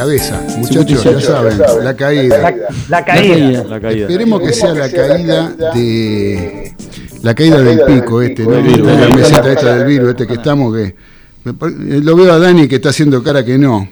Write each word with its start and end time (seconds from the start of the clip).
cabeza, 0.00 0.42
muchachos, 0.56 1.04
ya 1.04 1.20
saben, 1.20 1.58
la 1.82 1.94
caída. 1.94 2.54
La 2.88 3.04
caída. 3.04 3.64
La 3.64 3.80
caída. 3.80 4.06
Esperemos 4.06 4.40
que 4.40 4.52
sea 4.54 4.72
la 4.72 4.90
caída 4.90 5.48
de. 5.74 6.74
La 7.22 7.34
caída 7.34 7.60
del 7.60 7.80
pico 7.84 8.22
este, 8.22 8.44
¿no? 8.44 8.52
La 8.52 9.08
meseta 9.14 9.52
esta 9.52 9.76
del 9.76 9.86
virus, 9.86 10.08
este 10.10 10.26
que 10.26 10.34
estamos, 10.34 10.74
que. 10.74 10.84
eh, 10.84 12.00
Lo 12.02 12.16
veo 12.16 12.32
a 12.32 12.38
Dani 12.38 12.66
que 12.66 12.76
está 12.76 12.88
haciendo 12.88 13.22
cara 13.22 13.44
que 13.44 13.58
no. 13.58 13.88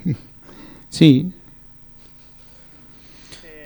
Sí. 0.88 1.30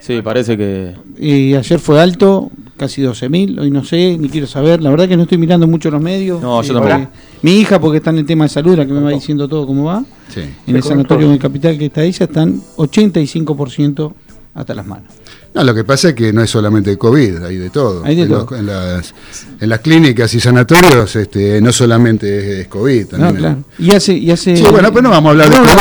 Sí, 0.00 0.20
parece 0.20 0.56
que. 0.56 0.96
Y 1.18 1.54
ayer 1.54 1.78
fue 1.78 2.00
alto, 2.00 2.50
casi 2.82 3.00
12.000. 3.02 3.60
Hoy 3.60 3.70
no 3.70 3.84
sé, 3.84 4.16
ni 4.18 4.28
quiero 4.28 4.46
saber. 4.48 4.82
La 4.82 4.90
verdad 4.90 5.08
que 5.08 5.16
no 5.16 5.22
estoy 5.22 5.38
mirando 5.38 5.66
mucho 5.68 5.88
los 5.90 6.02
medios. 6.02 6.42
No, 6.42 6.60
yo 6.62 6.72
Eh, 6.76 6.80
tampoco. 6.88 7.10
Mi 7.42 7.52
hija, 7.60 7.80
porque 7.80 7.98
está 7.98 8.10
en 8.10 8.18
el 8.18 8.26
tema 8.26 8.44
de 8.44 8.48
salud, 8.48 8.76
la 8.76 8.84
que 8.84 8.92
me 8.92 9.00
va 9.00 9.10
diciendo 9.10 9.46
todo 9.46 9.66
cómo 9.66 9.84
va. 9.84 10.04
Sí. 10.28 10.40
En 10.66 10.76
el 10.76 10.82
sanatorio 10.82 11.30
de 11.30 11.38
Capital 11.38 11.78
que 11.78 11.86
está 11.86 12.02
ella, 12.02 12.24
están 12.26 12.60
85% 12.76 14.12
hasta 14.54 14.74
las 14.74 14.86
manos. 14.86 15.12
No, 15.54 15.62
lo 15.64 15.74
que 15.74 15.84
pasa 15.84 16.08
es 16.10 16.14
que 16.14 16.32
no 16.32 16.42
es 16.42 16.48
solamente 16.50 16.96
COVID, 16.96 17.44
hay 17.44 17.56
de 17.58 17.68
todo. 17.68 18.02
Hay 18.04 18.16
de 18.16 18.22
en, 18.22 18.28
todo. 18.30 18.46
los- 18.50 18.58
en 18.58 18.66
las, 18.66 19.14
en 19.60 19.68
las 19.68 19.80
clínicas 19.80 20.32
y 20.32 20.40
sanatorios 20.40 21.14
este, 21.14 21.60
no 21.60 21.72
solamente 21.72 22.38
es, 22.38 22.60
es 22.60 22.68
COVID. 22.68 23.12
No. 23.12 23.64
Y 23.78 23.90
hace, 23.94 24.14
y 24.14 24.30
hace. 24.30 24.56
Sí, 24.56 24.62
bueno, 24.70 24.88
pero 24.90 25.02
no 25.02 25.10
vamos 25.10 25.28
a 25.28 25.30
hablar 25.32 25.50
de 25.50 25.56
No, 25.56 25.62
COVID. 25.62 25.76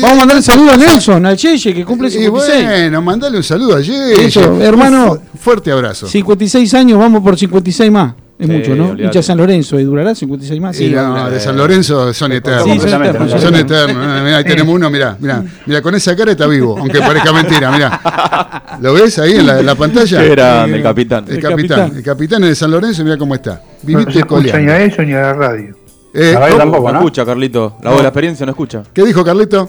Vamos 0.00 0.02
el 0.02 0.04
a 0.04 0.14
mandar 0.16 0.36
el 0.36 0.42
saludo 0.42 0.72
a 0.72 0.76
Nelson, 0.76 1.26
al 1.26 1.36
Cheche, 1.36 1.72
que 1.74 1.84
cumple 1.84 2.08
Y 2.08 2.12
56. 2.12 2.64
bueno, 2.64 3.02
mandale 3.02 3.36
un 3.36 3.44
saludo 3.44 3.76
a 3.76 3.82
Jay. 3.84 4.26
Eso, 4.26 4.60
hermano. 4.60 5.18
Fuerte 5.40 5.70
abrazo. 5.70 6.08
56 6.08 6.74
años, 6.74 6.98
vamos 6.98 7.22
por 7.22 7.38
56 7.38 7.90
más. 7.90 8.14
Es 8.38 8.46
Sí, 8.46 8.52
mucho, 8.52 8.76
¿no? 8.76 8.94
Hincha 8.96 9.20
San 9.20 9.36
Lorenzo, 9.36 9.80
¿y 9.80 9.84
durará 9.84 10.14
56 10.14 10.60
más? 10.60 10.76
Y 10.80 10.86
Sí, 10.88 10.94
no, 10.94 11.28
de 11.28 11.40
San 11.40 11.56
Lorenzo 11.56 12.12
son 12.14 12.30
eternos. 12.32 12.64
Sí, 12.64 12.88
son 12.88 13.02
eternos, 13.04 13.32
¿no? 13.34 13.38
Son 13.40 13.54
eternos. 13.56 13.96
Eh, 14.20 14.22
mirá, 14.24 14.36
ahí 14.36 14.44
tenemos 14.44 14.74
uno, 14.76 14.90
mirá, 14.90 15.16
mirá. 15.18 15.42
Mirá, 15.66 15.82
con 15.82 15.94
esa 15.96 16.14
cara 16.14 16.30
está 16.30 16.46
vivo, 16.46 16.76
aunque 16.78 17.00
parezca 17.00 17.32
mentira, 17.32 17.70
mirá. 17.72 18.78
¿Lo 18.80 18.92
ves 18.94 19.18
ahí 19.18 19.32
en 19.32 19.46
la, 19.46 19.58
en 19.58 19.66
la 19.66 19.74
pantalla? 19.74 20.20
Qué 20.22 20.28
grande, 20.28 20.76
el 20.76 20.82
capitán. 20.84 21.24
El 21.26 21.34
El 21.36 21.42
capitán. 21.42 21.78
capitán. 21.78 21.96
El 21.98 22.02
capitán 22.04 22.42
es 22.44 22.48
de 22.50 22.54
San 22.54 22.70
Lorenzo, 22.70 23.02
mira 23.02 23.16
cómo 23.16 23.34
está. 23.34 23.54
No 23.54 23.60
Viviste 23.82 24.12
se 24.12 24.18
escucha 24.20 24.40
ni 24.42 24.50
coleando. 24.50 24.72
a 24.72 24.78
eso 24.82 25.02
ni 25.02 25.12
a 25.14 25.20
la 25.20 25.32
radio. 25.34 25.76
Eh, 26.14 26.30
La 26.34 26.40
radio 26.40 26.56
tampoco, 26.58 26.86
No 26.86 26.92
¿no? 26.92 26.98
escucha, 27.00 27.24
Carlito. 27.26 27.76
La 27.82 27.90
voz 27.90 27.98
de 27.98 28.02
la 28.04 28.08
experiencia 28.10 28.46
no 28.46 28.50
escucha. 28.52 28.82
¿Qué 28.94 29.04
dijo 29.04 29.24
Carlito? 29.24 29.68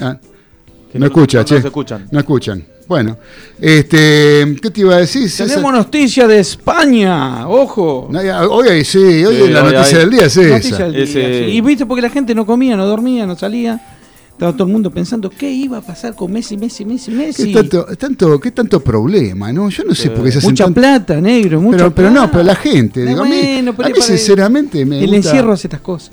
Ah, 0.00 0.16
no 0.98 1.06
escucha, 1.06 1.38
no, 1.38 1.44
che. 1.44 1.54
No 1.56 1.60
se 1.60 1.66
escuchan. 1.68 2.06
No 2.10 2.18
escuchan. 2.18 2.64
Bueno, 2.88 3.16
este, 3.60 4.56
¿qué 4.60 4.70
te 4.70 4.80
iba 4.80 4.96
a 4.96 4.98
decir? 4.98 5.30
Tenemos 5.36 5.72
noticia 5.72 6.26
de 6.26 6.40
España, 6.40 7.48
ojo. 7.48 8.10
Hoy 8.50 8.68
hay- 8.68 8.84
sí, 8.84 8.98
hoy 8.98 9.36
Sí, 9.36 9.42
es 9.42 9.50
la 9.50 9.62
hoy 9.64 9.72
noticia 9.74 9.98
hay- 9.98 10.04
del 10.04 10.10
día 10.10 10.24
es 10.26 10.36
Noticia 10.36 10.58
esa. 10.58 10.82
del 10.84 10.92
día, 10.94 11.02
Ese- 11.04 11.44
sí. 11.44 11.50
Y 11.52 11.60
viste, 11.60 11.86
porque 11.86 12.02
la 12.02 12.10
gente 12.10 12.34
no 12.34 12.44
comía, 12.44 12.76
no 12.76 12.86
dormía, 12.86 13.26
no 13.26 13.36
salía. 13.36 13.80
Estaba 14.32 14.52
todo 14.54 14.66
el 14.66 14.72
mundo 14.72 14.90
pensando 14.90 15.28
qué 15.28 15.50
iba 15.52 15.76
a 15.78 15.80
pasar 15.82 16.14
con 16.14 16.32
Messi, 16.32 16.56
Messi, 16.56 16.84
Messi, 16.86 17.10
¿Qué 17.10 17.16
Messi. 17.16 17.52
tanto, 17.52 17.84
tanto, 17.98 18.40
qué 18.40 18.50
tanto 18.50 18.80
problema, 18.80 19.52
¿no? 19.52 19.68
Yo 19.68 19.84
no 19.84 19.94
sé 19.94 20.08
por 20.10 20.24
qué 20.24 20.32
se 20.32 20.38
hacen 20.38 20.50
Mucha 20.50 20.64
tan- 20.64 20.74
plata, 20.74 21.20
negro, 21.20 21.60
mucha 21.60 21.76
pero, 21.76 21.94
pero 21.94 22.10
no, 22.10 22.30
pero 22.30 22.42
la 22.44 22.54
gente, 22.56 23.04
digo, 23.04 23.20
a 23.20 23.24
mí, 23.26 23.62
a 23.68 24.02
sinceramente 24.02 24.84
me 24.86 24.98
El 24.98 25.10
gusta, 25.10 25.16
encierro 25.16 25.52
hace 25.52 25.66
estas 25.66 25.80
cosas. 25.82 26.10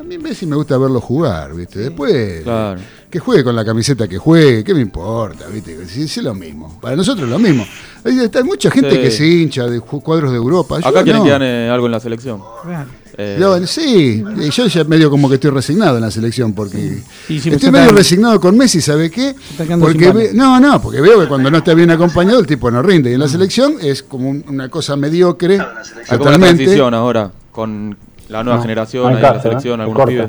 a 0.00 0.02
mí 0.02 0.16
Messi 0.16 0.46
me 0.46 0.56
gusta 0.56 0.78
verlo 0.78 0.98
jugar, 1.00 1.54
¿viste? 1.54 1.78
Después, 1.80 2.42
Claro. 2.42 2.80
Que 3.10 3.18
juegue 3.18 3.42
con 3.42 3.56
la 3.56 3.64
camiseta 3.64 4.06
que 4.06 4.18
juegue, 4.18 4.62
¿qué 4.62 4.74
me 4.74 4.80
importa, 4.82 5.46
¿viste? 5.46 5.86
Si 5.86 6.02
es 6.02 6.16
lo 6.18 6.34
mismo, 6.34 6.78
para 6.80 6.94
nosotros 6.94 7.24
es 7.24 7.30
lo 7.30 7.38
mismo. 7.38 7.66
Hay, 8.04 8.18
hay 8.32 8.44
mucha 8.44 8.70
gente 8.70 8.90
Sí. 8.90 8.98
que 8.98 9.10
se 9.10 9.26
hincha 9.26 9.64
de 9.66 9.80
cuadros 9.80 10.30
de 10.30 10.36
Europa. 10.36 10.78
yo 10.80 10.88
Acá 10.88 11.02
quieren 11.02 11.20
no. 11.20 11.24
que 11.24 11.30
gane 11.30 11.70
algo 11.70 11.86
en 11.86 11.92
la 11.92 12.00
selección. 12.00 12.42
Claro. 12.62 12.88
Eh, 13.20 13.36
Yo, 13.40 13.66
sí, 13.66 14.22
yo 14.54 14.66
ya 14.68 14.84
medio 14.84 15.10
como 15.10 15.28
que 15.28 15.34
estoy 15.36 15.50
resignado 15.50 15.96
en 15.96 16.02
la 16.02 16.10
selección 16.10 16.52
porque 16.52 17.02
Sí, 17.26 17.40
sí, 17.40 17.50
estoy 17.50 17.72
medio 17.72 17.86
está- 17.86 17.96
resignado 17.96 18.38
con 18.40 18.56
Messi, 18.56 18.80
¿sabe 18.80 19.10
qué? 19.10 19.34
Porque 19.80 20.12
ve- 20.12 20.30
no, 20.34 20.60
no, 20.60 20.80
porque 20.80 21.00
veo 21.00 21.18
que 21.20 21.26
cuando 21.26 21.50
no 21.50 21.58
está 21.58 21.74
bien 21.74 21.90
acompañado 21.90 22.38
el 22.38 22.46
tipo 22.46 22.70
no 22.70 22.80
rinde 22.80 23.10
y 23.10 23.14
en 23.14 23.20
la 23.20 23.26
selección 23.26 23.74
es 23.80 24.04
como 24.04 24.28
un- 24.30 24.44
una 24.46 24.68
cosa 24.68 24.94
mediocre 24.94 25.58
hay 25.58 26.18
como 26.18 26.30
una 26.30 26.38
transición 26.38 26.94
ahora 26.94 27.32
con 27.50 27.96
la 28.28 28.44
nueva 28.44 28.58
No, 28.58 28.62
generación, 28.62 29.16
hay 29.16 29.20
la 29.22 29.30
¿eh? 29.30 29.40
selección, 29.42 29.78
Se 29.78 29.82
algunos 29.82 30.06
pibes. 30.06 30.28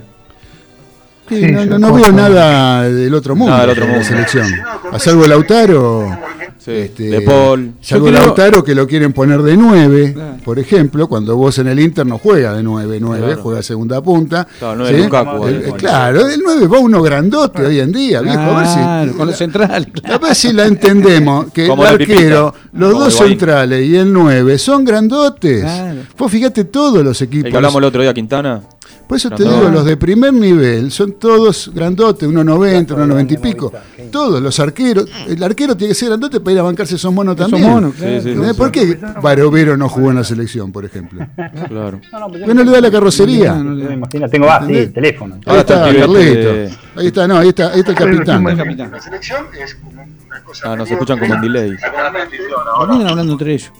Sí, 1.29 1.35
Sí, 1.45 1.51
no, 1.51 1.79
no- 1.79 1.93
veo 1.93 2.11
nada 2.11 2.83
del 2.89 3.13
otro 3.13 3.35
mundo 3.35 3.51
Nada 3.51 3.61
del 3.67 3.69
otro 3.71 3.83
en 3.83 3.89
la 3.91 3.95
mundo. 3.97 4.09
selección. 4.09 4.45
A 4.91 4.97
salvo 4.99 5.27
Lautaro, 5.27 6.17
Sí, 6.57 6.71
este, 6.71 7.03
de 7.03 7.21
Paul. 7.21 7.73
salvo 7.81 8.07
Yo 8.07 8.11
creo- 8.13 8.25
Lautaro 8.25 8.63
que 8.63 8.73
lo 8.75 8.87
quieren 8.87 9.13
poner 9.13 9.41
de 9.43 9.55
9, 9.55 10.13
Claro. 10.13 10.37
por 10.43 10.59
ejemplo, 10.59 11.07
cuando 11.07 11.37
vos 11.37 11.57
en 11.59 11.67
el 11.67 11.79
Inter 11.79 12.05
no 12.05 12.17
juega 12.17 12.53
de 12.53 12.63
9, 12.63 12.97
9, 12.99 13.25
Claro. 13.27 13.41
juega 13.41 13.63
segunda 13.63 14.01
punta. 14.01 14.45
Claro, 14.57 14.75
nueve 14.77 14.97
¿sí? 14.97 15.03
Lukaku, 15.03 15.47
El- 15.47 15.55
eh, 15.65 15.73
claro, 15.77 16.27
el 16.27 16.41
9 16.43 16.67
va 16.67 16.79
uno 16.79 17.01
grandote 17.01 17.65
hoy 17.65 17.79
en 17.79 17.91
día, 17.91 18.21
viejo. 18.21 18.39
A 18.39 18.57
ver 18.59 18.67
si- 19.11 19.17
con 19.17 19.27
los 19.27 19.37
centrales. 19.37 19.87
A 20.03 20.17
ver 20.17 20.35
si 20.35 20.51
la 20.51 20.65
entendemos, 20.65 21.51
que 21.53 21.67
Como 21.67 21.83
el 21.85 21.93
arquero, 21.93 22.53
los 22.73 22.91
Como 22.93 23.03
dos 23.05 23.13
Higuaín. 23.15 23.31
centrales 23.33 23.85
y 23.85 23.95
el 23.95 24.11
9 24.11 24.57
son 24.57 24.83
grandotes. 24.83 25.61
Claro. 25.61 25.99
Vos 26.17 26.31
fíjate 26.31 26.65
todos 26.65 27.03
los 27.03 27.21
El 27.21 27.27
equipos. 27.27 27.51
que 27.51 27.55
hablamos 27.55 27.77
el 27.77 27.83
otro 27.85 28.01
día, 28.01 28.13
Quintana. 28.13 28.61
Por 29.09 29.15
eso 29.17 29.31
te 29.31 29.43
digo, 29.43 29.69
los 29.69 29.85
de 29.85 29.97
primer 29.97 30.31
nivel 30.31 30.91
son 30.91 31.13
todos 31.13 31.71
grandotes, 31.73 32.29
1,90, 32.29 32.85
1,90 32.89 33.31
y 33.31 33.37
pico. 33.37 33.73
Todos 34.11 34.39
los 34.39 34.59
arqueros. 34.59 35.09
El 35.27 35.41
arquero 35.41 35.75
tiene 35.75 35.93
que 35.93 35.95
ser 35.95 36.09
grandote 36.09 36.39
para 36.39 36.53
ir 36.53 36.59
a 36.59 36.61
bancarse 36.61 36.93
esos 36.93 37.11
monos 37.11 37.35
también. 37.35 37.63
monos, 37.63 37.95
claro. 37.95 38.21
Sí, 38.21 38.35
sí. 38.35 38.53
¿Por 38.55 38.71
qué 38.71 38.99
Barovero 39.19 39.75
no 39.77 39.89
jugó 39.89 40.11
en 40.11 40.17
la 40.17 40.23
selección, 40.23 40.71
por 40.71 40.85
ejemplo? 40.85 41.25
Claro. 41.69 41.99
No, 42.11 42.19
no, 42.19 42.27
pero 42.27 42.39
yo 42.41 42.45
¿Qué 42.45 42.53
no 42.53 42.63
le 42.63 42.71
da 42.71 42.81
la 42.81 42.91
carrocería? 42.91 43.55
No, 43.55 43.63
no 43.63 43.91
imagino, 43.91 44.29
tengo 44.29 44.47
ah, 44.47 44.59
sí, 44.59 44.65
¿Entendés? 44.65 44.87
el 44.87 44.93
teléfono. 44.93 45.35
Ahí 45.35 45.41
Ahora 45.47 45.59
está 45.61 45.81
Carlito. 45.81 46.51
Ahí 46.95 47.07
está, 47.07 47.27
no, 47.27 47.37
ahí 47.39 47.47
está, 47.49 47.69
ahí 47.73 47.79
está 47.79 47.91
el 47.91 47.97
capitán. 47.97 48.91
La 48.91 49.01
selección 49.01 49.45
es 49.59 49.73
como 49.73 50.03
una 50.03 50.43
cosa 50.43 50.71
Ah, 50.71 50.75
no 50.75 50.85
se 50.85 50.93
escuchan 50.93 51.17
como 51.17 51.33
en 51.33 51.41
delay. 51.41 51.71
Terminan 51.77 53.07
hablando 53.07 53.31
entre 53.33 53.53
ellos. 53.55 53.71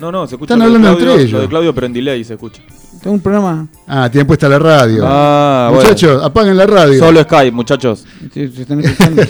No, 0.00 0.10
no, 0.10 0.26
se 0.26 0.34
escucha 0.34 0.54
Están 0.54 0.58
lo 0.58 0.64
de 0.72 0.76
hablando 0.76 0.98
Claudio- 0.98 1.12
entre 1.12 1.22
ellos. 1.22 1.32
Lo 1.32 1.40
de 1.42 1.48
Claudio, 1.48 1.74
pero 1.74 1.86
en 1.86 1.92
delay 1.92 2.24
se 2.24 2.34
escucha. 2.34 2.60
Tengo 3.04 3.16
un 3.16 3.20
programa. 3.20 3.66
Ah, 3.86 4.08
tienen 4.10 4.26
puesta 4.26 4.48
la 4.48 4.58
radio. 4.58 5.04
Ah, 5.06 5.68
bueno. 5.70 5.82
Muchachos, 5.90 6.24
apaguen 6.24 6.56
la 6.56 6.66
radio. 6.66 6.98
Solo 6.98 7.22
Skype, 7.22 7.52
muchachos. 7.52 8.06
¿Se- 8.32 8.48
se 8.48 8.62
¿Están 8.62 8.80
escuchando? 8.80 9.22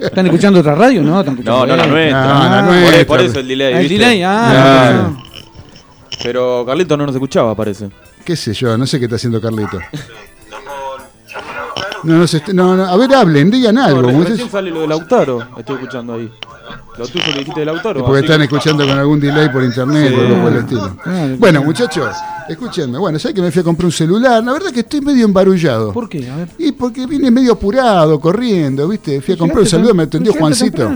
¿Están 0.00 0.26
escuchando 0.26 0.60
otra 0.60 0.74
radio? 0.76 1.02
No, 1.02 1.20
están 1.20 1.34
escuchando. 1.34 1.66
No, 1.66 1.66
no, 1.66 1.76
la 1.76 1.86
nuestra. 1.86 2.24
No, 2.24 2.40
la 2.48 2.62
Por- 2.64 2.74
nuestra. 2.74 3.06
Por, 3.06 3.20
eso 3.20 3.40
el 3.40 3.48
delay. 3.48 3.74
El 3.74 3.88
delay, 3.90 4.22
ah. 4.22 4.48
Claro. 4.50 5.02
no. 5.10 5.22
Pero 6.22 6.64
Carlito 6.64 6.96
no 6.96 7.04
nos 7.04 7.14
escuchaba, 7.14 7.54
parece. 7.54 7.90
¿Qué 8.24 8.34
sé 8.34 8.54
yo? 8.54 8.78
No 8.78 8.86
sé 8.86 8.98
qué 8.98 9.04
está 9.04 9.16
haciendo 9.16 9.42
Carlito. 9.42 9.78
No, 12.02 12.14
no, 12.16 12.24
no, 12.54 12.76
no, 12.78 12.84
a 12.86 12.96
ver, 12.96 13.14
hablen, 13.14 13.50
digan 13.50 13.76
algo. 13.76 14.10
No, 14.10 14.24
recién 14.24 14.48
sale 14.50 14.70
lo 14.70 14.80
de 14.80 14.88
Lautaro. 14.88 15.46
Estoy 15.58 15.74
escuchando 15.74 16.14
ahí. 16.14 16.32
Lo 16.98 17.06
tuyo 17.06 17.24
que 17.24 17.38
dijiste 17.38 17.60
de 17.60 17.66
Lautaro. 17.66 18.04
Porque 18.04 18.18
así 18.18 18.26
están 18.26 18.42
escuchando 18.42 18.86
con 18.86 18.98
algún 18.98 19.20
delay 19.20 19.48
por 19.48 19.62
internet 19.62 20.12
o 20.16 20.20
algo 20.20 20.42
por 20.42 20.52
el 20.52 20.58
estilo. 20.58 20.96
Claro, 21.02 21.36
Bueno, 21.38 21.62
muchachos, 21.64 22.14
escúchenme. 22.48 22.98
Bueno, 22.98 23.18
¿sabes 23.18 23.34
que 23.34 23.42
me 23.42 23.50
fui 23.50 23.60
a 23.60 23.64
comprar 23.64 23.86
un 23.86 23.92
celular? 23.92 24.42
La 24.44 24.52
verdad 24.52 24.70
que 24.72 24.80
estoy 24.80 25.00
medio 25.00 25.24
embarullado. 25.24 25.92
¿Por 25.92 26.08
qué? 26.08 26.28
A 26.30 26.36
ver. 26.36 26.48
Y 26.58 26.72
porque 26.72 27.06
vine 27.06 27.30
medio 27.30 27.52
apurado, 27.52 28.18
corriendo, 28.20 28.86
¿viste? 28.88 29.20
Fui 29.20 29.34
a 29.34 29.38
comprar 29.38 29.60
un 29.60 29.66
tem- 29.66 29.94
me 29.94 30.02
atendió 30.04 30.32
Juancito. 30.34 30.90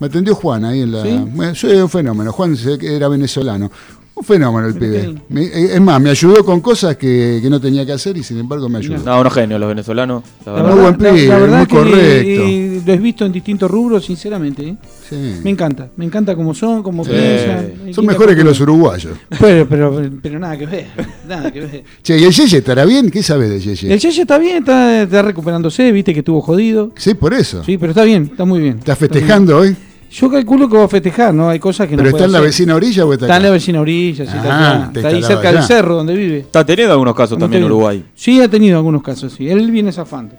Me 0.00 0.06
atendió 0.06 0.34
Juan 0.36 0.64
ahí 0.64 0.82
en 0.82 0.92
la. 0.92 1.02
¿Sí? 1.02 1.24
Soy 1.54 1.76
un 1.78 1.88
fenómeno. 1.88 2.30
Juan 2.32 2.56
era 2.82 3.08
venezolano. 3.08 3.70
Un 4.18 4.24
fenómeno 4.24 4.66
el 4.66 4.74
pibe. 4.74 5.14
eh, 5.36 5.70
es 5.74 5.80
más, 5.80 6.00
me 6.00 6.10
ayudó 6.10 6.44
con 6.44 6.60
cosas 6.60 6.96
que, 6.96 7.38
que 7.40 7.48
no 7.48 7.60
tenía 7.60 7.86
que 7.86 7.92
hacer 7.92 8.16
y 8.16 8.22
sin 8.24 8.38
embargo 8.38 8.68
me 8.68 8.78
ayudó. 8.78 8.98
No, 9.04 9.20
unos 9.20 9.32
genios 9.32 9.60
los 9.60 9.68
venezolanos. 9.68 10.24
La 10.44 10.52
verdad. 10.52 10.70
Muy 10.72 10.80
buen 10.80 10.94
pibe, 10.96 11.26
la- 11.26 11.34
la 11.34 11.38
verdad 11.38 11.58
muy 11.58 11.66
que 11.66 11.74
correcto. 11.76 12.00
eh, 12.42 12.82
lo 12.84 12.92
he 12.92 12.96
visto 12.98 13.24
en 13.26 13.32
distintos 13.32 13.70
rubros, 13.70 14.04
sinceramente. 14.04 14.68
¿eh? 14.70 14.76
Sí. 15.08 15.16
Me 15.44 15.50
encanta, 15.50 15.88
me 15.96 16.04
encanta 16.04 16.34
cómo 16.34 16.52
son, 16.52 16.82
cómo 16.82 17.04
Sí. 17.04 17.10
piensan. 17.12 17.94
Son 17.94 18.04
mejores 18.06 18.34
que 18.36 18.42
los 18.44 18.58
uruguayos. 18.60 19.12
Pero, 19.38 19.68
pero, 19.68 20.10
pero 20.20 20.38
nada 20.40 20.58
que 20.58 20.66
ver, 20.66 20.86
nada 21.28 21.50
que 21.52 21.60
ver. 21.60 21.84
Che, 22.02 22.18
¿y 22.18 22.24
el 22.24 22.32
Yeye 22.32 22.58
estará 22.58 22.84
bien? 22.84 23.10
¿Qué 23.10 23.22
sabes 23.22 23.48
de 23.50 23.60
Yeye? 23.60 23.92
El 23.94 24.00
Yeye 24.00 24.22
está 24.22 24.36
bien, 24.38 24.58
está, 24.58 25.02
está 25.02 25.22
recuperándose, 25.22 25.92
viste 25.92 26.12
que 26.12 26.20
estuvo 26.20 26.40
jodido. 26.40 26.90
Sí, 26.96 27.14
por 27.14 27.34
eso. 27.34 27.62
Sí, 27.62 27.78
pero 27.78 27.92
está 27.92 28.02
bien, 28.02 28.24
está 28.32 28.44
muy 28.44 28.58
bien. 28.60 28.78
¿Estás 28.78 29.00
Está 29.00 29.06
festejando 29.14 29.58
hoy? 29.58 29.76
Yo 30.10 30.30
calculo 30.30 30.68
que 30.68 30.76
va 30.78 30.84
a 30.84 30.88
festejar, 30.88 31.34
¿no? 31.34 31.48
Hay 31.50 31.58
cosas 31.58 31.86
que 31.86 31.94
no 31.96 32.02
¿Pero 32.02 32.12
puede 32.12 32.24
está 32.24 32.26
en 32.26 32.32
la 32.32 32.38
hacer. 32.38 32.48
vecina 32.48 32.74
orilla 32.74 33.04
o 33.06 33.12
está 33.12 33.26
Está 33.26 33.36
en 33.36 33.42
la 33.42 33.50
vecina 33.50 33.80
orilla, 33.80 34.24
sí, 34.24 34.30
Ah, 34.34 34.36
está, 34.38 34.48
acá. 34.78 34.90
te 34.92 34.98
Está 35.00 35.08
ahí 35.08 35.16
instalaba 35.16 35.26
cerca 35.42 35.48
del 35.48 35.58
allá. 35.58 35.66
cerro 35.66 35.94
donde 35.96 36.14
vive. 36.16 36.38
Está 36.38 36.64
teniendo 36.64 36.92
algunos 36.92 37.14
casos 37.14 37.30
¿Cómo 37.36 37.40
también 37.44 37.62
en? 37.62 37.66
Uruguay. 37.70 38.04
Sí, 38.14 38.40
ha 38.40 38.48
tenido 38.48 38.76
algunos 38.78 39.02
casos, 39.02 39.32
sí. 39.34 39.48
Él 39.50 39.70
viene 39.70 39.92
zafando. 39.92 40.34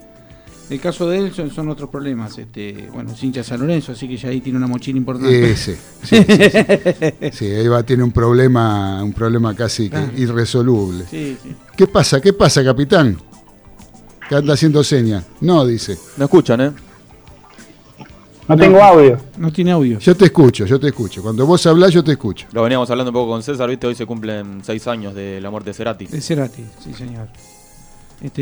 El 0.72 0.80
caso 0.80 1.10
de 1.10 1.18
él 1.18 1.32
son, 1.34 1.50
son 1.52 1.68
otros 1.70 1.90
problemas. 1.90 2.38
Este, 2.38 2.90
bueno, 2.94 3.12
es 3.12 3.24
hincha 3.24 3.40
de 3.40 3.44
San 3.44 3.60
Lorenzo, 3.60 3.92
así 3.92 4.08
que 4.08 4.18
ya 4.18 4.30
ahí 4.30 4.40
tiene 4.42 4.58
una 4.58 4.68
mochila 4.68 4.98
importante. 4.98 5.52
Eh, 5.52 5.56
sí, 5.56 5.74
sí, 6.04 6.16
sí, 6.28 6.36
sí. 6.36 7.32
Sí, 7.32 7.46
ahí 7.56 7.68
va, 7.68 7.82
tiene 7.84 8.04
un 8.04 8.12
problema, 8.12 9.04
un 9.04 9.14
problema 9.14 9.56
casi 9.56 9.90
que 9.90 9.98
irresoluble. 10.18 11.06
Sí, 11.10 11.38
sí. 11.44 11.56
¿Qué 11.76 11.88
pasa? 11.88 12.22
¿Qué 12.22 12.34
pasa, 12.34 12.64
capitán? 12.64 13.18
¿Qué 14.28 14.36
anda 14.36 14.54
haciendo 14.54 14.84
seña? 14.84 15.24
No, 15.42 15.66
dice. 15.66 15.98
No 16.18 16.26
escuchan, 16.26 16.62
¿eh? 16.62 16.72
No, 18.50 18.58
tengo 18.58 18.82
audio. 18.82 19.20
No 19.38 19.52
tiene 19.52 19.72
audio. 19.72 20.00
Yo 20.00 20.18
te 20.18 20.26
escucho, 20.26 20.66
yo 20.66 20.80
te 20.80 20.88
escucho. 20.88 21.22
Cuando 21.22 21.46
vos 21.46 21.64
hablás, 21.68 21.94
yo 21.94 22.04
te 22.04 22.14
escucho. 22.14 22.48
Lo 22.52 22.64
veníamos 22.64 22.90
hablando 22.90 23.12
un 23.12 23.14
poco 23.14 23.32
con 23.32 23.44
César, 23.44 23.70
¿viste? 23.70 23.86
Hoy 23.86 23.94
se 23.94 24.08
cumplen 24.08 24.62
seis 24.64 24.88
años 24.88 25.14
de 25.14 25.40
la 25.40 25.52
muerte 25.52 25.70
de 25.70 25.76
Cerati. 25.76 26.08
De 26.08 26.20
Cerati, 26.20 26.66
sí, 26.84 26.92
señor. 26.96 27.28
Este, 28.24 28.42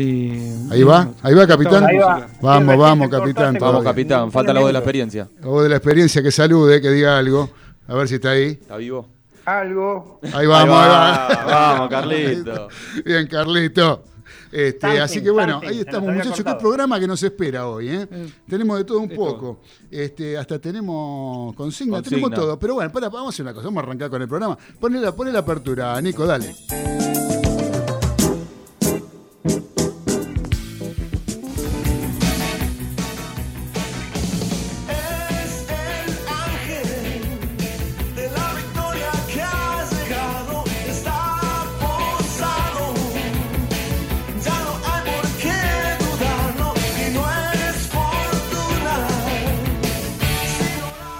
Ahí 0.70 0.82
va, 0.82 1.10
ahí 1.22 1.34
va, 1.34 1.46
capitán. 1.46 1.84
Ahí 1.84 1.98
va. 1.98 2.26
Vamos, 2.40 2.78
vamos, 2.78 3.08
capitán. 3.10 3.58
Vamos, 3.60 3.84
capitán, 3.84 4.32
falta 4.32 4.54
la 4.54 4.60
voz 4.60 4.70
de 4.70 4.72
la 4.72 4.78
experiencia. 4.78 5.28
La 5.40 5.46
voz 5.46 5.62
de 5.64 5.68
la 5.68 5.76
experiencia, 5.76 6.22
que 6.22 6.32
salude, 6.32 6.80
que 6.80 6.88
diga 6.90 7.18
algo. 7.18 7.50
A 7.86 7.94
ver 7.94 8.08
si 8.08 8.14
está 8.14 8.30
ahí. 8.30 8.58
¿Está 8.60 8.78
vivo? 8.78 9.06
Algo. 9.44 10.20
Ahí 10.32 10.46
vamos, 10.46 10.74
ahí 10.74 10.88
va, 10.88 11.44
vamos, 11.46 11.88
Carlito. 11.90 12.68
Bien, 13.04 13.26
Carlito. 13.26 14.02
Este, 14.50 15.00
así 15.00 15.22
que 15.22 15.30
bueno, 15.30 15.60
ahí 15.66 15.80
estamos, 15.80 16.12
muchachos. 16.12 16.44
Qué 16.44 16.54
programa 16.54 16.98
que 16.98 17.06
nos 17.06 17.22
espera 17.22 17.68
hoy, 17.68 17.88
¿eh? 17.88 18.08
Eh, 18.10 18.32
Tenemos 18.48 18.78
de 18.78 18.84
todo 18.84 19.00
un 19.00 19.08
de 19.08 19.16
poco. 19.16 19.60
Este, 19.90 20.36
hasta 20.36 20.58
tenemos 20.58 21.54
consigna, 21.54 21.96
Consigna. 21.98 22.02
tenemos 22.02 22.30
todo. 22.32 22.58
Pero 22.58 22.74
bueno, 22.74 22.90
para, 22.92 23.08
vamos 23.08 23.26
a 23.26 23.30
hacer 23.30 23.44
una 23.44 23.52
cosa, 23.54 23.66
vamos 23.66 23.82
a 23.82 23.86
arrancar 23.86 24.10
con 24.10 24.22
el 24.22 24.28
programa. 24.28 24.58
Poné 24.80 25.00
la, 25.00 25.14
poné 25.14 25.32
la 25.32 25.40
apertura, 25.40 26.00
Nico, 26.00 26.26
dale. 26.26 26.54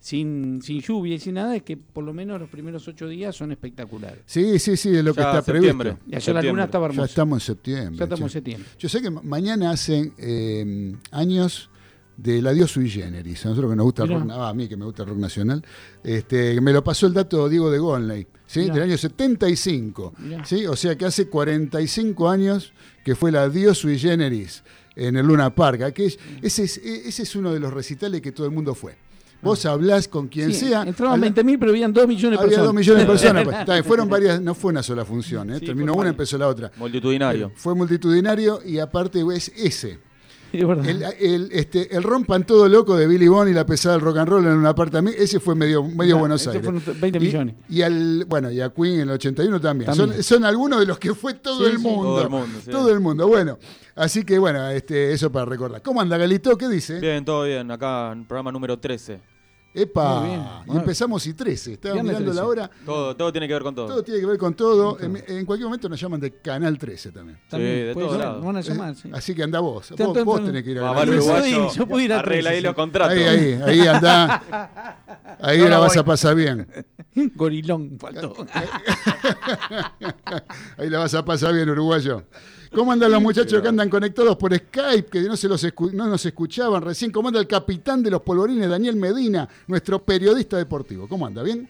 sin, 0.00 0.60
sin 0.62 0.80
lluvia 0.80 1.14
y 1.14 1.18
sin 1.20 1.34
nada, 1.34 1.54
es 1.54 1.62
que 1.62 1.76
por 1.76 2.02
lo 2.02 2.12
menos 2.12 2.40
los 2.40 2.48
primeros 2.50 2.86
ocho 2.88 3.06
días 3.06 3.36
son 3.36 3.52
espectaculares. 3.52 4.18
Sí, 4.26 4.58
sí, 4.58 4.76
sí, 4.76 4.88
es 4.96 5.04
lo 5.04 5.14
que 5.14 5.20
Ya, 5.20 5.38
está 5.38 5.52
septiembre. 5.52 5.90
previsto. 5.92 6.10
Y 6.10 6.16
ayer 6.16 6.34
la 6.34 6.42
luna 6.42 6.64
estaba 6.64 6.86
Ya 6.88 6.90
hermosa. 6.94 7.10
estamos 7.10 7.36
en 7.42 7.46
septiembre. 7.46 7.96
Ya 7.98 8.04
estamos 8.04 8.22
en 8.22 8.30
septiembre. 8.30 8.68
Yo 8.78 8.88
sé 8.88 9.00
que 9.02 9.10
ma- 9.10 9.22
mañana 9.22 9.70
hacen 9.70 10.12
eh, 10.18 10.94
años 11.12 11.70
del 12.18 12.44
adiós 12.48 12.72
sui 12.72 12.90
generis. 12.90 13.46
A 13.46 13.50
nosotros 13.50 13.70
que 13.70 13.76
nos 13.76 13.84
gusta 13.84 14.02
el 14.02 14.08
rock, 14.10 14.28
ah, 14.32 14.48
a 14.48 14.54
mí 14.54 14.66
que 14.68 14.76
me 14.76 14.84
gusta 14.84 15.04
el 15.04 15.08
rock 15.10 15.18
nacional, 15.18 15.64
este, 16.02 16.60
me 16.60 16.72
lo 16.72 16.82
pasó 16.82 17.06
el 17.06 17.14
dato 17.14 17.48
Diego 17.48 17.70
de 17.70 17.78
Gonley, 17.78 18.26
¿sí? 18.44 18.60
Mirá. 18.62 18.74
del 18.74 18.82
año 18.82 18.98
75. 18.98 20.14
Mirá. 20.18 20.44
¿sí? 20.44 20.66
O 20.66 20.74
sea 20.76 20.96
que 20.98 21.04
hace 21.04 21.28
45 21.28 22.28
años 22.28 22.72
que 23.04 23.14
fue 23.14 23.30
el 23.30 23.36
adiós 23.36 23.78
sui 23.78 23.98
generis 23.98 24.62
en 24.96 25.16
el 25.16 25.26
Luna 25.26 25.54
Park. 25.54 25.80
Aquel- 25.82 26.18
ese, 26.42 26.64
es, 26.64 26.78
ese 26.78 27.22
es 27.22 27.36
uno 27.36 27.52
de 27.54 27.60
los 27.60 27.72
recitales 27.72 28.20
que 28.20 28.32
todo 28.32 28.46
el 28.46 28.52
mundo 28.52 28.74
fue. 28.74 28.96
Vos 29.40 29.64
hablás 29.66 30.08
con 30.08 30.26
quien 30.26 30.52
Sí, 30.52 30.66
sea. 30.66 30.82
Entraban 30.82 31.14
habla- 31.22 31.30
20.000, 31.42 31.58
pero 31.60 31.70
habían 31.70 31.92
2 31.92 32.08
millones 32.08 32.40
de 32.40 32.44
Había 32.44 32.56
personas. 32.58 32.66
dos 32.66 32.74
millones 32.74 33.02
de 33.02 33.06
personas. 33.06 33.64
pues, 33.64 33.82
fueron 33.86 34.08
varias, 34.08 34.40
no 34.40 34.52
fue 34.56 34.72
una 34.72 34.82
sola 34.82 35.04
función. 35.04 35.50
¿eh? 35.50 35.58
Sí, 35.60 35.66
Terminó 35.66 35.94
una, 35.94 36.08
empezó 36.08 36.36
la 36.36 36.48
otra. 36.48 36.72
Multitudinario. 36.76 37.52
Fue 37.54 37.72
multitudinario 37.76 38.60
y 38.66 38.80
aparte 38.80 39.24
es 39.36 39.52
ese. 39.56 40.00
El, 40.52 41.02
el, 41.20 41.48
este, 41.52 41.94
el 41.94 42.02
rompan 42.02 42.44
todo 42.44 42.68
loco 42.68 42.96
de 42.96 43.06
Billy 43.06 43.28
Bond 43.28 43.50
y 43.50 43.52
la 43.54 43.66
pesada 43.66 43.96
del 43.96 44.04
rock 44.04 44.16
and 44.18 44.28
roll 44.28 44.46
en 44.46 44.52
una 44.52 44.70
apartamento, 44.70 45.20
ese 45.20 45.40
fue 45.40 45.54
medio, 45.54 45.82
medio 45.82 45.96
Claro, 46.14 46.18
Buenos 46.20 46.40
ese 46.40 46.50
Aires. 46.50 46.64
fueron 46.64 47.00
20 47.00 47.18
Y- 47.18 47.20
millones. 47.20 47.54
Y, 47.68 47.82
al, 47.82 48.24
bueno, 48.26 48.50
y 48.50 48.60
a 48.60 48.70
Queen 48.70 48.94
en 48.94 49.00
el 49.02 49.10
81 49.10 49.60
también. 49.60 49.90
También. 49.90 50.14
Son, 50.14 50.22
son 50.22 50.44
algunos 50.44 50.80
de 50.80 50.86
los 50.86 50.98
que 50.98 51.14
fue 51.14 51.34
todo 51.34 51.64
Sí, 51.66 51.72
el 51.72 51.78
sí. 51.78 51.82
mundo. 51.82 52.02
Todo 52.14 52.22
el 52.22 52.28
mundo, 52.30 52.58
sí. 52.64 52.70
Todo 52.70 52.90
el 52.92 53.00
mundo. 53.00 53.28
Bueno, 53.28 53.58
así 53.94 54.24
que 54.24 54.38
bueno, 54.38 54.68
este, 54.70 55.12
eso 55.12 55.30
para 55.30 55.44
recordar. 55.44 55.82
¿Cómo 55.82 56.00
anda 56.00 56.16
Galito? 56.16 56.56
¿Qué 56.56 56.68
dice? 56.68 56.98
Bien, 57.00 57.24
todo 57.24 57.44
bien. 57.44 57.70
Acá 57.70 58.12
en 58.12 58.24
programa 58.24 58.50
número 58.50 58.78
13. 58.78 59.20
Epa, 59.82 60.20
Muy 60.20 60.28
bien. 60.30 60.42
y 60.68 60.76
empezamos 60.76 61.26
y 61.26 61.34
13. 61.34 61.72
Estaba 61.74 61.94
Viernes 61.94 62.12
mirando 62.20 62.32
13. 62.32 62.40
la 62.42 62.46
hora. 62.48 62.70
Todo, 62.84 63.16
todo 63.16 63.32
tiene 63.32 63.46
que 63.48 63.54
ver 63.54 63.62
con 63.62 63.74
todo. 63.74 63.86
Todo 63.86 64.02
tiene 64.02 64.20
que 64.20 64.26
ver 64.26 64.38
con 64.38 64.54
todo. 64.54 64.98
En, 65.00 65.16
en 65.28 65.46
cualquier 65.46 65.66
momento 65.66 65.88
nos 65.88 66.00
llaman 66.00 66.20
de 66.20 66.32
Canal 66.40 66.76
13 66.78 67.12
también. 67.12 67.38
También 67.48 67.86
de 67.88 67.94
puede 67.94 68.06
todos 68.06 68.18
lados. 68.20 68.36
nos 68.36 68.46
van 68.46 68.56
a 68.56 68.60
llamar, 68.60 68.94
sí. 68.96 69.10
Así 69.12 69.34
que 69.34 69.42
anda 69.42 69.60
vos. 69.60 69.90
Vos, 70.24 70.44
tenés 70.44 70.62
que 70.64 70.70
ir 70.72 70.78
a 70.80 70.92
13. 70.94 71.06
Yo 71.06 71.12
uruguayo, 71.16 71.32
puedo 71.32 71.46
ir, 71.46 71.76
yo 71.78 71.86
puedo 71.86 72.04
ir 72.04 72.12
a 72.12 72.18
arregla 72.18 72.50
13, 72.50 72.56
ahí 72.56 72.62
los 72.62 72.70
sí. 72.72 72.74
contratos. 72.76 73.16
Ahí, 73.16 73.24
ahí, 73.24 73.60
ahí 73.80 73.86
anda. 73.86 74.96
Ahí 75.40 75.58
No, 75.58 75.68
la 75.68 75.78
vas 75.78 75.92
voy. 75.94 76.00
a 76.00 76.04
pasar 76.04 76.34
bien. 76.34 76.66
Gorilón, 77.34 77.96
faltó. 77.98 78.34
Ahí 80.76 80.88
la 80.90 80.98
vas 81.00 81.14
a 81.14 81.24
pasar 81.24 81.52
bien, 81.54 81.68
uruguayo. 81.70 82.24
¿Cómo 82.74 82.92
andan 82.92 83.10
los 83.12 83.22
muchachos 83.22 83.60
que 83.62 83.68
andan 83.68 83.88
conectados 83.88 84.36
por 84.36 84.54
Skype, 84.54 85.04
que 85.10 85.20
no, 85.22 85.36
se 85.36 85.48
los 85.48 85.64
escu- 85.64 85.92
no 85.92 86.06
nos 86.06 86.24
escuchaban 86.26 86.82
recién? 86.82 87.10
¿Cómo 87.10 87.28
anda 87.28 87.40
el 87.40 87.46
capitán 87.46 88.02
de 88.02 88.10
los 88.10 88.22
polvorines, 88.22 88.68
Daniel 88.68 88.96
Medina, 88.96 89.48
nuestro 89.66 89.98
periodista 90.04 90.56
deportivo? 90.56 91.08
¿Cómo 91.08 91.26
anda? 91.26 91.42
¿Bien? 91.42 91.68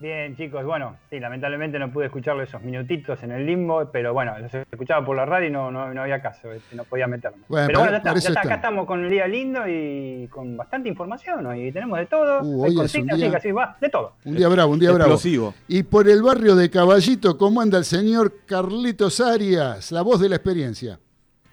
Bien, 0.00 0.36
chicos, 0.36 0.64
bueno, 0.64 0.96
sí, 1.08 1.18
lamentablemente 1.20 1.78
no 1.78 1.90
pude 1.90 2.06
escucharlo 2.06 2.42
esos 2.42 2.60
minutitos 2.62 3.22
en 3.22 3.30
el 3.30 3.46
limbo, 3.46 3.88
pero 3.92 4.12
bueno, 4.12 4.36
los 4.38 4.52
escuchaba 4.52 5.06
por 5.06 5.16
la 5.16 5.24
radio 5.24 5.48
y 5.48 5.50
no, 5.52 5.70
no, 5.70 5.94
no 5.94 6.02
había 6.02 6.20
caso, 6.20 6.52
este, 6.52 6.74
no 6.76 6.84
podía 6.84 7.06
meterme. 7.06 7.38
Bueno, 7.48 7.66
pero 7.68 7.78
bueno, 7.78 7.92
ya 7.92 7.98
está, 7.98 8.12
ya 8.14 8.28
está, 8.28 8.40
acá 8.40 8.54
estamos 8.56 8.86
con 8.86 9.00
un 9.04 9.08
día 9.08 9.26
lindo 9.28 9.60
y 9.68 10.26
con 10.30 10.56
bastante 10.56 10.88
información, 10.88 11.44
¿no? 11.44 11.54
y 11.54 11.70
tenemos 11.72 11.98
de 11.98 12.06
todo, 12.06 12.42
Uh, 12.42 12.64
hay 12.64 12.70
hoy 12.72 12.76
consignas, 12.76 13.16
día- 13.16 13.26
sí, 13.28 13.32
casi 13.32 13.52
va, 13.52 13.76
de 13.80 13.88
todo. 13.88 14.16
Un 14.24 14.34
día 14.36 14.48
bravo, 14.48 14.72
un 14.72 14.80
día 14.80 14.90
bravo. 14.90 15.12
Explosivo. 15.12 15.54
Y 15.68 15.84
por 15.84 16.08
el 16.08 16.22
barrio 16.22 16.56
de 16.56 16.68
Caballito, 16.68 17.38
¿cómo 17.38 17.60
anda 17.60 17.78
el 17.78 17.84
señor 17.84 18.44
Carlitos 18.46 19.20
Arias, 19.20 19.90
la 19.92 20.02
voz 20.02 20.20
de 20.20 20.28
la 20.28 20.36
experiencia? 20.36 20.98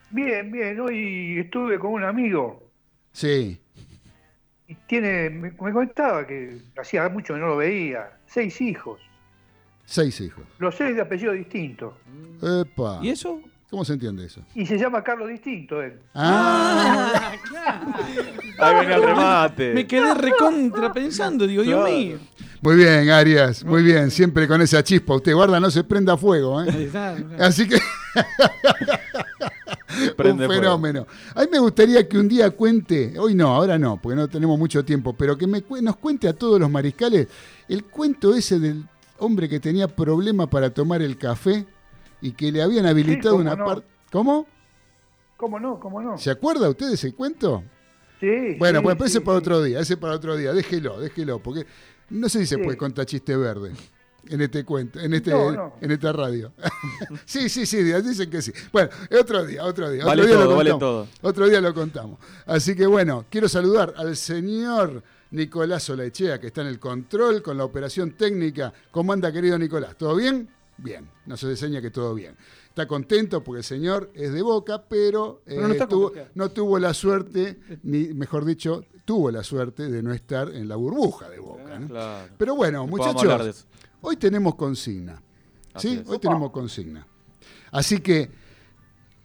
Bien, 0.09 0.51
bien, 0.51 0.77
hoy 0.79 1.39
estuve 1.39 1.77
con 1.79 1.93
un 1.93 2.03
amigo 2.03 2.63
Sí. 3.13 3.61
y 4.67 4.75
tiene, 4.87 5.29
me, 5.29 5.51
me 5.51 5.71
contaba 5.71 6.25
que 6.27 6.57
hacía 6.77 7.07
mucho 7.07 7.33
que 7.35 7.39
no 7.39 7.47
lo 7.47 7.57
veía, 7.57 8.09
seis 8.33 8.59
hijos, 8.61 8.99
Seis 9.85 10.19
hijos. 10.21 10.43
los 10.59 10.75
seis 10.75 10.95
de 10.95 11.01
apellido 11.01 11.33
distinto, 11.33 11.97
Epa. 12.41 12.99
¿Y 13.01 13.09
eso? 13.09 13.41
¿Cómo 13.69 13.85
se 13.85 13.93
entiende 13.93 14.25
eso? 14.25 14.41
y 14.53 14.65
se 14.65 14.77
llama 14.77 15.01
Carlos 15.01 15.29
Distinto 15.29 15.81
él. 15.81 15.97
Ah, 16.13 17.31
Ahí 18.59 18.75
venía 18.81 18.95
el 18.97 19.03
remate. 19.03 19.73
Me 19.73 19.87
quedé 19.87 20.13
recontra 20.13 20.91
pensando, 20.91 21.47
digo, 21.47 21.63
Dios 21.63 21.79
Claro. 21.79 21.95
mío. 21.97 22.17
muy 22.61 22.75
bien, 22.75 23.09
Arias, 23.09 23.63
muy 23.63 23.81
bien. 23.81 24.11
Siempre 24.11 24.45
con 24.45 24.61
esa 24.61 24.83
chispa. 24.83 25.15
Usted 25.15 25.33
guarda, 25.33 25.57
no 25.61 25.71
se 25.71 25.85
prenda 25.85 26.17
fuego. 26.17 26.61
¿eh? 26.61 26.91
Así 27.39 27.65
que 27.69 27.77
Prende 30.17 30.43
un 30.43 30.47
fuego. 30.49 30.61
fenómeno. 30.63 31.07
A 31.35 31.41
mí 31.41 31.47
me 31.51 31.59
gustaría 31.59 32.07
que 32.07 32.17
un 32.17 32.27
día 32.27 32.49
cuente, 32.51 33.17
hoy 33.19 33.35
no, 33.35 33.47
ahora 33.49 33.77
no, 33.77 33.99
porque 34.01 34.15
no 34.15 34.27
tenemos 34.27 34.57
mucho 34.57 34.83
tiempo, 34.85 35.13
pero 35.13 35.37
que 35.37 35.47
me, 35.47 35.63
nos 35.81 35.95
cuente 35.97 36.27
a 36.27 36.33
todos 36.33 36.59
los 36.59 36.69
mariscales 36.69 37.27
el 37.67 37.83
cuento 37.85 38.33
ese 38.35 38.59
del 38.59 38.83
hombre 39.19 39.47
que 39.47 39.59
tenía 39.59 39.87
problemas 39.87 40.47
para 40.47 40.69
tomar 40.69 41.01
el 41.01 41.17
café 41.17 41.65
y 42.21 42.31
que 42.31 42.51
le 42.51 42.61
habían 42.61 42.85
habilitado 42.85 43.35
una 43.35 43.55
no. 43.55 43.65
parte. 43.65 43.87
¿Cómo? 44.11 44.45
¿Cómo 45.37 45.59
no? 45.59 45.79
¿Cómo 45.79 46.01
no? 46.01 46.17
¿Se 46.17 46.29
acuerda 46.29 46.69
usted 46.69 46.87
de 46.89 46.93
ese 46.95 47.13
cuento? 47.13 47.63
Sí, 48.19 48.55
Bueno, 48.59 48.79
sí, 48.79 48.85
pues 48.85 48.97
ese 49.09 49.19
sí, 49.19 49.25
para 49.25 49.37
sí. 49.39 49.41
otro 49.41 49.63
día, 49.63 49.79
ese 49.79 49.97
para 49.97 50.13
otro 50.15 50.35
día, 50.37 50.53
déjelo, 50.53 50.99
déjelo, 50.99 51.39
porque 51.39 51.65
no 52.11 52.29
sé 52.29 52.39
si 52.39 52.45
se 52.45 52.55
Sí. 52.57 52.61
puede 52.63 52.77
contar 52.77 53.05
chiste 53.07 53.35
verde 53.35 53.71
en 54.27 54.41
este 54.41 54.63
cuento, 54.63 54.99
en 54.99 55.13
este, 55.13 55.31
No, 55.31 55.51
no. 55.51 55.73
en 55.81 55.91
esta 55.91 56.11
radio. 56.11 56.53
sí, 57.25 57.49
sí, 57.49 57.65
sí, 57.65 57.83
dicen 57.83 58.29
que 58.29 58.41
sí. 58.41 58.51
Bueno, 58.71 58.89
otro 59.19 59.45
día, 59.45 59.63
otro 59.65 59.89
día. 59.89 60.05
Vale 60.05 60.21
otro 60.23 60.27
día 60.33 60.39
todo, 60.43 60.49
lo 60.51 60.55
vale 60.57 60.69
todo. 60.71 61.07
Otro 61.21 61.47
día 61.49 61.61
lo 61.61 61.73
contamos. 61.73 62.19
Así 62.45 62.75
que 62.75 62.85
bueno, 62.85 63.25
quiero 63.29 63.47
saludar 63.49 63.93
al 63.97 64.15
señor 64.15 65.03
Nicolás 65.31 65.89
Olaechea, 65.89 66.39
que 66.39 66.47
está 66.47 66.61
en 66.61 66.67
el 66.67 66.79
control 66.79 67.41
con 67.41 67.57
la 67.57 67.65
operación 67.65 68.11
técnica. 68.11 68.73
¿Cómo 68.91 69.13
anda, 69.13 69.31
querido 69.31 69.57
Nicolás? 69.57 69.97
¿Todo 69.97 70.15
bien? 70.15 70.47
Bien, 70.77 71.07
nos 71.25 71.43
enseña 71.43 71.81
que 71.81 71.91
todo 71.91 72.13
bien. 72.15 72.35
Está 72.69 72.87
contento 72.87 73.43
porque 73.43 73.59
el 73.59 73.63
señor 73.65 74.09
es 74.15 74.33
de 74.33 74.41
boca, 74.41 74.83
pero, 74.87 75.41
Pero 75.45 75.67
no 75.67 75.73
eh, 75.73 75.87
tuvo- 75.87 76.13
no 76.33 76.49
tuvo 76.49 76.79
la 76.79 76.93
suerte, 76.93 77.59
ni 77.83 78.13
mejor 78.13 78.45
dicho, 78.45 78.83
tuvo 79.05 79.29
la 79.29 79.43
suerte 79.43 79.89
de 79.89 80.01
no 80.01 80.13
estar 80.13 80.49
en 80.49 80.67
la 80.67 80.77
burbuja 80.77 81.29
de 81.29 81.39
boca. 81.39 81.77
¿no? 81.79 81.87
Claro. 81.87 82.29
Pero 82.37 82.55
bueno, 82.55 82.87
muchachos. 82.87 83.67
Hoy 84.01 84.17
tenemos 84.17 84.55
consigna. 84.55 85.21
¿Sí? 85.77 86.01
Hoy 86.05 86.19
tenemos 86.19 86.51
consigna. 86.51 87.07
Así 87.71 87.99
que 87.99 88.29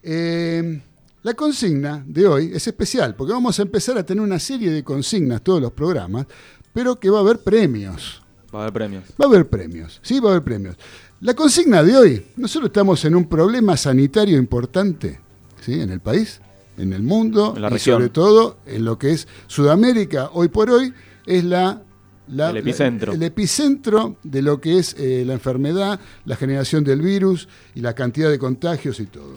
eh, 0.03 0.83
la 1.23 1.35
consigna 1.35 2.05
de 2.07 2.27
hoy 2.27 2.51
es 2.55 2.67
especial, 2.67 3.17
porque 3.17 3.33
vamos 3.33 3.59
a 3.59 3.63
empezar 3.63 3.99
a 3.99 4.05
tener 4.07 4.23
una 4.23 4.39
serie 4.39 4.71
de 4.71 4.85
consignas 4.85 5.43
todos 5.43 5.61
los 5.61 5.73
programas, 5.73 6.27
pero 6.73 7.01
que 7.01 7.11
va 7.11 7.19
a 7.19 7.23
haber 7.23 7.39
premios. 7.41 8.23
Va 8.55 8.61
a 8.61 8.63
haber 8.63 8.73
premios. 8.73 9.05
Va 9.21 9.25
a 9.25 9.29
haber 9.29 9.49
premios, 9.49 9.99
sí, 10.03 10.21
va 10.21 10.29
a 10.29 10.33
haber 10.35 10.45
premios. 10.45 10.77
La 11.21 11.35
consigna 11.35 11.83
de 11.83 11.97
hoy, 11.97 12.27
nosotros 12.37 12.69
estamos 12.69 13.05
en 13.05 13.17
un 13.17 13.29
problema 13.29 13.77
sanitario 13.77 14.39
importante, 14.39 15.19
¿sí? 15.61 15.81
En 15.81 15.91
el 15.91 16.01
país, 16.01 16.41
en 16.79 16.93
el 16.93 17.03
mundo, 17.03 17.55
En 17.57 17.63
la 17.63 17.69
y 17.69 17.73
región. 17.73 17.97
sobre 17.97 18.11
todo 18.11 18.59
en 18.67 18.85
lo 18.85 18.99
que 18.99 19.13
es 19.13 19.27
Sudamérica, 19.47 20.31
hoy 20.33 20.49
por 20.49 20.71
hoy, 20.71 20.95
es 21.25 21.43
la... 21.43 21.83
la- 22.29 22.51
El 22.51 22.57
epicentro. 22.59 23.13
la- 23.13 23.17
el 23.17 23.23
epicentro 23.23 24.17
de 24.23 24.43
lo 24.43 24.61
que 24.61 24.79
es 24.79 24.95
eh, 24.99 25.25
la 25.27 25.35
enfermedad, 25.35 26.01
la 26.25 26.37
generación 26.37 26.85
del 26.85 27.01
virus 27.03 27.49
y 27.75 27.81
la 27.81 27.95
cantidad 27.95 28.31
de 28.31 28.39
contagios 28.39 29.01
y 29.01 29.07
todo. 29.07 29.35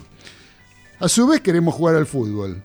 A 1.00 1.08
su 1.08 1.28
vez 1.28 1.42
queremos 1.42 1.74
jugar 1.76 1.96
al 1.96 2.06
fútbol. 2.06 2.62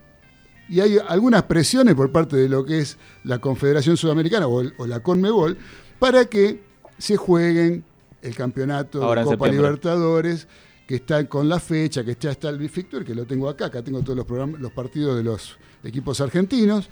Y 0.69 0.81
hay 0.81 0.97
algunas 1.09 1.43
presiones 1.43 1.95
por 1.95 2.11
parte 2.11 2.37
de 2.37 2.49
lo 2.49 2.65
que 2.65 2.79
es 2.79 2.97
la 3.25 3.39
Confederación 3.39 3.97
Sudamericana 3.97 4.47
o, 4.47 4.61
el- 4.63 4.73
o 4.79 4.87
la 4.87 5.01
CONMEBOL 5.01 5.59
para 5.99 6.25
que 6.25 6.63
se 6.99 7.17
jueguen 7.17 7.85
el 8.23 8.35
campeonato 8.35 9.03
Ahora 9.05 9.21
de 9.23 9.27
Copa. 9.27 9.49
Libertadores, 9.49 10.49
que 10.89 10.95
está 10.97 11.27
con 11.29 11.49
la 11.49 11.61
fecha, 11.61 12.03
que 12.05 12.17
ya 12.19 12.31
está 12.31 12.49
el 12.49 12.59
Big 12.59 12.71
Fictor, 12.71 13.05
que 13.05 13.15
lo 13.15 13.27
tengo 13.27 13.49
acá, 13.49 13.67
acá 13.67 13.83
tengo 13.83 14.01
todos 14.03 14.17
los, 14.17 14.25
programas, 14.27 14.61
los 14.61 14.73
partidos 14.73 15.17
de 15.17 15.23
los 15.23 15.59
equipos 15.83 16.21
argentinos. 16.23 16.89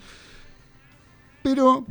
Pero, 1.41 1.85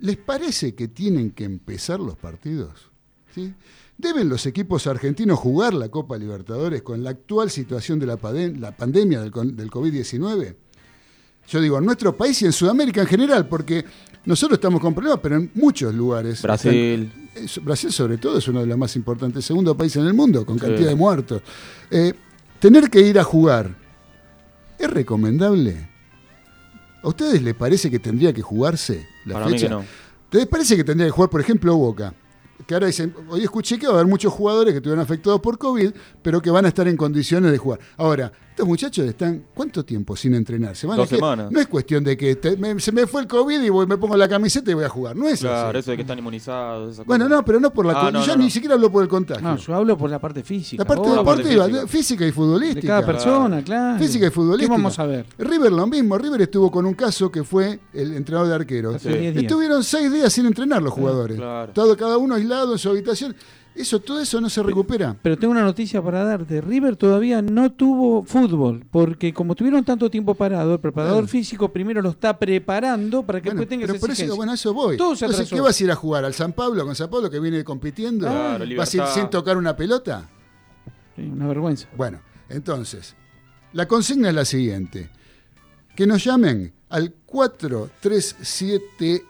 ¿les 0.00 0.16
parece 0.16 0.74
que 0.74 0.88
tienen 0.88 1.30
que 1.32 1.44
empezar 1.44 2.00
los 2.00 2.16
partidos? 2.16 2.90
¿Sí? 3.34 3.52
¿Deben 3.96 4.28
los 4.28 4.46
equipos 4.46 4.86
argentinos 4.86 5.38
jugar 5.38 5.74
la 5.74 5.88
Copa 5.88 6.16
Libertadores 6.16 6.82
con 6.82 7.02
la 7.02 7.10
actual 7.10 7.50
situación 7.50 7.98
de 7.98 8.06
la, 8.06 8.16
pandemia 8.16 9.20
del, 9.20 9.30
con- 9.30 9.56
del 9.56 9.70
COVID-19? 9.70 10.54
Yo 11.48 11.60
digo, 11.60 11.78
en 11.78 11.84
nuestro 11.86 12.16
país 12.16 12.40
y 12.42 12.44
en 12.46 12.52
Sudamérica 12.52 13.00
en 13.00 13.06
general, 13.06 13.48
porque 13.48 13.84
nosotros 14.24 14.58
estamos 14.58 14.80
con 14.80 14.94
problemas, 14.94 15.18
pero 15.22 15.36
en 15.36 15.50
muchos 15.54 15.94
lugares. 15.94 16.42
Brasil. 16.42 17.10
están- 17.34 17.64
Brasil 17.64 17.90
sobre 17.92 18.18
todo 18.18 18.38
es 18.38 18.46
uno 18.48 18.60
de 18.60 18.66
los 18.66 18.76
más 18.78 18.94
importantes, 18.96 19.44
segundo 19.44 19.76
país 19.76 19.94
en 19.96 20.06
el 20.06 20.14
mundo, 20.14 20.44
con 20.44 20.58
Sí. 20.58 20.66
cantidad 20.66 20.88
de 20.88 20.94
muertos. 20.94 21.42
Eh, 21.90 22.12
tener 22.60 22.90
que 22.90 23.00
ir 23.00 23.18
a 23.18 23.24
jugar, 23.24 23.74
¿es 24.78 24.90
recomendable? 24.90 25.88
¿A 27.02 27.08
ustedes 27.08 27.40
les 27.42 27.54
parece 27.54 27.90
que 27.90 27.98
tendría 27.98 28.32
que 28.32 28.42
jugarse 28.42 29.06
la 29.28 29.34
Para 29.34 29.46
mí 29.46 29.58
que 29.58 29.68
no. 29.68 29.84
¿Te 30.28 30.46
parece 30.46 30.76
que 30.76 30.84
tendría 30.84 31.06
que 31.06 31.12
jugar, 31.12 31.30
por 31.30 31.40
ejemplo, 31.40 31.74
Boca? 31.76 32.12
Que 32.66 32.74
ahora 32.74 32.86
dicen, 32.88 33.14
hoy 33.28 33.42
escuché 33.44 33.78
que 33.78 33.86
va 33.86 33.92
a 33.92 33.96
haber 33.96 34.06
muchos 34.06 34.32
jugadores 34.32 34.72
que 34.72 34.78
estuvieron 34.78 35.02
afectados 35.02 35.40
por 35.40 35.58
COVID, 35.58 35.90
pero 36.22 36.42
que 36.42 36.50
van 36.50 36.64
a 36.64 36.68
estar 36.68 36.86
en 36.88 36.96
condiciones 36.96 37.52
de 37.52 37.58
jugar. 37.58 37.78
Ahora, 37.96 38.32
estos 38.58 38.66
muchachos 38.66 39.06
están, 39.06 39.44
¿cuánto 39.54 39.84
tiempo 39.84 40.16
sin 40.16 40.34
entrenar? 40.34 40.74
¿Se 40.74 40.84
van 40.84 40.94
a 40.98 41.02
Dos 41.02 41.08
que- 41.08 41.14
semanas. 41.14 41.52
No 41.52 41.60
es 41.60 41.68
cuestión 41.68 42.02
de 42.02 42.16
que 42.16 42.34
te- 42.34 42.56
me- 42.56 42.80
se 42.80 42.90
me 42.90 43.06
fue 43.06 43.20
el 43.20 43.28
COVID 43.28 43.60
y 43.62 43.68
voy- 43.68 43.86
me 43.86 43.96
pongo 43.96 44.16
la 44.16 44.28
camiseta 44.28 44.68
y 44.72 44.74
voy 44.74 44.82
a 44.82 44.88
jugar. 44.88 45.14
No 45.14 45.28
es 45.28 45.38
Claro, 45.38 45.68
así. 45.70 45.78
eso 45.78 45.90
de 45.92 45.96
que 45.96 46.02
están 46.02 46.18
inmunizados. 46.18 46.94
esa 46.94 47.04
Bueno, 47.04 47.26
cosa. 47.26 47.36
no, 47.36 47.44
pero 47.44 47.60
no 47.60 47.72
por 47.72 47.86
la 47.86 47.92
Ah, 48.00 48.10
no, 48.10 48.20
Yo 48.24 48.32
no, 48.32 48.38
ni 48.38 48.44
no. 48.46 48.50
siquiera 48.50 48.74
hablo 48.74 48.90
por 48.90 49.04
el 49.04 49.08
contagio. 49.08 49.46
No, 49.48 49.56
yo 49.56 49.74
hablo 49.76 49.96
por 49.96 50.10
la 50.10 50.18
parte 50.18 50.42
física. 50.42 50.82
la 50.82 50.88
parte 50.88 51.02
vos, 51.08 51.16
la 51.16 51.22
parte 51.24 51.42
deportiva, 51.44 51.64
física. 51.66 51.80
de- 51.82 51.88
física 51.88 52.26
y 52.26 52.32
futbolística. 52.32 52.80
de 52.80 52.86
cada 52.88 53.06
persona, 53.06 53.62
claro. 53.62 53.98
Física 54.00 54.26
y 54.26 54.30
futbolística. 54.30 54.74
¿Qué 54.74 54.82
vamos 54.82 54.98
a 54.98 55.06
ver? 55.06 55.26
River 55.38 55.72
lo 55.72 55.86
mismo. 55.86 56.18
River 56.18 56.42
estuvo 56.42 56.68
con 56.70 56.84
un 56.84 56.94
caso 56.94 57.30
que 57.30 57.44
fue 57.44 57.78
el 57.92 58.12
entrenador 58.16 58.48
de 58.48 58.54
arqueros. 58.56 58.96
Hace 58.96 59.10
10 59.10 59.34
días. 59.34 59.44
Estuvieron 59.44 59.84
seis 59.84 60.12
días 60.12 60.32
sin 60.32 60.46
entrenar 60.46 60.82
los 60.82 60.92
jugadores. 60.92 61.36
claro. 61.36 61.72
Todo, 61.72 61.96
cada 61.96 62.18
uno 62.18 62.34
aislado 62.34 62.72
en 62.72 62.78
su 62.78 62.88
habitación. 62.90 63.36
Eso, 63.78 64.00
todo 64.00 64.20
eso 64.20 64.40
no 64.40 64.50
se 64.50 64.60
recupera. 64.62 65.16
Pero 65.22 65.38
tengo 65.38 65.52
una 65.52 65.62
noticia 65.62 66.02
para 66.02 66.24
darte. 66.24 66.60
River 66.60 66.96
todavía 66.96 67.40
no 67.42 67.70
tuvo 67.70 68.24
fútbol, 68.24 68.84
porque 68.90 69.32
como 69.32 69.54
tuvieron 69.54 69.84
tanto 69.84 70.10
tiempo 70.10 70.34
parado, 70.34 70.74
el 70.74 70.80
preparador 70.80 71.18
Claro. 71.18 71.28
físico 71.28 71.72
primero 71.72 72.02
lo 72.02 72.10
está 72.10 72.36
preparando 72.38 73.22
para 73.24 73.40
que 73.40 73.50
Bueno, 73.50 73.60
después 73.60 73.68
tenga 73.68 73.86
pero 73.86 73.96
esa 73.96 74.00
por 74.00 74.10
eso, 74.10 74.34
bueno, 74.36 74.52
eso 74.54 74.74
voy. 74.74 74.96
Todo 74.96 75.12
Entonces. 75.12 75.48
¿qué 75.48 75.60
vas 75.60 75.80
a 75.80 75.84
ir 75.84 75.90
a 75.92 75.94
jugar? 75.94 76.24
¿Al 76.24 76.34
San 76.34 76.52
Pablo 76.52 76.84
con 76.84 76.96
San 76.96 77.08
Pablo 77.08 77.30
que 77.30 77.38
viene 77.38 77.62
compitiendo? 77.62 78.26
Claro, 78.26 78.64
¿Vas 78.76 78.92
a 78.94 78.96
ir 78.96 79.02
sin 79.14 79.30
tocar 79.30 79.56
una 79.56 79.76
pelota? 79.76 80.28
Sí, 81.14 81.22
una 81.22 81.46
vergüenza. 81.46 81.88
Bueno, 81.96 82.20
entonces, 82.48 83.14
la 83.72 83.86
consigna 83.86 84.30
es 84.30 84.34
la 84.34 84.44
siguiente. 84.44 85.08
Que 85.94 86.06
nos 86.06 86.24
llamen 86.24 86.72
al 86.88 87.12
4371 87.26 89.20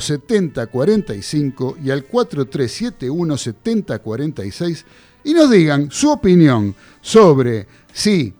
7045 0.00 1.78
y 1.82 1.90
al 1.90 2.04
4371 2.04 3.36
7046 3.36 4.84
y 5.24 5.34
nos 5.34 5.50
digan 5.50 5.90
su 5.90 6.10
opinión 6.10 6.74
sobre 7.00 7.66
si 7.92 8.34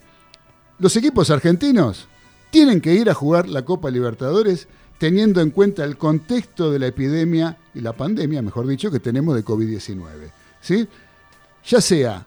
los 0.79 0.95
equipos 0.97 1.31
argentinos 1.31 2.09
tienen 2.51 2.81
que 2.81 2.95
ir 2.95 3.09
a 3.09 3.15
jugar 3.15 3.49
la 3.49 3.65
Copa 3.65 3.91
Libertadores 3.91 4.69
teniendo 4.99 5.41
en 5.41 5.51
cuenta 5.51 5.85
el 5.85 5.97
contexto 5.97 6.71
de 6.71 6.79
la 6.79 6.87
epidemia 6.89 7.57
y 7.75 7.81
la 7.81 7.93
pandemia, 7.93 8.43
mejor 8.43 8.67
dicho, 8.67 8.91
que 8.91 9.01
tenemos 9.01 9.35
de 9.35 9.45
COVID-19. 9.45 10.03
¿sí? 10.61 10.87
Ya 11.67 11.81
sea 11.81 12.27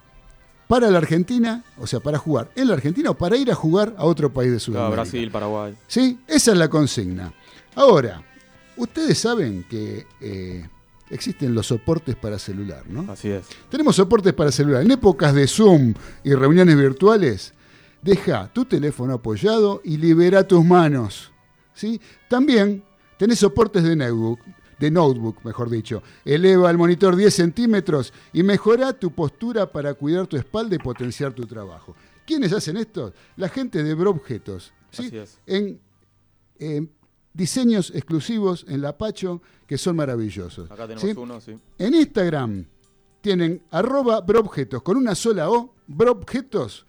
para 0.68 0.90
la 0.90 0.98
Argentina, 0.98 1.64
o 1.78 1.86
sea, 1.86 2.00
para 2.00 2.18
jugar 2.18 2.50
en 2.56 2.68
la 2.70 2.74
Argentina 2.74 3.12
o 3.12 3.14
para 3.14 3.38
ir 3.38 3.52
a 3.52 3.56
jugar 3.56 3.94
a 3.98 4.06
otro 4.06 4.34
país 4.34 4.52
de 4.52 4.58
Claro, 4.58 4.66
Sudamérica. 4.66 5.02
Brasil, 5.04 5.32
Paraguay. 5.32 5.76
¿Sí? 5.88 6.20
Esa 6.28 6.54
es 6.54 6.58
la 6.58 6.70
consigna. 6.70 7.32
Ahora, 7.76 8.24
ustedes 8.78 9.18
saben 9.18 9.66
que 9.70 10.06
eh, 10.22 10.68
existen 11.10 11.54
los 11.54 11.68
soportes 11.68 12.16
para 12.16 12.40
celular, 12.40 12.84
¿no? 12.88 13.12
Así 13.12 13.30
es. 13.30 13.46
Tenemos 13.70 13.96
soportes 13.96 14.34
para 14.34 14.52
celular. 14.52 14.82
En 14.82 14.92
épocas 14.92 15.34
de 15.34 15.48
Zoom 15.48 15.94
y 16.24 16.34
reuniones 16.34 16.78
virtuales, 16.78 17.54
deja 18.02 18.52
tu 18.54 18.66
teléfono 18.66 19.16
apoyado 19.16 19.82
y 19.84 19.98
libera 19.98 20.48
tus 20.48 20.64
manos. 20.64 21.32
¿sí? 21.74 22.00
También 22.30 22.84
tenés 23.18 23.40
soportes 23.40 23.84
de 23.84 23.96
notebook, 23.96 24.40
de 24.80 24.92
notebook, 24.92 25.44
mejor 25.44 25.70
dicho. 25.70 26.04
Eleva 26.24 26.70
el 26.70 26.78
monitor 26.78 27.16
10 27.16 27.34
centímetros 27.34 28.14
y 28.32 28.44
mejora 28.44 28.94
tu 28.94 29.12
postura 29.12 29.72
para 29.72 29.94
cuidar 29.94 30.28
tu 30.28 30.38
espalda 30.38 30.76
y 30.76 30.80
potenciar 30.80 31.34
tu 31.34 31.46
trabajo. 31.46 31.96
¿Quiénes 32.26 32.54
hacen 32.54 32.78
esto? 32.78 33.14
La 33.38 33.50
gente 33.50 33.84
de. 33.84 33.96
¿sí? 34.92 35.10
Es. 35.16 35.40
En 35.46 35.80
eh, 36.58 36.88
diseños 37.36 37.92
exclusivos 37.94 38.66
en 38.68 38.82
la 38.82 38.98
Pacho 38.98 39.44
que 39.68 39.78
son 39.78 39.98
maravillosos. 39.98 40.72
Acá 40.72 40.88
tenemos 40.88 41.02
¿sí? 41.02 41.14
uno, 41.18 41.40
sí. 41.42 41.56
En 41.78 41.94
Instagram 41.94 42.66
tienen 43.22 43.62
arroba 43.72 44.22
broobjetos 44.22 44.82
con 44.82 44.96
una 44.98 45.14
sola 45.16 45.50
O, 45.50 45.74
broobjetos. 45.88 46.86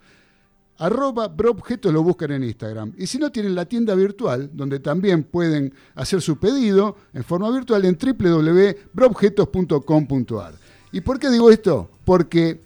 Arroba 0.77 1.27
broobjetos 1.27 1.91
lo 1.91 2.03
buscan 2.03 2.31
en 2.31 2.43
Instagram. 2.43 2.93
Y 2.97 3.07
si 3.07 3.17
no, 3.17 3.31
tienen 3.31 3.55
la 3.55 3.65
tienda 3.65 3.95
virtual, 3.95 4.51
donde 4.53 4.79
también 4.79 5.23
pueden 5.23 5.73
hacer 5.95 6.21
su 6.21 6.37
pedido 6.37 6.95
en 7.13 7.23
forma 7.23 7.49
virtual 7.49 7.83
en 7.85 7.97
www.broobjetos.com.ar. 7.97 10.53
¿Y 10.91 11.01
por 11.01 11.17
qué 11.19 11.31
digo 11.31 11.49
esto? 11.49 11.89
Porque 12.05 12.61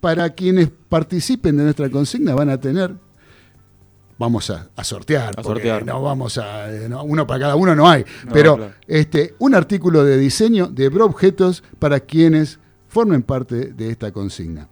para 0.00 0.34
quienes 0.34 0.68
participen 0.88 1.56
de 1.56 1.64
nuestra 1.64 1.90
consigna 1.90 2.34
van 2.34 2.50
a 2.50 2.60
tener 2.60 2.94
vamos 4.18 4.50
a, 4.50 4.68
a 4.76 4.84
sortear, 4.84 5.34
A 5.38 5.42
sortear. 5.42 5.84
no 5.84 6.02
vamos 6.02 6.38
a 6.38 6.72
eh, 6.72 6.88
no, 6.88 7.02
uno 7.04 7.26
para 7.26 7.40
cada 7.40 7.56
uno 7.56 7.74
no 7.74 7.88
hay, 7.88 8.04
No, 8.24 8.32
pero 8.32 8.56
claro. 8.56 8.72
este 8.86 9.34
un 9.38 9.54
artículo 9.54 10.04
de 10.04 10.16
diseño 10.18 10.66
de 10.68 10.88
Broobjetos 10.88 11.62
para 11.78 12.00
quienes 12.00 12.58
formen 12.88 13.22
parte 13.22 13.72
de 13.72 13.90
esta 13.90 14.12
consigna. 14.12 14.68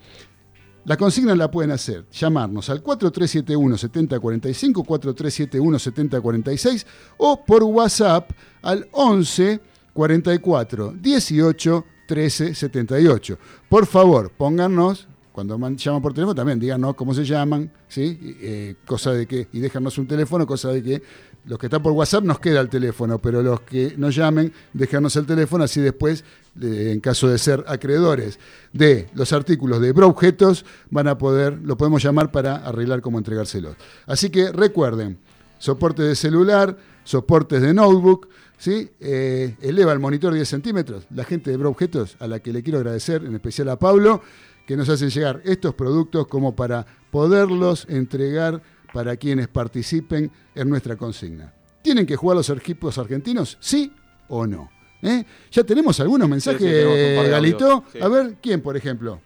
La 0.86 0.98
consigna 0.98 1.34
la 1.34 1.50
pueden 1.50 1.70
hacer, 1.70 2.04
llamarnos 2.12 2.68
al 2.68 2.82
4371-7045, 2.82 4.84
4371-7046 4.84 6.84
o 7.16 7.44
por 7.44 7.62
WhatsApp 7.64 8.30
al 8.62 8.88
11 8.92 9.60
44 9.92 10.94
18 11.00 11.84
13 12.06 12.54
78. 12.54 13.38
Por 13.68 13.86
favor, 13.86 14.30
pónganos, 14.30 15.08
cuando 15.34 15.58
man- 15.58 15.76
llaman 15.76 16.00
por 16.00 16.14
teléfono, 16.14 16.32
también 16.32 16.60
díganos 16.60 16.94
cómo 16.94 17.12
se 17.12 17.24
llaman, 17.24 17.68
¿sí? 17.88 18.16
Eh, 18.40 18.76
cosa 18.86 19.10
de 19.12 19.26
que, 19.26 19.48
y 19.52 19.58
déjanos 19.58 19.98
un 19.98 20.06
teléfono, 20.06 20.46
cosa 20.46 20.68
de 20.68 20.80
que 20.80 21.02
los 21.46 21.58
que 21.58 21.66
están 21.66 21.82
por 21.82 21.90
WhatsApp 21.92 22.22
nos 22.22 22.38
queda 22.38 22.60
el 22.60 22.68
teléfono, 22.68 23.18
pero 23.18 23.42
los 23.42 23.62
que 23.62 23.94
nos 23.96 24.14
llamen, 24.14 24.52
déjanos 24.72 25.16
el 25.16 25.26
teléfono, 25.26 25.64
así 25.64 25.80
después, 25.80 26.22
eh, 26.62 26.92
en 26.94 27.00
caso 27.00 27.26
de 27.28 27.38
ser 27.38 27.64
acreedores 27.66 28.38
de 28.72 29.08
los 29.14 29.32
artículos 29.32 29.80
de 29.80 29.90
Broobjetos, 29.90 30.64
van 30.90 31.08
a 31.08 31.18
poder, 31.18 31.58
lo 31.64 31.76
podemos 31.76 32.00
llamar 32.00 32.30
para 32.30 32.54
arreglar 32.56 33.00
cómo 33.00 33.18
entregárselos. 33.18 33.74
Así 34.06 34.30
que 34.30 34.52
recuerden, 34.52 35.18
soporte 35.58 36.04
de 36.04 36.14
celular, 36.14 36.76
soportes 37.02 37.60
de 37.60 37.74
notebook, 37.74 38.28
¿sí? 38.56 38.88
Eh, 39.00 39.56
eleva 39.60 39.92
el 39.92 39.98
monitor 39.98 40.32
10 40.32 40.48
centímetros. 40.48 41.06
La 41.12 41.24
gente 41.24 41.50
de 41.50 41.56
Broobjetos, 41.56 42.16
a 42.20 42.28
la 42.28 42.38
que 42.38 42.52
le 42.52 42.62
quiero 42.62 42.78
agradecer, 42.78 43.24
en 43.24 43.34
especial 43.34 43.68
a 43.68 43.78
Pablo, 43.80 44.22
que 44.66 44.76
nos 44.76 44.88
hacen 44.88 45.10
llegar 45.10 45.42
estos 45.44 45.74
productos 45.74 46.26
como 46.26 46.54
para 46.54 46.86
poderlos 47.10 47.86
entregar 47.88 48.62
para 48.92 49.16
quienes 49.16 49.48
participen 49.48 50.30
en 50.54 50.68
nuestra 50.68 50.96
consigna. 50.96 51.52
¿Tienen 51.82 52.06
que 52.06 52.16
jugar 52.16 52.36
los 52.36 52.48
equipos 52.50 52.96
argentinos? 52.96 53.58
¿Sí 53.60 53.92
o 54.28 54.46
no? 54.46 54.70
¿Eh? 55.02 55.24
Ya 55.50 55.64
tenemos 55.64 56.00
algunos 56.00 56.28
mensajes, 56.28 56.60
sí, 56.60 57.30
Galito. 57.30 57.84
sí. 57.92 58.00
A 58.00 58.08
ver, 58.08 58.36
¿quién, 58.40 58.62
por 58.62 58.76
ejemplo? 58.76 59.20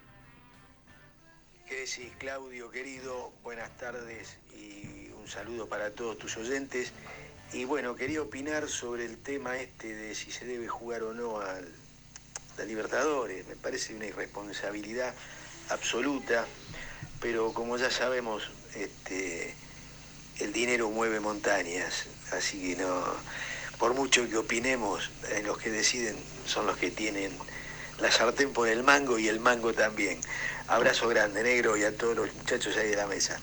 ¿Qué 1.69 1.77
decís, 1.77 2.11
Claudio, 2.19 2.71
querido? 2.71 3.33
Buenas 3.45 3.71
tardes 3.77 4.39
y 4.57 5.11
un 5.13 5.29
saludo 5.29 5.69
para 5.69 5.91
todos 5.91 6.19
tus 6.19 6.37
oyentes. 6.37 6.93
Y 7.53 7.65
bueno, 7.65 7.95
quería 7.95 8.23
opinar 8.23 8.69
sobre 8.69 9.05
el 9.05 9.19
tema 9.19 9.57
este 9.59 9.95
de 9.95 10.15
si 10.15 10.33
se 10.33 10.45
debe 10.47 10.67
jugar 10.67 11.05
o 11.05 11.15
no 11.15 11.41
a 11.41 11.61
la 12.59 12.65
Libertadores. 12.65 13.47
Me 13.47 13.57
parece 13.57 13.95
una 13.95 14.07
irresponsabilidad 14.07 15.15
absoluta, 15.71 16.47
pero 17.21 17.53
como 17.53 17.77
ya 17.77 17.91
sabemos, 17.91 18.51
este, 18.75 19.55
el 20.41 20.53
dinero 20.53 20.91
mueve 20.91 21.21
montañas, 21.21 22.07
así 22.33 22.61
que 22.61 22.83
no, 22.83 23.05
por 23.79 23.95
mucho 23.95 24.29
que 24.29 24.37
opinemos, 24.37 25.11
eh, 25.31 25.43
los 25.45 25.59
que 25.59 25.71
deciden 25.71 26.17
son 26.47 26.67
los 26.67 26.77
que 26.77 26.91
tienen 26.91 27.33
la 28.01 28.11
sartén 28.11 28.53
por 28.53 28.69
el 28.69 28.83
mango 28.83 29.19
y 29.19 29.29
el 29.29 29.41
mango 29.41 29.73
también. 29.73 30.21
Abrazo 30.69 31.09
grande, 31.09 31.43
negro, 31.43 31.77
y 31.77 31.85
a 31.85 31.97
todos 31.97 32.17
los 32.17 32.35
muchachos 32.35 32.77
ahí 32.77 32.89
de 32.89 32.97
la 32.97 33.07
mesa. 33.07 33.41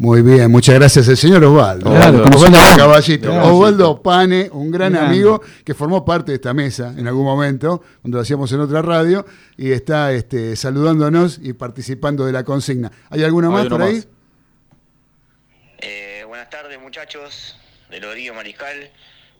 Muy 0.00 0.22
bien, 0.22 0.50
muchas 0.50 0.76
gracias 0.76 1.08
el 1.08 1.16
señor 1.18 1.44
Osvaldo. 1.44 1.90
Claro, 1.90 2.24
Osvaldo 2.24 2.58
caballito. 2.74 3.34
Osvaldo 3.34 4.02
Pane, 4.02 4.48
un 4.50 4.70
gran 4.70 4.96
amigo 4.96 5.42
que 5.62 5.74
formó 5.74 6.06
parte 6.06 6.32
de 6.32 6.36
esta 6.36 6.54
mesa 6.54 6.94
en 6.96 7.06
algún 7.06 7.26
momento, 7.26 7.82
cuando 8.00 8.16
lo 8.16 8.22
hacíamos 8.22 8.50
en 8.52 8.60
otra 8.60 8.80
radio, 8.80 9.26
y 9.58 9.72
está 9.72 10.14
este, 10.14 10.56
saludándonos 10.56 11.38
y 11.42 11.52
participando 11.52 12.24
de 12.24 12.32
la 12.32 12.44
consigna. 12.44 12.90
¿Hay 13.10 13.24
alguno 13.24 13.48
Hay 13.48 13.52
más 13.52 13.66
por 13.68 13.82
ahí? 13.82 13.96
más. 13.96 14.08
Eh, 15.80 16.24
buenas 16.26 16.48
tardes 16.48 16.80
muchachos 16.80 17.58
del 17.90 18.02
Rodrigo 18.02 18.34
Mariscal. 18.34 18.90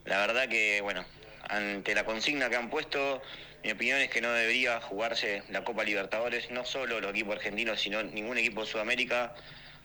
La 0.04 0.18
verdad 0.18 0.46
que, 0.46 0.82
bueno, 0.82 1.06
ante 1.48 1.94
la 1.94 2.04
consigna 2.04 2.50
que 2.50 2.56
han 2.56 2.68
puesto, 2.68 3.22
mi 3.64 3.72
opinión 3.72 3.98
es 4.00 4.10
que 4.10 4.20
no 4.20 4.30
debería 4.30 4.78
jugarse 4.82 5.42
la 5.48 5.64
Copa 5.64 5.84
Libertadores, 5.84 6.50
no 6.50 6.66
solo 6.66 7.00
los 7.00 7.12
equipos 7.12 7.36
argentinos, 7.36 7.80
sino 7.80 8.02
ningún 8.02 8.36
equipo 8.36 8.60
de 8.60 8.66
Sudamérica, 8.66 9.32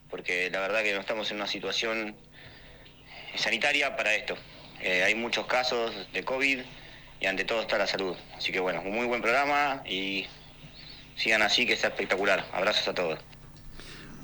porque 0.10 0.50
la 0.50 0.60
verdad 0.60 0.84
que 0.84 0.94
no 0.94 1.00
estamos 1.00 1.30
en 1.32 1.38
una 1.38 1.48
situación 1.48 2.16
sanitaria 3.36 3.96
para 3.96 4.16
esto. 4.16 4.36
Eh, 4.82 5.04
hay 5.04 5.16
muchos 5.16 5.46
casos 5.46 5.94
de 6.14 6.24
COVID 6.24 6.60
y 7.20 7.26
ante 7.26 7.46
todo 7.46 7.62
está 7.62 7.78
la 7.78 7.88
salud. 7.88 8.16
Así 8.38 8.52
que 8.52 8.60
bueno, 8.60 8.82
un 8.86 8.96
muy 8.96 9.06
buen 9.06 9.22
programa 9.22 9.84
y 9.86 10.26
sigan 11.16 11.42
así, 11.42 11.66
que 11.66 11.74
está 11.74 11.88
espectacular. 11.88 12.46
Abrazos 12.54 12.88
a 12.88 12.94
todos. 12.94 13.20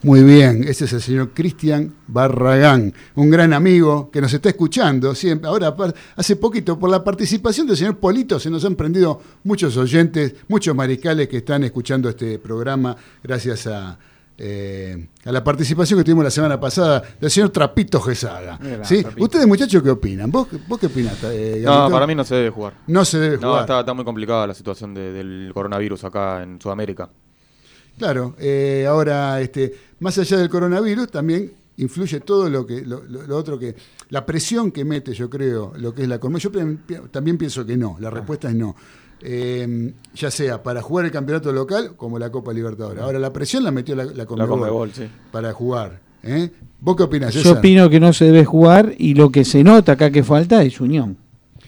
Muy 0.04 0.24
bien, 0.24 0.63
ese 0.63 0.86
es 0.86 0.94
el 0.94 1.02
señor 1.02 1.32
Cristian 1.32 1.94
Barragán, 2.08 2.91
un 3.13 3.30
gran 3.30 3.54
amigo 3.54 4.10
que 4.10 4.20
nos 4.20 4.34
está 4.34 4.50
escuchando 4.50 5.13
siempre. 5.13 5.48
Ahora, 5.48 5.76
hace 6.15 6.38
poquito, 6.38 6.80
por 6.80 6.89
la 6.89 7.04
participación 7.04 7.67
del 7.67 7.78
señor 7.78 8.00
Polito, 8.00 8.39
se 8.39 8.50
nos 8.50 8.65
han 8.65 8.76
prendido 8.76 9.22
muchos 9.44 9.78
oyentes, 9.78 10.34
muchos 10.48 10.76
mariscales 10.76 11.28
que 11.28 11.38
están 11.38 11.63
escuchando 11.65 12.10
este 12.10 12.39
programa 12.39 12.98
gracias 13.22 13.67
a, 13.67 14.00
eh, 14.38 15.08
a 15.26 15.32
la 15.32 15.44
participación 15.44 16.00
que 16.00 16.04
tuvimos 16.04 16.24
la 16.24 16.32
semana 16.32 16.60
pasada 16.60 17.02
del 17.20 17.30
señor 17.30 17.50
Trapito 17.50 18.00
Gesaga. 18.02 18.58
Mira, 18.62 18.84
¿sí? 18.86 19.02
Trapito. 19.02 19.24
Ustedes, 19.24 19.48
muchachos, 19.48 19.84
¿qué 19.84 19.89
opinan? 19.91 20.32
¿Vos, 20.32 20.48
vos 20.67 20.80
qué 20.80 20.88
opinás? 20.88 21.17
eh, 21.26 21.62
No, 21.63 21.89
para 21.91 22.08
mí 22.08 22.15
no 22.15 22.24
se 22.24 22.36
debe 22.36 22.50
jugar. 22.50 22.74
No 22.88 23.06
se 23.06 23.20
debe 23.20 23.38
No, 23.38 23.50
jugar. 23.50 23.62
está, 23.62 23.80
está 23.82 23.94
muy 23.94 24.04
complicada 24.06 24.48
la 24.48 24.54
situación 24.54 24.94
de- 24.94 25.12
del 25.12 25.52
coronavirus 25.54 26.04
acá 26.06 26.41
en 26.44 26.60
Sudamérica. 26.60 27.10
Claro, 27.98 28.36
eh, 28.39 28.86
ahora, 28.88 29.39
este, 29.41 29.74
más 30.00 30.17
allá 30.17 30.38
del 30.38 30.50
coronavirus, 30.50 31.12
también 31.12 31.54
influye 31.78 32.20
todo 32.22 32.50
lo 32.50 32.65
que 32.65 32.82
lo, 32.86 33.04
lo- 33.04 33.24
lo 33.24 33.38
otro 33.38 33.60
que 33.60 33.76
la 34.10 34.26
presión 34.26 34.72
que 34.72 34.84
mete, 34.86 35.13
yo 35.13 35.30
creo, 35.30 35.74
lo 35.78 35.94
que 35.94 36.04
es 36.04 36.08
la. 36.08 36.20
Yo 36.20 36.52
también 37.12 37.38
pienso 37.38 37.65
que 37.65 37.78
no. 37.78 37.98
La 38.00 38.10
respuesta 38.10 38.50
es 38.50 38.56
no. 38.56 38.76
Eh, 39.24 39.94
ya 40.16 40.32
sea 40.32 40.62
para 40.64 40.82
jugar 40.82 41.06
el 41.06 41.12
campeonato 41.12 41.52
local 41.52 41.94
como 41.96 42.18
la 42.20 42.32
Copa 42.32 42.54
Libertadores. 42.54 43.02
Ahora, 43.04 43.20
la 43.20 43.32
presión 43.34 43.64
la 43.64 43.72
metió 43.72 43.96
la, 43.96 44.06
la 44.06 44.14
La 44.14 44.26
Conmebol 44.26 44.60
Conmebol, 44.60 44.92
sí. 44.94 45.04
para 45.32 45.54
jugar. 45.54 46.00
¿eh? 46.24 46.50
¿Vos 46.80 46.96
qué 46.96 47.04
opinás, 47.04 47.34
Yo 47.34 47.42
César? 47.42 47.58
opino 47.58 47.90
que 47.90 48.00
no 48.00 48.14
se 48.14 48.26
debe 48.26 48.46
jugar 48.46 48.94
y 48.98 49.14
lo 49.14 49.32
que 49.32 49.46
se 49.46 49.64
nota 49.64 49.94
acá 49.94 50.12
que 50.12 50.24
falta 50.24 50.64
es 50.64 50.80
unión. 50.82 51.18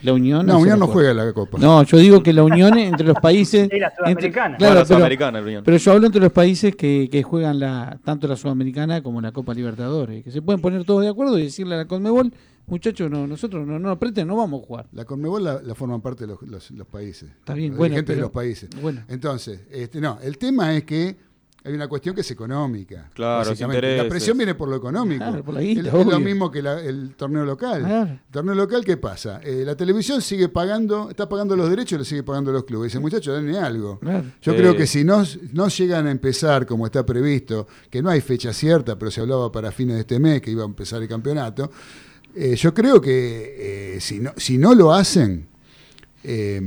La 0.04 0.12
unión 0.12 0.46
No, 0.46 0.58
Unión 0.58 0.78
no 0.78 0.86
juega 0.86 1.12
la 1.14 1.32
Copa. 1.32 1.58
No, 1.58 1.82
yo 1.82 1.96
digo 1.98 2.22
que 2.22 2.32
la 2.32 2.42
unión 2.44 2.78
entre 2.78 3.06
los 3.06 3.16
países. 3.20 3.68
Sí, 3.72 3.78
la 3.78 3.86
entre- 3.88 3.96
sudamericana. 4.04 4.56
claro, 4.58 4.74
la 4.74 4.80
pero, 4.82 4.86
Sudamericana, 4.96 5.40
Unión. 5.40 5.62
pero 5.64 5.76
yo 5.76 5.92
hablo 5.92 6.06
entre 6.06 6.20
los 6.20 6.32
países 6.32 6.76
que, 6.76 7.08
que 7.10 7.22
juegan 7.22 7.58
la 7.58 7.98
tanto 8.04 8.28
la 8.28 8.36
Sudamericana 8.36 9.02
como 9.02 9.20
la 9.20 9.32
Copa 9.32 9.54
Libertadores. 9.54 10.22
Que 10.22 10.30
se 10.30 10.42
pueden 10.42 10.60
poner 10.60 10.84
todos 10.84 11.02
de 11.02 11.08
acuerdo 11.08 11.38
y 11.38 11.44
decirle 11.44 11.74
a 11.74 11.78
la 11.78 11.84
Conmebol, 11.86 12.32
muchachos, 12.66 13.10
no, 13.10 13.26
nosotros 13.26 13.66
no, 13.66 13.78
no 13.78 13.90
apreten, 13.90 14.28
no 14.28 14.36
vamos 14.36 14.62
a 14.62 14.66
jugar. 14.66 14.86
La 14.92 15.04
Conmebol 15.04 15.42
la, 15.42 15.60
la 15.62 15.74
forman 15.74 16.00
parte 16.00 16.26
de 16.26 16.32
los, 16.32 16.42
los- 16.42 16.70
los 16.70 16.86
países. 16.86 17.30
Está 17.30 17.54
bien, 17.54 17.70
los 17.70 17.78
bueno, 17.78 17.94
dirigentes 17.94 18.14
de 18.14 18.20
pero- 18.20 18.26
los 18.26 18.32
países. 18.32 18.70
bueno. 18.82 19.02
Entonces, 19.08 19.66
este, 19.70 20.00
no, 20.00 20.18
el 20.22 20.38
tema 20.38 20.74
es 20.76 20.84
que 20.84 21.16
hay 21.66 21.72
una 21.72 21.88
cuestión 21.88 22.14
que 22.14 22.20
es 22.20 22.30
económica. 22.30 23.10
Claro. 23.14 23.50
La 23.54 24.06
presión 24.08 24.36
viene 24.36 24.54
por 24.54 24.68
lo 24.68 24.76
económico. 24.76 25.24
Claro, 25.24 25.42
por 25.42 25.54
la 25.54 25.62
Es- 25.62 25.66
guita, 25.68 25.98
es, 25.98 26.06
lo 26.06 26.20
mismo 26.20 26.50
que 26.50 26.60
la- 26.60 26.78
el 26.80 27.14
torneo 27.16 27.44
local. 27.44 27.80
Claro. 27.82 28.10
El 28.10 28.20
torneo 28.30 28.54
local, 28.54 28.84
¿qué 28.84 28.98
pasa? 28.98 29.40
Eh, 29.42 29.62
la 29.64 29.74
televisión 29.74 30.20
sigue 30.20 30.50
pagando, 30.50 31.08
está 31.08 31.26
pagando 31.28 31.56
los 31.56 31.70
derechos, 31.70 31.98
lo 31.98 32.04
sigue 32.04 32.22
pagando 32.22 32.52
los 32.52 32.64
clubes. 32.64 32.92
Dice, 32.92 33.00
muchachos, 33.00 33.34
denle 33.34 33.58
algo. 33.58 33.98
Claro. 33.98 34.24
Yo 34.42 34.52
Sí. 34.52 34.58
creo 34.58 34.76
que 34.76 34.86
si 34.86 35.04
no, 35.04 35.22
no 35.52 35.68
llegan 35.68 36.06
a 36.06 36.10
empezar 36.10 36.66
como 36.66 36.84
está 36.84 37.06
previsto, 37.06 37.66
que 37.88 38.02
no 38.02 38.10
hay 38.10 38.20
fecha 38.20 38.52
cierta, 38.52 38.98
pero 38.98 39.10
se 39.10 39.22
hablaba 39.22 39.50
para 39.50 39.72
fines 39.72 39.94
de 39.94 40.00
este 40.00 40.20
mes 40.20 40.42
que 40.42 40.50
iba 40.50 40.62
a 40.64 40.66
empezar 40.66 41.00
el 41.00 41.08
campeonato, 41.08 41.70
eh, 42.34 42.56
yo 42.56 42.74
creo 42.74 43.00
que 43.00 43.94
eh, 43.96 44.00
si, 44.00 44.20
no, 44.20 44.32
si 44.36 44.58
no 44.58 44.74
lo 44.74 44.92
hacen, 44.92 45.48
eh, 46.26 46.60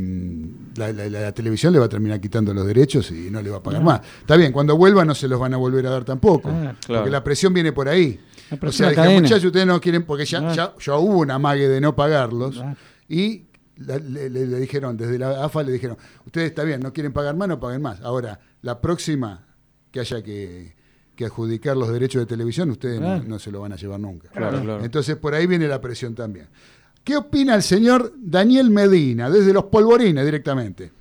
la, 0.75 0.91
la- 0.93 1.09
la- 1.09 1.21
la 1.21 1.31
televisión 1.31 1.73
le 1.73 1.79
va 1.79 1.85
a 1.85 1.89
terminar 1.89 2.21
quitando 2.21 2.53
los 2.53 2.65
derechos 2.65 3.09
y 3.11 3.29
no 3.31 3.41
le 3.41 3.49
va 3.49 3.57
a 3.57 3.63
pagar 3.63 3.81
más. 3.83 4.01
Está 4.21 4.35
bien, 4.37 4.51
cuando 4.51 4.77
vuelva 4.77 5.03
no 5.03 5.15
se 5.15 5.27
los 5.27 5.39
van 5.39 5.53
a 5.53 5.57
volver 5.57 5.85
a 5.87 5.89
dar 5.89 6.05
tampoco. 6.05 6.49
Claro. 6.49 6.75
porque 6.87 7.09
la 7.09 7.23
presión 7.23 7.53
viene 7.53 7.73
por 7.73 7.89
ahí. 7.89 8.19
O 8.61 8.71
sea, 8.71 8.93
cadena. 8.93 9.19
muchachos, 9.21 9.45
ustedes 9.45 9.65
no 9.67 9.81
quieren, 9.81 10.03
porque 10.03 10.25
ya, 10.25 10.53
ya, 10.53 10.73
ya 10.79 10.95
hubo 10.95 11.17
una 11.19 11.37
mague 11.39 11.67
de 11.67 11.81
no 11.81 11.95
pagarlos 11.95 12.61
y 13.09 13.45
la- 13.77 13.97
le, 13.97 14.29
le- 14.29 14.45
le 14.45 14.59
dijeron, 14.59 14.95
desde 14.95 15.17
la 15.19 15.43
AFA 15.43 15.63
le 15.63 15.71
dijeron, 15.71 15.97
ustedes 16.25 16.47
está 16.49 16.63
bien, 16.63 16.79
no 16.79 16.93
quieren 16.93 17.11
pagar 17.11 17.35
más, 17.35 17.47
no 17.47 17.59
paguen 17.59 17.81
más. 17.81 17.99
Ahora, 18.01 18.39
la 18.61 18.79
próxima 18.79 19.43
que 19.91 19.99
haya 19.99 20.21
que, 20.21 20.75
que 21.15 21.25
adjudicar 21.25 21.75
los 21.75 21.91
derechos 21.91 22.21
de 22.21 22.25
televisión, 22.27 22.69
ustedes 22.69 22.99
no- 23.01 23.07
Claro. 23.07 23.23
no, 23.27 23.39
se 23.39 23.51
lo 23.51 23.59
van 23.61 23.73
a 23.73 23.75
llevar 23.75 23.99
nunca. 23.99 24.29
Claro. 24.29 24.83
Entonces, 24.83 25.15
por 25.15 25.33
ahí 25.33 25.47
viene 25.47 25.67
la 25.67 25.81
presión 25.81 26.13
también. 26.15 26.47
¿Qué 27.07 27.15
opina 27.15 27.55
el 27.55 27.61
señor 27.61 28.11
Daniel 28.17 28.69
Medina, 28.69 29.29
desde 29.29 29.53
los 29.53 29.63
polvorines 29.63 30.25
directamente? 30.25 30.91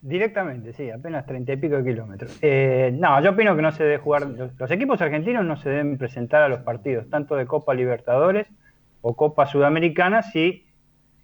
Directamente, 0.00 0.72
sí, 0.72 0.88
apenas 0.88 1.26
treinta 1.26 1.52
y 1.52 1.56
pico 1.56 1.74
de 1.78 1.82
kilómetros. 1.82 2.38
Eh, 2.40 2.94
no, 2.96 3.20
yo 3.20 3.30
opino 3.30 3.56
que 3.56 3.62
no 3.62 3.72
se 3.72 3.82
debe 3.82 3.98
jugar. 3.98 4.24
Los, 4.56 4.70
equipos 4.70 5.02
argentinos 5.02 5.44
no 5.44 5.56
se 5.56 5.68
deben 5.68 5.98
presentar 5.98 6.44
a 6.44 6.48
los 6.48 6.60
partidos, 6.60 7.10
tanto 7.10 7.34
de 7.34 7.44
Copa 7.46 7.74
Libertadores 7.74 8.46
o 9.00 9.16
Copa 9.16 9.46
Sudamericana, 9.46 10.22
si 10.22 10.64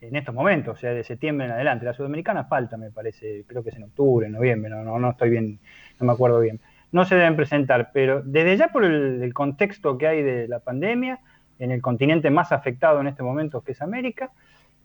en 0.01 0.17
estos 0.17 0.35
momentos, 0.35 0.77
o 0.77 0.81
sea, 0.81 0.91
de 0.91 1.05
septiembre 1.05 1.47
en 1.47 1.53
adelante. 1.53 1.85
La 1.85 1.93
Sudamericana 1.93 2.43
falta, 2.43 2.77
me 2.77 2.91
parece, 2.91 3.45
creo 3.47 3.63
que 3.63 3.71
es 3.71 3.77
en 3.77 3.85
octubre, 3.85 4.29
noviembre, 4.29 4.69
no, 4.69 4.83
no, 4.83 4.99
no 4.99 5.11
estoy 5.11 5.31
bien, 5.31 5.61
no 6.01 6.07
me 6.07 6.13
acuerdo 6.13 6.41
bien. 6.41 6.59
No 6.91 7.05
se 7.05 7.15
deben 7.15 7.37
presentar, 7.37 7.93
pero 7.95 8.21
desde 8.25 8.57
ya 8.57 8.67
por 8.73 8.85
el 8.85 9.33
contexto 9.33 9.97
que 9.97 10.09
hay 10.09 10.23
de 10.25 10.49
la 10.49 10.59
pandemia, 10.59 11.21
en 11.59 11.71
el 11.73 11.81
continente 11.83 12.31
más 12.31 12.53
afectado 12.53 13.01
en 13.01 13.09
este 13.09 13.23
momento 13.23 13.61
que 13.63 13.73
es 13.73 13.83
América, 13.83 14.31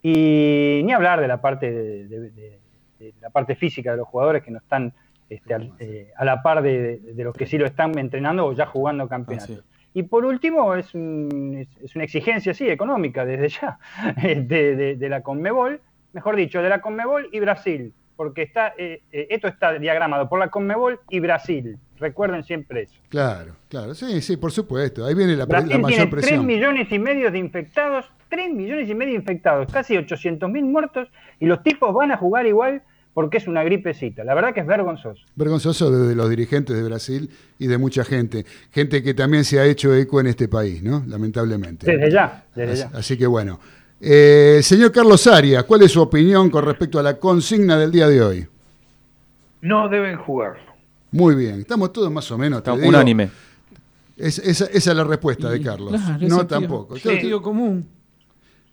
y 0.02 0.82
ni 0.84 0.92
hablar 0.94 1.22
de 1.22 1.28
la 1.28 1.40
parte 1.42 1.72
de, 1.72 2.08
de- 2.08 2.30
de- 2.32 2.60
de 3.00 3.14
la 3.22 3.30
parte 3.30 3.56
física 3.56 3.92
de 3.92 3.98
los 3.98 4.08
jugadores 4.08 4.44
que 4.44 4.52
no 4.52 4.60
están 4.60 4.94
este, 5.30 5.54
al- 5.54 5.72
eh, 5.80 6.12
a 6.16 6.26
la 6.26 6.42
par 6.44 6.62
de, 6.62 7.00
los 7.16 7.34
que 7.36 7.46
sí 7.46 7.58
lo 7.58 7.66
están 7.66 7.98
entrenando 7.98 8.46
o 8.46 8.54
ya 8.54 8.66
jugando 8.66 9.08
campeonatos. 9.08 9.60
Ah, 9.60 9.64
sí. 9.64 9.90
Y 9.96 10.04
por 10.04 10.26
último, 10.26 10.76
es, 10.76 10.94
un- 10.94 11.58
es- 11.82 11.96
una 11.96 12.04
exigencia, 12.04 12.54
sí, 12.54 12.68
económica 12.70 13.26
desde 13.26 13.50
ya, 13.50 13.80
de, 14.22 14.76
de- 14.76 14.96
de 14.96 15.10
la 15.10 15.22
Conmebol, 15.22 15.82
mejor 16.14 16.36
dicho, 16.36 16.62
de 16.62 16.70
la 16.70 16.82
Conmebol 16.82 17.30
y 17.32 17.40
Brasil, 17.40 17.94
porque 18.16 18.44
está, 18.44 18.74
eh, 18.78 19.02
eh, 19.12 19.28
esto 19.30 19.48
está 19.48 19.74
diagramado 19.80 20.28
por 20.30 20.40
la 20.40 20.50
Conmebol 20.50 21.00
y 21.10 21.20
Brasil. 21.20 21.78
Recuerden 22.04 22.44
siempre 22.44 22.82
eso. 22.82 22.94
Claro, 23.08 23.56
claro, 23.70 23.96
sí, 23.96 24.22
sí, 24.22 24.36
por 24.36 24.52
supuesto. 24.52 25.06
Ahí 25.06 25.16
viene 25.16 25.38
la, 25.38 25.48
pre- 25.48 25.60
la 25.60 25.64
Brasil 25.64 25.82
mayor 25.82 25.96
tiene 25.98 26.12
3 26.12 26.22
presión. 26.26 26.46
millones 26.46 26.88
y 26.92 27.00
medio 27.00 27.32
de 27.32 27.40
infectados, 27.40 28.06
3 28.30 28.54
millones 28.54 28.90
y 28.90 28.94
medio 28.94 29.14
de 29.14 29.20
infectados, 29.20 29.72
casi 29.72 29.96
800 29.96 30.50
mil 30.52 30.66
muertos, 30.66 31.08
y 31.40 31.46
los 31.46 31.64
tipos 31.64 31.94
van 31.94 32.12
a 32.12 32.18
jugar 32.18 32.46
igual 32.46 32.82
porque 33.14 33.38
es 33.38 33.48
una 33.48 33.64
gripecita. 33.64 34.26
La 34.26 34.34
verdad 34.34 34.54
que 34.54 34.60
es 34.60 34.66
vergonzoso. 34.68 35.22
Vergonzoso 35.36 35.90
desde 35.92 36.14
los 36.14 36.30
dirigentes 36.30 36.76
de 36.76 36.84
Brasil 36.84 37.30
y 37.58 37.68
de 37.68 37.78
mucha 37.78 38.04
gente. 38.04 38.46
Gente 38.72 39.02
que 39.02 39.14
también 39.14 39.46
se 39.46 39.60
ha 39.62 39.66
hecho 39.66 39.96
eco 39.96 40.20
en 40.20 40.28
este 40.28 40.50
país, 40.50 40.84
¿no? 40.84 41.04
Lamentablemente. 41.08 41.86
Desde 41.90 42.12
ya, 42.12 42.44
desde 42.54 42.72
Así, 42.74 42.82
ya. 42.92 42.98
así 43.00 43.18
que 43.18 43.28
bueno. 43.28 43.60
Eh, 44.02 44.60
señor 44.64 44.92
Carlos 44.92 45.26
Arias, 45.28 45.64
¿cuál 45.64 45.84
es 45.84 45.92
su 45.94 46.02
opinión 46.02 46.50
con 46.50 46.66
respecto 46.66 47.00
a 47.00 47.04
la 47.04 47.18
consigna 47.18 47.78
del 47.78 47.92
día 47.92 48.08
de 48.10 48.22
hoy? 48.22 48.48
No 49.62 49.88
deben 49.88 50.18
jugar. 50.18 50.56
Muy 51.14 51.36
bien, 51.36 51.60
estamos 51.62 51.94
todos 51.94 52.12
más 52.12 52.30
o 52.32 52.38
menos. 52.38 52.62
te 52.64 52.70
Está 52.70 52.78
digo. 52.82 52.90
unánime. 52.90 53.30
Es- 54.18 54.40
esa, 54.40 54.66
esa 54.66 54.92
es 54.92 54.98
la 54.98 55.04
respuesta 55.04 55.50
de 55.50 55.62
Carlos. 55.62 55.92
claro, 55.92 56.28
no 56.28 56.46
tampoco. 56.48 56.96
sentido- 56.96 57.14
sentido 57.14 57.42
común. 57.42 57.88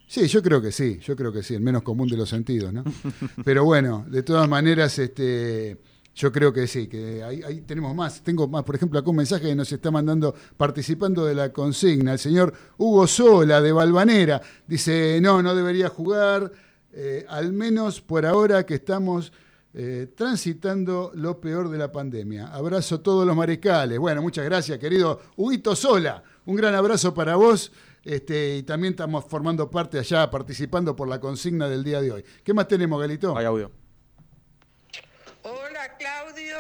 Sí, 0.07 0.27
yo 0.27 0.43
creo 0.43 0.61
que 0.61 0.73
sí, 0.73 0.99
yo 1.03 1.15
creo 1.15 1.33
que 1.33 1.43
sí, 1.43 1.55
el 1.55 1.61
menos 1.61 1.83
común 1.83 2.09
de 2.09 2.17
los 2.17 2.29
sentidos, 2.29 2.73
¿no? 2.73 2.83
Pero 3.45 3.65
bueno, 3.65 4.05
de 4.09 4.23
todas 4.25 4.49
maneras, 4.49 4.99
este, 4.99 5.79
yo 6.17 6.33
creo 6.33 6.53
que 6.53 6.67
sí, 6.67 6.89
que 6.89 7.23
ahí, 7.23 7.43
ahí 7.43 7.61
tenemos 7.61 7.95
más. 7.95 8.21
Tengo 8.23 8.49
más, 8.49 8.65
por 8.65 8.75
ejemplo, 8.75 8.99
acá 8.99 9.09
un 9.09 9.17
mensaje 9.17 9.47
que 9.49 9.55
nos 9.55 9.71
está 9.71 9.91
mandando, 9.93 10.35
participando 10.57 11.25
de 11.25 11.35
la 11.37 11.53
consigna, 11.53 12.15
el 12.15 12.19
señor 12.19 12.53
Hugo 12.77 13.07
Sola 13.07 13.61
de 13.61 13.71
Balvanera. 13.71 14.41
Dice, 14.67 15.21
no, 15.23 15.43
no 15.43 15.55
debería 15.55 15.89
jugar, 15.89 16.51
eh, 16.93 17.25
al 17.29 17.53
menos 17.53 18.01
por 18.01 18.27
ahora 18.27 18.67
que 18.67 18.75
estamos 18.75 19.33
eh, 19.73 20.09
transitando 20.17 21.13
lo 21.15 21.41
peor 21.41 21.69
de 21.69 21.79
la 21.79 21.93
pandemia. 21.93 22.49
Abrazo 22.49 22.97
a 22.97 23.03
todos 23.03 23.27
los 23.27 23.37
mariscales. 23.37 23.99
Bueno, 23.99 24.21
muchas 24.23 24.45
gracias, 24.45 24.79
querido 24.79 25.21
Huguito 25.37 25.77
Sola. 25.77 26.23
Un 26.47 26.57
gran 26.57 26.75
abrazo 26.75 27.15
para 27.15 27.37
vos. 27.37 27.73
Este, 28.03 28.57
y 28.57 28.63
también 28.63 28.95
estamos 28.95 29.27
formando 29.27 29.71
parte 29.71 29.99
allá, 29.99 30.31
participando 30.31 30.97
por 30.97 31.07
la 31.07 31.21
consigna 31.21 31.69
del 31.69 31.85
día 31.85 32.01
de 32.01 32.13
hoy. 32.13 32.25
¿Qué 32.43 32.55
más 32.55 32.67
tenemos, 32.67 33.01
Galito? 33.01 33.37
Hay 33.37 33.45
audio. 33.45 33.71
Hola 35.43 35.97
Claudio. 35.99 36.57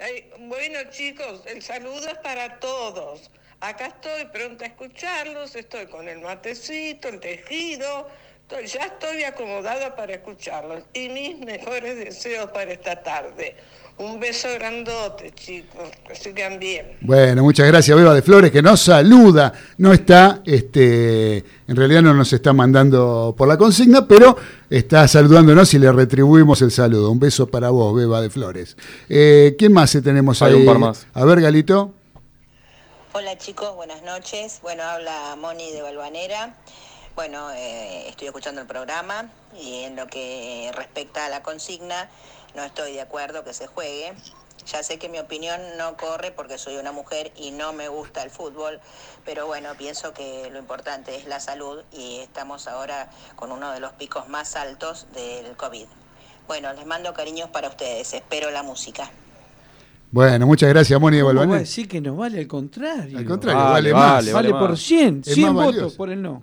Ay, 0.00 0.30
bueno 0.48 0.78
chicos, 0.90 1.42
el 1.46 1.62
saludo 1.62 2.08
es 2.08 2.18
para 2.18 2.58
todos. 2.58 3.30
Acá 3.60 3.88
estoy 3.88 4.24
pronta 4.32 4.64
a 4.64 4.68
escucharlos, 4.68 5.54
estoy 5.54 5.86
con 5.86 6.08
el 6.08 6.20
matecito, 6.20 7.08
el 7.08 7.20
tejido, 7.20 8.08
estoy- 8.50 8.66
ya 8.66 8.86
estoy 8.86 9.24
acomodada 9.24 9.94
para 9.94 10.14
escucharlos. 10.14 10.82
Y 10.92 11.08
mis 11.08 11.38
mejores 11.38 11.96
deseos 11.96 12.50
para 12.50 12.72
esta 12.72 13.02
tarde. 13.02 13.56
Un 13.98 14.18
beso 14.18 14.48
grandote 14.54 15.30
chicos, 15.34 15.90
que 16.08 16.14
sigan 16.14 16.58
bien. 16.58 16.96
Bueno, 17.02 17.42
muchas 17.42 17.66
gracias, 17.66 17.94
Beba 17.94 18.14
de 18.14 18.22
Flores, 18.22 18.50
que 18.50 18.62
nos 18.62 18.80
saluda. 18.80 19.52
No 19.76 19.92
está, 19.92 20.40
este, 20.46 21.36
en 21.68 21.76
realidad 21.76 22.00
no 22.00 22.14
nos 22.14 22.32
está 22.32 22.54
mandando 22.54 23.34
por 23.36 23.46
la 23.46 23.58
consigna, 23.58 24.08
pero 24.08 24.38
está 24.70 25.06
saludándonos 25.06 25.74
y 25.74 25.78
le 25.78 25.92
retribuimos 25.92 26.62
el 26.62 26.70
saludo. 26.70 27.10
Un 27.10 27.20
beso 27.20 27.46
para 27.50 27.68
vos, 27.68 27.94
Beba 27.94 28.22
de 28.22 28.30
Flores. 28.30 28.74
Eh, 29.10 29.54
¿Quién 29.58 29.74
más 29.74 29.92
tenemos 30.02 30.40
Hay 30.40 30.54
ahí? 30.54 30.60
un 30.60 30.64
par 30.66 30.78
más. 30.78 31.06
A 31.12 31.24
ver, 31.26 31.42
Galito. 31.42 31.92
Hola 33.12 33.36
chicos, 33.36 33.74
buenas 33.74 34.02
noches. 34.02 34.60
Bueno, 34.62 34.82
habla 34.82 35.36
Moni 35.38 35.72
de 35.72 35.82
Balvanera. 35.82 36.54
Bueno, 37.20 37.50
eh, 37.50 38.08
estoy 38.08 38.28
escuchando 38.28 38.62
el 38.62 38.66
programa 38.66 39.28
y 39.62 39.82
en 39.84 39.94
lo 39.94 40.06
que 40.06 40.70
respecta 40.74 41.26
a 41.26 41.28
la 41.28 41.42
consigna, 41.42 42.08
no 42.56 42.62
estoy 42.64 42.94
de 42.94 43.02
acuerdo 43.02 43.44
que 43.44 43.52
se 43.52 43.66
juegue. 43.66 44.14
Ya 44.66 44.82
sé 44.82 44.98
que 44.98 45.10
mi 45.10 45.18
opinión 45.18 45.60
no 45.76 45.98
corre 45.98 46.30
porque 46.30 46.56
soy 46.56 46.78
una 46.78 46.92
mujer 46.92 47.30
y 47.36 47.50
no 47.50 47.74
me 47.74 47.88
gusta 47.88 48.22
el 48.22 48.30
fútbol, 48.30 48.80
pero 49.26 49.46
bueno, 49.46 49.68
pienso 49.76 50.14
que 50.14 50.48
lo 50.50 50.58
importante 50.58 51.14
es 51.14 51.26
la 51.26 51.40
salud 51.40 51.82
y 51.92 52.20
estamos 52.20 52.66
ahora 52.66 53.10
con 53.36 53.52
uno 53.52 53.70
de 53.70 53.80
los 53.80 53.92
picos 53.92 54.26
más 54.30 54.56
altos 54.56 55.06
del 55.12 55.54
COVID. 55.58 55.88
Bueno, 56.48 56.72
les 56.72 56.86
mando 56.86 57.12
cariños 57.12 57.50
para 57.50 57.68
ustedes, 57.68 58.14
espero 58.14 58.50
la 58.50 58.62
música. 58.62 59.10
Bueno, 60.10 60.46
muchas 60.46 60.70
gracias, 60.70 60.98
Moni 60.98 61.18
de 61.18 61.22
¿Cómo 61.22 61.34
va 61.34 61.40
a 61.42 61.44
Balvanera. 61.44 61.60
decir 61.60 61.86
que 61.86 62.00
no 62.00 62.16
vale? 62.16 62.38
Al 62.38 62.48
contrario. 62.48 63.18
Al 63.18 63.26
contrario, 63.26 63.60
Vale, 63.62 63.92
vale, 63.92 63.92
más. 63.92 64.32
vale, 64.32 64.50
por 64.52 64.70
más. 64.70 64.80
100, 64.80 65.22
Es 65.26 65.34
100 65.34 65.54
más 65.54 65.66
votos 65.66 65.92
por 65.96 66.08
el 66.08 66.22
no. 66.22 66.40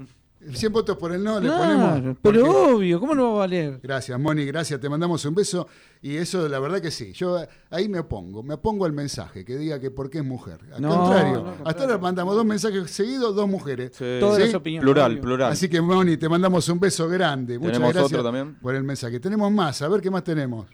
100 0.53 0.71
votos 0.73 0.97
por 0.97 1.11
el 1.13 1.23
no, 1.23 1.39
le 1.39 1.47
Claro, 1.47 1.63
ponemos. 1.63 2.17
pero 2.21 2.45
porque- 2.45 2.59
obvio, 2.73 2.99
¿cómo 2.99 3.15
no 3.15 3.29
va 3.31 3.35
a 3.35 3.39
valer? 3.39 3.79
Gracias, 3.83 4.19
Moni, 4.19 4.45
gracias, 4.45 4.79
te 4.79 4.87
mandamos 4.89 5.23
un 5.25 5.35
beso. 5.35 5.67
Y 6.01 6.17
eso, 6.17 6.47
la 6.47 6.59
verdad 6.59 6.81
que 6.81 6.91
sí. 6.91 7.11
Yo 7.13 7.43
ahí 7.69 7.89
me 7.89 7.99
opongo, 7.99 8.43
me 8.43 8.53
opongo 8.53 8.85
al 8.85 8.93
mensaje 8.93 9.43
que 9.43 9.57
diga 9.57 9.79
que 9.79 9.89
porque 9.91 10.19
es 10.19 10.23
mujer. 10.23 10.59
Al 10.73 10.81
No, 10.81 10.89
contrario, 10.89 11.33
no, 11.43 11.49
al 11.61 11.67
hasta 11.67 11.83
ahora 11.83 11.97
mandamos 11.97 12.35
dos 12.35 12.45
mensajes 12.45 12.89
seguidos, 12.91 13.35
dos 13.35 13.47
mujeres. 13.47 13.91
Todas 14.19 14.39
las 14.39 14.53
opiniones. 14.53 14.83
Plural, 14.85 15.19
plural. 15.19 15.51
Así 15.51 15.67
que, 15.69 15.81
Moni, 15.81 16.17
te 16.17 16.29
mandamos 16.29 16.67
un 16.69 16.79
beso 16.79 17.07
grande. 17.09 17.57
Muchas 17.57 17.73
¿Tenemos 17.73 17.93
gracias 17.93 18.11
otro 18.19 18.23
también? 18.23 18.55
por 18.61 18.75
el 18.75 18.83
mensaje. 18.83 19.19
Tenemos 19.19 19.51
más, 19.51 19.81
a 19.81 19.87
ver 19.87 20.01
qué 20.01 20.11
más 20.11 20.23
tenemos. 20.23 20.67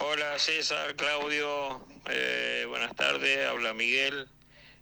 Hola 0.00 0.38
César, 0.38 0.94
Claudio, 0.96 1.80
eh, 2.08 2.64
buenas 2.68 2.94
tardes, 2.94 3.46
habla 3.48 3.74
Miguel. 3.74 4.28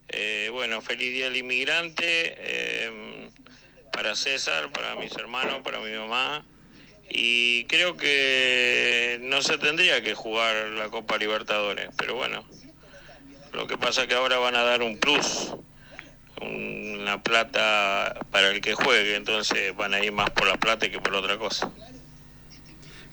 Eh, 0.08 0.50
bueno, 0.52 0.80
feliz 0.82 1.12
día 1.12 1.24
del 1.24 1.36
inmigrante 1.38 2.04
eh, 2.06 3.30
para 3.96 4.14
César, 4.14 4.70
para 4.72 4.94
mis 4.94 5.10
hermanos, 5.16 5.62
para 5.64 5.80
mi 5.80 5.90
mamá. 5.90 6.44
Y 7.08 7.64
creo 7.64 7.96
que 7.96 9.18
no 9.22 9.40
se 9.40 9.56
tendría 9.56 10.02
que 10.02 10.12
jugar 10.12 10.54
la 10.72 10.90
Copa 10.90 11.16
Libertadores, 11.16 11.88
pero 11.96 12.14
bueno, 12.14 12.44
lo 13.54 13.66
que 13.66 13.78
pasa 13.78 14.02
es 14.02 14.08
que 14.08 14.14
ahora 14.14 14.36
van 14.36 14.54
a 14.54 14.64
dar 14.64 14.82
un 14.82 14.98
plus, 14.98 15.54
una 16.42 17.22
plata 17.22 18.20
para 18.30 18.50
el 18.50 18.60
que 18.60 18.74
juegue, 18.74 19.16
entonces 19.16 19.74
van 19.74 19.94
a 19.94 20.04
ir 20.04 20.12
más 20.12 20.28
por 20.28 20.46
la 20.46 20.58
plata 20.58 20.90
que 20.90 21.00
por 21.00 21.14
otra 21.14 21.38
cosa. 21.38 21.72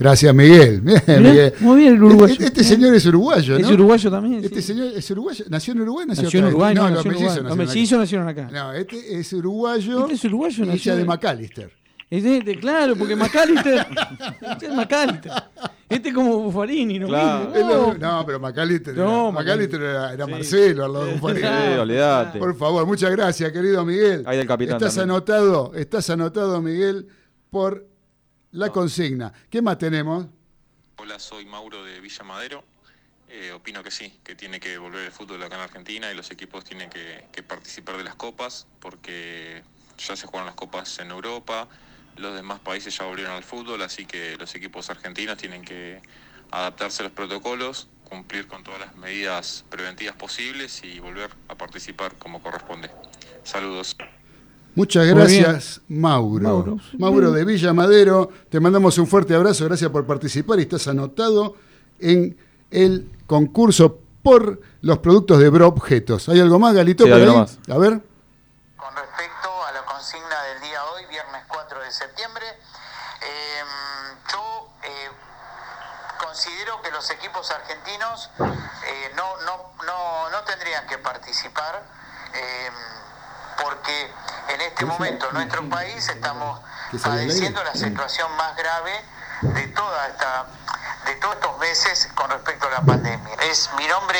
Gracias, 0.03 0.35
Miguel. 0.35 0.81
Bien, 0.81 1.01
Mirá, 1.07 1.19
Miguel. 1.21 1.53
muy 1.61 1.77
bien 1.79 1.93
el 1.95 2.03
uruguayo. 2.03 2.33
Este, 2.33 2.45
este 2.45 2.63
señor 2.63 2.93
es 2.93 3.05
uruguayo, 3.05 3.57
¿no? 3.57 3.65
Es 3.65 3.71
uruguayo 3.73 4.11
también. 4.11 4.43
Este 4.43 4.61
sí. 4.61 4.67
señor 4.73 4.87
es 4.95 5.09
uruguayo. 5.11 5.45
¿Nació 5.49 5.73
en 5.73 5.81
Uruguay? 5.81 6.05
Nació, 6.07 6.23
Nació 6.23 6.39
en? 6.39 6.45
Uruguay, 6.47 6.75
no, 6.75 6.81
los 6.81 6.91
nació 6.91 7.11
en 7.11 7.15
mellizos 7.17 7.37
Uruguay. 7.37 7.57
Los 7.57 7.57
nacieron 7.57 7.61
acá. 7.61 7.73
mellizos 7.73 7.99
nacieron 7.99 8.27
acá. 8.27 8.49
No, 8.51 8.73
este 8.73 9.19
es 9.19 9.33
uruguayo. 9.33 10.01
Este 10.01 10.13
es 10.15 10.23
uruguayo, 10.25 10.65
nació 10.65 10.91
ella 10.93 10.99
de 10.99 11.05
McAllister. 11.05 11.71
Es 12.09 12.23
de- 12.23 12.41
de- 12.41 12.59
claro, 12.59 12.95
porque 12.95 13.15
McAllister. 13.15 13.87
este 14.51 14.65
es 14.67 14.73
McAllister. 14.75 15.31
Este 15.89 16.09
es 16.09 16.13
como 16.15 16.39
Buffarini, 16.39 16.99
¿no? 16.99 17.07
Claro. 17.07 17.51
No. 17.55 17.93
No, 17.95 18.25
pero 18.25 18.39
McAllister, 18.39 18.95
No, 18.97 19.29
era, 19.29 19.31
McAllister 19.31 19.81
era, 19.81 20.13
era 20.13 20.25
Sí. 20.25 20.31
Marcelo 20.31 20.85
al 20.85 20.93
lado 20.93 21.05
de 21.05 21.13
Buffarini. 21.13 21.47
Sí. 22.33 22.39
Por 22.39 22.55
favor, 22.55 22.85
muchas 22.85 23.09
gracias, 23.11 23.51
querido 23.51 23.83
Miguel. 23.85 24.23
Ahí 24.25 24.37
del 24.37 24.47
capitán 24.47 24.75
Estás 24.77 24.95
también. 24.95 25.11
anotado, 25.11 25.71
estás 25.75 26.09
anotado, 26.09 26.61
Miguel, 26.61 27.07
por 27.49 27.87
la 28.53 28.69
consigna. 28.69 29.33
¿Qué 29.49 29.61
más 29.61 29.77
tenemos? 29.77 30.27
Hola, 30.97 31.19
soy 31.19 31.45
Mauro 31.45 31.83
de 31.83 31.99
Villa 31.99 32.23
Madero. 32.23 32.63
Eh, 33.27 33.51
opino 33.51 33.83
que 33.83 33.89
sí, 33.89 34.19
que 34.23 34.35
tiene 34.35 34.59
que 34.59 34.77
volver 34.77 35.05
el 35.05 35.11
fútbol 35.11 35.41
acá 35.41 35.55
en 35.55 35.61
Argentina 35.61 36.11
y 36.11 36.15
los 36.15 36.29
equipos 36.29 36.63
tienen 36.63 36.89
que, 36.89 37.25
que 37.31 37.41
participar 37.41 37.97
de 37.97 38.03
las 38.03 38.15
copas 38.15 38.67
porque 38.79 39.63
ya 39.97 40.15
se 40.15 40.27
juegan 40.27 40.45
las 40.45 40.55
copas 40.55 40.99
en 40.99 41.09
Europa, 41.09 41.67
los 42.15 42.35
demás 42.35 42.59
países 42.59 42.95
ya 42.95 43.05
volvieron 43.05 43.33
al 43.33 43.43
fútbol, 43.43 43.81
así 43.81 44.05
que 44.05 44.37
los 44.37 44.53
equipos 44.53 44.89
argentinos 44.91 45.37
tienen 45.37 45.63
que 45.63 45.99
adaptarse 46.51 47.01
a 47.01 47.05
los 47.05 47.11
protocolos, 47.13 47.87
cumplir 48.03 48.47
con 48.47 48.63
todas 48.63 48.81
las 48.81 48.95
medidas 48.95 49.65
preventivas 49.69 50.15
posibles 50.15 50.83
y 50.83 50.99
volver 50.99 51.31
a 51.47 51.55
participar 51.55 52.15
como 52.19 52.43
corresponde. 52.43 52.91
Saludos. 53.43 53.95
Muchas 54.75 55.05
gracias, 55.05 55.81
Mauro. 55.87 56.43
Mauro. 56.43 56.77
Mauro 56.97 57.31
de 57.31 57.45
Villa 57.45 57.73
Madero, 57.73 58.29
te 58.49 58.59
mandamos 58.59 58.97
un 58.97 59.05
fuerte 59.05 59.35
abrazo, 59.35 59.65
gracias 59.65 59.91
por 59.91 60.05
participar 60.05 60.59
y 60.59 60.63
estás 60.63 60.87
anotado 60.87 61.55
en 61.99 62.37
el 62.71 63.09
concurso 63.27 63.99
por 64.23 64.59
los 64.81 64.97
productos 64.99 65.39
de 65.39 65.49
Bro 65.49 65.67
Objetos. 65.67 66.27
¿Hay 66.29 66.39
algo 66.39 66.57
más, 66.57 66.73
Galito? 66.73 67.03
Sí, 67.03 67.11
más. 67.11 67.59
A 67.69 67.77
ver. 67.77 68.01
Con 68.77 68.95
respecto 68.95 69.49
a 69.67 69.71
la 69.73 69.85
consigna 69.85 70.41
del 70.43 70.61
día 70.61 70.83
hoy, 70.85 71.05
viernes 71.05 71.43
4 71.47 71.79
de 71.79 71.91
septiembre, 71.91 72.45
eh, 73.21 73.63
yo 74.31 74.69
eh, 74.83 75.09
considero 76.25 76.81
que 76.81 76.89
los 76.91 77.09
equipos 77.11 77.51
argentinos 77.51 78.31
eh, 78.39 79.11
no, 79.15 79.37
no, 79.45 79.71
no, 79.85 80.29
no 80.31 80.43
tendrían 80.45 80.87
que 80.87 80.97
participar 80.97 81.83
eh, 82.33 82.69
porque 83.61 84.11
en 84.49 84.61
este 84.61 84.85
momento 84.85 85.27
en 85.29 85.33
nuestro 85.35 85.69
país 85.69 86.07
estamos 86.07 86.61
¿Que 86.91 86.99
sale 86.99 87.21
al 87.21 87.27
padeciendo 87.27 87.63
la 87.63 87.73
situación 87.73 88.35
más 88.35 88.55
grave 88.55 89.03
de 89.41 89.67
toda 89.67 90.07
esta 90.07 90.45
de 91.05 91.15
todos 91.15 91.35
estos 91.35 91.57
meses 91.59 92.09
con 92.15 92.29
respecto 92.29 92.67
a 92.67 92.71
la 92.71 92.81
pandemia. 92.81 93.33
Es 93.51 93.69
mi 93.77 93.85
nombre 93.87 94.19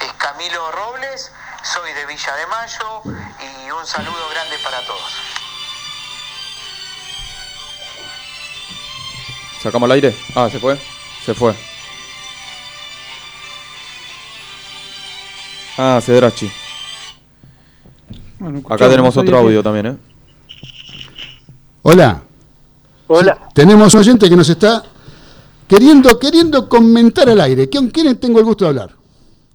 es 0.00 0.12
Camilo 0.14 0.70
Robles, 0.72 1.30
soy 1.62 1.92
de 1.92 2.06
Villa 2.06 2.34
de 2.36 2.46
Mayo 2.46 3.02
y 3.04 3.70
un 3.70 3.86
saludo 3.86 4.28
grande 4.30 4.56
para 4.64 4.80
todos. 4.86 5.12
¿Sacamos 9.62 9.86
al 9.86 9.92
aire? 9.92 10.16
Ah, 10.34 10.48
¿se 10.50 10.58
fue? 10.58 10.80
Se 11.24 11.34
fue. 11.34 11.54
Ah, 15.78 16.00
Cedrachi. 16.02 16.61
Bueno, 18.42 18.60
Acá 18.68 18.88
tenemos 18.88 19.16
otro 19.16 19.38
audio 19.38 19.60
que- 19.60 19.62
también, 19.64 19.86
¿eh? 19.86 19.96
Hola. 21.82 22.22
Hola. 23.06 23.38
Tenemos 23.54 23.94
un 23.94 24.00
oyente 24.00 24.28
que 24.28 24.34
nos 24.34 24.48
está 24.48 24.82
queriendo, 25.68 26.18
queriendo 26.18 26.68
comentar 26.68 27.28
al 27.28 27.40
aire. 27.40 27.70
¿Con 27.70 27.88
quién 27.90 28.18
tengo 28.18 28.40
el 28.40 28.44
gusto 28.44 28.64
de 28.64 28.70
hablar? 28.70 28.90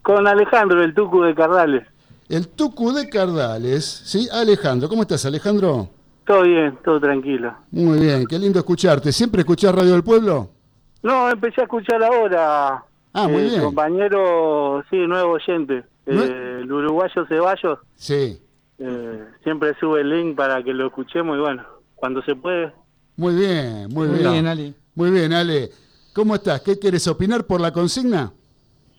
Con 0.04 0.26
Alejandro, 0.26 0.82
el 0.82 0.94
Tucu 0.94 1.22
de 1.24 1.36
Cardales. 1.36 1.86
El 2.30 2.48
Tucu 2.48 2.94
de 2.94 3.10
Cardales, 3.10 3.84
¿sí? 4.06 4.30
Alejandro. 4.32 4.88
¿Cómo 4.88 5.02
estás, 5.02 5.26
Alejandro? 5.26 5.90
Todo 6.26 6.44
bien, 6.44 6.78
todo 6.86 7.00
tranquilo. 7.02 7.54
Muy 7.72 8.00
bien, 8.00 8.26
qué 8.26 8.40
lindo 8.40 8.60
escucharte. 8.60 9.12
¿Siempre 9.12 9.42
escuchás 9.42 9.76
Radio 9.76 9.92
del 9.94 10.04
Pueblo? 10.04 10.50
No, 11.04 11.30
empecé 11.30 11.60
a 11.60 11.64
escuchar 11.66 12.02
ahora. 12.04 12.84
Ah, 13.14 13.28
muy 13.28 13.42
eh, 13.42 13.50
bien. 13.50 13.62
Compañero, 13.64 14.82
sí, 14.90 14.96
nuevo 14.96 15.34
oyente. 15.34 15.84
eh, 16.06 16.60
el 16.62 16.72
uruguayo 16.72 17.26
Ceballos. 17.28 17.80
Sí. 17.98 18.40
Eh, 18.80 19.26
siempre 19.44 19.74
sube 19.80 20.02
el 20.02 20.10
link 20.10 20.36
para 20.36 20.62
que 20.64 20.74
lo 20.74 20.88
escuchemos 20.88 21.38
y 21.38 21.42
bueno, 21.42 21.64
cuando 21.96 22.22
se 22.24 22.36
puede. 22.36 22.72
Muy 23.16 23.36
bien, 23.36 23.88
muy, 23.90 24.08
Muy 24.08 24.20
bien. 24.20 24.32
bien, 24.32 24.48
Ale. 24.48 24.74
Muy 24.96 25.12
bien, 25.12 25.34
Ale. 25.34 25.70
¿Cómo 26.14 26.36
estás? 26.36 26.62
¿Qué 26.62 26.78
quieres 26.80 27.08
opinar 27.08 27.46
por 27.46 27.62
la 27.62 27.72
consigna? 27.72 28.32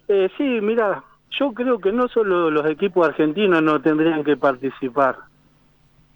Eh, 0.09 0.29
sí, 0.37 0.61
mira, 0.63 1.03
yo 1.39 1.53
creo 1.53 1.79
que 1.79 1.93
no 1.93 2.09
solo 2.09 2.51
los 2.51 2.67
equipos 2.67 3.07
argentinos 3.07 3.63
no 3.63 3.81
tendrían 3.81 4.25
que 4.25 4.37
participar. 4.37 5.17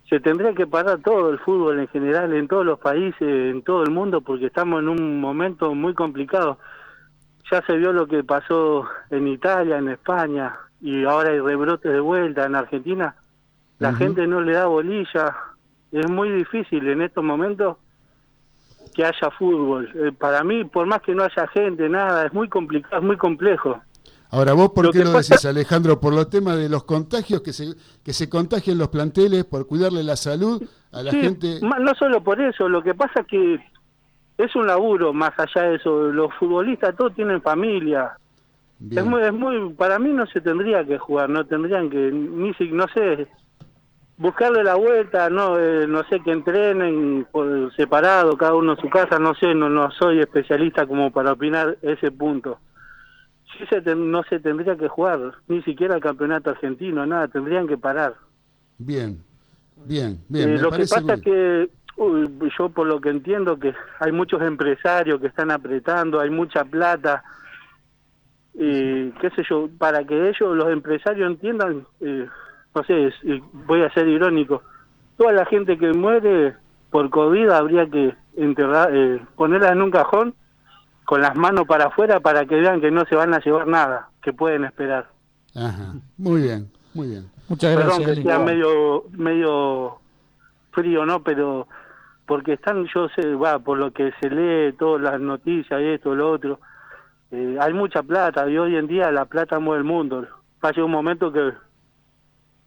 Se 0.08 0.20
tendría 0.20 0.52
que 0.54 0.66
parar 0.66 1.00
todo 1.00 1.30
el 1.30 1.38
fútbol 1.38 1.80
en 1.80 1.88
general, 1.88 2.32
en 2.34 2.48
todos 2.48 2.66
los 2.66 2.78
países, 2.78 3.22
en 3.22 3.62
todo 3.62 3.82
el 3.82 3.90
mundo, 3.90 4.20
porque 4.20 4.46
estamos 4.46 4.80
en 4.82 4.88
un 4.88 5.20
momento 5.20 5.74
muy 5.74 5.94
complicado. 5.94 6.58
Ya 7.50 7.64
se 7.66 7.76
vio 7.76 7.92
lo 7.92 8.06
que 8.06 8.22
pasó 8.24 8.86
en 9.10 9.28
Italia, 9.28 9.78
en 9.78 9.88
España, 9.88 10.56
y 10.80 11.04
ahora 11.04 11.30
hay 11.30 11.40
rebrotes 11.40 11.92
de 11.92 12.00
vuelta 12.00 12.44
en 12.44 12.54
Argentina. 12.56 13.14
La 13.82 13.94
gente 13.94 14.26
no 14.26 14.40
le 14.40 14.52
da 14.52 14.66
bolilla. 14.66 15.34
Es 15.90 16.08
muy 16.10 16.30
difícil 16.30 16.88
en 16.88 17.02
estos 17.02 17.22
momentos 17.22 17.76
que 18.94 19.04
haya 19.04 19.30
fútbol. 19.38 19.90
Eh, 19.94 20.12
para 20.12 20.42
mí, 20.44 20.64
por 20.64 20.86
más 20.86 21.02
que 21.02 21.14
no 21.14 21.22
haya 21.24 21.46
gente, 21.48 21.88
nada, 21.88 22.26
es 22.26 22.32
muy 22.32 22.48
complicado, 22.48 22.96
es 22.98 23.02
muy 23.02 23.16
complejo. 23.16 23.80
Ahora, 24.30 24.54
¿vos 24.54 24.70
por 24.70 24.86
Lo 24.86 24.92
qué 24.92 25.00
lo 25.04 25.12
pasa- 25.12 25.34
decís, 25.34 25.44
Alejandro? 25.44 26.00
Por 26.00 26.14
los 26.14 26.30
temas 26.30 26.56
de 26.56 26.68
los 26.70 26.84
contagios, 26.84 27.42
que 27.42 27.52
se, 27.52 27.74
que 28.02 28.12
se 28.14 28.28
contagien 28.30 28.78
los 28.78 28.88
planteles, 28.88 29.44
por 29.44 29.66
cuidarle 29.66 30.02
la 30.02 30.16
salud 30.16 30.62
a 30.90 31.02
la 31.02 31.10
Sí, 31.10 31.20
gente. 31.20 31.60
no 31.62 31.94
solo 31.98 32.22
por 32.22 32.40
eso, 32.40 32.68
lo 32.68 32.82
que 32.82 32.94
pasa 32.94 33.20
es 33.20 33.26
que 33.26 33.60
es 34.38 34.56
un 34.56 34.66
laburo 34.66 35.12
más 35.12 35.32
allá 35.38 35.68
de 35.68 35.74
eso. 35.76 36.10
Los 36.10 36.32
futbolistas 36.34 36.96
todos 36.96 37.14
tienen 37.14 37.42
familia. 37.42 38.12
Bien. 38.78 39.04
Es 39.04 39.10
muy, 39.10 39.22
es 39.22 39.32
muy, 39.32 39.74
para 39.74 39.98
mí 39.98 40.10
no 40.12 40.26
se 40.26 40.40
tendría 40.40 40.82
que 40.84 40.98
jugar, 40.98 41.28
no 41.28 41.44
tendrían 41.44 41.88
que, 41.90 42.10
ni 42.10 42.52
si, 42.54 42.68
no 42.72 42.86
sé, 42.88 43.28
buscarle 44.16 44.62
la 44.62 44.74
vuelta, 44.76 45.28
no, 45.30 45.58
eh, 45.58 45.86
no 45.88 46.04
sé, 46.04 46.20
que 46.20 46.30
entrenen 46.32 47.26
por 47.30 47.72
separado, 47.74 48.36
cada 48.36 48.54
uno 48.54 48.72
en 48.72 48.78
su 48.78 48.88
casa, 48.88 49.18
no 49.18 49.34
sé, 49.34 49.54
no, 49.54 49.68
no 49.68 49.90
soy 49.92 50.20
especialista 50.20 50.86
como 50.86 51.10
para 51.10 51.32
opinar 51.32 51.76
ese 51.82 52.10
punto. 52.10 52.58
Sí 53.58 53.66
se 53.68 53.82
ten- 53.82 54.10
no 54.10 54.22
se 54.24 54.38
tendría 54.40 54.76
que 54.76 54.88
jugar, 54.88 55.32
ni 55.48 55.62
siquiera 55.62 55.94
el 55.96 56.00
campeonato 56.00 56.50
argentino, 56.50 57.04
nada, 57.04 57.28
tendrían 57.28 57.66
que 57.66 57.76
parar. 57.78 58.14
Bien, 58.78 59.22
bien, 59.76 60.18
bien. 60.28 60.48
Eh, 60.50 60.52
me 60.54 60.58
lo 60.62 60.70
que 60.70 60.82
pasa 60.86 61.00
bien. 61.02 61.18
es 61.18 61.22
que 61.22 61.70
uy, 61.96 62.30
yo 62.58 62.68
por 62.70 62.86
lo 62.86 63.00
que 63.00 63.10
entiendo 63.10 63.58
que 63.58 63.74
hay 64.00 64.12
muchos 64.12 64.40
empresarios 64.42 65.20
que 65.20 65.26
están 65.26 65.50
apretando, 65.50 66.20
hay 66.20 66.30
mucha 66.30 66.64
plata, 66.64 67.22
y 68.54 69.10
qué 69.12 69.30
sé 69.36 69.42
yo, 69.48 69.68
para 69.78 70.04
que 70.04 70.28
ellos, 70.28 70.56
los 70.56 70.68
empresarios 70.70 71.30
entiendan, 71.30 71.86
eh, 72.00 72.26
no 72.74 72.82
sé, 72.84 73.06
es- 73.08 73.14
eh, 73.24 73.42
voy 73.66 73.82
a 73.82 73.90
ser 73.92 74.08
irónico, 74.08 74.62
toda 75.16 75.32
la 75.32 75.44
gente 75.46 75.76
que 75.78 75.92
muere 75.92 76.54
por 76.90 77.10
COVID 77.10 77.48
habría 77.50 77.86
que 77.88 78.14
enterrar, 78.36 78.90
eh, 78.94 79.20
ponerla 79.36 79.70
en 79.72 79.82
un 79.82 79.90
cajón 79.90 80.34
con 81.04 81.20
las 81.20 81.34
manos 81.36 81.66
para 81.66 81.86
afuera 81.86 82.20
para 82.20 82.44
que 82.46 82.54
vean 82.56 82.80
que 82.80 82.90
no 82.90 83.04
se 83.04 83.16
van 83.16 83.34
a 83.34 83.40
llevar 83.40 83.66
nada, 83.66 84.08
que 84.22 84.32
pueden 84.32 84.64
esperar. 84.64 85.08
Ajá. 85.54 85.94
Muy 86.16 86.42
bien, 86.42 86.70
muy 86.94 87.08
bien. 87.08 87.30
Muchas 87.48 87.74
Perdón 87.76 87.98
gracias, 88.02 88.06
que 88.06 88.12
Ale. 88.12 88.22
sea 88.22 88.38
medio, 88.38 89.04
medio 89.12 89.98
frío, 90.70 91.04
¿no? 91.04 91.22
Pero 91.22 91.66
porque 92.24 92.54
están, 92.54 92.86
yo 92.94 93.08
sé, 93.10 93.34
va, 93.34 93.58
por 93.58 93.76
lo 93.78 93.90
que 93.90 94.12
se 94.20 94.30
lee, 94.30 94.72
todas 94.78 95.02
las 95.02 95.20
noticias, 95.20 95.78
esto, 95.80 96.14
lo 96.14 96.30
otro, 96.30 96.60
eh, 97.30 97.58
hay 97.60 97.72
mucha 97.74 98.02
plata 98.02 98.48
y 98.48 98.56
hoy 98.56 98.76
en 98.76 98.86
día 98.86 99.10
la 99.10 99.24
plata 99.26 99.58
mueve 99.58 99.78
el 99.80 99.84
mundo. 99.84 100.26
Va 100.64 100.68
a 100.68 100.72
llegar 100.72 100.84
un 100.84 100.92
momento 100.92 101.30
que, 101.32 101.52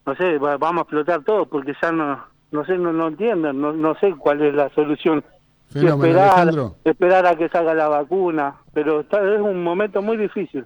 no 0.05 0.15
sé, 0.15 0.37
va- 0.37 0.57
vamos 0.57 0.81
a 0.81 0.83
explotar 0.83 1.23
todo 1.23 1.45
porque 1.47 1.73
ya 1.81 1.91
no, 1.91 2.23
no 2.51 2.65
sé, 2.65 2.77
no, 2.77 2.93
no 2.93 3.07
entienden, 3.07 3.59
no, 3.59 3.73
no 3.73 3.95
sé 3.99 4.13
cuál 4.17 4.41
es 4.41 4.53
la 4.53 4.69
solución. 4.69 5.23
Fenómeno, 5.69 6.05
esperar, 6.05 6.29
Alejandro. 6.39 6.75
esperar 6.83 7.25
a 7.25 7.35
que 7.35 7.49
salga 7.49 7.73
la 7.73 7.87
vacuna, 7.87 8.55
pero 8.73 9.01
está, 9.01 9.17
es 9.33 9.41
un 9.41 9.63
momento 9.63 10.01
muy 10.01 10.15
difícil. 10.17 10.65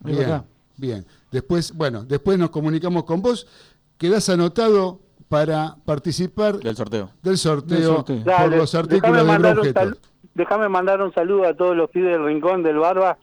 Bien, 0.00 0.42
bien. 0.76 1.06
Después, 1.30 1.72
bueno, 1.74 2.04
después 2.04 2.38
nos 2.38 2.50
comunicamos 2.50 3.04
con 3.04 3.22
vos. 3.22 3.46
Quedás 3.96 4.28
anotado 4.28 4.98
para 5.28 5.76
participar 5.84 6.56
Del 6.56 6.76
sorteo. 6.76 7.10
del 7.22 7.38
sorteo, 7.38 7.76
Del 7.78 7.86
sorteo. 7.86 8.16
por 8.18 8.24
Dale, 8.24 8.56
los 8.56 8.72
déjame 8.72 9.20
artículos 9.20 9.62
de 9.62 9.96
déjame 10.34 10.68
mandar 10.68 11.00
un 11.02 11.14
saludo 11.14 11.46
a 11.46 11.54
todos 11.54 11.76
los 11.76 11.88
pibes 11.90 12.12
del 12.12 12.24
Rincón 12.26 12.62
del 12.62 12.78
Barba 12.78 13.16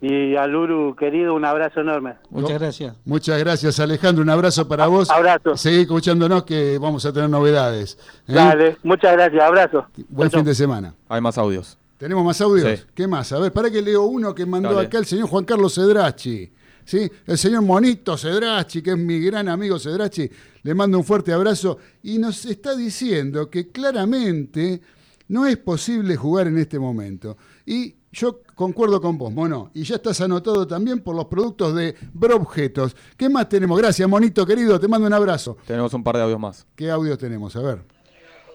y 0.00 0.36
al 0.36 0.54
Uru 0.54 0.94
querido, 0.96 1.34
un 1.34 1.44
abrazo 1.44 1.80
enorme. 1.80 2.14
Muchas 2.30 2.58
gracias. 2.58 2.96
Muchas 3.04 3.38
gracias, 3.38 3.80
Alejandro. 3.80 4.22
Un 4.22 4.30
abrazo 4.30 4.68
para 4.68 4.86
vos. 4.86 5.10
Abrazo. 5.10 5.56
Seguí 5.56 5.82
escuchándonos 5.82 6.44
que 6.44 6.78
vamos 6.78 7.04
a 7.06 7.12
tener 7.12 7.30
novedades. 7.30 7.98
¿eh? 8.28 8.34
Dale, 8.34 8.76
muchas 8.82 9.12
gracias, 9.12 9.42
abrazo. 9.42 9.86
Buen 10.08 10.30
fin 10.30 10.44
de 10.44 10.54
semana. 10.54 10.94
Hay 11.08 11.20
más 11.20 11.38
audios. 11.38 11.78
¿Tenemos 11.98 12.24
más 12.24 12.40
audios? 12.40 12.78
Sí. 12.78 12.86
¿Qué 12.94 13.06
más? 13.06 13.32
A 13.32 13.38
ver, 13.38 13.52
para 13.52 13.70
que 13.70 13.80
leo 13.80 14.02
uno 14.04 14.34
que 14.34 14.44
mandó 14.44 14.74
Dale. 14.74 14.86
acá 14.86 14.98
el 14.98 15.06
señor 15.06 15.28
Juan 15.28 15.44
Carlos 15.44 15.74
Cedrachi. 15.74 16.52
¿Sí? 16.84 17.10
El 17.26 17.36
señor 17.36 17.62
Monito 17.62 18.16
Cedrachi, 18.16 18.80
que 18.80 18.90
es 18.90 18.98
mi 18.98 19.18
gran 19.18 19.48
amigo 19.48 19.76
Cedrachi, 19.78 20.30
le 20.62 20.74
mando 20.74 20.98
un 20.98 21.04
fuerte 21.04 21.32
abrazo 21.32 21.78
y 22.02 22.18
nos 22.18 22.44
está 22.44 22.76
diciendo 22.76 23.50
que 23.50 23.72
claramente 23.72 24.80
no 25.28 25.46
es 25.46 25.56
posible 25.56 26.14
jugar 26.14 26.46
en 26.46 26.58
este 26.58 26.78
momento. 26.78 27.36
Y 27.64 27.95
yo 28.18 28.40
concuerdo 28.54 29.00
con 29.00 29.18
vos, 29.18 29.30
Mono, 29.32 29.70
y 29.74 29.84
ya 29.84 29.96
estás 29.96 30.20
anotado 30.22 30.66
también 30.66 31.00
por 31.00 31.14
los 31.14 31.26
productos 31.26 31.74
de 31.74 31.94
Broobjetos. 32.14 32.96
¿Qué 33.16 33.28
más 33.28 33.48
tenemos? 33.48 33.78
Gracias, 33.78 34.08
Monito 34.08 34.46
querido, 34.46 34.80
te 34.80 34.88
mando 34.88 35.06
un 35.06 35.12
abrazo. 35.12 35.58
Tenemos 35.66 35.92
un 35.92 36.02
par 36.02 36.16
de 36.16 36.22
audios 36.22 36.40
más. 36.40 36.66
¿Qué 36.74 36.90
audios 36.90 37.18
tenemos? 37.18 37.54
A 37.56 37.60
ver. 37.60 37.78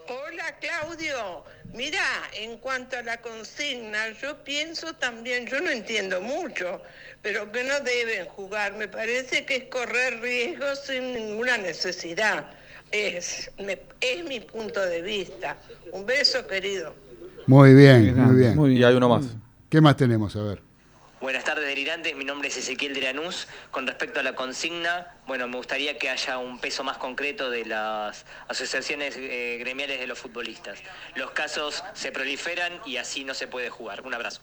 Hola 0.10 0.58
Claudio, 0.60 1.44
mira, 1.76 2.02
en 2.34 2.58
cuanto 2.58 2.98
a 2.98 3.04
la 3.04 3.22
consigna, 3.22 4.10
yo 4.20 4.44
pienso 4.44 4.94
también, 4.94 5.46
yo 5.46 5.62
no 5.62 5.70
entiendo 5.70 6.20
mucho, 6.22 6.82
pero 7.22 7.52
que 7.52 7.64
no 7.64 7.80
deben 7.82 8.26
jugar, 8.26 8.76
me 8.78 8.88
parece 8.88 9.46
que 9.46 9.56
es 9.58 9.64
correr 9.66 10.20
riesgos 10.22 10.80
sin 10.88 11.14
ninguna 11.14 11.58
necesidad. 11.60 12.48
Es, 12.92 13.52
me- 13.60 13.80
es 14.02 14.26
mi 14.26 14.40
punto 14.40 14.82
de 14.82 15.02
vista. 15.04 15.56
Un 15.94 16.06
beso, 16.06 16.46
querido. 16.48 16.94
Muy 17.48 17.74
bien, 17.74 18.16
muy 18.20 18.36
bien. 18.36 18.72
Y 18.78 18.84
hay 18.84 18.96
uno 18.96 19.08
más. 19.08 19.26
¿Qué 19.72 19.80
más 19.80 19.96
tenemos? 19.96 20.36
A 20.36 20.44
ver. 20.44 20.62
Buenas 21.22 21.46
tardes, 21.46 21.66
delirantes. 21.66 22.14
Mi 22.18 22.26
nombre 22.26 22.50
es 22.50 22.58
Ezequiel 22.58 22.94
de 22.94 23.00
Lanús. 23.04 23.48
Con 23.72 23.88
respecto 23.88 24.20
a 24.20 24.24
la 24.24 24.36
consigna, 24.36 25.16
bueno, 25.28 25.48
me 25.48 25.56
gustaría 25.56 25.98
que 25.98 26.10
haya 26.10 26.40
un 26.40 26.60
peso 26.60 26.84
más 26.84 26.98
concreto 26.98 27.50
de 27.50 27.64
las 27.66 28.26
asociaciones 28.50 29.16
eh, 29.18 29.56
gremiales 29.62 30.02
de 30.02 30.08
los 30.08 30.20
futbolistas. 30.20 30.80
Los 31.16 31.32
casos 31.32 31.86
se 31.94 32.12
proliferan 32.12 32.74
y 32.86 32.98
así 32.98 33.24
no 33.24 33.34
se 33.34 33.48
puede 33.48 33.70
jugar. 33.70 34.02
Un 34.06 34.14
abrazo. 34.14 34.42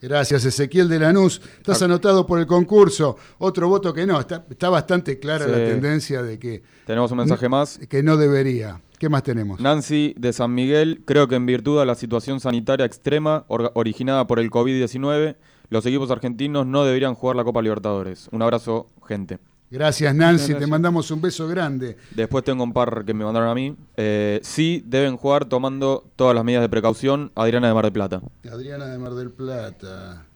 Gracias, 0.00 0.44
Ezequiel 0.44 0.88
de 0.88 0.98
Lanús. 0.98 1.40
Estás 1.58 1.80
anotado 1.82 2.26
por 2.26 2.40
el 2.40 2.46
concurso. 2.48 3.16
Otro 3.38 3.68
voto 3.68 3.94
que 3.94 4.06
no. 4.06 4.18
Está, 4.18 4.44
está 4.50 4.70
bastante 4.70 5.20
clara 5.20 5.44
Sí. 5.44 5.50
la 5.52 5.56
tendencia 5.58 6.20
de 6.20 6.40
que, 6.40 6.64
Tenemos 6.84 7.12
un 7.12 7.18
mensaje 7.18 7.48
más. 7.48 7.78
que 7.88 8.02
no 8.02 8.16
debería. 8.16 8.80
¿Qué 9.02 9.08
más 9.08 9.24
tenemos? 9.24 9.58
Nancy 9.58 10.14
de 10.16 10.32
San 10.32 10.54
Miguel, 10.54 11.02
creo 11.04 11.26
que 11.26 11.34
en 11.34 11.44
virtud 11.44 11.80
de 11.80 11.84
la 11.84 11.96
situación 11.96 12.38
sanitaria 12.38 12.86
extrema 12.86 13.44
originada 13.48 14.28
por 14.28 14.38
el 14.38 14.48
COVID-19, 14.48 15.34
los 15.70 15.84
equipos 15.86 16.08
argentinos 16.12 16.68
no 16.68 16.84
deberían 16.84 17.16
jugar 17.16 17.34
la 17.34 17.42
Copa 17.42 17.60
Libertadores. 17.62 18.28
Un 18.30 18.42
abrazo, 18.42 18.86
gente. 19.04 19.40
Gracias, 19.72 20.14
Nancy. 20.14 20.54
Te 20.54 20.68
mandamos 20.68 21.10
un 21.10 21.20
beso 21.20 21.48
grande. 21.48 21.96
Después 22.12 22.44
tengo 22.44 22.62
un 22.62 22.72
par 22.72 23.04
que 23.04 23.12
me 23.12 23.24
mandaron 23.24 23.48
a 23.48 23.54
mí. 23.56 23.74
Eh, 23.96 24.38
sí, 24.44 24.84
deben 24.86 25.16
jugar 25.16 25.46
tomando 25.46 26.08
todas 26.14 26.36
las 26.36 26.44
medidas 26.44 26.62
de 26.62 26.68
precaución. 26.68 27.32
Adriana 27.34 27.66
de 27.66 27.74
Mar 27.74 27.82
del 27.82 27.92
Plata. 27.92 28.22
Adriana 28.52 28.86
de 28.86 28.98
Mar 28.98 29.14
del 29.14 29.32
Plata. 29.32 30.26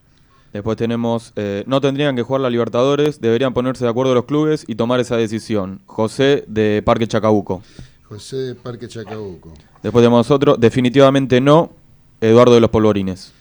Después 0.53 0.77
tenemos, 0.77 1.33
eh, 1.37 1.63
no 1.69 1.81
tendrían 1.81 2.17
que 2.17 2.23
jugar 2.23 2.41
la 2.41 2.51
Libertadores, 2.51 3.21
deberían 3.21 3.55
ponerse 3.55 3.85
de 3.85 3.91
acuerdo 3.91 4.13
los 4.13 4.25
clubes 4.25 4.65
y 4.67 4.75
tomar 4.75 4.99
esa 4.99 5.17
decisión. 5.17 5.83
José 5.87 6.43
de 6.49 6.83
Parque 6.85 7.07
Chacabuco. 7.07 7.63
José 8.09 8.37
de 8.37 8.55
Parque 8.55 8.89
Chacabuco. 8.89 9.53
Después 9.83 10.03
tenemos 10.03 10.31
otro, 10.31 10.57
definitivamente 10.57 11.41
no, 11.41 11.73
Eduardo 12.21 12.55
de 12.55 12.61
los 12.61 12.71
Polvorines. 12.71 13.33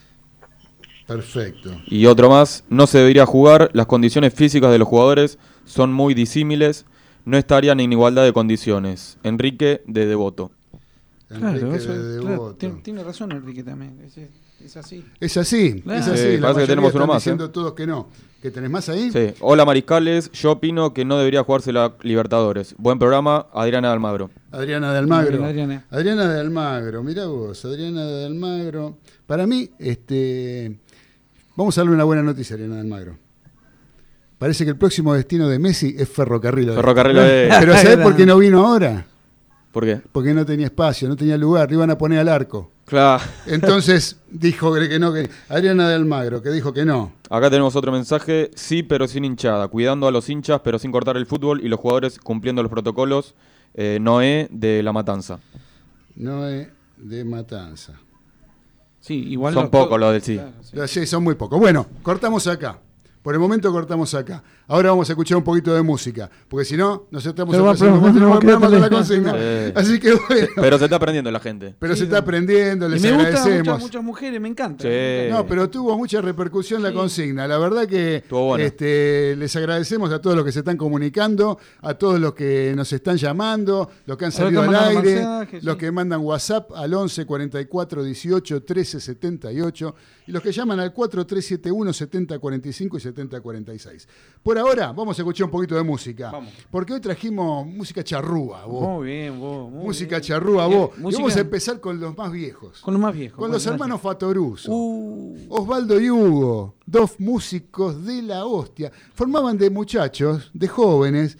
Perfecto. 1.07 1.71
Y 1.85 2.07
otro 2.07 2.29
más, 2.29 2.63
no 2.69 2.87
se 2.87 2.97
debería 2.97 3.25
jugar, 3.25 3.69
las 3.73 3.85
condiciones 3.85 4.33
físicas 4.33 4.71
de 4.71 4.79
los 4.79 4.87
jugadores 4.87 5.37
son 5.65 5.93
muy 5.93 6.13
disímiles, 6.15 6.85
no 7.25 7.37
estarían 7.37 7.79
en 7.79 7.91
igualdad 7.91 8.23
de 8.23 8.33
condiciones. 8.33 9.17
Enrique 9.23 9.81
de 9.85 10.05
Devoto. 10.07 10.51
Enrique 11.29 11.59
Claro, 11.59 11.75
eso- 11.75 11.93
de 11.93 12.19
claro, 12.19 12.31
Devoto. 12.31 12.55
tiene, 12.55 12.75
tiene 12.81 13.03
razón 13.03 13.31
Enrique 13.31 13.63
también. 13.63 13.99
Es, 14.63 14.77
así. 14.77 15.05
Es 15.19 15.37
así, 15.37 15.81
Claro. 15.81 15.99
es 15.99 16.07
así. 16.07 16.23
Sí, 16.23 16.37
la 16.37 16.41
parece 16.41 16.61
que 16.61 16.67
tenemos 16.67 16.95
uno 16.95 17.07
más, 17.07 17.17
diciendo 17.17 17.45
¿eh? 17.45 17.49
todos 17.49 17.73
que 17.73 17.85
no. 17.85 18.07
¿Que 18.41 18.51
tenés 18.51 18.69
más 18.69 18.87
ahí? 18.89 19.11
Sí. 19.11 19.33
Hola 19.39 19.65
Mariscales, 19.65 20.31
yo 20.31 20.51
opino 20.53 20.93
que 20.93 21.03
no 21.03 21.17
debería 21.17 21.43
jugarse 21.43 21.71
la 21.71 21.93
Libertadores. 22.01 22.75
Buen 22.77 22.99
programa, 22.99 23.47
Adriana 23.53 23.87
de 23.89 23.93
Almagro. 23.93 24.29
Adriana 24.51 24.91
de 24.91 24.99
Almagro. 24.99 25.31
Bien, 25.37 25.43
Adriana. 25.45 25.85
Adriana 25.89 26.31
de 26.31 26.39
Almagro, 26.39 27.03
mira 27.03 27.25
vos, 27.25 27.63
Adriana 27.65 28.05
de 28.05 28.25
Almagro. 28.25 28.97
Para 29.25 29.47
mí, 29.47 29.69
este, 29.79 30.79
vamos 31.55 31.77
a 31.77 31.81
darle 31.81 31.95
una 31.95 32.03
buena 32.03 32.23
noticia 32.23 32.53
a 32.53 32.57
Adriana 32.57 32.75
de 32.75 32.81
Almagro. 32.81 33.17
Parece 34.37 34.63
que 34.63 34.71
el 34.71 34.77
próximo 34.77 35.13
destino 35.13 35.47
de 35.47 35.57
Messi 35.59 35.95
es 35.97 36.09
Ferrocarril. 36.09 36.71
Ferrocarril. 36.73 37.17
Pero 37.59 37.73
¿sabés 37.73 37.97
por 37.97 38.15
qué 38.15 38.25
no 38.27 38.37
vino 38.37 38.65
ahora? 38.65 39.05
¿Por 39.75 39.83
qué? 39.83 40.01
Porque 40.13 40.33
no 40.33 40.45
tenía 40.45 40.67
espacio, 40.67 41.09
no 41.09 41.17
tenía 41.17 41.37
lugar, 41.37 41.67
le 41.67 41.75
iban 41.75 41.91
a 41.91 41.97
poner 41.97 42.19
al 42.19 42.29
arco. 42.29 42.71
Claro. 42.85 43.21
Entonces 43.45 44.21
dijo 44.31 44.73
que 44.73 44.97
no, 44.99 45.11
que 45.11 45.29
Adriana 45.49 45.89
de 45.89 45.95
Almagro, 45.95 46.41
que 46.41 46.49
dijo 46.49 46.71
que 46.71 46.85
no. 46.85 47.11
Acá 47.29 47.49
tenemos 47.49 47.75
otro 47.75 47.91
mensaje, 47.91 48.51
sí, 48.55 48.83
pero 48.83 49.05
sin 49.05 49.25
hinchada, 49.25 49.67
cuidando 49.67 50.07
a 50.07 50.11
los 50.11 50.29
hinchas, 50.29 50.61
pero 50.63 50.79
sin 50.79 50.93
cortar 50.93 51.17
el 51.17 51.25
fútbol 51.25 51.59
y 51.61 51.67
los 51.67 51.77
jugadores 51.77 52.19
cumpliendo 52.19 52.63
los 52.63 52.71
protocolos. 52.71 53.35
Eh, 53.73 53.97
Noé 53.99 54.47
de 54.49 54.81
La 54.81 54.93
Matanza. 54.93 55.39
No 56.15 56.47
es 56.47 56.69
de 56.95 57.25
Matanza. 57.25 57.99
Sí, 59.01 59.27
igual 59.27 59.53
Son 59.55 59.69
pocos 59.69 59.99
los 59.99 60.13
del 60.13 60.21
sí. 60.21 60.39
Ya, 60.71 60.87
Sí, 60.87 61.05
son 61.05 61.21
muy 61.21 61.35
pocos. 61.35 61.59
Bueno, 61.59 61.85
cortamos 62.01 62.47
acá. 62.47 62.79
Por 63.21 63.33
el 63.33 63.41
momento 63.41 63.69
cortamos 63.73 64.13
acá. 64.13 64.41
Ahora 64.67 64.89
vamos 64.89 65.07
a 65.09 65.13
escuchar 65.13 65.37
un 65.37 65.43
poquito 65.43 65.73
de 65.75 65.81
música, 65.83 66.29
porque 66.47 66.65
si 66.65 66.75
no, 66.75 67.07
nos 67.11 67.23
estamos 67.25 67.55
tener 67.55 68.19
no, 68.19 68.39
con 68.39 68.81
la 68.81 68.89
consigna. 68.89 69.33
Sí. 69.33 69.73
Así 69.75 69.99
que 69.99 70.13
bueno. 70.13 70.47
Pero 70.55 70.77
se 70.79 70.85
está 70.85 70.95
aprendiendo 70.95 71.29
la 71.31 71.39
gente. 71.39 71.75
Pero 71.77 71.95
se 71.95 72.05
está 72.05 72.19
aprendiendo, 72.19 72.87
Y 72.87 72.91
les 72.91 73.01
me 73.03 73.11
gustan 73.11 73.27
agradecemos. 73.27 73.67
muchas, 73.67 73.81
muchas 73.81 74.03
mujeres, 74.03 74.41
me 74.41 74.47
encanta. 74.47 74.81
Sí. 74.81 74.87
me. 74.87 75.29
No, 75.29 75.45
pero 75.45 75.69
tuvo 75.69 75.95
mucha 75.97 76.19
repercusión 76.21 76.81
la 76.81 76.91
consigna. 76.93 77.47
La 77.47 77.57
verdad 77.59 77.87
que 77.87 78.23
este, 78.59 79.35
les 79.35 79.55
agradecemos 79.55 80.11
a 80.11 80.19
todos 80.19 80.35
los 80.35 80.43
que 80.43 80.51
se 80.51 80.59
están 80.59 80.77
comunicando, 80.77 81.59
a 81.81 81.93
todos 81.93 82.19
los 82.19 82.33
que 82.33 82.73
nos 82.75 82.91
están 82.91 83.17
llamando, 83.17 83.89
los 84.05 84.17
que 84.17 84.25
han 84.25 84.31
salido 84.31 84.61
al 84.63 84.75
aire, 84.75 85.15
mensajes, 85.15 85.63
los 85.63 85.75
sí. 85.75 85.79
que 85.79 85.91
mandan 85.91 86.21
WhatsApp 86.21 86.71
al 86.75 86.93
11 86.93 87.25
44 87.25 88.03
18 88.03 88.63
13 88.63 88.99
78 88.99 89.95
y 90.27 90.31
los 90.31 90.41
que 90.41 90.51
llaman 90.51 90.79
al 90.79 90.91
4371 90.91 91.93
70 91.93 92.39
45 92.39 92.97
y 92.97 92.99
70 92.99 93.41
46. 93.41 94.07
Por 94.41 94.54
ahora, 94.61 94.91
vamos 94.91 95.17
a 95.17 95.21
escuchar 95.21 95.45
un 95.45 95.51
poquito 95.51 95.75
de 95.75 95.83
música. 95.83 96.31
Porque 96.69 96.93
hoy 96.93 96.99
trajimos 96.99 97.65
música 97.67 98.03
charrúa, 98.03 98.65
vos. 98.65 98.81
Muy 98.81 99.07
bien, 99.07 99.39
vos. 99.39 99.71
muy 99.71 99.85
música 99.85 100.17
bien. 100.17 100.21
charrúa, 100.21 100.67
Bien, 100.67 100.79
vos. 100.79 101.13
Y 101.13 101.15
vamos 101.15 101.35
a 101.35 101.39
empezar 101.39 101.79
con 101.79 101.99
los 101.99 102.17
más 102.17 102.31
viejos. 102.31 102.81
Con 102.81 102.93
los 102.93 103.01
más 103.01 103.13
viejos. 103.13 103.37
Con 103.37 103.51
los 103.51 103.65
hermanos 103.65 104.01
Fatoruso. 104.01 104.71
Uh. 104.71 105.37
Osvaldo 105.49 105.99
y 105.99 106.09
Hugo, 106.09 106.75
dos 106.85 107.19
músicos 107.19 108.05
de 108.05 108.21
la 108.21 108.45
hostia, 108.45 108.91
formaban 109.13 109.57
de 109.57 109.69
muchachos, 109.69 110.49
de 110.53 110.67
jóvenes, 110.67 111.37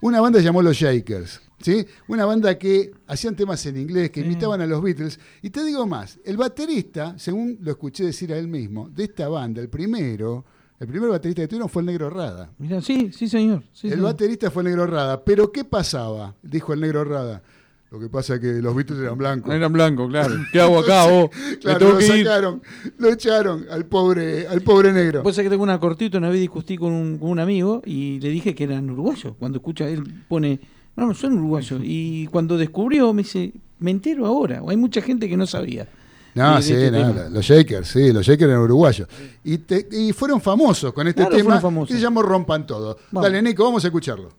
una 0.00 0.20
banda 0.20 0.40
llamó 0.40 0.62
Los 0.62 0.76
Shakers. 0.76 1.40
¿Sí? 1.60 1.84
Una 2.06 2.24
banda 2.24 2.56
que 2.56 2.92
hacían 3.08 3.34
temas 3.34 3.66
en 3.66 3.78
inglés, 3.78 4.10
que 4.10 4.20
imitaban 4.20 4.60
a 4.60 4.66
los 4.66 4.80
Beatles. 4.80 5.18
Y 5.42 5.50
te 5.50 5.64
digo 5.64 5.86
más, 5.86 6.20
el 6.24 6.36
baterista, 6.36 7.18
según 7.18 7.58
lo 7.60 7.72
escuché 7.72 8.04
decir 8.04 8.32
a 8.32 8.38
él 8.38 8.46
mismo, 8.46 8.88
de 8.88 9.04
esta 9.04 9.28
banda, 9.28 9.60
el 9.60 9.68
primero, 9.68 10.44
el 10.80 10.86
primer 10.88 11.10
baterista 11.10 11.42
que 11.42 11.48
tuvieron 11.48 11.68
fue 11.68 11.82
el 11.82 11.86
Negro 11.86 12.08
Rada. 12.10 12.50
Mirá, 12.58 12.80
sí, 12.80 13.10
sí, 13.12 13.28
señor. 13.28 13.62
Sí, 13.72 13.88
el 13.88 13.94
señor. 13.94 14.06
baterista 14.06 14.50
fue 14.50 14.62
el 14.62 14.68
Negro 14.68 14.86
Rada. 14.86 15.24
Pero 15.24 15.50
¿qué 15.52 15.64
pasaba? 15.64 16.34
Dijo 16.42 16.72
el 16.72 16.80
Negro 16.80 17.04
Rada. 17.04 17.42
Lo 17.90 17.98
que 17.98 18.08
pasa 18.10 18.34
es 18.34 18.40
que 18.40 18.60
los 18.60 18.76
Beatles 18.76 19.00
eran 19.00 19.16
blancos. 19.16 19.54
Eran 19.54 19.72
blancos, 19.72 20.08
claro. 20.10 20.34
¿Qué 20.52 20.60
hago 20.60 20.78
acá, 20.78 21.06
vos? 21.06 21.30
Me 21.34 21.56
Claro, 21.58 21.78
tengo 21.78 21.92
lo 21.92 21.98
que 21.98 22.18
ir. 22.18 22.26
sacaron, 22.26 22.62
lo 22.98 23.08
echaron 23.08 23.64
al 23.70 23.86
pobre, 23.86 24.46
al 24.46 24.60
pobre 24.60 24.92
negro. 24.92 25.22
Vos 25.22 25.34
sabés 25.34 25.46
que 25.46 25.50
tengo 25.50 25.62
una 25.64 25.80
cortita, 25.80 26.18
una 26.18 26.28
vez 26.28 26.38
discutí 26.40 26.76
con 26.76 26.92
un, 26.92 27.18
con 27.18 27.30
un 27.30 27.38
amigo 27.38 27.80
y 27.86 28.20
le 28.20 28.28
dije 28.28 28.54
que 28.54 28.64
eran 28.64 28.90
uruguayos. 28.90 29.34
Cuando 29.38 29.56
escucha, 29.58 29.88
él 29.88 30.02
pone 30.28 30.60
No, 30.96 31.06
no 31.06 31.14
son 31.14 31.32
uruguayos. 31.38 31.80
Y 31.82 32.26
cuando 32.26 32.58
descubrió, 32.58 33.12
me 33.14 33.22
dice, 33.22 33.54
me 33.78 33.90
entero 33.90 34.26
ahora. 34.26 34.62
O 34.62 34.68
hay 34.68 34.76
mucha 34.76 35.00
gente 35.00 35.26
que 35.26 35.36
no 35.38 35.46
sabía. 35.46 35.88
No, 36.34 36.62
sí, 36.62 36.72
este 36.72 36.90
no, 36.90 37.28
los 37.30 37.44
Shakers, 37.44 37.88
sí, 37.88 38.12
los 38.12 38.24
Shakers 38.24 38.48
eran 38.50 38.62
uruguayos. 38.62 39.08
Y, 39.44 39.58
te- 39.58 39.88
y 39.90 40.12
fueron 40.12 40.40
famosos 40.40 40.92
con 40.92 41.08
este 41.08 41.22
Claro, 41.22 41.36
tema 41.36 41.44
fueron 41.46 41.62
famosos. 41.62 41.88
que 41.88 41.94
se 41.94 42.00
llamó 42.00 42.22
Rompan 42.22 42.66
Todo. 42.66 42.98
Vamos. 43.10 43.28
Dale, 43.30 43.42
Nico, 43.42 43.64
vamos 43.64 43.82
a 43.84 43.88
escucharlo. 43.88 44.30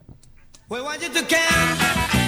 We 0.70 0.82
want 0.82 1.02
you 1.02 1.10
to 1.10 1.20
count. 1.28 2.18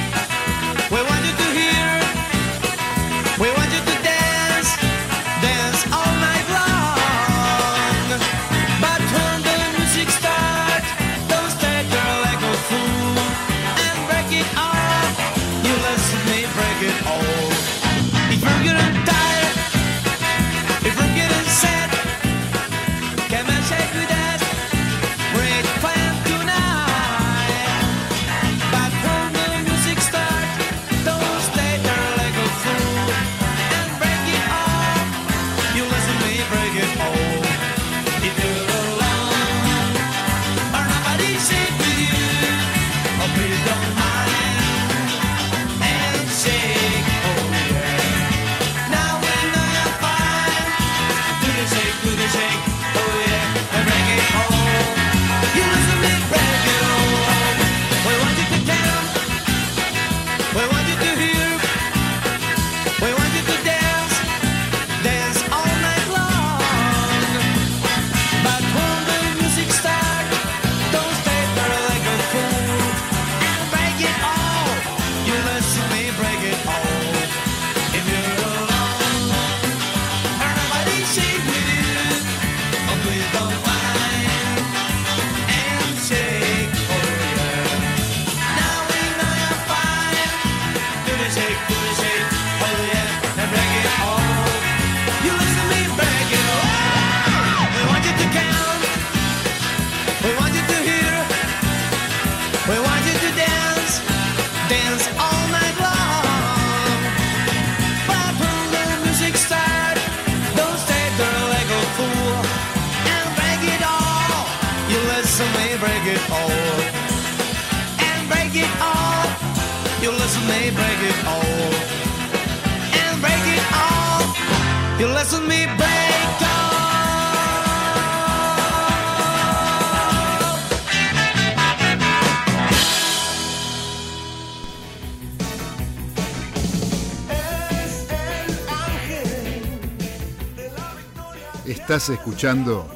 Estás 141.91 142.11
escuchando 142.11 142.87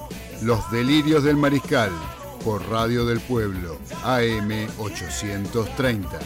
Los 0.42 0.72
Delirios 0.72 1.26
del 1.26 1.36
Mariscal 1.36 1.92
por 2.46 2.66
Radio 2.70 3.06
del 3.06 3.20
Pueblo, 3.20 3.78
AM 4.06 4.70
830. 4.80 6.18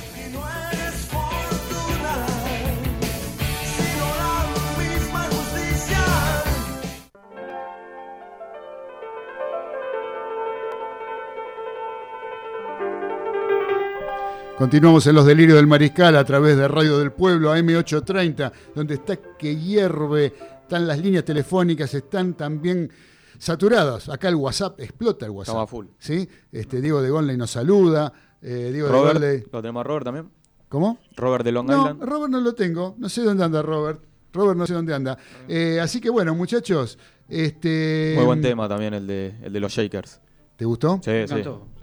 Continuamos 14.59 15.07
en 15.07 15.15
los 15.15 15.25
delirios 15.25 15.55
del 15.55 15.67
mariscal 15.67 16.17
a 16.17 16.25
través 16.25 16.57
de 16.57 16.67
Radio 16.67 16.99
del 16.99 17.13
Pueblo, 17.13 17.55
AM830, 17.55 18.51
donde 18.75 18.95
está 18.95 19.15
que 19.15 19.55
hierve, 19.55 20.33
están 20.69 20.85
las 20.87 20.99
líneas 20.99 21.25
telefónicas, 21.25 21.91
están 21.95 22.35
también 22.35 22.91
saturadas. 23.39 24.07
Acá 24.07 24.29
el 24.29 24.35
WhatsApp, 24.35 24.79
explota 24.79 25.25
el 25.25 25.31
WhatsApp. 25.31 25.53
Estamos 25.53 25.67
a 25.67 25.71
full. 25.71 25.85
¿sí? 25.97 26.29
Este, 26.51 26.79
Diego 26.79 27.01
de 27.01 27.09
Gonley 27.09 27.35
nos 27.37 27.49
saluda. 27.49 28.13
eh, 28.41 28.69
Diego 28.71 28.87
de 28.87 28.93
Robert, 28.93 29.13
Gonley. 29.19 29.43
¿lo 29.51 29.61
tenemos 29.61 29.81
a 29.81 29.83
Robert 29.83 30.05
también? 30.05 30.29
¿Cómo? 30.69 30.99
Robert 31.15 31.43
de 31.43 31.51
Long 31.51 31.65
No, 31.67 31.77
Island. 31.79 32.03
Robert 32.03 32.31
no 32.31 32.39
lo 32.41 32.53
tengo. 32.53 32.95
No 32.99 33.09
sé 33.09 33.23
dónde 33.23 33.43
anda 33.43 33.63
Robert. 33.63 34.03
Robert 34.31 34.57
no 34.59 34.67
sé 34.67 34.73
dónde 34.75 34.93
anda. 34.93 35.17
Eh, 35.47 35.79
así 35.81 35.99
que 35.99 36.11
bueno, 36.11 36.35
muchachos. 36.35 36.99
Este, 37.27 38.13
Muy 38.15 38.25
buen 38.25 38.41
tema 38.43 38.69
también 38.69 38.93
el 38.93 39.07
de, 39.07 39.33
el 39.41 39.51
de 39.51 39.59
los 39.59 39.71
Shakers. 39.73 40.21
¿Te 40.55 40.65
gustó? 40.65 40.99
Sí, 41.03 41.11
sí. 41.27 41.35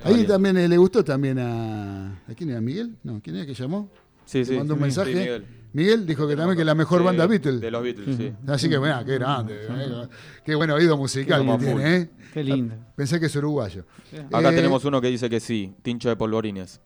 Ahí 0.05 0.25
también 0.25 0.57
eh, 0.59 0.69
le 0.69 0.77
gustó 0.79 1.03
también 1.03 1.39
a. 1.41 2.23
¿A 2.29 2.35
quién 2.37 2.51
era? 2.51 2.61
¿Miguel? 2.61 2.97
No, 3.03 3.21
¿quién 3.21 3.35
era 3.37 3.47
que 3.47 3.55
llamó? 3.55 3.89
Sí, 4.27 4.45
sí. 4.45 4.57
mandó 4.57 4.75
un 4.75 4.79
Sí, 4.81 4.83
mensaje. 4.85 5.13
sí, 5.13 5.19
Miguel. 5.19 5.47
Miguel 5.73 6.07
dijo 6.07 6.27
que 6.27 6.37
también 6.37 6.57
que 6.57 6.65
la 6.65 6.75
mejor 6.75 7.01
Sí, 7.01 7.05
banda 7.05 7.27
Beatles. 7.27 7.61
de 7.61 7.71
los 7.71 7.83
Beatles, 7.83 8.17
sí. 8.17 8.33
Así 8.47 8.69
que 8.69 8.79
bueno, 8.79 9.05
qué 9.05 9.15
grande. 9.19 9.67
eh, 9.69 10.09
Qué 10.45 10.55
buen 10.55 10.71
oído 10.71 10.97
musical 10.97 11.45
que 11.47 11.65
tiene, 11.65 11.97
¿eh? 11.97 12.11
Qué 12.33 12.43
lindo. 12.45 12.75
Pensé 12.97 13.21
que 13.21 13.27
es 13.27 13.37
uruguayo. 13.37 13.85
Acá 14.33 14.51
Eh, 14.53 14.57
tenemos 14.57 14.85
uno 14.85 15.01
que 15.01 15.09
dice 15.09 15.29
que 15.29 15.41
sí, 15.41 15.75
Tincho 15.83 16.09
de 16.09 16.17
Polvorines. 16.17 16.81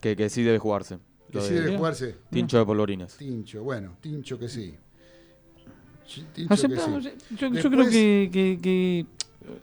Que, 0.00 0.16
que 0.16 0.28
sí 0.30 0.42
debe 0.42 0.58
jugarse. 0.58 0.98
Que 1.30 1.40
sí 1.40 1.54
de- 1.54 1.60
debe 1.62 1.76
jugarse. 1.76 2.16
Tincho 2.30 2.58
de 2.58 2.64
Polvorines. 2.64 3.16
Tincho, 3.16 3.62
bueno, 3.62 3.96
Tincho 4.00 4.38
que 4.38 4.48
sí. 4.48 4.74
Ch- 6.08 6.24
Tincho 6.32 6.48
que 6.48 6.54
Aceptamos, 6.54 7.04
sí. 7.04 7.10
yo, 7.36 7.48
yo 7.52 7.70
creo 7.70 7.88
que, 7.88 8.30
que- 8.32 8.58
que- 8.60 9.06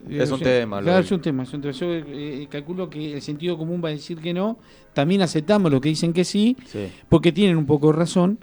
Es 0.08 0.30
un 0.30 0.38
yo- 0.38 0.44
tema, 0.44 0.76
lo 0.78 0.84
Claro, 0.84 0.96
del- 0.98 1.04
es 1.06 1.12
un 1.12 1.20
tema, 1.20 1.42
es 1.42 1.52
un 1.54 1.60
tema. 1.60 1.72
Yo 1.72 1.86
eh, 1.92 2.46
calculo 2.50 2.88
que 2.90 3.14
el 3.14 3.22
sentido 3.22 3.56
común 3.58 3.80
va 3.84 3.88
a 3.88 3.92
decir 3.92 4.18
que 4.18 4.32
no. 4.34 4.58
También 4.94 5.22
aceptamos 5.22 5.70
lo 5.70 5.80
que 5.80 5.88
dicen 5.90 6.12
que 6.12 6.24
sí, 6.24 6.56
Sí. 6.66 6.88
porque 7.08 7.32
tienen 7.32 7.56
un 7.56 7.66
poco 7.66 7.88
de 7.92 7.98
razón. 7.98 8.38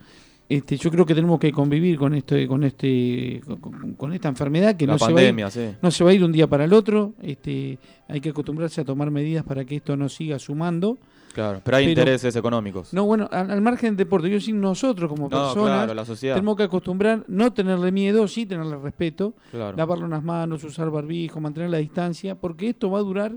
Este, 0.48 0.78
yo 0.78 0.92
creo 0.92 1.08
que 1.08 1.16
tenemos 1.16 1.40
que 1.40 1.52
convivir 1.52 1.98
con 1.98 2.14
este, 2.14 2.48
con 2.48 2.64
este, 2.64 3.42
con- 3.46 3.58
con, 3.58 3.94
con 3.96 4.14
esta 4.14 4.30
enfermedad 4.30 4.76
que 4.78 4.86
La 4.86 4.94
no 4.94 5.00
pandemia, 5.00 5.50
se 5.50 5.60
va 5.60 5.66
a 5.66 5.70
ir, 5.70 5.74
sí. 5.74 5.78
no 5.82 5.90
se 5.92 6.04
va 6.04 6.10
a 6.12 6.14
ir 6.14 6.24
un 6.24 6.32
día 6.32 6.46
para 6.48 6.66
el 6.66 6.74
otro. 6.74 7.14
Este, 7.24 7.80
hay 8.08 8.22
que 8.22 8.30
acostumbrarse 8.30 8.82
a 8.82 8.86
tomar 8.86 9.10
medidas 9.10 9.44
para 9.44 9.66
que 9.66 9.76
esto 9.78 9.98
no 9.98 10.08
siga 10.08 10.38
sumando. 10.38 11.00
Claro, 11.36 11.60
pero 11.64 11.76
hay 11.78 11.90
intereses 11.90 12.34
económicos. 12.38 12.94
No, 12.94 13.04
bueno, 13.06 13.28
al, 13.30 13.52
al 13.52 13.60
margen 13.62 13.90
del 13.90 13.98
deporte, 14.08 14.30
yo 14.30 14.40
sí 14.40 14.54
nosotros 14.54 15.10
como 15.10 15.24
No, 15.24 15.30
personas 15.30 15.80
claro, 15.80 15.94
la 15.94 16.06
sociedad. 16.06 16.36
tenemos 16.36 16.56
que 16.56 16.64
acostumbrar, 16.64 17.26
no 17.28 17.52
tenerle 17.52 17.92
miedo, 17.92 18.26
sí 18.30 18.46
tenerle 18.46 18.78
respeto, 18.78 19.34
Claro. 19.52 19.76
lavarle 19.76 20.06
unas 20.06 20.24
manos, 20.24 20.64
usar 20.64 20.90
barbijo, 20.90 21.42
mantener 21.42 21.70
la 21.70 21.78
distancia, 21.80 22.36
porque 22.36 22.70
esto 22.70 22.90
va 22.90 23.00
a 23.00 23.02
durar 23.02 23.34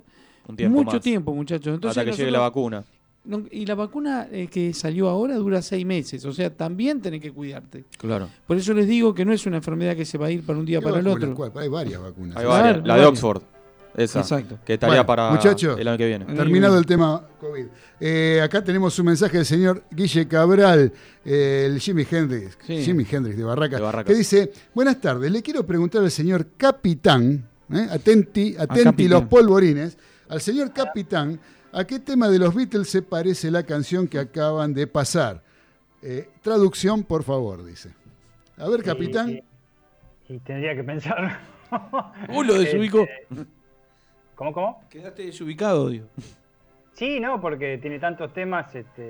Un 0.46 0.54
tiempo 0.56 0.78
mucho 0.78 0.92
más. 0.98 1.00
tiempo, 1.02 1.34
muchachos. 1.34 1.74
Entonces, 1.74 1.98
Hasta 1.98 2.08
que 2.10 2.16
llegue 2.16 2.30
la 2.30 2.38
vacuna. 2.38 2.84
no, 3.24 3.42
y 3.50 3.66
la 3.66 3.74
vacuna 3.74 4.28
eh, 4.30 4.46
que 4.46 4.72
salió 4.72 5.08
ahora 5.08 5.34
dura 5.34 5.60
seis 5.60 5.84
meses, 5.84 6.24
o 6.24 6.32
sea, 6.32 6.56
también 6.56 7.00
tenés 7.02 7.20
que 7.20 7.32
cuidarte. 7.32 7.84
Claro. 7.98 8.28
Por 8.46 8.56
eso 8.56 8.72
les 8.74 8.86
digo 8.86 9.12
que 9.12 9.24
no 9.24 9.32
es 9.32 9.44
una 9.44 9.56
enfermedad 9.56 9.96
que 9.96 10.04
se 10.04 10.16
va 10.18 10.26
a 10.26 10.30
ir 10.30 10.46
para 10.46 10.56
un 10.58 10.64
día 10.64 10.78
¿Qué 10.78 10.84
para 10.84 11.00
el 11.00 11.08
otro. 11.08 11.34
¿Cuál? 11.34 11.50
Hay 11.56 11.68
varias 11.68 12.00
vacunas. 12.00 12.36
Hay 12.36 12.46
varias. 12.46 12.76
La 12.76 12.82
de 12.82 12.88
varias. 12.88 13.08
Oxford. 13.08 13.42
Esa. 13.96 14.20
Exacto. 14.20 14.58
Que 14.64 14.74
estaría 14.74 14.90
Bueno, 15.02 15.06
para 15.06 15.30
muchachos, 15.30 15.78
el 15.78 15.88
año 15.88 15.98
que 15.98 16.06
viene. 16.06 16.24
Terminado 16.26 16.78
el 16.78 16.86
tema 16.86 17.26
COVID. 17.40 17.66
Eh, 18.00 18.40
acá 18.42 18.62
tenemos 18.62 18.96
un 18.98 19.06
mensaje 19.06 19.38
del 19.38 19.46
señor 19.46 19.82
Guille 19.90 20.28
Cabral, 20.28 20.92
eh, 21.24 21.64
el 21.66 21.80
Jimi 21.80 22.06
Hendrix, 22.08 22.56
Sí. 22.66 22.84
Jimi 22.84 23.04
Hendrix 23.10 23.36
de 23.36 23.44
Barracas, 23.44 23.78
De 23.80 23.84
Barracas. 23.84 24.12
que 24.12 24.18
dice, 24.18 24.52
buenas 24.74 25.00
tardes, 25.00 25.30
le 25.32 25.42
quiero 25.42 25.66
preguntar 25.66 26.02
al 26.02 26.10
señor 26.10 26.46
Capitán, 26.56 27.48
eh, 27.72 27.86
atenti, 27.90 28.54
atenti 28.58 28.84
Capitán. 28.84 29.10
los 29.10 29.24
polvorines, 29.24 29.98
al 30.28 30.40
señor 30.40 30.72
Capitán, 30.72 31.40
¿A 31.70 31.84
qué 31.84 31.98
tema 31.98 32.30
de 32.30 32.38
los 32.38 32.54
Beatles 32.54 32.88
se 32.88 33.02
parece 33.02 33.50
la 33.50 33.62
canción 33.62 34.08
que 34.08 34.18
acaban 34.18 34.72
de 34.72 34.86
pasar? 34.86 35.42
Eh, 36.00 36.30
traducción, 36.40 37.02
por 37.04 37.22
favor, 37.24 37.62
dice. 37.62 37.90
A 38.56 38.66
ver, 38.70 38.82
capitán. 38.82 39.28
Y, 39.28 39.32
y- 39.34 40.34
y 40.36 40.38
tendría 40.38 40.74
que 40.74 40.82
pensar. 40.82 41.40
Uh, 42.30 42.42
lo 42.42 42.54
desubicó. 42.54 43.06
Este, 43.30 43.46
¿Cómo, 44.38 44.52
cómo? 44.52 44.80
Quedaste 44.88 45.24
desubicado, 45.26 45.88
digo. 45.88 46.06
Sí, 46.92 47.18
no, 47.18 47.40
porque 47.40 47.76
tiene 47.78 47.98
tantos 47.98 48.32
temas 48.32 48.72
este, 48.72 49.02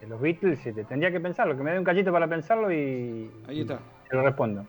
de 0.00 0.06
los 0.08 0.20
Beatles, 0.20 0.64
este, 0.64 0.84
tendría 0.84 1.10
que 1.10 1.18
pensarlo, 1.18 1.56
que 1.56 1.64
me 1.64 1.72
dé 1.72 1.78
un 1.80 1.84
cachito 1.84 2.12
para 2.12 2.28
pensarlo 2.28 2.70
y. 2.72 3.28
Ahí 3.48 3.62
está. 3.62 3.80
Se 4.08 4.14
lo 4.14 4.22
respondo. 4.22 4.64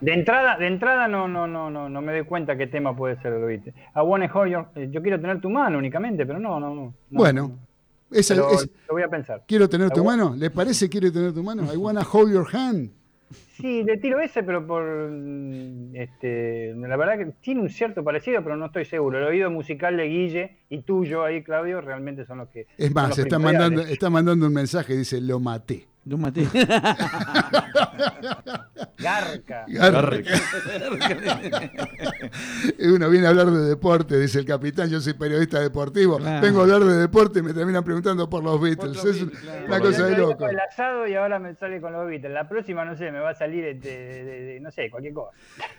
De 0.00 0.12
entrada, 0.14 0.56
de 0.56 0.66
entrada 0.68 1.08
no, 1.08 1.26
no, 1.26 1.46
no, 1.48 1.68
no, 1.68 1.88
no 1.88 2.00
me 2.00 2.12
doy 2.12 2.24
cuenta 2.24 2.56
qué 2.56 2.68
tema 2.68 2.94
puede 2.96 3.16
ser 3.22 3.32
de 3.32 3.38
los 3.40 3.48
Beatles. 3.48 3.74
I 3.96 4.00
wanna 4.00 4.30
hold 4.32 4.50
your- 4.52 4.68
eh, 4.76 4.88
yo 4.90 5.02
quiero 5.02 5.20
tener 5.20 5.40
tu 5.40 5.50
mano 5.50 5.78
únicamente, 5.78 6.24
pero 6.24 6.38
no, 6.38 6.60
no, 6.60 6.74
no. 6.74 6.84
no. 6.86 6.94
Bueno, 7.10 7.50
esa- 8.10 8.34
es- 8.34 8.68
lo 8.88 8.94
voy 8.94 9.02
a 9.02 9.08
pensar. 9.08 9.42
¿quiero 9.48 9.68
tener 9.68 9.88
I 9.88 9.94
tu 9.94 10.04
mano? 10.04 10.34
¿Le 10.36 10.50
parece 10.50 10.88
quiere 10.88 11.10
tener 11.10 11.32
tu 11.32 11.42
mano? 11.42 11.72
I 11.72 11.76
wanna 11.76 12.02
hold 12.02 12.32
your 12.32 12.46
hand. 12.52 12.90
Sí, 13.62 13.84
le 13.84 13.96
tiro 13.96 14.20
ese, 14.20 14.42
pero 14.42 14.66
por. 14.66 14.82
mm, 14.82 15.94
Este, 15.94 16.74
la 16.74 16.96
verdad 16.96 17.16
que 17.16 17.32
tiene 17.40 17.60
un 17.60 17.70
cierto 17.70 18.02
parecido, 18.02 18.42
pero 18.42 18.56
no 18.56 18.66
estoy 18.66 18.84
seguro. 18.84 19.18
El 19.18 19.24
oído 19.24 19.50
musical 19.50 19.96
de 19.96 20.04
Guille 20.08 20.56
y 20.68 20.82
tuyo 20.82 21.24
ahí, 21.24 21.42
Claudio, 21.42 21.80
realmente 21.80 22.26
son 22.26 22.38
los 22.38 22.48
que. 22.48 22.66
Es 22.76 22.92
más, 22.94 23.16
está 23.16 23.38
mandando, 23.38 23.82
está 23.82 24.10
mandando 24.10 24.46
un 24.46 24.52
mensaje, 24.52 24.96
dice, 24.96 25.20
lo 25.20 25.38
maté. 25.38 25.86
Lo 26.04 26.18
maté. 26.18 26.46
Garca. 28.98 29.64
Garca. 29.68 30.30
Uno 32.80 33.08
viene 33.10 33.26
a 33.26 33.30
hablar 33.30 33.50
de 33.50 33.60
deporte, 33.68 34.18
dice 34.18 34.40
el 34.40 34.44
capitán, 34.44 34.88
yo 34.90 35.00
soy 35.00 35.12
periodista 35.14 35.60
deportivo, 35.60 36.18
Claro. 36.18 36.40
vengo 36.44 36.60
a 36.60 36.62
hablar 36.64 36.80
de 36.84 36.94
deporte 36.96 37.38
y 37.38 37.42
me 37.42 37.52
terminan 37.54 37.84
preguntando 37.84 38.28
por 38.28 38.42
los 38.42 38.60
Beatles. 38.60 38.96
los 38.96 39.04
es 39.04 39.20
Beatles, 39.20 39.40
claro. 39.40 39.66
una 39.66 39.80
cosa 39.80 40.06
de 40.06 40.16
Yo 40.16 40.18
loco. 40.28 40.48
El 40.48 40.58
asado 40.60 41.06
y 41.06 41.14
ahora 41.14 41.38
me 41.38 41.54
sale 41.54 41.80
con 41.80 41.92
los 41.92 42.06
Beatles. 42.06 42.32
La 42.32 42.48
próxima, 42.48 42.84
no 42.84 42.96
sé, 42.96 43.10
me 43.12 43.20
va 43.20 43.30
a 43.30 43.34
salir 43.34 43.64
este, 43.64 43.88
de, 43.88 44.24
de- 44.24 44.40
de- 44.54 44.60
no 44.60 44.70
sé, 44.70 44.90
cualquier 44.90 45.14
cosa. 45.14 45.30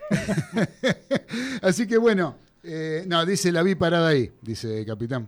Así 1.62 1.88
que 1.88 1.98
bueno, 1.98 2.36
eh, 2.64 3.04
no, 3.08 3.26
dice 3.26 3.52
la 3.52 3.62
vi 3.64 3.76
parada 3.76 4.10
ahí, 4.10 4.32
dice 4.42 4.80
el 4.80 4.86
capitán. 4.86 5.28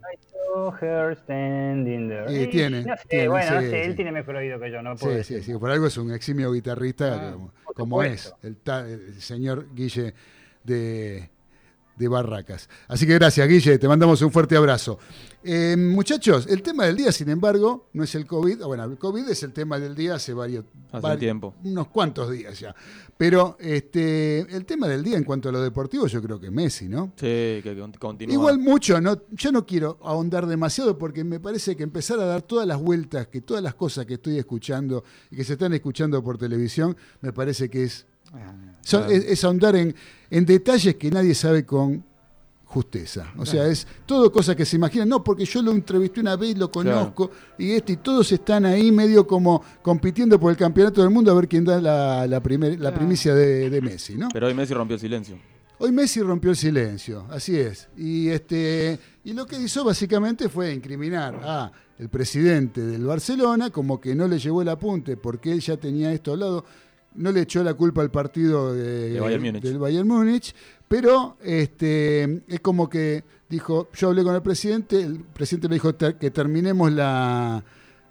Saw 0.56 0.72
her 0.82 1.16
standing 1.24 2.08
there. 2.08 2.44
Y 2.44 2.48
tiene, 2.48 2.84
No 2.84 2.96
sé, 2.96 3.08
tiene, 3.08 3.28
bueno, 3.28 3.52
no 3.56 3.62
sí, 3.62 3.70
sé, 3.70 3.84
sí. 3.84 3.90
él 3.90 3.96
tiene 3.96 4.12
mejor 4.12 4.36
oído 4.38 4.60
que 4.60 4.72
yo, 4.72 4.82
no 4.82 4.96
puedo 4.96 5.24
Sí, 5.24 5.36
sí, 5.36 5.44
sí, 5.44 5.58
por 5.58 5.72
algo 5.72 5.88
es 5.88 5.98
un 5.98 6.14
eximio 6.14 6.52
guitarrista 6.52 7.34
como, 7.34 7.54
como 7.76 8.04
es 8.04 8.34
el, 8.44 8.58
el 8.66 9.22
señor 9.22 9.68
Guille 9.74 10.14
de, 10.64 11.30
de 11.98 12.08
Barracas. 12.08 12.70
Así 12.88 13.06
que 13.08 13.14
gracias, 13.16 13.48
Guille, 13.48 13.78
te 13.78 13.88
mandamos 13.88 14.22
un 14.22 14.32
fuerte 14.32 14.56
abrazo. 14.58 15.00
Eh, 15.48 15.76
muchachos, 15.78 16.48
el 16.50 16.62
tema 16.64 16.86
del 16.86 16.96
día, 16.98 17.12
sin 17.12 17.30
embargo, 17.30 17.90
no 17.94 18.04
es 18.04 18.16
el 18.16 18.26
COVID. 18.26 18.64
Bueno, 18.66 18.84
el 18.86 18.98
COVID 18.98 19.30
es 19.30 19.44
el 19.44 19.54
tema 19.54 19.80
del 19.80 19.94
día 19.96 20.16
hace 20.16 20.34
varios 20.34 20.66
Hace 20.92 21.18
tiempo. 21.18 21.54
unos 21.64 21.88
cuantos 21.90 22.32
días 22.32 22.60
ya. 22.60 22.76
Pero 23.18 23.56
este, 23.60 24.40
el 24.40 24.66
tema 24.66 24.88
del 24.88 25.04
día 25.04 25.18
en 25.18 25.24
cuanto 25.24 25.50
a 25.50 25.52
lo 25.52 25.62
deportivo, 25.62 26.08
yo 26.08 26.22
creo 26.22 26.40
que 26.40 26.50
Messi, 26.52 26.90
¿no? 26.90 27.14
Sí, 27.16 27.62
que 27.64 27.76
con- 27.80 27.92
continúa. 27.94 28.34
Igual 28.34 28.58
mucho, 28.60 29.00
no, 29.00 29.22
yo 29.32 29.52
no 29.52 29.66
quiero 29.66 30.00
ahondar 30.04 30.48
demasiado 30.48 30.98
porque 30.98 31.24
me 31.24 31.40
parece 31.40 31.76
que 31.76 31.84
empezar 31.84 32.20
a 32.20 32.26
dar 32.26 32.42
todas 32.42 32.68
las 32.68 32.82
vueltas, 32.82 33.28
que 33.28 33.40
todas 33.42 33.62
las 33.64 33.76
cosas 33.76 34.06
que 34.08 34.16
estoy 34.16 34.38
escuchando 34.40 35.04
y 35.32 35.36
que 35.36 35.44
se 35.44 35.54
están 35.54 35.74
escuchando 35.74 36.24
por 36.24 36.38
televisión, 36.40 36.98
me 37.22 37.32
parece 37.32 37.70
que 37.70 37.84
es, 37.84 38.06
son- 38.82 39.04
claro. 39.04 39.12
es, 39.16 39.26
es 39.26 39.44
ahondar 39.44 39.76
en, 39.76 39.96
en 40.30 40.46
detalles 40.46 40.96
que 40.96 41.10
nadie 41.12 41.34
sabe 41.36 41.66
con 41.66 42.04
justeza. 42.66 43.32
O 43.38 43.46
sea, 43.46 43.68
es 43.68 43.88
todo 44.06 44.32
cosas 44.32 44.56
que 44.56 44.66
se 44.66 44.76
imaginan. 44.76 45.08
No, 45.08 45.24
porque 45.24 45.46
yo 45.46 45.62
lo 45.62 45.72
entrevisté 45.72 46.20
una 46.20 46.36
vez, 46.36 46.58
lo 46.58 46.70
conozco, 46.70 47.32
y 47.58 47.72
este, 47.72 47.94
y 47.94 47.98
todos 47.98 48.32
están 48.32 48.66
ahí 48.66 48.92
medio 48.92 49.26
como 49.26 49.64
compitiendo 49.82 50.40
por 50.40 50.52
el 50.52 50.58
campeonato 50.58 51.02
del 51.02 51.10
mundo 51.12 51.32
a 51.32 51.36
ver 51.36 51.48
quién 51.48 51.64
da 51.64 51.80
la, 51.80 52.28
la, 52.28 52.42
primer- 52.42 52.74
la 52.74 52.78
Claro. 52.90 52.98
primicia 52.98 53.34
de, 53.34 53.70
de 53.70 53.82
Messi, 53.82 54.16
¿no? 54.16 54.28
Pero 54.34 54.48
hoy 54.48 54.54
Messi 54.54 54.74
rompió 54.74 54.96
el 54.96 55.00
silencio. 55.00 55.38
Hoy 55.78 55.92
Messi 55.92 56.22
rompió 56.22 56.52
el 56.52 56.56
silencio, 56.58 57.26
así 57.30 57.58
es. 57.58 57.88
Y 57.98 58.30
este 58.30 58.98
y 59.26 59.34
lo 59.34 59.46
que 59.46 59.58
hizo 59.62 59.84
básicamente 59.84 60.48
fue 60.50 60.74
incriminar 60.74 61.40
a 61.44 61.72
el 62.00 62.10
presidente 62.10 62.82
del 62.82 63.06
Barcelona 63.06 63.70
como 63.70 64.00
que 64.02 64.16
no 64.16 64.28
le 64.28 64.40
llevó 64.40 64.62
el 64.62 64.70
apunte 64.70 65.18
porque 65.18 65.52
él 65.52 65.60
ya 65.60 65.76
tenía 65.78 66.12
esto 66.14 66.32
hablado, 66.32 66.64
no 67.16 67.32
le 67.32 67.42
echó 67.42 67.64
la 67.64 67.74
culpa 67.74 68.02
al 68.02 68.12
partido 68.12 68.74
de- 68.74 69.10
De 69.12 69.20
Bayern 69.20 69.44
Múnich. 69.44 69.64
del 69.64 69.78
Bayern 69.80 70.08
Múnich, 70.08 70.54
pero 70.88 71.38
este 71.44 72.44
es 72.48 72.60
como 72.62 72.90
que 72.90 73.24
dijo, 73.50 73.90
yo 73.94 74.10
hablé 74.10 74.24
con 74.24 74.36
el 74.36 74.42
presidente, 74.42 75.02
el 75.02 75.20
presidente 75.20 75.68
le 75.70 75.76
dijo 75.76 75.96
que 75.96 76.32
terminemos 76.32 76.92
la, 76.92 77.64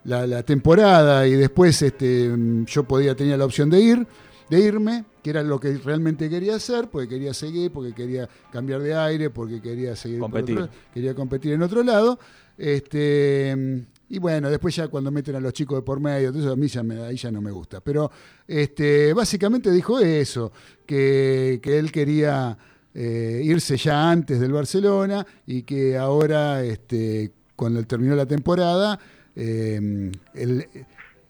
la, 0.05 0.27
la 0.27 0.43
temporada 0.43 1.27
y 1.27 1.33
después 1.35 1.81
este, 1.83 2.31
yo 2.67 2.85
podía 2.85 3.15
tenía 3.15 3.37
la 3.37 3.45
opción 3.45 3.69
de 3.71 3.81
ir, 3.81 4.07
de 4.51 4.61
irme, 4.61 5.05
que 5.23 5.31
era 5.31 5.43
lo 5.43 5.59
que 5.59 5.77
realmente 5.79 6.29
quería 6.29 6.57
hacer, 6.57 6.89
porque 6.91 7.09
quería 7.09 7.33
seguir, 7.33 7.71
porque 7.73 7.95
quería 7.95 8.29
cambiar 8.53 8.83
de 8.83 8.95
aire, 8.95 9.31
porque 9.31 9.61
quería 9.61 9.97
seguir 9.97 10.19
Competir. 10.21 10.59
otro- 10.59 10.73
quería 10.93 11.15
competir 11.15 11.53
en 11.53 11.63
otro 11.63 11.83
lado. 11.83 12.19
Este, 12.57 13.85
y 14.15 14.19
bueno, 14.19 14.49
después 14.51 14.75
ya 14.77 14.89
cuando 14.89 15.11
meten 15.11 15.37
a 15.37 15.41
los 15.41 15.53
chicos 15.53 15.79
de 15.79 15.83
por 15.83 16.01
medio, 16.01 16.31
eso 16.31 16.53
a 16.53 16.57
mí 16.57 16.69
ya, 16.69 16.83
me- 16.83 17.01
ahí 17.03 17.17
ya 17.17 17.31
no 17.31 17.41
me 17.41 17.51
gusta. 17.51 17.81
Pero 17.81 18.11
este, 18.47 19.13
básicamente 19.13 19.71
dijo 19.71 19.99
eso, 20.01 20.53
que, 20.87 21.61
que 21.63 21.79
él 21.79 21.91
quería 21.91 22.57
eh, 22.95 23.41
irse 23.45 23.77
ya 23.77 24.11
antes 24.11 24.39
del 24.41 24.53
Barcelona 24.53 25.27
y 25.47 25.63
que 25.63 25.97
ahora, 25.97 26.63
este, 26.63 27.33
cuando 27.57 27.83
terminó 27.85 28.15
la 28.15 28.27
temporada, 28.27 28.99
eh, 29.37 30.11
el, 30.35 30.67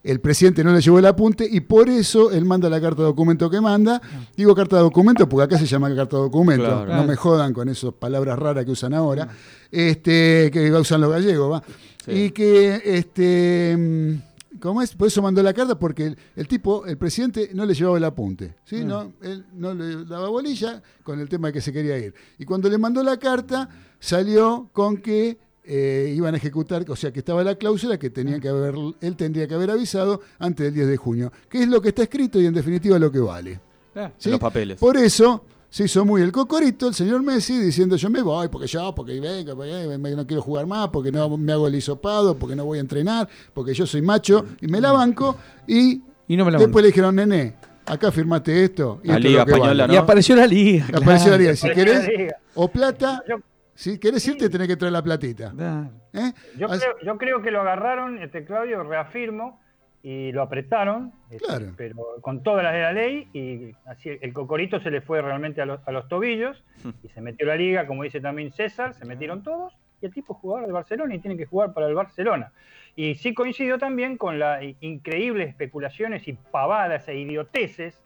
el 0.03 0.21
presidente 0.21 0.63
no 0.63 0.75
le 0.75 0.83
llevó 0.83 0.99
el 0.99 1.07
apunte 1.07 1.49
y 1.51 1.61
por 1.61 1.89
eso 1.89 2.31
él 2.31 2.45
manda 2.45 2.69
la 2.69 2.79
carta 2.79 3.01
de 3.01 3.09
documento 3.09 3.49
que 3.49 3.61
manda. 3.63 4.03
Digo 4.37 4.55
carta 4.55 4.77
de 4.77 4.83
documento 4.83 5.27
porque 5.27 5.45
acá 5.45 5.59
se 5.59 5.65
llama 5.67 5.89
carta 5.95 6.17
de 6.19 6.23
documento. 6.25 6.65
Claro. 6.67 6.95
No 6.97 7.05
me 7.05 7.17
jodan 7.17 7.55
con 7.55 7.71
esas 7.71 7.95
palabras 7.95 8.39
raras 8.39 8.67
que 8.67 8.71
usan 8.73 8.93
ahora, 8.93 9.27
este, 9.71 10.51
que 10.53 10.71
usan 10.73 11.01
los 11.01 11.11
gallegos, 11.11 11.51
¿va? 11.53 11.63
Sí. 12.05 12.11
Y 12.13 12.31
que, 12.31 12.83
este, 12.85 13.77
mm, 13.77 14.59
¿cómo 14.61 14.83
es? 14.83 14.95
Por 14.95 15.09
eso 15.09 15.23
mandó 15.23 15.43
la 15.43 15.55
carta 15.55 15.79
porque 15.79 16.07
el, 16.07 16.19
el 16.37 16.49
tipo, 16.49 16.87
el 16.87 16.99
presidente, 16.99 17.51
no 17.55 17.65
le 17.65 17.75
llevaba 17.75 17.99
el 17.99 18.05
apunte, 18.05 18.57
¿sí? 18.65 18.85
No, 18.85 19.13
él 19.23 19.47
no 19.55 19.75
le 19.75 20.05
daba 20.05 20.29
bolilla 20.29 20.83
con 21.03 21.21
el 21.21 21.29
tema 21.29 21.49
de 21.49 21.55
que 21.55 21.61
se 21.61 21.73
quería 21.73 21.99
ir. 21.99 22.15
Y 22.39 22.45
cuando 22.45 22.69
le 22.69 22.79
mandó 22.79 23.03
la 23.03 23.19
carta, 23.19 23.69
salió 23.99 24.69
con 24.73 24.99
que 24.99 25.39
eh, 25.65 26.13
iban 26.15 26.35
a 26.35 26.37
ejecutar, 26.37 26.85
o 26.89 26.97
sea, 26.97 27.11
que 27.11 27.21
estaba 27.21 27.43
la 27.43 27.55
cláusula 27.55 27.99
que 27.99 28.11
tenía 28.11 28.39
que 28.39 28.49
haber, 28.49 28.75
él 29.01 29.17
tendría 29.17 29.49
que 29.49 29.55
haber 29.55 29.71
avisado 29.71 30.21
antes 30.39 30.67
del 30.67 30.75
10 30.75 30.89
de 30.89 30.97
junio, 30.99 31.33
que 31.49 31.63
es 31.63 31.69
lo 31.69 31.81
que 31.81 31.89
está 31.89 32.03
escrito 32.03 32.39
y 32.39 32.47
en 32.47 32.53
definitiva 32.53 32.99
lo 32.99 33.11
que 33.11 33.21
vale. 33.21 33.61
Ah, 33.95 34.13
¿sí? 34.19 34.29
En 34.29 34.33
los 34.33 34.41
papeles. 34.41 34.79
Por 34.79 34.97
eso 34.99 35.45
se 35.75 35.83
hizo 35.87 36.05
muy 36.05 36.23
el 36.23 36.31
cocorito 36.31 36.87
el 36.87 36.95
señor 36.95 37.21
Messi 37.25 37.59
diciendo 37.59 37.97
yo 37.97 38.09
me 38.09 38.23
voy 38.23 38.47
porque 38.47 38.69
yo, 38.69 38.95
porque 38.95 39.19
venga, 39.19 39.57
porque 39.57 40.15
no 40.17 40.25
quiero 40.25 40.41
jugar 40.41 40.67
más, 40.69 40.89
porque 40.91 41.11
no 41.11 41.37
me 41.37 41.53
hago 41.53 41.67
el 41.67 41.75
hisopado, 41.75 42.39
porque 42.39 42.55
no 42.55 42.65
voy 42.65 42.79
a 42.79 42.81
entrenar, 42.81 43.29
porque 43.53 43.75
yo 43.75 43.85
soy 43.85 44.01
macho 44.01 44.45
y 44.61 44.69
me 44.69 44.81
la 44.81 44.93
banco 44.93 45.37
y, 45.67 46.01
Y 46.29 46.37
no 46.37 46.45
me 46.45 46.53
la 46.53 46.59
después 46.59 46.75
banco. 46.75 46.81
le 46.81 46.87
dijeron, 46.87 47.17
nene, 47.17 47.57
acá 47.87 48.13
firmaste 48.13 48.63
esto 48.63 49.01
y 49.03 49.09
La 49.09 49.15
esto 49.17 49.27
Liga 49.29 49.43
Española, 49.43 49.83
vale". 49.85 49.95
Y 49.95 49.97
apareció 49.97 50.37
la 50.37 50.47
liga. 50.47 50.87
Apareció 50.95 51.31
la 51.33 51.39
liga. 51.39 51.57
Si 51.57 51.69
querés, 51.71 52.07
liga. 52.07 52.37
o 52.55 52.69
plata, 52.69 53.25
Yo- 53.29 53.41
si 53.75 53.99
querés 53.99 54.25
irte 54.29 54.49
tenés 54.49 54.69
que 54.69 54.77
traer 54.77 54.93
la 54.93 55.03
platita. 55.03 55.51
Claro. 55.51 55.91
¿eh? 56.13 56.33
Yo 56.57 56.71
Así- 56.71 56.83
creo, 56.85 56.95
yo 57.05 57.19
creo 57.19 57.43
que 57.43 57.51
lo 57.51 57.63
agarraron, 57.63 58.19
este 58.23 58.45
Claudio, 58.45 58.85
reafirmo, 58.85 59.61
y 60.07 60.31
lo 60.33 60.43
apretaron, 60.43 61.13
este, 61.31 61.47
Claro. 61.47 61.73
pero 61.79 61.97
con 62.21 62.43
todas 62.43 62.63
las 62.63 62.75
de 62.75 62.81
la 62.83 62.93
ley, 62.93 63.27
y 63.33 63.73
así 63.87 64.11
el 64.21 64.33
cocorito 64.35 64.79
se 64.79 64.91
le 64.91 65.01
fue 65.01 65.23
realmente 65.23 65.63
a 65.63 65.67
los, 65.67 65.81
a 65.89 65.93
los 65.93 66.07
tobillos, 66.09 66.63
y 67.03 67.09
se 67.09 67.23
metió 67.23 67.47
la 67.47 67.57
liga, 67.57 67.87
como 67.87 68.03
dice 68.03 68.21
también 68.21 68.53
César, 68.53 68.93
se 68.93 69.07
metieron 69.07 69.43
todos, 69.43 69.73
y 70.03 70.07
el 70.07 70.13
tipo 70.13 70.35
es 70.35 70.41
jugador 70.41 70.67
de 70.67 70.73
Barcelona 70.75 71.15
y 71.15 71.21
tiene 71.21 71.39
que 71.39 71.47
jugar 71.47 71.73
para 71.73 71.87
el 71.87 71.95
Barcelona. 71.95 72.53
Y 72.95 73.15
sí 73.15 73.33
coincidió 73.33 73.79
también 73.79 74.19
con 74.19 74.39
las 74.39 74.63
increíbles 74.83 75.49
especulaciones 75.49 76.29
y 76.29 76.35
pavadas 76.35 77.09
e 77.09 77.17
idioteces, 77.17 77.99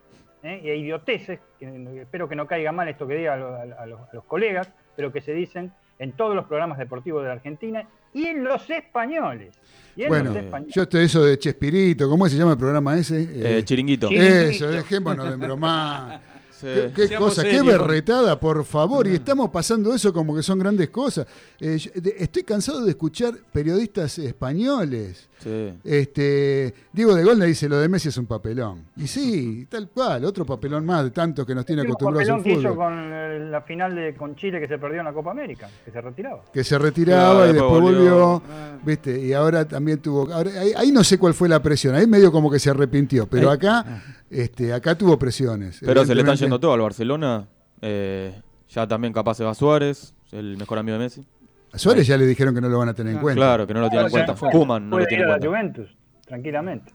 ¿eh? 0.45 0.61
y 0.63 0.69
idioteces, 0.71 1.41
que 1.59 2.01
espero 2.01 2.29
que 2.29 2.37
no 2.37 2.47
caiga 2.47 2.71
mal 2.71 2.87
esto 2.89 3.09
que 3.09 3.17
diga 3.17 3.35
a, 3.35 3.37
lo- 3.37 3.55
a- 3.57 3.63
a 3.63 3.87
los, 3.87 4.01
a 4.03 4.09
los 4.13 4.25
colegas, 4.25 4.73
pero 4.95 5.13
que 5.13 5.21
se 5.21 5.33
dicen 5.35 5.73
en 5.99 6.13
todos 6.13 6.35
los 6.35 6.47
programas 6.47 6.79
deportivos 6.79 7.23
de 7.23 7.29
la 7.29 7.35
Argentina 7.35 7.83
y 8.15 8.27
en 8.27 8.45
los 8.45 8.69
españoles. 8.71 9.55
Y 9.97 10.03
en 10.05 10.09
Bueno, 10.09 10.31
los 10.33 10.37
españoles. 10.37 10.75
yo 10.75 10.83
estoy 10.83 11.05
eso 11.05 11.25
de 11.25 11.39
Chespirito, 11.39 12.09
¿cómo 12.09 12.29
se 12.29 12.37
llama 12.37 12.53
el 12.53 12.59
programa 12.59 12.97
ese? 12.97 13.29
Eh, 13.59 13.65
chiringuito. 13.65 14.09
Chiringuito. 14.09 14.35
Eso, 14.51 14.69
dejémonos 14.71 15.29
de 15.31 15.37
bromar. 15.37 16.21
Qué, 16.61 17.15
cosa, 17.17 17.43
qué 17.45 17.63
berretada, 17.63 18.39
por 18.39 18.65
favor. 18.65 19.07
Y 19.07 19.15
estamos 19.15 19.51
pasando 19.51 19.95
eso 19.95 20.13
como 20.13 20.35
que 20.35 20.43
son 20.43 20.59
grandes 20.59 20.91
cosas. 20.91 21.27
Eh, 21.61 21.79
yo- 21.79 21.91
de- 21.95 22.15
estoy 22.19 22.43
cansado 22.43 22.85
de 22.85 22.91
escuchar 22.91 23.35
periodistas 23.53 24.19
españoles. 24.19 25.29
Sí. 25.43 25.73
Este, 25.85 26.75
Diego 26.93 27.15
de 27.15 27.23
Golda 27.23 27.45
dice, 27.45 27.69
lo 27.69 27.79
de 27.79 27.89
Messi 27.89 28.09
es 28.09 28.17
un 28.19 28.27
papelón. 28.27 28.85
Y 28.97 29.07
sí, 29.07 29.67
tal 29.71 29.89
cual, 29.89 30.25
otro 30.25 30.45
papelón 30.45 30.85
más 30.85 31.05
de 31.05 31.11
tantos 31.11 31.47
que 31.47 31.55
nos 31.55 31.65
tiene 31.65 31.83
El 31.83 31.89
acostumbrados 31.89 32.39
papelón 32.39 32.45
que 32.45 32.61
hizo 32.61 32.75
con 32.75 32.93
eh, 33.13 33.49
la 33.51 33.63
final 33.63 33.95
de, 33.95 34.15
con 34.17 34.35
Chile 34.35 34.59
que 34.61 34.67
se 34.67 34.79
perdió 34.79 34.99
en 34.99 35.05
la 35.05 35.13
Copa 35.13 35.31
América, 35.31 35.69
que 35.85 35.91
se 35.93 36.01
retiraba. 36.01 36.43
Que 36.53 36.65
se 36.65 36.77
retiraba 36.79 37.35
Claro, 37.45 37.51
y 37.51 37.53
después 37.53 37.81
volvió, 37.81 38.41
volvió. 38.41 38.43
¿viste? 38.85 39.21
Y 39.21 39.33
ahora 39.33 39.67
también 39.67 39.99
tuvo... 40.01 40.33
ahora- 40.33 40.51
ahí, 40.61 40.73
ahí 40.77 40.91
no 40.93 41.05
sé 41.05 41.19
cuál 41.19 41.35
fue 41.35 41.49
la 41.49 41.63
presión, 41.63 41.95
ahí 41.95 42.07
medio 42.09 42.33
como 42.33 42.51
que 42.51 42.59
se 42.59 42.71
arrepintió, 42.71 43.27
pero 43.29 43.49
acá, 43.51 44.03
este, 44.31 44.73
acá 44.73 44.97
tuvo 44.99 45.17
presiones. 45.19 45.79
Pero 45.81 46.05
se 46.05 46.15
le 46.17 46.23
están 46.23 46.37
yendo 46.49 46.61
todo 46.61 46.73
al 46.73 46.81
Barcelona. 46.81 47.49
eh, 47.81 48.41
ya 48.69 48.87
también 48.87 49.13
capaz 49.15 49.35
se 49.37 49.45
va 49.45 49.55
Suárez, 49.55 50.15
el 50.33 50.57
mejor 50.59 50.79
amigo 50.79 50.99
de 50.99 51.05
Messi. 51.05 51.25
A 51.73 51.79
Suárez 51.79 52.07
ya 52.07 52.17
le 52.19 52.27
dijeron 52.27 52.55
que 52.55 52.61
no 52.61 52.69
lo 52.69 52.79
van 52.79 52.89
a 52.91 52.95
tener 52.95 53.15
en 53.15 53.21
cuenta. 53.21 53.39
Claro, 53.41 53.67
que 53.67 53.73
no 53.75 53.81
lo 53.81 53.89
tienen 53.89 54.07
en 54.07 54.11
cuenta. 54.13 54.35
Kuman 54.35 54.91
no 54.91 54.99
lo 54.99 55.07
tiene 55.07 55.23
en 55.25 55.29
cuenta. 55.31 55.47
Juventus, 55.47 55.97
tranquilamente. 56.27 56.93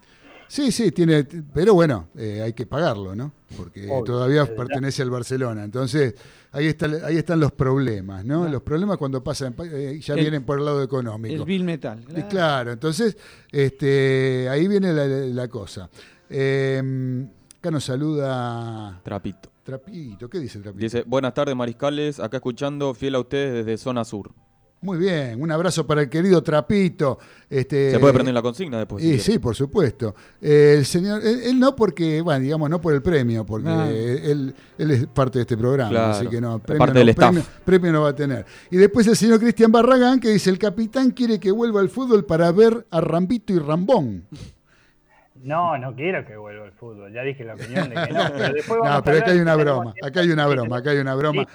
Sí, 0.47 0.71
sí, 0.71 0.91
tiene, 0.91 1.23
pero 1.51 1.73
bueno, 1.73 2.09
eh, 2.15 2.41
hay 2.43 2.53
que 2.53 2.67
pagarlo, 2.67 3.15
¿no? 3.15 3.33
Porque 3.57 3.87
Obvio, 3.89 4.03
todavía 4.03 4.45
pertenece 4.45 5.01
al 5.01 5.09
Barcelona. 5.09 5.63
Entonces, 5.63 6.13
ahí, 6.51 6.67
está, 6.67 6.85
ahí 7.05 7.17
están 7.17 7.39
los 7.39 7.51
problemas, 7.53 8.23
¿no? 8.23 8.47
Los 8.47 8.61
problemas 8.61 8.97
cuando 8.97 9.23
pasan, 9.23 9.55
eh, 9.71 9.99
ya 9.99 10.13
El- 10.13 10.19
vienen 10.19 10.43
por 10.43 10.59
el 10.59 10.65
lado 10.65 10.83
económico. 10.83 11.33
El 11.33 11.43
Bill 11.45 11.63
Metal. 11.63 11.99
Y 12.15 12.21
claro, 12.23 12.71
entonces, 12.71 13.17
este, 13.51 14.47
ahí 14.49 14.67
viene 14.67 14.93
la, 14.93 15.07
la 15.07 15.47
cosa. 15.47 15.89
Eh, 16.29 17.25
acá 17.63 17.71
nos 17.71 17.85
saluda 17.85 18.99
Trapito. 19.03 19.49
Trapito. 19.63 20.29
¿Qué 20.29 20.39
dice 20.39 20.59
Trapito? 20.59 20.83
Dice, 20.83 21.03
buenas 21.07 21.33
tardes 21.33 21.55
mariscales, 21.55 22.19
acá 22.19 22.35
escuchando, 22.37 22.93
fiel 22.93 23.15
a 23.15 23.21
ustedes 23.21 23.65
desde 23.65 23.77
Zona 23.81 24.03
Sur. 24.03 24.31
Muy 24.81 24.97
bien, 24.97 25.41
un 25.41 25.49
abrazo 25.49 25.87
para 25.87 26.01
el 26.01 26.09
querido 26.09 26.43
Trapito. 26.43 27.17
Este, 27.49 27.91
Se 27.91 27.99
puede 27.99 28.13
prender 28.15 28.33
la 28.33 28.41
consigna 28.41 28.79
después. 28.79 29.01
si 29.01 29.07
Y 29.07 29.11
quiere. 29.11 29.23
sí, 29.23 29.39
por 29.39 29.55
supuesto. 29.55 30.13
Eh, 30.41 30.75
el 30.79 30.85
señor, 30.85 31.25
él, 31.25 31.39
él 31.45 31.57
no 31.57 31.73
porque, 31.73 32.19
bueno, 32.19 32.41
digamos, 32.41 32.69
no 32.69 32.81
por 32.81 32.93
el 32.93 33.01
premio, 33.01 33.45
porque 33.45 33.69
No. 33.69 33.85
él, 33.85 34.53
él 34.77 34.91
es 34.91 35.07
parte 35.07 35.39
de 35.39 35.43
este 35.43 35.55
programa, 35.55 35.89
Claro, 35.89 36.11
así 36.15 36.27
que 36.27 36.41
no, 36.41 36.59
premio, 36.59 36.79
parte 36.79 36.93
no, 36.95 36.99
del 36.99 37.09
staff. 37.09 37.29
premio- 37.33 37.45
premio 37.63 37.91
no 37.93 38.01
va 38.01 38.09
a 38.09 38.15
tener. 38.15 38.45
Y 38.71 38.75
después 38.75 39.07
el 39.07 39.15
señor 39.15 39.39
Cristian 39.39 39.71
Barragán, 39.71 40.19
que 40.19 40.31
dice, 40.31 40.49
el 40.49 40.59
capitán 40.59 41.11
quiere 41.11 41.39
que 41.39 41.49
vuelva 41.51 41.79
al 41.79 41.87
fútbol 41.87 42.25
para 42.25 42.51
ver 42.51 42.85
a 42.91 42.99
Rambito 42.99 43.53
y 43.53 43.59
Rambón. 43.59 44.25
No, 45.43 45.77
no 45.77 45.93
quiero 45.95 46.25
que 46.25 46.35
vuelva 46.37 46.65
al 46.65 46.71
fútbol. 46.71 47.11
Ya 47.13 47.21
dije 47.21 47.43
la 47.43 47.55
opinión 47.55 47.89
de 47.89 47.95
que 47.95 48.13
no. 48.13 48.23
Pero 48.31 48.53
después 48.53 48.79
vamos 48.79 48.85
No, 48.85 48.93
a 48.93 49.03
pero 49.03 49.17
acá 49.17 49.31
hay 49.31 49.39
una 49.39 49.55
broma, 49.55 49.93
acá 50.01 50.19
hay 50.21 50.31
una 50.31 50.47
broma, 50.47 50.77
acá 50.77 50.89
hay 50.91 50.97
una 50.99 51.15
broma. 51.15 51.43
Sí. 51.43 51.49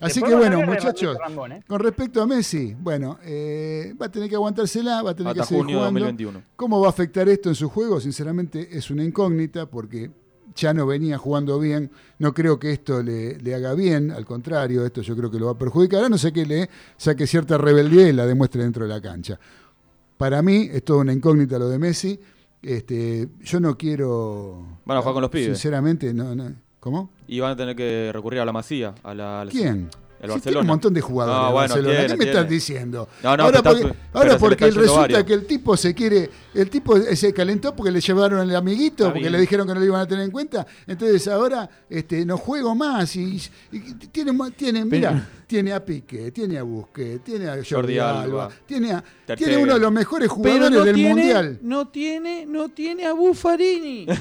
Así 0.00 0.20
Después 0.20 0.32
que 0.32 0.36
bueno, 0.36 0.66
muchachos, 0.66 1.16
Rambón, 1.18 1.52
¿eh? 1.52 1.62
con 1.68 1.78
respecto 1.80 2.20
a 2.20 2.26
Messi, 2.26 2.74
bueno, 2.78 3.18
eh, 3.22 3.94
va 4.00 4.06
a 4.06 4.10
tener 4.10 4.28
que 4.28 4.34
aguantársela, 4.34 5.02
va 5.02 5.10
a 5.12 5.14
tener 5.14 5.30
Hasta 5.30 5.42
que 5.42 5.46
seguir 5.48 5.62
junio 5.62 5.76
de 5.76 5.80
jugando. 5.82 6.00
2021. 6.00 6.42
¿Cómo 6.56 6.80
va 6.80 6.88
a 6.88 6.90
afectar 6.90 7.28
esto 7.28 7.48
en 7.48 7.54
su 7.54 7.68
juego? 7.70 8.00
Sinceramente 8.00 8.76
es 8.76 8.90
una 8.90 9.04
incógnita 9.04 9.66
porque 9.66 10.10
ya 10.56 10.74
no 10.74 10.86
venía 10.86 11.16
jugando 11.16 11.58
bien. 11.60 11.90
No 12.18 12.34
creo 12.34 12.58
que 12.58 12.72
esto 12.72 13.02
le, 13.02 13.38
le 13.38 13.54
haga 13.54 13.74
bien, 13.74 14.10
al 14.10 14.24
contrario, 14.24 14.84
esto 14.84 15.00
yo 15.00 15.16
creo 15.16 15.30
que 15.30 15.38
lo 15.38 15.46
va 15.46 15.52
a 15.52 15.58
perjudicar, 15.58 16.04
a 16.04 16.08
no 16.08 16.18
sé 16.18 16.32
que 16.32 16.44
le 16.44 16.68
saque 16.96 17.26
cierta 17.26 17.56
rebeldía 17.56 18.08
y 18.08 18.12
la 18.12 18.26
demuestre 18.26 18.62
dentro 18.62 18.86
de 18.86 18.92
la 18.92 19.00
cancha. 19.00 19.38
Para 20.16 20.42
mí 20.42 20.68
es 20.72 20.84
toda 20.84 21.00
una 21.00 21.12
incógnita 21.12 21.58
lo 21.58 21.68
de 21.68 21.78
Messi. 21.78 22.18
Este, 22.64 23.28
yo 23.42 23.60
no 23.60 23.76
quiero... 23.76 24.66
Van 24.84 24.96
a 24.98 25.00
jugar 25.00 25.14
con 25.14 25.22
los 25.22 25.30
pibes. 25.30 25.46
Sinceramente, 25.46 26.12
no, 26.14 26.34
no. 26.34 26.52
¿Cómo? 26.80 27.10
Y 27.28 27.40
van 27.40 27.52
a 27.52 27.56
tener 27.56 27.76
que 27.76 28.10
recurrir 28.12 28.40
a 28.40 28.44
la 28.44 28.52
Masía. 28.52 28.94
A 29.02 29.14
la, 29.14 29.40
a 29.42 29.44
la- 29.44 29.50
¿Quién? 29.50 29.88
El 30.20 30.30
Barcelona. 30.30 30.40
tiene 30.42 30.60
un 30.60 30.66
montón 30.66 30.94
de 30.94 31.00
jugadores. 31.02 31.36
No, 31.38 31.52
bueno, 31.52 31.68
Barcelona. 31.68 31.98
tiene, 31.98 32.06
¿Qué 32.08 32.16
me 32.16 32.24
estás 32.24 32.48
diciendo? 32.48 33.08
No, 33.22 33.36
no, 33.36 33.42
ahora 33.44 33.58
está- 33.58 33.70
porque, 33.70 33.94
ahora 34.14 34.38
porque 34.38 34.70
resulta 34.70 35.00
varios. 35.00 35.24
que 35.24 35.34
el 35.34 35.46
tipo 35.46 35.76
se 35.76 35.94
quiere, 35.94 36.30
el 36.54 36.70
tipo 36.70 36.96
se 36.98 37.32
calentó 37.34 37.76
porque 37.76 37.90
le 37.92 38.00
llevaron 38.00 38.40
el 38.48 38.56
amiguito, 38.56 39.04
Está 39.04 39.08
porque 39.08 39.20
bien. 39.20 39.32
le 39.32 39.40
dijeron 39.40 39.66
que 39.66 39.74
no 39.74 39.80
lo 39.80 39.86
iban 39.86 40.00
a 40.00 40.06
tener 40.06 40.24
en 40.24 40.30
cuenta, 40.30 40.66
entonces 40.86 41.28
ahora 41.28 41.68
este, 41.90 42.24
no 42.24 42.38
juego 42.38 42.74
más 42.74 43.14
y, 43.16 43.38
y 43.70 43.80
tiene, 44.12 44.32
tiene, 44.56 44.84
mira, 44.86 45.28
tiene 45.46 45.72
a 45.74 45.84
Pique, 45.84 46.30
tiene 46.30 46.56
a 46.58 46.62
Busque, 46.62 47.20
tiene 47.22 47.46
a 47.48 47.56
Jordi, 47.56 47.68
Jordi 47.70 47.98
Alba, 47.98 48.22
Alba, 48.22 48.48
tiene, 48.64 48.92
a, 48.92 49.04
tiene 49.36 49.58
uno 49.58 49.74
de 49.74 49.80
los 49.80 49.92
mejores 49.92 50.28
jugadores 50.30 50.70
no 50.70 50.84
del 50.84 50.94
tiene, 50.94 51.10
mundial. 51.10 51.58
no 51.60 51.88
tiene, 51.88 52.46
no 52.46 52.68
tiene 52.70 53.04
a 53.06 53.12
Buffarini. 53.12 54.06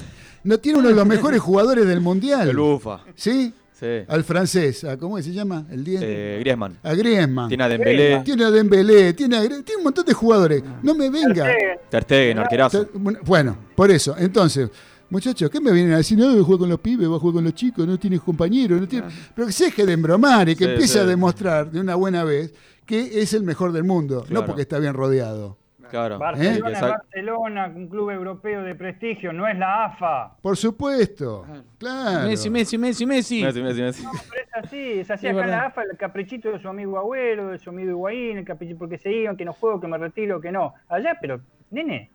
No 0.46 0.58
tiene 0.60 0.80
uno 0.80 0.90
de 0.90 0.96
los 0.96 1.06
mejores 1.08 1.40
jugadores 1.42 1.88
del 1.88 2.02
mundial. 2.02 2.50
El 2.50 2.58
Bufa. 2.58 3.06
¿Sí? 3.16 3.54
Sí. 3.84 4.06
Al 4.08 4.24
francés, 4.24 4.86
¿a 4.86 4.96
¿cómo 4.98 5.22
se 5.22 5.34
llama? 5.34 5.66
El 5.70 5.84
10. 5.84 6.02
Eh, 6.06 6.38
Griezmann. 6.40 6.78
A 6.82 6.94
Griezmann. 6.94 7.50
Tiene 7.50 7.64
a 7.66 7.68
Dembélé. 7.68 8.22
Tiene 8.24 8.46
a 8.46 8.52
Dembélé, 8.52 9.14
tiene, 9.14 9.36
a 9.36 9.44
Gre- 9.44 9.62
tiene 9.66 9.80
un 9.80 9.84
montón 9.84 10.06
de 10.06 10.14
jugadores. 10.14 10.64
No 10.82 10.96
me 10.96 11.10
venga. 11.10 11.52
Ter 11.90 12.04
Stegen, 12.04 12.40
arquerazo. 12.40 12.88
Bueno, 13.26 13.58
por 13.76 13.92
eso. 13.92 14.16
Entonces, 14.18 14.70
muchachos, 15.10 15.50
¿qué 15.50 15.60
me 15.60 15.74
vienen 15.74 15.92
a 15.94 15.98
decir? 15.98 16.18
No, 16.18 16.32
juega 16.46 16.60
con 16.60 16.70
los 16.70 16.80
pibes, 16.80 17.10
va 17.12 17.18
a 17.18 17.20
jugar 17.20 17.34
con 17.36 17.44
los 17.44 17.54
chicos, 17.56 17.86
no 17.86 18.00
tienes 18.00 18.22
compañeros. 18.22 18.80
No 18.80 18.88
tiene... 18.88 19.08
Pero 19.36 19.48
que 19.48 19.54
se 19.54 19.66
deje 19.66 19.86
de 19.86 19.92
embromar 19.94 20.48
y 20.48 20.56
que 20.56 20.64
Sí, 20.64 20.72
empiece 20.72 21.00
a 21.00 21.06
demostrar 21.06 21.70
de 21.70 21.82
una 21.82 21.96
buena 21.96 22.24
vez 22.24 22.54
que 22.86 23.22
es 23.22 23.34
el 23.34 23.44
mejor 23.44 23.74
del 23.74 23.84
mundo, 23.84 24.26
no 24.30 24.46
porque 24.46 24.62
está 24.62 24.80
bien 24.80 24.94
rodeado. 24.94 25.58
Claro. 25.94 26.18
Barcelona 26.18 26.70
¿Eh? 26.70 26.74
es 26.74 26.82
Barcelona, 26.82 27.72
un 27.76 27.88
club 27.88 28.10
europeo 28.10 28.64
de 28.64 28.74
prestigio, 28.74 29.32
no 29.32 29.48
es 29.48 29.56
la 29.56 29.86
AFA. 29.86 30.36
Por 30.42 30.58
supuesto. 30.58 31.46
Claro. 31.78 32.28
Messi, 32.28 32.50
Messi, 32.50 32.80
Messi, 32.80 33.06
Messi. 33.06 33.44
Messi, 33.44 33.62
Messi, 33.62 33.82
Messi. 33.84 34.04
Pero 34.32 34.44
es 34.44 34.66
así, 34.66 35.00
es 35.02 35.12
así. 35.12 35.28
Acá 35.28 35.44
en 35.44 35.52
la 35.52 35.66
AFA 35.68 35.84
el 35.84 35.96
caprichito 35.96 36.52
de 36.52 36.58
su 36.58 36.68
amigo 36.68 36.98
abuelo, 36.98 37.50
de 37.50 37.60
su 37.60 37.70
amigo 37.70 37.92
Higuaín, 37.92 38.40
el 38.40 38.44
caprichito 38.44 38.80
porque 38.80 38.98
se 38.98 39.12
iban, 39.12 39.38
que 39.38 39.46
no 39.46 39.54
juego, 39.54 39.80
que 39.80 39.86
me 39.88 40.00
retiro, 40.00 40.42
que 40.42 40.52
no. 40.52 40.74
Allá, 40.90 41.16
pero, 41.22 41.42
nene, 41.70 42.10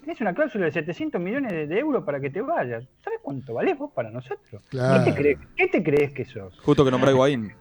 tenés 0.00 0.18
una 0.22 0.32
cláusula 0.32 0.64
de 0.64 0.72
700 0.72 1.20
millones 1.20 1.52
de, 1.52 1.66
de 1.66 1.78
euros 1.78 2.04
para 2.04 2.20
que 2.20 2.30
te 2.30 2.40
vayas. 2.40 2.84
¿Sabes 3.04 3.20
cuánto 3.22 3.52
valés 3.52 3.76
vos 3.76 3.92
para 3.92 4.10
nosotros? 4.10 4.62
Claro. 4.70 5.04
¿Qué, 5.04 5.10
te 5.10 5.16
crees, 5.18 5.38
qué 5.54 5.68
te 5.68 5.82
crees 5.82 6.12
que 6.14 6.24
sos? 6.24 6.58
Justo 6.60 6.86
que 6.86 6.90
nombró 6.90 7.10
a 7.10 7.12
Higuaín. 7.12 7.52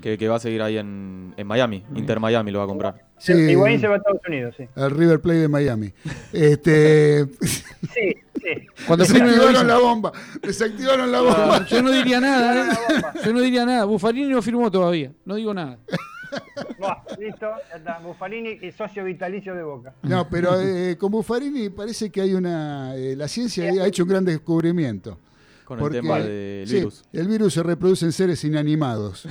Que, 0.00 0.16
que 0.18 0.28
va 0.28 0.36
a 0.36 0.38
seguir 0.40 0.62
ahí 0.62 0.76
en, 0.78 1.34
en 1.36 1.46
Miami. 1.46 1.82
Inter 1.96 2.20
Miami 2.20 2.50
lo 2.52 2.58
va 2.58 2.64
a 2.64 2.68
comprar. 2.68 3.04
Sí, 3.18 3.32
Higuaín 3.32 3.80
se 3.80 3.88
va 3.88 3.94
a 3.94 3.96
Estados 3.96 4.20
Unidos, 4.28 4.54
sí. 4.56 4.64
al 4.76 4.90
River 4.90 5.20
Plate 5.20 5.38
de 5.40 5.48
Miami. 5.48 5.92
Este, 6.32 7.26
Sí, 7.40 8.14
sí. 8.34 8.66
Cuando 8.86 9.04
desactivaron 9.04 9.66
la 9.66 9.78
bomba. 9.78 10.12
Desactivaron 10.42 11.10
la 11.10 11.20
bomba. 11.22 11.66
Yo 11.66 11.82
no 11.82 11.90
diría 11.90 12.20
nada, 12.20 12.72
¿eh? 12.72 13.02
Yo 13.24 13.32
no 13.32 13.40
diría 13.40 13.64
nada. 13.64 13.84
Buffarini 13.84 14.28
no 14.28 14.42
firmó 14.42 14.70
todavía. 14.70 15.12
No 15.24 15.34
digo 15.34 15.52
nada. 15.54 15.78
Buah, 16.78 17.02
listo, 17.18 17.46
ya 17.70 17.76
está. 17.76 17.98
Buffarini 18.00 18.58
y 18.60 18.70
socio 18.72 19.02
vitalicio 19.04 19.54
de 19.54 19.62
Boca. 19.62 19.94
No, 20.02 20.28
pero 20.28 20.60
eh, 20.60 20.96
con 20.98 21.10
Buffarini 21.10 21.70
parece 21.70 22.10
que 22.10 22.20
hay 22.20 22.34
una. 22.34 22.94
eh, 22.96 23.16
la 23.16 23.26
ciencia 23.28 23.64
ha 23.82 23.86
hecho 23.86 24.02
un 24.02 24.08
gran 24.10 24.24
descubrimiento. 24.24 25.18
Con 25.64 25.80
el 25.80 25.90
tema 25.90 26.18
del 26.20 26.68
sí, 26.68 26.76
virus. 26.76 27.04
el 27.12 27.26
virus 27.26 27.54
se 27.54 27.62
reproduce 27.62 28.04
en 28.04 28.12
seres 28.12 28.44
inanimados. 28.44 29.26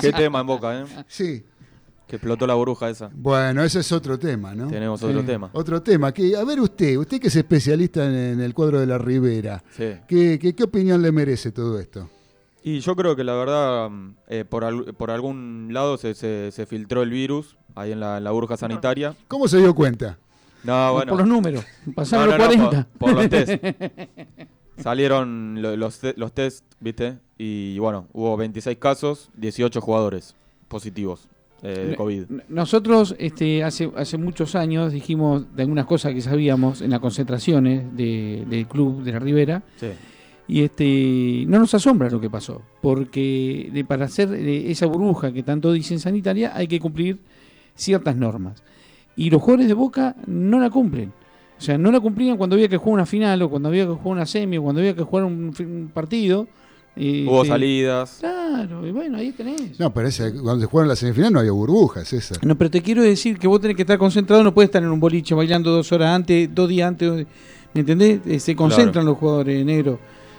Qué 0.00 0.12
tema 0.12 0.40
en 0.40 0.46
boca, 0.46 0.80
¿eh? 0.80 0.84
Sí. 1.08 1.44
Que 2.06 2.16
explotó 2.16 2.46
la 2.46 2.54
burbuja 2.54 2.88
esa. 2.88 3.10
Bueno, 3.12 3.64
ese 3.64 3.80
es 3.80 3.90
otro 3.90 4.16
tema, 4.18 4.54
¿no? 4.54 4.68
Tenemos 4.68 5.02
otro 5.02 5.24
tema. 5.24 5.50
Otro 5.52 5.82
tema. 5.82 6.12
Que, 6.12 6.36
a 6.36 6.44
ver 6.44 6.60
usted, 6.60 6.96
usted 6.96 7.20
que 7.20 7.26
es 7.28 7.36
especialista 7.36 8.06
en, 8.06 8.14
en 8.14 8.40
el 8.40 8.54
cuadro 8.54 8.78
de 8.78 8.86
la 8.86 8.96
Ribera, 8.98 9.62
Sí. 9.70 9.94
¿qué, 10.06 10.38
qué, 10.40 10.54
qué 10.54 10.62
opinión 10.64 11.02
le 11.02 11.10
merece 11.10 11.50
todo 11.50 11.80
esto? 11.80 12.08
Y 12.62 12.80
yo 12.80 12.94
creo 12.96 13.14
que 13.16 13.24
la 13.24 13.34
verdad, 13.34 13.90
eh, 14.28 14.44
por, 14.44 14.64
al- 14.64 14.94
por 14.94 15.10
algún 15.10 15.68
lado 15.72 15.96
se, 15.98 16.14
se- 16.14 16.50
se 16.52 16.66
filtró 16.66 17.02
el 17.02 17.10
virus 17.10 17.56
ahí 17.74 17.92
en 17.92 18.00
la, 18.00 18.18
en 18.18 18.24
la 18.24 18.30
burbuja 18.30 18.56
sanitaria. 18.56 19.14
¿Cómo 19.28 19.46
se 19.48 19.58
dio 19.58 19.74
cuenta? 19.74 20.18
No, 20.64 20.92
bueno. 20.94 21.10
Por 21.10 21.20
los 21.20 21.28
números. 21.28 21.64
Pasaron 21.94 22.28
No, 22.30 22.36
los 22.38 22.56
no, 22.56 22.62
no, 22.64 22.70
40. 22.70 22.88
por, 22.98 23.10
por 23.14 23.22
los 23.22 23.28
test. 23.30 23.62
Salieron 24.78 25.60
lo- 25.62 25.76
los, 25.76 26.00
los 26.16 26.32
test, 26.32 26.64
¿viste? 26.80 27.18
Y 27.38 27.78
bueno, 27.78 28.06
hubo 28.12 28.36
26 28.36 28.78
casos, 28.78 29.30
18 29.36 29.80
jugadores 29.80 30.34
positivos 30.68 31.28
eh, 31.62 31.86
de 31.90 31.96
COVID. 31.96 32.24
Nosotros 32.48 33.14
este, 33.18 33.64
hace, 33.64 33.90
hace 33.96 34.18
muchos 34.18 34.54
años 34.54 34.92
dijimos 34.92 35.46
de 35.56 35.62
algunas 35.62 35.86
cosas 35.86 36.12
que 36.12 36.20
sabíamos 36.20 36.82
en 36.82 36.90
las 36.90 37.00
concentraciones 37.00 37.96
de- 37.96 38.44
del 38.48 38.66
club 38.66 39.02
de 39.02 39.12
la 39.12 39.18
Ribera. 39.18 39.62
Sí. 39.76 39.88
Y 40.48 40.62
este 40.62 41.44
no 41.48 41.58
nos 41.58 41.74
asombra 41.74 42.08
lo 42.08 42.20
que 42.20 42.30
pasó, 42.30 42.62
porque 42.80 43.68
de- 43.72 43.84
para 43.84 44.04
hacer 44.04 44.32
eh, 44.34 44.70
esa 44.70 44.86
burbuja 44.86 45.32
que 45.32 45.42
tanto 45.42 45.72
dicen 45.72 45.98
sanitaria 45.98 46.52
hay 46.54 46.68
que 46.68 46.78
cumplir 46.80 47.18
ciertas 47.74 48.14
normas. 48.16 48.62
Y 49.16 49.30
los 49.30 49.40
jugadores 49.40 49.68
de 49.68 49.74
Boca 49.74 50.14
no 50.26 50.60
la 50.60 50.68
cumplen. 50.70 51.12
O 51.58 51.60
sea, 51.60 51.78
no 51.78 51.90
la 51.90 52.00
cumplían 52.00 52.36
cuando 52.36 52.54
había 52.54 52.68
que 52.68 52.76
jugar 52.76 52.94
una 52.94 53.06
final 53.06 53.40
o 53.42 53.48
cuando 53.50 53.68
había 53.68 53.84
que 53.86 53.92
jugar 53.92 54.16
una 54.18 54.26
semi 54.26 54.58
o 54.58 54.62
cuando 54.62 54.80
había 54.80 54.94
que 54.94 55.02
jugar 55.02 55.24
un, 55.24 55.90
partido. 55.92 56.46
Eh, 56.98 57.26
Hubo 57.28 57.44
salidas. 57.44 58.18
Claro, 58.20 58.86
y 58.86 58.90
bueno, 58.90 59.18
ahí 59.18 59.30
tenés. 59.32 59.78
No, 59.78 59.92
pero 59.92 60.08
ese- 60.08 60.32
cuando 60.32 60.60
se 60.60 60.66
jugaron 60.66 60.88
la 60.88 60.96
semifinal 60.96 61.32
no 61.32 61.40
había 61.40 61.52
burbujas, 61.52 62.08
César. 62.08 62.38
No, 62.44 62.56
pero 62.56 62.70
te 62.70 62.80
quiero 62.82 63.02
decir 63.02 63.38
que 63.38 63.46
vos 63.46 63.60
tenés 63.60 63.76
que 63.76 63.82
estar 63.82 63.98
concentrado, 63.98 64.42
no 64.42 64.54
puedes 64.54 64.68
estar 64.68 64.82
en 64.82 64.88
un 64.90 65.00
boliche 65.00 65.34
bailando 65.34 65.70
dos 65.70 65.90
horas 65.92 66.14
antes, 66.14 66.48
dos 66.54 66.68
días 66.68 66.88
antes. 66.88 67.26
¿Me 67.74 67.80
entendés? 67.80 68.20
Eh, 68.26 68.38
Se 68.40 68.56
concentran 68.56 69.04
los 69.04 69.18
jugadores 69.18 69.64
negros. 69.64 69.98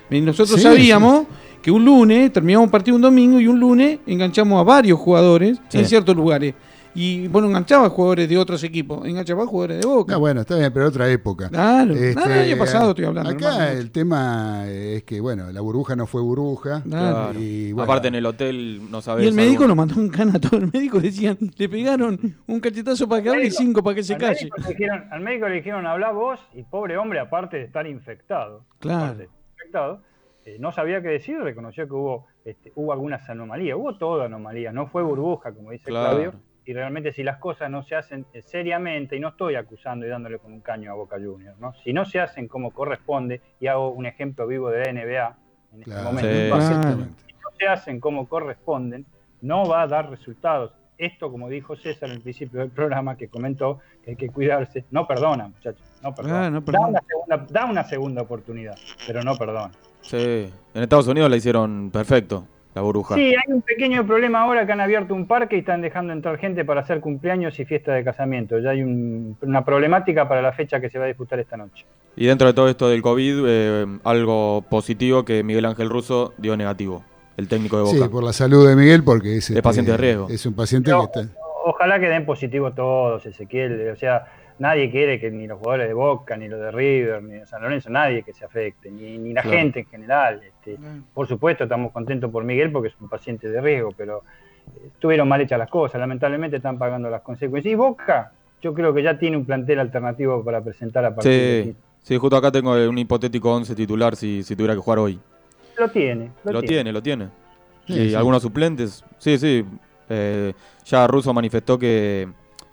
Y 0.09 0.22
Nosotros 0.22 0.57
Sí, 0.57 0.63
sabíamos 0.63 1.28
que 1.61 1.70
un 1.70 1.84
lunes 1.86 2.32
terminamos 2.34 2.65
un 2.65 2.72
partido 2.72 2.95
un 2.95 3.01
domingo 3.03 3.39
y 3.39 3.47
un 3.47 3.59
lunes 3.59 3.99
enganchamos 4.07 4.59
a 4.59 4.63
varios 4.63 4.97
jugadores 4.99 5.59
Sí. 5.70 5.80
en 5.80 5.86
ciertos 5.86 6.15
lugares. 6.15 6.55
Y 6.99 7.27
bueno, 7.27 7.47
enganchaba 7.47 7.85
a 7.85 7.89
jugadores 7.89 8.27
de 8.27 8.37
otros 8.39 8.63
equipos, 8.63 9.07
enganchaba 9.07 9.43
a 9.43 9.45
jugadores 9.45 9.81
de 9.81 9.87
Boca. 9.87 10.13
No, 10.13 10.19
bueno, 10.19 10.41
está 10.41 10.57
bien, 10.57 10.73
pero 10.73 10.87
otra 10.87 11.07
época. 11.09 11.47
Claro. 11.49 11.93
No, 11.93 12.25
no, 12.25 12.25
el 12.25 12.39
año 12.39 12.57
pasado 12.57 12.89
estoy 12.89 13.05
hablando, 13.05 13.29
Acá 13.29 13.53
hermano. 13.65 13.79
el 13.79 13.91
tema 13.91 14.63
es 14.67 15.03
que, 15.03 15.21
bueno, 15.21 15.51
la 15.51 15.61
burbuja 15.61 15.95
no 15.95 16.07
fue 16.07 16.21
burbuja. 16.23 16.81
Claro. 16.81 17.39
Y, 17.39 17.71
bueno, 17.71 17.83
Aparte 17.83 18.07
en 18.07 18.15
el 18.15 18.25
hotel 18.25 18.81
no 18.89 19.01
sabes. 19.01 19.25
Y 19.25 19.27
el 19.27 19.35
médico 19.35 19.63
algo. 19.65 19.75
nos 19.75 19.77
mandó 19.77 20.01
un 20.01 20.09
cana 20.09 20.33
a 20.37 20.39
todo. 20.39 20.57
El 20.59 20.71
médico 20.73 20.99
decían, 20.99 21.37
le 21.55 21.69
pegaron 21.69 22.19
un 22.47 22.59
cachetazo 22.59 23.07
para 23.07 23.21
que 23.21 23.29
hable 23.29 23.45
y 23.45 23.51
cinco 23.51 23.83
para 23.83 23.93
que 23.95 24.01
se 24.01 24.15
al, 24.15 24.19
calle. 24.19 24.49
médico 24.49 24.57
le 24.57 24.67
dijeron, 24.73 25.03
al 25.11 25.21
médico 25.21 25.47
le 25.49 25.55
dijeron, 25.55 25.85
habla 25.85 26.11
vos, 26.11 26.39
y 26.55 26.63
pobre 26.63 26.97
hombre, 26.97 27.19
aparte 27.19 27.57
de 27.57 27.63
estar 27.65 27.85
infectado, 27.85 28.65
Claro. 28.79 29.21
infectado, 29.53 30.01
eh, 30.45 30.57
no 30.59 30.71
sabía 30.71 30.99
qué 31.03 31.09
decir, 31.09 31.37
reconoció 31.39 31.85
que 31.87 31.93
hubo, 31.93 32.25
este, 32.43 32.71
hubo 32.75 32.91
algunas 32.91 33.29
anomalías, 33.29 33.77
hubo 33.77 33.95
toda 33.99 34.25
anomalía, 34.25 34.71
no 34.71 34.87
fue 34.87 35.03
burbuja, 35.03 35.51
como 35.53 35.69
dice 35.71 35.85
Claro. 35.91 36.09
Claudio, 36.17 36.33
y 36.68 36.74
realmente 36.74 37.13
si 37.13 37.24
las 37.24 37.38
cosas 37.38 37.72
no 37.72 37.82
se 37.82 37.95
hacen 37.95 38.26
eh, 38.34 38.41
seriamente, 38.41 39.15
y 39.15 39.22
no 39.22 39.30
estoy 39.30 39.55
acusando 39.55 40.05
y 40.05 40.09
dándole 40.09 40.38
con 40.38 40.51
un 40.51 40.59
caño 40.59 40.91
a 40.91 40.95
Boca 40.95 41.15
Juniors, 41.15 41.57
¿no? 41.59 41.74
si 41.84 41.93
no 41.93 42.05
se 42.05 42.20
hacen 42.20 42.49
como 42.49 42.72
corresponde, 42.72 43.41
y 43.59 43.68
hago 43.68 43.89
un 43.91 44.05
ejemplo 44.05 44.45
vivo 44.45 44.70
de 44.70 44.80
la 44.86 44.91
NBA 44.91 45.36
en 45.74 45.80
este 45.82 46.03
momento, 46.03 46.30
Sí. 46.59 47.05
si 47.26 47.34
no 47.34 47.49
se 47.57 47.68
hacen 47.68 47.99
como 48.01 48.28
corresponden, 48.28 49.05
no 49.41 49.65
va 49.65 49.84
a 49.84 49.88
dar 49.88 50.09
resultados. 50.09 50.74
Esto, 50.97 51.32
como 51.32 51.47
dijo 51.47 51.76
César 51.76 52.09
al 52.09 52.20
principio 52.20 52.59
del 52.59 52.70
programa, 52.70 53.15
que 53.15 53.28
comentó 53.30 53.80
que 54.03 54.11
hay 54.11 54.15
que 54.18 54.28
cuidarse, 54.30 54.84
no 54.91 55.07
perdona, 55.07 55.47
muchachos, 55.47 55.82
no 56.03 56.13
perdona. 56.13 56.47
Ah, 56.47 56.49
no 56.49 56.59
da, 56.61 56.80
una 56.88 57.01
segunda, 57.07 57.45
da 57.49 57.65
una 57.65 57.84
segunda 57.86 58.22
oportunidad, 58.24 58.76
pero 59.05 59.24
no 59.24 59.38
perdona. 59.38 59.72
Sí. 60.01 60.51
En 60.74 60.84
Estados 60.84 61.07
Unidos 61.07 61.30
la 61.30 61.38
hicieron 61.38 61.91
perfecto, 61.91 62.45
la 62.78 62.82
burbuja. 62.84 63.15
Sí, 63.15 63.34
hay 63.36 63.53
un 63.53 63.61
pequeño 63.61 64.05
problema 64.05 64.41
ahora 64.43 64.65
que 64.65 64.71
han 64.71 64.80
abierto 64.82 65.13
un 65.13 65.28
parque 65.28 65.55
y 65.55 65.59
están 65.59 65.82
dejando 65.82 66.13
entrar 66.13 66.38
gente 66.38 66.63
para 66.63 66.82
hacer 66.82 66.99
cumpleaños 67.01 67.59
y 67.59 67.65
fiesta 67.65 67.93
de 67.93 68.03
casamiento. 68.03 68.59
Ya 68.59 68.69
hay 68.69 68.84
un- 68.84 69.36
una 69.41 69.65
problemática 69.65 70.28
para 70.28 70.41
la 70.41 70.53
fecha 70.53 70.80
que 70.80 70.89
se 70.89 70.99
va 70.99 71.05
a 71.05 71.07
disputar 71.07 71.39
esta 71.39 71.57
noche. 71.57 71.86
Y 72.15 72.28
dentro 72.28 72.47
de 72.47 72.53
todo 72.53 72.69
esto 72.69 72.88
del 72.89 73.01
COVID, 73.01 73.43
eh, 73.47 73.86
algo 74.03 74.63
positivo 74.69 75.25
que 75.25 75.43
Miguel 75.43 75.65
Ángel 75.65 75.89
Russo 75.89 76.34
dio 76.38 76.55
negativo, 76.55 77.03
el 77.38 77.47
técnico 77.47 77.78
de 77.78 77.84
Boca. 77.84 77.97
Sí, 77.97 78.09
por 78.09 78.23
la 78.23 78.34
salud 78.34 78.67
de 78.67 78.75
Miguel, 78.75 79.03
porque 79.03 79.38
es, 79.38 79.49
este, 79.49 79.61
paciente 79.61 79.91
de 79.91 79.97
riesgo. 79.97 80.28
Es 80.30 80.45
un 80.45 80.53
paciente 80.55 80.91
Pero- 80.91 81.09
que 81.11 81.19
está. 81.21 81.34
Ojalá 81.65 81.99
que 81.99 82.07
den 82.07 82.25
positivo 82.25 82.71
todos, 82.71 83.25
Ezequiel. 83.25 83.89
O 83.91 83.95
sea, 83.97 84.25
nadie 84.60 84.89
quiere 84.91 85.20
que 85.20 85.30
ni 85.32 85.47
los 85.47 85.58
jugadores 85.60 85.88
de 85.88 85.93
Boca, 85.93 86.36
ni 86.38 86.47
los 86.47 86.60
de 86.60 86.72
River, 86.72 87.24
ni 87.24 87.34
de 87.36 87.45
San 87.45 87.62
Lorenzo, 87.62 87.89
nadie 87.89 88.24
que 88.24 88.34
se 88.34 88.45
afecte, 88.45 88.89
ni, 88.91 89.18
ni 89.18 89.34
la 89.34 89.41
Claro. 89.41 89.58
gente 89.58 89.80
en 89.82 89.86
general. 89.88 90.41
Este, 90.43 90.78
Por 91.14 91.28
supuesto, 91.28 91.64
estamos 91.66 91.91
contentos 91.91 92.32
por 92.32 92.43
Miguel 92.43 92.72
porque 92.72 92.89
es 92.89 92.95
un 92.99 93.10
paciente 93.10 93.49
de 93.49 93.62
riesgo, 93.62 93.91
pero 93.95 94.24
eh, 94.76 94.88
estuvieron 94.93 95.28
mal 95.28 95.41
hechas 95.41 95.60
las 95.60 95.70
cosas. 95.70 95.99
Lamentablemente 95.99 96.58
están 96.58 96.78
pagando 96.78 97.10
las 97.10 97.22
consecuencias. 97.22 97.72
Y 97.72 97.76
Boca, 97.76 98.32
yo 98.62 98.74
creo 98.74 98.93
que 98.93 99.03
ya 99.03 99.18
tiene 99.18 99.38
un 99.38 99.45
plantel 99.45 99.80
alternativo 99.80 100.43
para 100.43 100.62
presentar 100.62 101.05
a 101.05 101.14
partir 101.16 101.32
de 101.32 101.64
Sí, 101.64 101.70
aquí. 101.70 101.78
sí, 102.03 102.18
justo 102.18 102.36
acá 102.38 102.51
tengo 102.51 102.72
un 102.74 102.97
hipotético 102.97 103.53
11 103.53 103.76
titular 103.76 104.16
si, 104.16 104.43
si 104.43 104.55
tuviera 104.55 104.74
que 104.74 104.80
jugar 104.82 104.99
hoy. 104.99 105.20
Lo 105.78 105.88
tiene. 105.89 106.32
Lo, 106.43 106.53
Lo 106.53 106.62
tiene, 106.64 106.91
lo 106.91 107.01
tiene. 107.03 107.28
Sí, 107.86 107.93
y 107.93 108.10
sí. 108.10 108.16
algunos 108.16 108.41
suplentes. 108.41 109.03
Sí, 109.20 109.38
sí. 109.38 109.64
eh, 110.10 110.53
ya 110.86 111.05
Russo 111.08 111.34
manifestó 111.34 111.78
que, 111.78 112.28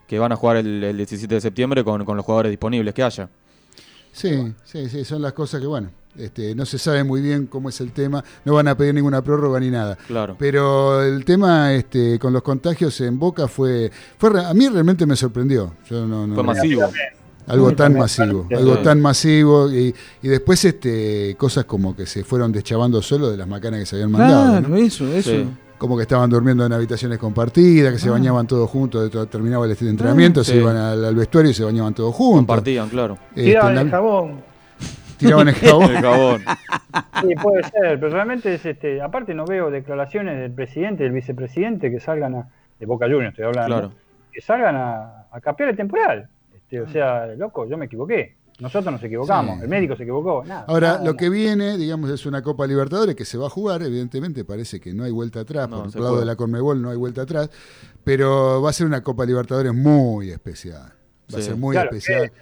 que 0.07 0.19
van 0.19 0.33
a 0.33 0.37
jugar 0.37 0.57
el, 0.59 0.83
el 0.85 0.97
17 0.97 1.35
de 1.35 1.41
septiembre 1.41 1.85
con, 1.85 2.05
con 2.05 2.17
los 2.17 2.25
jugadores 2.25 2.51
disponibles 2.51 2.93
que 2.95 3.03
haya. 3.03 3.29
Sí, 4.13 4.53
sí, 4.65 4.89
sí, 4.89 5.05
son 5.05 5.23
las 5.23 5.33
cosas 5.33 5.61
que, 5.61 5.67
bueno, 5.67 5.91
este, 6.17 6.55
no 6.55 6.65
se 6.65 6.79
sabe 6.79 7.03
muy 7.03 7.21
bien 7.21 7.47
cómo 7.47 7.69
es 7.69 7.81
el 7.81 7.91
tema, 7.93 8.23
no 8.45 8.55
van 8.55 8.69
a 8.69 8.77
pedir 8.77 8.95
ninguna 8.95 9.23
prórroga 9.23 9.59
ni 9.59 9.71
nada. 9.71 9.97
Claro. 10.07 10.37
Pero 10.39 11.03
el 11.03 11.25
tema 11.25 11.73
este, 11.73 12.19
con 12.21 12.33
los 12.33 12.43
contagios 12.43 13.01
en 13.01 13.19
Boca 13.19 13.49
fue, 13.49 13.91
fue 14.17 14.31
a 14.45 14.55
mí 14.55 14.69
realmente 14.69 15.05
me 15.07 15.17
sorprendió. 15.17 15.75
Yo 15.91 16.07
no, 16.07 16.27
no- 16.27 16.35
Fue 16.35 16.45
masivo. 16.45 16.83
Algo 17.47 17.75
tan 17.75 17.93
masivo, 17.99 18.49
algo 18.57 18.79
tan 18.79 19.03
masivo 19.03 19.71
y, 19.71 19.95
y 20.23 20.29
después 20.29 20.65
este 20.65 21.35
cosas 21.37 21.67
como 21.67 21.95
que 21.95 22.07
se 22.07 22.25
fueron 22.25 22.51
deschavando 22.53 23.03
solo 23.03 23.31
de 23.31 23.37
las 23.37 23.47
macanas 23.47 23.81
que 23.81 23.87
se 23.87 23.97
habían 23.97 24.13
mandado. 24.13 24.51
Claro, 24.61 24.69
¿no? 24.71 24.77
eso, 24.77 25.07
eso. 25.09 25.31
Sí. 25.31 25.47
Como 25.79 25.97
que 25.97 26.03
estaban 26.03 26.31
durmiendo 26.31 26.65
en 26.65 26.73
habitaciones 26.73 27.19
compartidas, 27.19 27.93
que 27.93 27.99
se 27.99 28.09
Ah. 28.09 28.13
bañaban 28.13 28.47
todos 28.47 28.71
juntos, 28.71 29.11
terminaba 29.29 29.67
el 29.67 29.77
entrenamiento, 29.89 30.43
se 30.45 30.53
sí. 30.53 30.59
iban 30.59 30.77
al, 30.77 31.05
al 31.05 31.15
vestuario 31.15 31.51
y 31.51 31.55
se 31.55 31.65
bañaban 31.65 31.93
todos 31.95 32.15
juntos. 32.15 32.39
Compartían, 32.47 32.89
claro. 32.89 33.19
Este, 33.31 33.43
Tiraban 33.45 33.75
la- 33.75 33.81
el 33.83 33.91
jabón. 33.91 34.41
tiraban 35.19 35.49
el 35.49 35.55
jabón. 35.57 35.91
El 35.91 35.97
jabón. 36.03 36.43
Sí, 37.21 37.35
puede 37.43 37.63
ser, 37.65 38.01
pero 38.01 38.09
realmente 38.11 38.55
es 38.55 38.65
este. 38.65 39.03
Aparte, 39.03 39.35
no 39.35 39.45
veo 39.45 39.71
declaraciones 39.71 40.39
del 40.39 40.53
presidente, 40.53 41.03
del 41.05 41.13
vicepresidente 41.13 41.91
que 41.91 42.01
salgan 42.01 42.35
a. 42.37 42.49
de 42.79 42.87
Boca 42.87 43.07
Juniors, 43.07 43.31
estoy 43.31 43.45
hablando. 43.47 43.67
Claro. 43.77 43.93
Que 44.33 44.41
salgan 44.41 44.77
a, 44.77 45.27
a 45.31 45.41
capear 45.41 45.71
el 45.71 45.77
temporal. 45.77 46.29
Este, 46.55 46.81
o 46.81 46.89
sea, 46.89 47.27
loco, 47.37 47.67
yo 47.69 47.77
me 47.77 47.87
equivoqué. 47.87 48.37
Nosotros 48.65 48.93
nos 48.93 49.03
equivocamos. 49.05 49.57
Sí. 49.59 49.63
El 49.63 49.69
médico 49.69 49.97
se 49.97 50.03
equivocó. 50.03 50.43
Nada, 50.45 50.65
Ahora, 50.67 50.87
nada, 50.89 50.99
lo 51.01 51.05
nada. 51.05 51.17
que 51.17 51.29
viene, 51.31 51.77
digamos, 51.77 52.11
es 52.11 52.27
una 52.27 52.43
Copa 52.43 52.67
Libertadores 52.67 53.15
que 53.15 53.25
se 53.25 53.39
va 53.39 53.47
a 53.47 53.51
jugar, 53.51 53.83
evidentemente, 53.83 54.45
parece 54.45 54.81
que 54.81 54.93
no 54.93 55.05
hay 55.05 55.13
vuelta 55.13 55.41
atrás, 55.41 55.69
No, 55.69 55.85
por 55.85 55.87
el 55.87 55.93
lado 55.95 56.09
puede. 56.09 56.21
de 56.21 56.27
la 56.27 56.37
Conmebol 56.37 56.83
no 56.83 56.91
hay 56.91 56.97
vuelta 56.97 57.23
atrás, 57.23 57.51
pero 58.03 58.61
va 58.63 58.71
a 58.71 58.73
ser 58.73 58.87
una 58.87 59.03
Copa 59.03 59.25
Libertadores 59.25 59.73
muy 59.73 60.31
especial. 60.31 60.93
Va 61.33 61.39
a 61.39 61.43
ser 61.43 61.57
muy 61.57 61.75
Claro, 61.75 61.91
especial. 61.91 62.33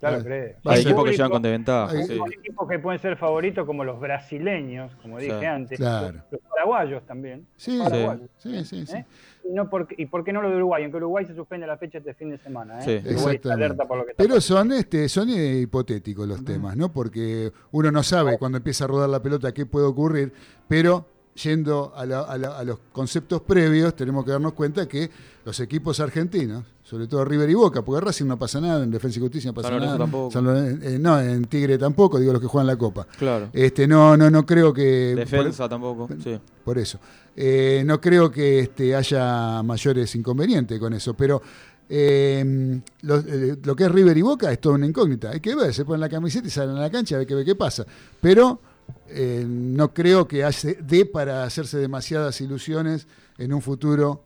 Claro, 0.00 0.22
cree. 0.22 0.56
va 0.64 0.70
a 0.70 0.74
Hay 0.74 0.82
ser- 0.82 0.92
equipos 0.92 1.04
que 1.06 1.10
llegan 1.10 1.30
con 1.30 1.42
desventaja. 1.42 1.92
Hay- 1.92 2.04
sí. 2.06 2.12
Hay 2.12 2.32
equipos 2.38 2.68
que 2.68 2.78
pueden 2.78 3.00
ser 3.00 3.16
favoritos 3.16 3.66
como 3.66 3.82
los 3.84 3.98
brasileños, 3.98 4.92
como 5.02 5.18
dije 5.18 5.40
Sí. 5.40 5.44
antes. 5.46 5.78
Claro. 5.78 6.18
Los, 6.30 6.32
los 6.32 6.40
paraguayos 6.48 7.04
también. 7.04 7.46
Sí, 7.56 7.78
Paraguayos. 7.82 8.30
sí, 8.38 8.64
sí, 8.64 8.86
sí. 8.86 8.96
¿eh? 8.96 9.04
Y, 9.50 9.54
no 9.54 9.70
por, 9.70 9.88
¿Y 9.96 10.06
por 10.06 10.24
qué 10.24 10.32
no 10.32 10.42
lo 10.42 10.50
de 10.50 10.56
Uruguay? 10.56 10.82
Aunque 10.84 10.98
Uruguay 10.98 11.24
se 11.24 11.34
suspende 11.34 11.66
la 11.66 11.76
fecha 11.78 11.98
este 11.98 12.12
fin 12.14 12.30
de 12.30 12.38
semana. 12.38 12.80
¿eh? 12.80 12.82
Sí. 12.84 12.90
Uruguay 12.90 13.36
está 13.36 13.54
Exactamente. 13.54 13.64
alerta 13.64 13.84
por 13.86 13.98
lo 13.98 14.04
que 14.04 14.10
está 14.12 14.22
Pero 14.22 14.40
son, 14.40 14.72
este, 14.72 15.08
son 15.08 15.28
eh, 15.30 15.60
hipotéticos 15.60 16.28
los 16.28 16.44
temas, 16.44 16.76
¿no? 16.76 16.92
Porque 16.92 17.52
uno 17.72 17.90
no 17.90 18.02
sabe 18.02 18.36
cuando 18.38 18.58
empieza 18.58 18.84
a 18.84 18.88
rodar 18.88 19.08
la 19.08 19.22
pelota 19.22 19.52
qué 19.52 19.64
puede 19.66 19.86
ocurrir, 19.86 20.32
pero 20.68 21.06
yendo 21.34 21.92
a, 21.94 22.04
la- 22.04 22.22
a 22.22 22.36
la- 22.36 22.58
a 22.58 22.64
los 22.64 22.78
conceptos 22.92 23.40
previos, 23.42 23.94
tenemos 23.94 24.24
que 24.24 24.32
darnos 24.32 24.54
cuenta 24.54 24.86
que 24.88 25.08
los 25.44 25.60
equipos 25.60 26.00
argentinos, 26.00 26.64
sobre 26.82 27.06
todo 27.06 27.24
River 27.24 27.48
y 27.48 27.54
Boca, 27.54 27.82
porque 27.82 28.04
Racing 28.04 28.26
no 28.26 28.36
pasa 28.38 28.60
nada, 28.60 28.82
en 28.82 28.90
Defensa 28.90 29.18
y 29.18 29.22
Justicia 29.22 29.50
no 29.50 29.54
pasa 29.54 29.68
San 29.68 29.74
Lorenzo 29.76 29.94
nada, 29.94 30.04
tampoco. 30.04 30.30
San 30.32 30.44
Loren- 30.44 30.80
eh, 30.82 30.98
no, 30.98 31.20
en 31.20 31.44
Tigre 31.44 31.78
tampoco, 31.78 32.18
digo 32.18 32.32
los 32.32 32.42
que 32.42 32.48
juegan 32.48 32.66
la 32.66 32.76
Copa. 32.76 33.06
Claro. 33.18 33.50
Este, 33.52 33.86
no, 33.86 34.16
no, 34.16 34.28
no 34.30 34.44
creo 34.44 34.72
que 34.74 35.14
Defensa 35.14 35.68
tampoco. 35.68 36.08
Sí. 36.22 36.38
por 36.64 36.76
eso. 36.76 36.98
Eh, 37.40 37.84
no 37.86 38.00
creo 38.00 38.32
que 38.32 38.58
este, 38.58 38.96
haya 38.96 39.62
mayores 39.62 40.12
inconvenientes 40.16 40.76
con 40.80 40.92
eso, 40.92 41.14
pero 41.14 41.40
eh, 41.88 42.80
lo, 43.02 43.18
eh, 43.20 43.56
lo 43.62 43.76
que 43.76 43.84
es 43.84 43.92
River 43.92 44.18
y 44.18 44.22
Boca 44.22 44.50
es 44.50 44.60
toda 44.60 44.74
una 44.74 44.86
incógnita. 44.86 45.30
Hay 45.30 45.38
que 45.38 45.54
ver, 45.54 45.72
se 45.72 45.84
ponen 45.84 46.00
la 46.00 46.08
camiseta 46.08 46.48
y 46.48 46.50
salen 46.50 46.76
a 46.76 46.80
la 46.80 46.90
cancha 46.90 47.14
a 47.14 47.18
ver 47.18 47.28
qué, 47.28 47.44
qué 47.44 47.54
pasa. 47.54 47.86
Pero 48.20 48.60
eh, 49.08 49.44
no 49.46 49.94
creo 49.94 50.26
que 50.26 50.42
hace, 50.42 50.78
dé 50.82 51.06
para 51.06 51.44
hacerse 51.44 51.78
demasiadas 51.78 52.40
ilusiones 52.40 53.06
en 53.38 53.52
un 53.52 53.62
futuro 53.62 54.24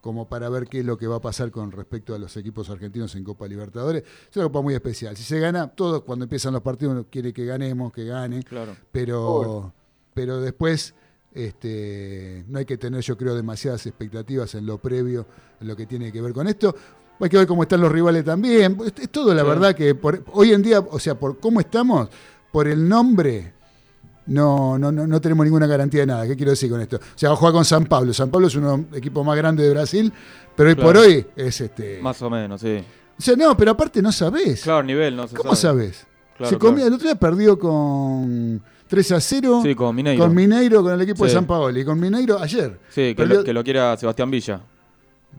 como 0.00 0.28
para 0.28 0.48
ver 0.48 0.68
qué 0.68 0.78
es 0.78 0.84
lo 0.84 0.96
que 0.96 1.08
va 1.08 1.16
a 1.16 1.20
pasar 1.20 1.50
con 1.50 1.72
respecto 1.72 2.14
a 2.14 2.18
los 2.18 2.36
equipos 2.36 2.70
argentinos 2.70 3.16
en 3.16 3.24
Copa 3.24 3.48
Libertadores. 3.48 4.04
Es 4.30 4.36
una 4.36 4.44
Copa 4.46 4.60
muy 4.60 4.74
especial. 4.74 5.16
Si 5.16 5.24
se 5.24 5.40
gana, 5.40 5.66
todos 5.66 6.02
cuando 6.04 6.24
empiezan 6.26 6.52
los 6.52 6.62
partidos 6.62 6.92
uno 6.92 7.06
quiere 7.10 7.32
que 7.32 7.44
ganemos, 7.46 7.92
que 7.92 8.04
gane 8.04 8.44
Claro. 8.44 8.76
pero, 8.92 9.72
pero 10.12 10.40
después 10.40 10.94
este, 11.34 12.44
no 12.48 12.58
hay 12.60 12.64
que 12.64 12.78
tener, 12.78 13.00
yo 13.02 13.16
creo, 13.16 13.34
demasiadas 13.34 13.84
expectativas 13.86 14.54
en 14.54 14.66
lo 14.66 14.78
previo, 14.78 15.26
en 15.60 15.66
lo 15.68 15.76
que 15.76 15.86
tiene 15.86 16.10
que 16.12 16.20
ver 16.22 16.32
con 16.32 16.46
esto. 16.46 16.74
Hay 17.20 17.28
que 17.28 17.36
ver 17.38 17.46
cómo 17.46 17.62
están 17.62 17.80
los 17.80 17.90
rivales 17.92 18.24
también. 18.24 18.76
Es, 18.84 18.92
es 19.00 19.08
todo, 19.10 19.32
la 19.34 19.42
Sí. 19.42 19.48
verdad, 19.48 19.74
que 19.74 19.94
por- 19.94 20.24
hoy 20.32 20.52
en 20.52 20.62
día, 20.62 20.80
o 20.80 20.98
sea, 20.98 21.14
por 21.18 21.38
cómo 21.38 21.60
estamos, 21.60 22.08
por 22.52 22.66
el 22.68 22.88
nombre, 22.88 23.52
no, 24.26 24.78
no, 24.78 24.90
no, 24.90 25.06
no 25.06 25.20
tenemos 25.20 25.44
ninguna 25.44 25.66
garantía 25.66 26.00
de 26.00 26.06
nada. 26.06 26.26
¿Qué 26.26 26.34
quiero 26.36 26.50
decir 26.52 26.70
con 26.70 26.80
esto? 26.80 26.96
O 26.96 27.00
sea, 27.18 27.28
va 27.30 27.34
a 27.34 27.38
jugar 27.38 27.52
con 27.52 27.64
San 27.64 27.84
Pablo. 27.86 28.12
San 28.14 28.30
Pablo 28.30 28.46
es 28.46 28.54
uno 28.56 28.70
de 28.72 28.84
los 28.88 28.96
equipos 28.96 29.24
más 29.24 29.36
grandes 29.36 29.66
de 29.66 29.72
Brasil, 29.72 30.12
pero 30.56 30.70
hoy 30.70 30.74
por 30.76 30.96
hoy 30.96 31.26
es 31.36 31.60
este. 31.60 32.00
Más 32.00 32.20
o 32.22 32.30
menos, 32.30 32.60
sí. 32.60 32.82
O 33.18 33.22
sea, 33.22 33.36
no, 33.36 33.56
pero 33.56 33.72
aparte 33.72 34.00
no 34.02 34.10
sabés. 34.10 34.62
Claro, 34.62 34.82
nivel, 34.82 35.14
no 35.14 35.28
se 35.28 35.36
¿Cómo 35.36 35.54
sabe. 35.54 35.92
Claro, 36.36 36.50
Se 36.50 36.58
comía, 36.58 36.76
claro. 36.78 36.88
el 36.88 36.94
otro 36.94 37.06
día 37.08 37.14
perdió 37.18 37.58
con 37.58 38.60
3 38.88 39.12
a 39.12 39.20
0 39.20 39.60
Sí, 39.62 39.74
con 39.74 39.94
Mineiro. 39.96 40.22
con 40.24 40.34
Mineiro, 40.34 40.82
con 40.82 40.92
el 40.92 41.00
equipo 41.00 41.24
de. 41.24 41.30
San 41.30 41.46
Paolo. 41.46 41.78
Y 41.78 41.84
con 41.84 41.98
Mineiro 41.98 42.38
ayer. 42.38 42.78
Sí, 42.90 43.14
que 43.14 43.16
Perdió- 43.16 43.38
lo, 43.38 43.44
que 43.44 43.52
lo 43.52 43.64
quiera 43.64 43.96
Sebastián 43.96 44.30
Villa. 44.30 44.60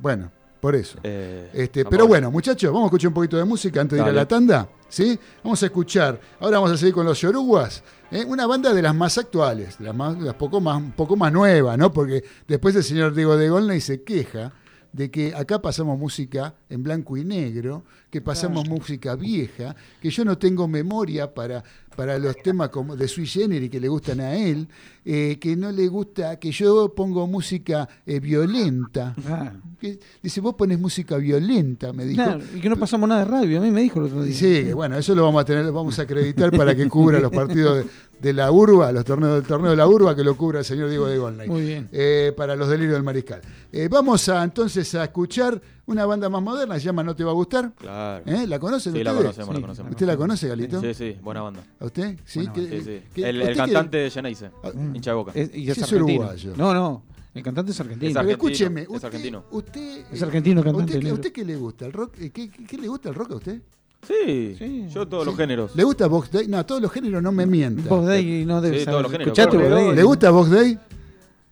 Bueno, 0.01 0.31
por 0.59 0.75
eso. 0.75 0.97
Eh, 1.03 1.49
Este, 1.53 1.85
pero 1.85 2.07
bueno, 2.07 2.31
muchachos, 2.31 2.69
vamos 2.71 2.83
a 2.83 2.87
escuchar 2.87 3.09
un 3.09 3.13
poquito 3.13 3.37
de 3.37 3.45
música 3.45 3.81
antes 3.81 3.97
de 3.97 4.03
ir 4.03 4.09
a 4.09 4.13
la 4.13 4.27
tanda. 4.27 4.67
¿sí? 4.89 5.17
Vamos 5.43 5.61
a 5.63 5.65
escuchar. 5.67 6.19
Ahora 6.39 6.57
vamos 6.57 6.71
a 6.73 6.77
seguir 6.77 6.93
con 6.93 7.05
los 7.05 7.19
Yoruguas. 7.21 7.83
¿eh? 8.11 8.25
Una 8.27 8.45
banda 8.47 8.73
de 8.73 8.81
las 8.81 8.95
más 8.95 9.17
actuales, 9.17 9.77
de 9.77 9.85
las, 9.85 9.95
más, 9.95 10.17
de 10.19 10.25
las 10.25 10.35
poco 10.35 10.59
más, 10.59 10.77
un 10.77 10.91
poco 10.91 11.15
más 11.15 11.31
nuevas, 11.31 11.77
¿no? 11.77 11.91
Porque 11.91 12.23
después 12.47 12.75
el 12.75 12.83
señor 12.83 13.13
Diego 13.13 13.37
de 13.37 13.49
Golney 13.49 13.79
se 13.81 14.03
queja 14.03 14.51
de 14.91 15.11
que 15.11 15.35
acá 15.35 15.61
pasamos 15.61 15.99
música 15.99 16.53
en 16.69 16.81
blanco 16.81 17.17
y 17.17 17.25
negro, 17.25 17.83
que 18.09 18.21
pasamos 18.21 18.65
música 18.69 19.15
vieja, 19.15 19.75
que 20.01 20.09
yo 20.09 20.23
no 20.23 20.37
tengo 20.37 20.69
memoria 20.69 21.33
para, 21.33 21.61
para 21.95 22.17
los 22.19 22.35
temas 22.41 22.69
como 22.69 22.95
de 22.95 23.07
sui 23.07 23.25
generis 23.25 23.69
que 23.69 23.79
le 23.79 23.87
gustan 23.87 24.19
a 24.19 24.35
él, 24.35 24.67
eh, 25.03 25.37
que 25.39 25.55
no 25.55 25.71
le 25.71 25.87
gusta 25.87 26.37
que 26.39 26.51
yo 26.51 26.93
pongo 26.93 27.25
música 27.27 27.87
eh, 28.05 28.19
violenta. 28.19 29.15
Ah. 29.27 29.53
Que- 29.79 29.99
dice, 30.21 30.41
vos 30.41 30.55
pones 30.55 30.79
música 30.79 31.17
violenta, 31.17 31.93
me 31.93 32.05
dijo. 32.05 32.23
Claro, 32.23 32.41
y 32.55 32.59
que 32.59 32.69
no 32.69 32.77
pasamos 32.77 33.07
nada 33.09 33.23
de 33.25 33.31
radio, 33.31 33.59
a 33.59 33.61
mí 33.61 33.71
me 33.71 33.81
dijo 33.81 33.99
el 33.99 34.05
otro 34.07 34.23
día. 34.23 34.35
Sí, 34.35 34.73
bueno, 34.73 34.97
eso 34.97 35.13
lo 35.15 35.23
vamos 35.23 35.41
a 35.41 35.45
tener, 35.45 35.71
vamos 35.71 35.97
a 35.99 36.03
acreditar 36.03 36.51
para 36.55 36.75
que 36.75 36.87
cubra 36.89 37.19
los 37.19 37.31
partidos 37.31 37.77
de, 37.77 37.85
de 38.21 38.33
la 38.33 38.51
urba, 38.51 38.91
los 38.91 39.05
torneos 39.05 39.35
del 39.35 39.43
torneo 39.43 39.71
de 39.71 39.77
la 39.77 39.87
urba, 39.87 40.15
que 40.15 40.23
lo 40.23 40.35
cubra 40.35 40.59
el 40.59 40.65
señor 40.65 40.89
Diego 40.89 41.07
de 41.07 41.17
Golnay. 41.17 41.47
Muy 41.47 41.61
bien. 41.61 41.89
Eh, 41.91 42.33
para 42.35 42.55
los 42.55 42.69
delirios 42.69 42.93
del 42.95 43.03
mariscal. 43.03 43.41
Eh, 43.71 43.87
vamos 43.89 44.27
a 44.29 44.43
entonces 44.43 44.93
a 44.95 45.03
escuchar 45.03 45.61
una 45.87 46.05
banda 46.05 46.29
más 46.29 46.41
moderna, 46.41 46.75
se 46.79 46.85
llama 46.85 47.03
No 47.03 47.15
Te 47.15 47.23
Va 47.23 47.31
a 47.31 47.33
Gustar. 47.33 47.71
Claro. 47.75 48.23
¿Eh? 48.25 48.47
¿La 48.47 48.59
conocen 48.59 48.93
Sí, 48.93 49.03
la 49.03 49.11
ustedes? 49.11 49.23
conocemos, 49.35 49.55
la 49.55 49.61
conocemos. 49.61 49.91
¿Usted 49.91 50.05
la 50.07 50.17
conoce, 50.17 50.47
Galito? 50.47 50.81
Sí, 50.81 50.93
sí, 50.93 51.17
buena 51.21 51.41
banda. 51.41 51.63
¿A 51.79 51.85
usted? 51.85 52.17
Sí, 52.25 52.41
sí, 52.55 52.67
sí. 52.83 53.21
El, 53.21 53.37
¿usted 53.37 53.39
el 53.41 53.47
qué- 53.47 53.53
cantante 53.55 53.97
de 53.97 54.09
Geneise, 54.09 54.51
hincha 54.93 55.11
de 55.11 55.15
boca. 55.15 55.31
Es, 55.35 55.53
y 55.55 55.69
es 55.69 55.75
Sí, 55.75 55.81
es 55.81 55.91
argentino. 55.91 56.19
uruguayo. 56.21 56.53
No, 56.57 56.73
no. 56.73 57.03
El 57.33 57.43
cantante 57.43 57.71
es 57.71 57.79
argentino. 57.79 58.09
Es 58.11 58.15
argentino, 58.15 58.47
escúcheme, 58.49 58.81
es 58.83 58.89
usted, 58.89 59.05
argentino. 59.07 59.43
usted, 59.51 60.05
Es 60.11 60.23
argentino 60.23 60.61
¿a 60.61 60.63
cantante, 60.63 60.83
usted, 60.85 60.93
qué- 60.93 60.97
¿A 60.97 61.03
negro. 61.09 61.15
usted 61.15 61.31
qué 61.33 61.45
le 61.45 61.55
gusta? 61.57 61.85
¿El 61.85 61.93
rock? 61.93 62.13
Eh, 62.19 62.29
¿Qué, 62.31 62.49
qué- 62.49 62.65
qué 62.65 62.77
le 62.77 62.87
gusta 62.87 63.09
el 63.09 63.15
rock 63.15 63.31
a 63.31 63.35
usted? 63.35 63.61
Sí, 64.07 64.55
yo 64.93 65.07
todos 65.07 65.25
los 65.25 65.33
Sí. 65.35 65.41
géneros. 65.41 65.75
¿Le 65.75 65.83
gusta 65.83 66.05
Box 66.07 66.31
Day? 66.31 66.47
No, 66.47 66.63
todos 66.65 66.79
los 66.81 66.91
géneros 66.91 67.23
no 67.23 67.31
me 67.31 67.45
mientan. 67.47 67.87
Box 67.89 68.05
Day 68.05 68.45
no 68.45 68.61
debe 68.61 68.79
Sí, 68.79 68.85
saber. 68.85 69.01
todos 69.01 69.11
los 69.27 69.33
géneros. 69.33 69.95
¿Le 69.95 70.03
gusta 70.03 70.29
Box 70.29 70.49
Day? 70.51 70.79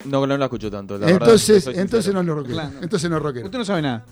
No, 0.06 0.28
no 0.28 0.38
la 0.38 0.46
escucho 0.46 0.70
tanto. 0.70 0.98
La 0.98 1.06
verdad, 1.06 1.22
Entonces, 1.22 1.64
soy 1.64 1.76
entonces 1.78 2.14
no 2.14 2.22
es 2.22 2.28
rockero. 2.28 2.54
Claro. 2.54 2.72
Entonces 2.82 3.10
no 3.10 3.18
es 3.18 3.24
rockero. 3.24 3.46
Usted 3.46 3.58
no 3.58 3.66
sabe 3.66 3.82
nada. 3.82 4.06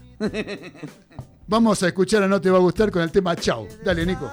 Vamos 1.47 1.83
a 1.83 1.87
escuchar 1.87 2.23
a 2.23 2.27
No 2.27 2.39
Te 2.39 2.49
Va 2.49 2.57
a 2.57 2.61
Gustar 2.61 2.91
con 2.91 3.01
el 3.01 3.11
tema 3.11 3.35
Chao. 3.35 3.67
Dale, 3.83 4.05
Nico. 4.05 4.29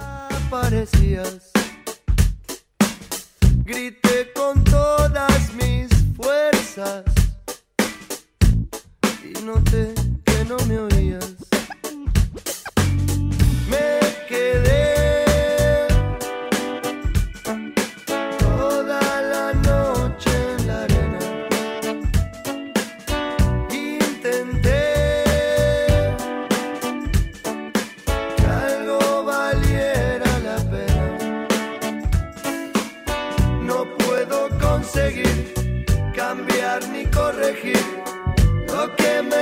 Grité 3.65 4.31
con 4.33 4.63
todas 4.63 5.53
mis 5.53 5.89
fuerzas 6.15 7.03
y 9.23 9.43
noté 9.43 9.93
que 10.25 10.45
no 10.45 10.57
me 10.65 10.79
oías. 10.79 11.35
Me 13.69 14.08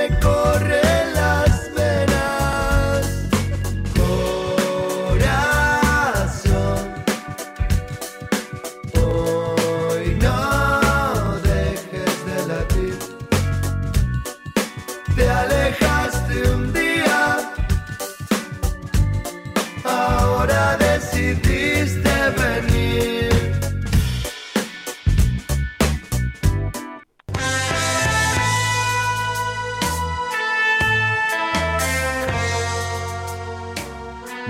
que 0.08 0.14
me 0.26 0.37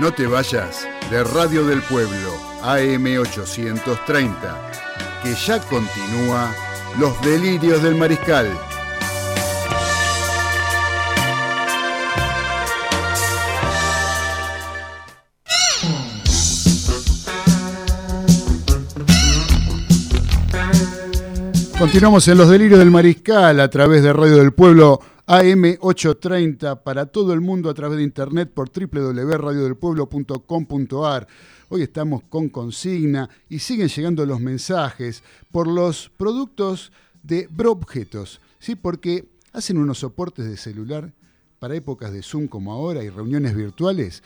No 0.09 0.15
te 0.15 0.25
vayas 0.25 0.87
de 1.11 1.23
Radio 1.23 1.63
del 1.67 1.83
Pueblo, 1.83 2.33
AM830, 2.63 4.33
que 5.21 5.35
ya 5.35 5.59
continúa 5.59 6.51
Los 6.97 7.21
Delirios 7.21 7.83
del 7.83 7.93
Mariscal. 7.93 8.49
Continuamos 21.77 22.27
en 22.27 22.37
los 22.39 22.49
delirios 22.49 22.79
del 22.79 22.89
mariscal 22.89 23.59
a 23.59 23.69
través 23.69 24.01
de 24.01 24.11
Radio 24.11 24.37
del 24.37 24.53
Pueblo 24.53 24.99
AM830 25.29 26.81
para 26.81 27.05
todo 27.05 27.33
el 27.33 27.41
mundo 27.41 27.69
a 27.69 27.75
través 27.75 27.99
de 27.99 28.03
internet 28.03 28.51
por 28.51 28.71
www.radiodelpueblo.com.ar. 28.71 31.27
Hoy 31.69 31.83
estamos 31.83 32.23
con 32.23 32.49
consigna 32.49 33.29
y 33.47 33.59
siguen 33.59 33.89
llegando 33.89 34.25
los 34.25 34.39
mensajes 34.39 35.21
por 35.51 35.67
los 35.67 36.09
productos 36.17 36.91
de 37.21 37.47
Broobjetos, 37.51 38.41
¿sí? 38.57 38.73
porque 38.73 39.29
hacen 39.53 39.77
unos 39.77 39.99
soportes 39.99 40.49
de 40.49 40.57
celular 40.57 41.13
para 41.59 41.75
épocas 41.75 42.11
de 42.11 42.23
Zoom 42.23 42.47
como 42.47 42.73
ahora 42.73 43.03
y 43.03 43.09
reuniones 43.09 43.55
virtuales. 43.55 44.23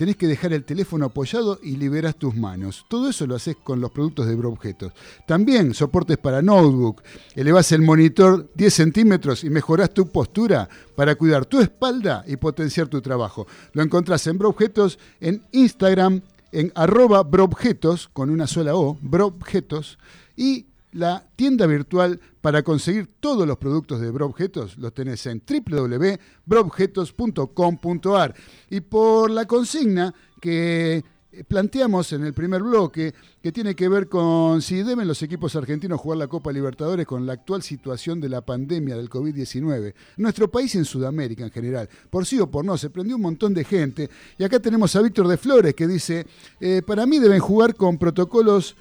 Tenés 0.00 0.16
que 0.16 0.26
dejar 0.26 0.54
el 0.54 0.64
teléfono 0.64 1.04
apoyado 1.04 1.58
y 1.62 1.76
liberas 1.76 2.16
tus 2.16 2.34
manos. 2.34 2.86
Todo 2.88 3.10
eso 3.10 3.26
lo 3.26 3.34
haces 3.34 3.56
con 3.62 3.82
los 3.82 3.90
productos 3.90 4.26
de 4.26 4.34
Broobjetos. 4.34 4.94
También 5.26 5.74
soportes 5.74 6.16
para 6.16 6.40
notebook. 6.40 7.02
Elevás 7.34 7.70
el 7.72 7.82
monitor 7.82 8.50
10 8.54 8.72
centímetros 8.72 9.44
y 9.44 9.50
mejorás 9.50 9.92
tu 9.92 10.10
postura 10.10 10.66
para 10.96 11.16
cuidar 11.16 11.44
tu 11.44 11.60
espalda 11.60 12.24
y 12.26 12.36
potenciar 12.36 12.88
tu 12.88 13.02
trabajo. 13.02 13.46
Lo 13.74 13.82
encontrás 13.82 14.26
en 14.26 14.38
Broobjetos 14.38 14.98
en 15.20 15.44
Instagram 15.52 16.22
en 16.50 16.72
arroba 16.74 17.22
Broobjetos 17.22 18.08
con 18.08 18.30
una 18.30 18.46
sola 18.46 18.76
O, 18.76 18.96
Broobjetos. 19.02 19.98
Y 20.34 20.69
la 20.92 21.26
tienda 21.36 21.66
virtual 21.66 22.18
para 22.40 22.62
conseguir 22.62 23.10
todos 23.20 23.46
los 23.46 23.58
productos 23.58 24.00
de 24.00 24.10
Broobjetos 24.10 24.78
los 24.78 24.94
tenés 24.94 25.26
en 25.26 25.42
www.broobjetos.com.ar. 25.46 28.34
Y 28.70 28.80
por 28.80 29.30
la 29.30 29.46
consigna 29.46 30.14
que 30.40 31.04
planteamos 31.46 32.12
en 32.12 32.24
el 32.24 32.34
primer 32.34 32.62
bloque, 32.62 33.14
que 33.42 33.52
tiene 33.52 33.74
que 33.74 33.88
ver 33.88 34.08
con 34.08 34.60
si 34.62 34.82
deben 34.82 35.06
los 35.06 35.22
equipos 35.22 35.54
argentinos 35.54 36.00
jugar 36.00 36.18
la 36.18 36.26
Copa 36.26 36.52
Libertadores 36.52 37.06
con 37.06 37.24
la 37.24 37.34
actual 37.34 37.62
situación 37.62 38.20
de 38.20 38.28
la 38.28 38.40
pandemia 38.40 38.96
del 38.96 39.08
COVID-19. 39.08 39.94
Nuestro 40.16 40.50
país 40.50 40.74
en 40.74 40.84
Sudamérica 40.84 41.44
en 41.44 41.50
general. 41.50 41.88
Por 42.10 42.26
sí 42.26 42.40
o 42.40 42.50
por 42.50 42.64
no, 42.64 42.76
se 42.76 42.90
prendió 42.90 43.16
un 43.16 43.22
montón 43.22 43.54
de 43.54 43.64
gente. 43.64 44.10
Y 44.38 44.44
acá 44.44 44.58
tenemos 44.58 44.94
a 44.96 45.02
Víctor 45.02 45.28
de 45.28 45.36
Flores 45.36 45.74
que 45.74 45.86
dice, 45.86 46.26
eh, 46.60 46.82
para 46.84 47.06
mí 47.06 47.18
deben 47.18 47.40
jugar 47.40 47.76
con 47.76 47.98
protocolos 47.98 48.76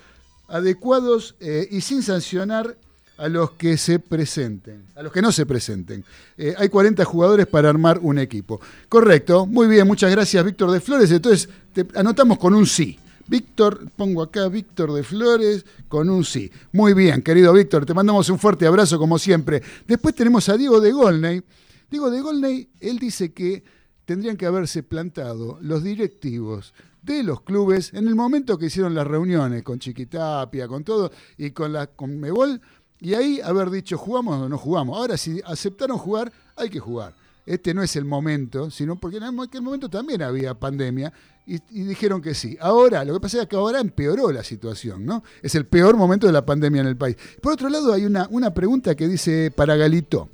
adecuados 0.49 1.35
eh, 1.39 1.67
y 1.71 1.81
sin 1.81 2.03
sancionar 2.03 2.75
a 3.17 3.27
los 3.27 3.51
que 3.51 3.77
se 3.77 3.99
presenten, 3.99 4.85
a 4.95 5.03
los 5.03 5.11
que 5.11 5.21
no 5.21 5.31
se 5.31 5.45
presenten. 5.45 6.05
Eh, 6.37 6.55
hay 6.57 6.69
40 6.69 7.03
jugadores 7.03 7.47
para 7.47 7.69
armar 7.69 7.99
un 8.01 8.17
equipo. 8.17 8.61
Correcto, 8.87 9.45
muy 9.45 9.67
bien, 9.67 9.85
muchas 9.85 10.09
gracias 10.09 10.43
Víctor 10.43 10.71
de 10.71 10.79
Flores. 10.79 11.11
Entonces, 11.11 11.49
te 11.73 11.85
anotamos 11.95 12.37
con 12.37 12.53
un 12.53 12.65
sí. 12.65 12.97
Víctor, 13.27 13.91
pongo 13.95 14.23
acá 14.23 14.47
Víctor 14.47 14.93
de 14.93 15.03
Flores 15.03 15.65
con 15.87 16.09
un 16.09 16.23
sí. 16.23 16.49
Muy 16.71 16.93
bien, 16.93 17.21
querido 17.21 17.53
Víctor, 17.53 17.85
te 17.85 17.93
mandamos 17.93 18.29
un 18.29 18.39
fuerte 18.39 18.65
abrazo 18.65 18.97
como 18.97 19.19
siempre. 19.19 19.61
Después 19.85 20.15
tenemos 20.15 20.47
a 20.49 20.57
Diego 20.57 20.79
de 20.79 20.91
Golney. 20.91 21.43
Diego 21.91 22.09
de 22.09 22.21
Golney, 22.21 22.69
él 22.79 22.99
dice 22.99 23.33
que 23.33 23.63
tendrían 24.05 24.37
que 24.37 24.45
haberse 24.45 24.81
plantado 24.81 25.59
los 25.61 25.83
directivos 25.83 26.73
de 27.01 27.23
los 27.23 27.41
clubes 27.41 27.93
en 27.93 28.07
el 28.07 28.15
momento 28.15 28.57
que 28.57 28.67
hicieron 28.67 28.93
las 28.93 29.07
reuniones 29.07 29.63
con 29.63 29.79
Chiquitapia, 29.79 30.67
con 30.67 30.83
todo, 30.83 31.11
y 31.37 31.51
con 31.51 31.73
la 31.73 31.87
con 31.87 32.19
Mebol, 32.19 32.61
y 32.99 33.13
ahí 33.13 33.39
haber 33.41 33.69
dicho, 33.69 33.97
¿jugamos 33.97 34.41
o 34.41 34.49
no 34.49 34.57
jugamos? 34.57 34.97
Ahora, 34.97 35.17
si 35.17 35.41
aceptaron 35.45 35.97
jugar, 35.97 36.31
hay 36.55 36.69
que 36.69 36.79
jugar. 36.79 37.13
Este 37.45 37.73
no 37.73 37.81
es 37.81 37.95
el 37.95 38.05
momento, 38.05 38.69
sino 38.69 38.99
porque 38.99 39.17
en 39.17 39.39
aquel 39.39 39.61
momento 39.61 39.89
también 39.89 40.21
había 40.21 40.53
pandemia 40.53 41.11
y, 41.47 41.59
dijeron 41.83 42.21
que 42.21 42.35
sí. 42.35 42.55
Ahora, 42.61 43.03
lo 43.03 43.13
que 43.13 43.19
pasa 43.21 43.41
es 43.41 43.47
que 43.47 43.55
ahora 43.55 43.79
empeoró 43.79 44.31
la 44.31 44.43
situación, 44.43 45.03
¿no? 45.03 45.23
Es 45.41 45.55
el 45.55 45.65
peor 45.65 45.97
momento 45.97 46.27
de 46.27 46.33
la 46.33 46.45
pandemia 46.45 46.81
en 46.81 46.87
el 46.87 46.97
país. 46.97 47.15
Por 47.41 47.53
otro 47.53 47.69
lado, 47.69 47.91
hay 47.91 48.05
una, 48.05 48.27
una 48.29 48.53
pregunta 48.53 48.93
que 48.95 49.07
dice 49.07 49.51
para 49.55 49.75
Galito, 49.75 50.29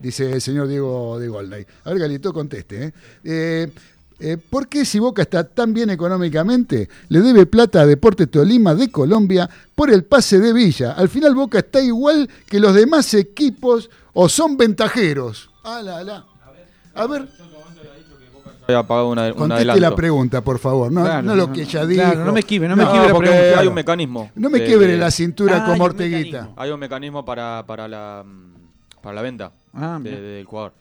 dice 0.00 0.32
el 0.32 0.40
señor 0.40 0.68
Diego 0.68 1.18
de 1.18 1.28
Golday. 1.28 1.66
A 1.84 1.90
ver, 1.90 1.98
Galito, 1.98 2.32
conteste. 2.32 2.84
¿eh? 2.84 2.92
Eh, 3.24 3.72
eh, 4.20 4.36
¿Por 4.38 4.68
qué 4.68 4.84
si 4.84 4.98
Boca 4.98 5.22
está 5.22 5.44
tan 5.44 5.74
bien 5.74 5.90
económicamente, 5.90 6.88
le 7.08 7.20
debe 7.20 7.46
plata 7.46 7.80
a 7.82 7.86
Deporte 7.86 8.26
Tolima 8.26 8.74
de 8.74 8.90
Colombia 8.90 9.48
por 9.74 9.90
el 9.90 10.04
pase 10.04 10.38
de 10.38 10.52
Villa? 10.52 10.92
Al 10.92 11.08
final 11.08 11.34
Boca 11.34 11.58
está 11.58 11.80
igual 11.80 12.28
que 12.46 12.60
los 12.60 12.74
demás 12.74 13.12
equipos 13.14 13.90
o 14.12 14.28
son 14.28 14.56
ventajeros. 14.56 15.50
Ah, 15.64 15.80
la, 15.82 16.02
la. 16.04 16.24
A 16.94 17.06
ver. 17.06 17.26
había 18.66 18.82
pagado 18.86 19.10
una, 19.10 19.26
un 19.26 19.32
Conteste 19.34 19.80
la 19.80 19.94
pregunta, 19.94 20.40
por 20.42 20.58
favor. 20.58 20.90
No, 20.90 21.02
Claro, 21.02 21.22
no 21.22 21.34
lo 21.34 21.52
que 21.52 21.62
ella 21.62 21.70
claro, 21.86 21.86
dijo. 21.88 22.24
no 22.24 22.32
me 22.32 22.40
esquive, 22.40 22.68
no 22.68 22.76
me 22.76 22.84
esquive 22.84 23.06
la 23.08 23.12
porque 23.12 23.28
pregunta. 23.30 23.60
hay 23.60 23.66
un 23.66 23.74
mecanismo. 23.74 24.30
No 24.36 24.48
me 24.50 24.60
de- 24.60 24.64
quiebre 24.66 24.96
la 24.96 25.10
cintura 25.10 25.56
Ah, 25.56 25.60
como 25.60 25.72
hay 25.74 25.80
un 25.80 25.84
Orteguita. 25.86 26.22
mecanismo. 26.38 26.54
Hay 26.62 26.70
un 26.70 26.80
mecanismo 26.80 27.24
para, 27.24 27.64
para, 27.66 27.88
la, 27.88 28.24
para 29.02 29.14
la 29.16 29.22
venta 29.22 29.52
Ah, 29.74 29.98
de- 30.00 30.20
del 30.20 30.44
jugador. 30.46 30.72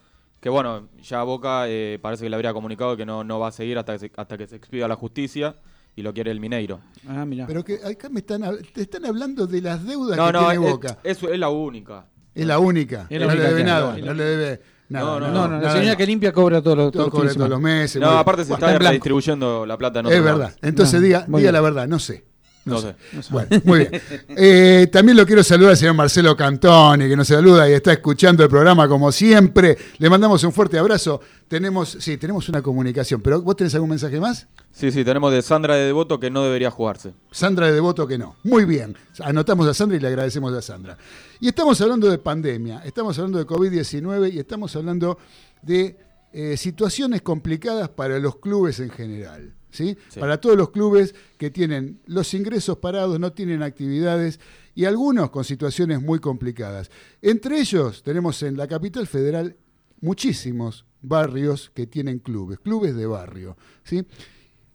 Que 0.43 0.49
bueno, 0.49 0.89
ya 1.01 1.23
Boca 1.23 1.69
eh, 1.69 1.97
parece 2.01 2.25
que 2.25 2.29
le 2.29 2.35
habría 2.35 2.51
comunicado 2.51 2.97
que 2.97 3.05
no, 3.05 3.23
no 3.23 3.39
va 3.39 3.47
a 3.47 3.51
seguir 3.53 3.77
hasta 3.77 3.93
que 3.93 3.99
se, 3.99 4.11
hasta 4.17 4.37
que 4.37 4.45
se 4.45 4.57
expida 4.57 4.89
la 4.89 4.97
justicia 4.97 5.55
y 5.95 6.01
lo 6.01 6.13
quiere 6.13 6.31
el 6.31 6.41
Mineiro. 6.41 6.81
Ah, 7.07 7.23
mira. 7.23 7.47
Pero 7.47 7.63
que 7.63 7.75
acá 7.75 8.09
me 8.09 8.19
están, 8.19 8.41
te 8.73 8.81
están 8.81 9.05
hablando 9.05 9.47
de 9.47 9.61
las 9.61 9.85
deudas 9.85 10.17
No, 10.17 10.25
que 10.25 10.33
no, 10.33 10.39
tiene 10.49 10.65
es, 10.65 10.71
Boca. 10.73 10.97
eso 11.01 11.31
es 11.31 11.39
la 11.39 11.47
única. 11.47 12.07
Es 12.35 12.45
la 12.45 12.59
única. 12.59 13.07
Es 13.09 13.21
la 13.21 13.27
no 13.27 13.31
única 13.31 13.47
le 13.47 13.49
debe 13.53 13.63
nada. 13.63 13.97
No 13.97 14.13
le 14.13 14.23
debe 14.25 14.61
nada. 14.89 15.05
No, 15.05 15.19
no, 15.21 15.31
No, 15.31 15.47
no, 15.47 15.61
la 15.61 15.71
señora 15.71 15.95
que 15.95 16.05
limpia 16.05 16.33
cobra 16.33 16.61
todos 16.61 16.75
los, 16.75 16.91
Todo 16.91 17.09
todos 17.09 17.37
los 17.37 17.61
meses. 17.61 18.01
No, 18.01 18.09
aparte 18.09 18.43
se 18.43 18.49
Bueno, 18.49 18.65
está 18.65 18.75
está 18.75 18.89
redistribuyendo 18.89 19.65
la 19.65 19.77
plata 19.77 20.01
en 20.01 20.07
Es 20.07 20.21
verdad. 20.21 20.53
Entonces 20.61 20.99
No, 20.99 21.05
diga, 21.05 21.25
diga 21.25 21.53
la 21.53 21.61
verdad, 21.61 21.87
no 21.87 21.99
sé. 21.99 22.25
No 22.65 22.79
sé. 22.79 22.95
sé. 23.21 23.31
Bueno, 23.31 23.49
muy 23.65 23.79
bien. 23.79 24.01
Eh, 24.29 24.87
también 24.91 25.17
lo 25.17 25.25
quiero 25.25 25.43
saludar 25.43 25.71
al 25.71 25.77
señor 25.77 25.95
Marcelo 25.95 26.35
Cantoni, 26.35 27.07
que 27.07 27.15
nos 27.15 27.27
saluda 27.27 27.69
y 27.69 27.73
está 27.73 27.91
escuchando 27.93 28.43
el 28.43 28.49
programa 28.49 28.87
como 28.87 29.11
siempre. 29.11 29.77
Le 29.97 30.09
mandamos 30.09 30.43
un 30.43 30.53
fuerte 30.53 30.77
abrazo. 30.77 31.19
Tenemos, 31.47 31.97
sí, 31.99 32.17
tenemos 32.17 32.47
una 32.49 32.61
comunicación, 32.61 33.21
pero 33.21 33.41
¿vos 33.41 33.55
tenés 33.55 33.75
algún 33.75 33.89
mensaje 33.89 34.19
más? 34.19 34.47
Sí, 34.71 34.91
sí, 34.91 35.03
tenemos 35.03 35.31
de 35.31 35.41
Sandra 35.41 35.75
de 35.75 35.85
Devoto 35.85 36.19
que 36.19 36.31
no 36.31 36.43
debería 36.43 36.71
jugarse. 36.71 37.13
Sandra 37.31 37.67
de 37.67 37.73
Devoto 37.73 38.07
que 38.07 38.17
no. 38.17 38.35
Muy 38.43 38.65
bien. 38.65 38.95
Anotamos 39.19 39.67
a 39.67 39.73
Sandra 39.73 39.97
y 39.97 39.99
le 39.99 40.07
agradecemos 40.07 40.53
a 40.53 40.61
Sandra. 40.61 40.97
Y 41.39 41.49
estamos 41.49 41.79
hablando 41.81 42.09
de 42.09 42.17
pandemia, 42.17 42.81
estamos 42.85 43.17
hablando 43.19 43.39
de 43.39 43.45
COVID-19 43.45 44.33
y 44.33 44.39
estamos 44.39 44.75
hablando 44.75 45.17
de 45.61 45.97
eh, 46.31 46.57
situaciones 46.57 47.21
complicadas 47.21 47.89
para 47.89 48.17
los 48.19 48.37
clubes 48.37 48.79
en 48.79 48.89
general. 48.89 49.53
¿Sí? 49.73 49.97
Sí. 50.09 50.19
Para 50.19 50.39
todos 50.39 50.55
los 50.55 50.69
clubes 50.69 51.13
que 51.37 51.51
tienen 51.51 51.99
los 52.05 52.33
ingresos 52.33 52.77
parados, 52.77 53.19
no 53.19 53.33
tienen 53.33 53.63
actividades 53.63 54.39
y 54.75 54.85
algunos 54.85 55.29
con 55.29 55.43
situaciones 55.43 56.01
muy 56.01 56.19
complicadas. 56.19 56.89
Entre 57.21 57.59
ellos 57.59 58.03
tenemos 58.03 58.41
en 58.43 58.55
la 58.55 58.67
capital 58.67 59.07
federal 59.07 59.57
muchísimos 59.99 60.85
barrios 61.01 61.71
que 61.73 61.87
tienen 61.87 62.19
clubes, 62.19 62.59
clubes 62.59 62.95
de 62.95 63.05
barrio. 63.05 63.57
¿sí? 63.83 64.05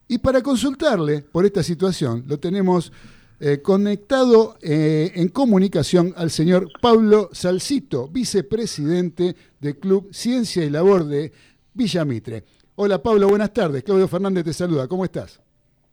Y 0.08 0.18
para 0.18 0.42
consultarle 0.42 1.22
por 1.22 1.44
esta 1.44 1.62
situación, 1.62 2.24
lo 2.26 2.38
tenemos 2.38 2.92
eh, 3.40 3.60
conectado 3.62 4.58
eh, 4.60 5.12
en 5.14 5.28
comunicación 5.28 6.12
al 6.16 6.30
señor 6.30 6.68
Pablo 6.80 7.30
Salcito, 7.32 8.08
vicepresidente 8.08 9.36
del 9.60 9.78
Club 9.78 10.08
Ciencia 10.12 10.64
y 10.64 10.70
Labor 10.70 11.04
de 11.04 11.32
Villamitre. 11.72 12.44
Hola 12.80 13.02
Pablo, 13.02 13.26
buenas 13.28 13.52
tardes. 13.52 13.82
Claudio 13.82 14.06
Fernández 14.06 14.44
te 14.44 14.52
saluda. 14.52 14.86
¿Cómo 14.86 15.04
estás? 15.04 15.42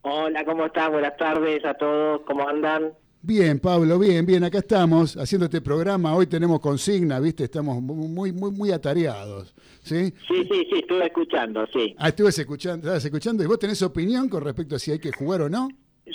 Hola, 0.04 0.46
¿cómo 0.46 0.68
están? 0.68 0.92
Buenas 0.92 1.18
tardes 1.18 1.66
a 1.66 1.74
todos, 1.74 2.22
¿cómo 2.28 2.48
andan? 2.48 2.94
Bien, 3.24 3.58
Pablo, 3.60 3.98
bien, 3.98 4.24
bien. 4.24 4.44
Acá 4.44 4.60
estamos 4.60 5.18
haciendo 5.18 5.46
este 5.46 5.62
programa. 5.62 6.16
Hoy 6.16 6.28
tenemos 6.28 6.60
consigna, 6.60 7.20
¿viste? 7.20 7.46
Estamos 7.46 7.82
muy, 7.82 8.32
muy, 8.32 8.52
muy 8.52 8.72
atareados. 8.72 9.56
¿Sí? 9.82 10.14
Sí, 10.28 10.44
sí, 10.48 10.68
sí, 10.70 10.80
estuve 10.82 11.08
escuchando, 11.08 11.66
sí. 11.74 11.96
Ah, 11.98 12.10
estuve 12.10 12.30
escuchando, 12.30 12.86
estabas 12.86 13.04
escuchando. 13.04 13.44
¿Y 13.44 13.48
vos 13.48 13.58
tenés 13.58 13.82
opinión 13.82 14.30
con 14.30 14.44
respecto 14.44 14.76
a 14.76 14.80
si 14.80 14.92
hay 14.92 15.00
que 15.00 15.12
jugar 15.12 15.42
o 15.42 15.50
no? 15.50 15.70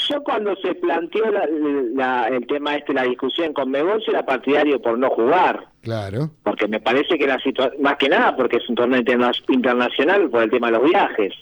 Yo 0.09 0.22
cuando 0.22 0.55
se 0.57 0.74
planteó 0.76 1.30
la- 1.32 1.49
la- 1.95 2.28
el 2.28 2.47
tema 2.47 2.76
este, 2.76 2.95
la 2.95 3.03
discusión 3.03 3.53
con 3.53 3.70
Megol, 3.70 4.01
yo 4.07 4.12
era 4.12 4.24
partidario 4.24 4.80
por 4.80 4.97
no 4.99 5.11
jugar, 5.11 5.66
Claro. 5.82 6.30
porque 6.45 6.68
me 6.68 6.80
parece 6.80 7.18
que 7.18 7.26
la 7.26 7.38
situación, 7.41 7.82
más 7.82 7.97
que 7.97 8.09
nada 8.09 8.36
porque 8.36 8.59
es 8.59 8.68
un 8.68 8.76
torneo 8.76 9.01
interna- 9.01 9.32
internacional 9.49 10.30
por 10.30 10.43
el 10.45 10.51
tema 10.51 10.68
de 10.70 10.78
los 10.78 10.84
viajes. 10.88 11.32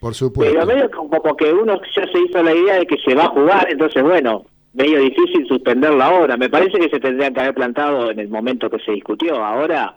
Por 0.00 0.14
supuesto. 0.14 0.54
Pero 0.54 0.66
medio 0.66 0.90
como 0.90 1.36
que 1.36 1.52
uno 1.52 1.78
ya 1.94 2.06
se 2.10 2.18
hizo 2.20 2.42
la 2.42 2.54
idea 2.54 2.76
de 2.78 2.86
que 2.86 2.96
se 3.04 3.14
va 3.14 3.24
a 3.24 3.28
jugar, 3.30 3.66
entonces 3.70 4.02
bueno, 4.02 4.44
medio 4.72 5.00
difícil 5.00 5.46
suspenderlo 5.46 6.02
ahora. 6.02 6.36
Me 6.36 6.48
parece 6.48 6.78
que 6.78 6.88
se 6.88 7.00
tendría 7.00 7.30
que 7.32 7.40
haber 7.40 7.54
plantado 7.54 8.10
en 8.10 8.18
el 8.20 8.28
momento 8.28 8.70
que 8.70 8.78
se 8.78 8.92
discutió. 8.92 9.44
Ahora 9.44 9.94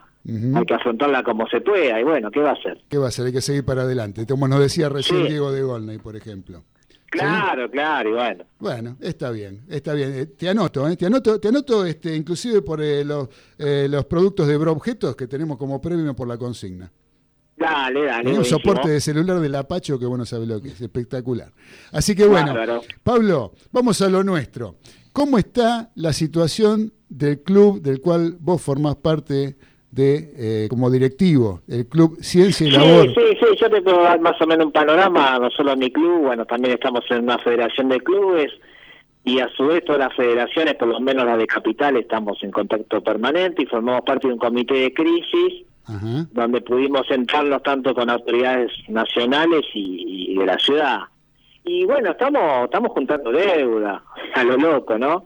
hay 0.56 0.66
que 0.66 0.74
afrontarla 0.74 1.24
como 1.24 1.48
se 1.48 1.62
pueda 1.62 2.00
y 2.00 2.04
bueno, 2.04 2.30
¿qué 2.32 2.40
va 2.42 2.50
a 2.50 2.54
hacer? 2.54 2.80
¿Qué 2.90 2.98
va 2.98 3.06
a 3.06 3.08
hacer? 3.10 3.28
Hay 3.28 3.32
que 3.34 3.42
seguir 3.42 3.64
para 3.64 3.84
adelante. 3.84 4.26
Como 4.28 4.48
nos 4.48 4.60
decía 4.60 4.90
recién 4.90 5.22
Sí. 5.24 5.28
Diego 5.30 5.52
de 5.52 5.62
Golney, 5.64 5.98
por 6.00 6.16
ejemplo. 6.16 6.64
Claro, 7.12 7.70
claro, 7.70 8.10
y 8.10 8.14
bueno. 8.14 8.46
Bueno, 8.58 8.98
está 9.02 9.32
bien, 9.32 9.66
está 9.68 9.94
bien. 9.94 10.14
Eh, 10.16 10.26
Te 10.28 10.48
anoto, 10.48 10.88
¿eh? 10.88 10.96
Te 10.96 11.06
anoto, 11.06 11.40
te 11.42 11.50
anoto 11.50 11.86
este, 11.86 12.16
inclusive 12.16 12.62
por 12.62 12.82
eh, 12.82 13.04
los, 13.04 13.28
eh, 13.58 13.88
los 13.90 14.06
productos 14.06 14.48
de 14.48 14.56
Broobjetos 14.56 15.16
que 15.18 15.28
tenemos 15.28 15.58
como 15.58 15.82
premio 15.82 16.16
por 16.16 16.28
la 16.28 16.38
consigna. 16.38 16.90
Dale, 17.58 18.06
dale. 18.06 18.30
Un 18.30 18.36
buenísimo. 18.36 18.60
soporte 18.60 18.90
de 18.90 19.02
celular 19.02 19.42
del 19.42 19.54
Apacho 19.56 20.00
que 20.00 20.06
bueno 20.06 20.26
sabe 20.26 20.46
lo 20.46 20.62
que 20.62 20.70
es, 20.70 20.80
espectacular. 20.80 21.52
Así 21.92 22.16
que 22.16 22.26
bueno, 22.26 22.54
Bárbaro. 22.54 22.82
Pablo, 23.04 23.54
vamos 23.72 24.02
a 24.02 24.10
lo 24.10 24.24
nuestro. 24.24 24.78
¿Cómo 25.12 25.38
está 25.38 25.92
la 25.96 26.14
situación 26.14 26.94
del 27.10 27.42
club 27.42 27.82
del 27.82 28.00
cual 28.00 28.38
vos 28.40 28.62
formás 28.62 28.96
parte 28.96 29.58
de 29.92 30.32
eh, 30.38 30.68
como 30.70 30.90
directivo, 30.90 31.62
el 31.68 31.86
club 31.88 32.18
Ciencia 32.22 32.66
y 32.68 32.72
Sí, 32.72 32.78
Labor? 32.78 33.08
sí, 33.14 33.22
sí, 33.40 33.46
yo 33.60 33.70
te 33.70 33.82
puedo 33.82 34.02
dar 34.04 34.20
más 34.22 34.42
o 34.42 34.48
menos 34.48 34.66
un 34.68 34.72
panorama, 34.72 35.38
no 35.40 35.50
solo 35.52 35.72
a 35.72 35.76
mi 35.76 35.92
club, 35.92 36.22
bueno, 36.24 36.46
también 36.46 36.74
estamos 36.74 37.04
en 37.10 37.24
una 37.24 37.38
federación 37.40 37.90
de 37.90 38.00
clubes 38.00 38.52
y 39.26 39.40
a 39.40 39.50
su 39.50 39.68
vez 39.68 39.84
todas 39.86 40.00
las 40.00 40.16
federaciones, 40.16 40.76
por 40.76 40.88
lo 40.88 41.00
menos 41.02 41.26
la 41.26 41.36
de 41.38 41.46
Capital, 41.46 41.98
estamos 41.98 42.42
en 42.42 42.52
contacto 42.52 43.04
permanente 43.04 43.64
y 43.64 43.66
formamos 43.66 44.02
parte 44.06 44.28
de 44.28 44.34
un 44.34 44.40
comité 44.40 44.74
de 44.76 44.94
crisis 44.94 45.66
Ajá. 45.86 46.26
donde 46.32 46.62
pudimos 46.62 47.06
sentarnos 47.08 47.62
tanto 47.62 47.94
con 47.94 48.10
autoridades 48.10 48.72
nacionales 48.88 49.62
y, 49.74 50.32
y 50.34 50.38
de 50.38 50.46
la 50.46 50.58
ciudad. 50.58 51.00
Y 51.64 51.86
bueno, 51.86 52.12
estamos 52.12 52.66
estamos 52.66 52.92
juntando 52.92 53.32
deuda, 53.32 54.04
a 54.34 54.44
lo 54.44 54.58
loco, 54.58 54.98
¿no? 54.98 55.26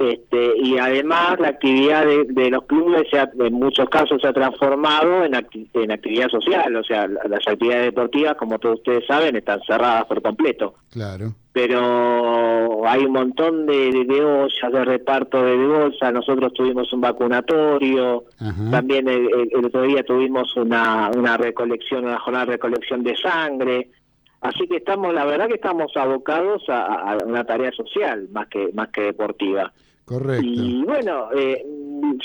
Este, 0.00 0.52
y 0.62 0.78
además 0.78 1.38
la 1.38 1.48
actividad 1.48 2.06
de, 2.06 2.24
de 2.24 2.50
los 2.50 2.64
clubes 2.64 3.06
se 3.10 3.18
ha- 3.18 3.30
en 3.38 3.52
muchos 3.54 3.88
casos 3.90 4.20
se 4.22 4.28
ha 4.28 4.32
transformado 4.32 5.24
en, 5.24 5.32
acti- 5.34 5.68
en 5.74 5.92
actividad 5.92 6.28
social, 6.30 6.74
o 6.74 6.82
sea, 6.84 7.06
la- 7.06 7.20
las 7.28 7.46
actividades 7.46 7.84
deportivas, 7.86 8.36
como 8.36 8.58
todos 8.58 8.76
ustedes 8.78 9.06
saben, 9.06 9.36
están 9.36 9.60
cerradas 9.66 10.06
por 10.06 10.22
completo. 10.22 10.74
Claro. 10.90 11.34
Pero 11.52 12.86
hay 12.86 13.04
un 13.04 13.12
montón 13.12 13.66
de, 13.66 13.90
de, 13.92 14.04
de 14.04 14.24
ollas 14.24 14.72
de 14.72 14.84
reparto 14.84 15.42
de, 15.42 15.56
de 15.56 15.66
bolsa, 15.66 16.10
nosotros 16.12 16.52
tuvimos 16.54 16.92
un 16.92 17.00
vacunatorio, 17.02 18.24
también 18.70 19.08
el, 19.08 19.26
el- 19.34 19.50
el 19.52 19.64
otro 19.66 19.82
día 19.82 20.02
tuvimos 20.02 20.54
una, 20.56 21.10
una 21.14 21.36
recolección, 21.36 22.04
una 22.04 22.18
jornada 22.20 22.46
de 22.46 22.52
recolección 22.52 23.02
de 23.02 23.16
sangre. 23.16 23.88
Así 24.40 24.68
que 24.68 24.76
estamos, 24.76 25.12
la 25.12 25.24
verdad 25.24 25.48
que 25.48 25.54
estamos 25.54 25.90
abocados 25.96 26.62
a, 26.68 27.12
a 27.12 27.18
una 27.24 27.44
tarea 27.44 27.72
social 27.72 28.28
más 28.32 28.46
que 28.48 28.70
más 28.72 28.88
que 28.90 29.02
deportiva. 29.02 29.72
Correcto. 30.04 30.46
Y 30.46 30.82
bueno, 30.84 31.28
eh, 31.36 31.62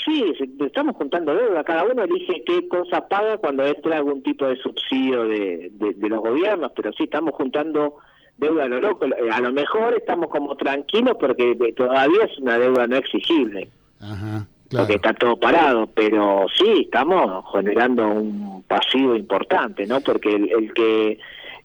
sí, 0.04 0.32
estamos 0.60 0.96
juntando 0.96 1.34
deuda. 1.34 1.64
Cada 1.64 1.84
uno 1.84 2.04
elige 2.04 2.42
qué 2.46 2.66
cosa 2.68 3.06
paga 3.08 3.36
cuando 3.38 3.66
entra 3.66 3.96
algún 3.98 4.22
tipo 4.22 4.46
de 4.46 4.56
subsidio 4.56 5.24
de, 5.24 5.70
de, 5.74 5.92
de 5.94 6.08
los 6.08 6.20
gobiernos, 6.20 6.72
pero 6.74 6.92
sí 6.92 7.02
estamos 7.04 7.34
juntando 7.34 7.96
deuda 8.38 8.64
a 8.64 8.68
lo 8.68 8.80
loco. 8.80 9.04
Eh, 9.06 9.30
A 9.30 9.40
lo 9.40 9.52
mejor 9.52 9.94
estamos 9.94 10.28
como 10.30 10.56
tranquilos 10.56 11.16
porque 11.20 11.50
eh, 11.50 11.72
todavía 11.74 12.24
es 12.24 12.38
una 12.38 12.58
deuda 12.58 12.86
no 12.86 12.96
exigible, 12.96 13.68
Ajá. 14.00 14.46
porque 14.70 14.94
está 14.94 15.12
todo 15.12 15.36
parado, 15.36 15.86
pero 15.88 16.46
sí, 16.56 16.82
estamos 16.84 17.44
generando 17.52 18.08
un 18.08 18.62
pasivo 18.66 19.14
importante, 19.14 19.84
¿no? 19.86 20.00
Porque 20.00 20.34
el, 20.34 20.50
el 20.50 20.72
que 20.72 21.18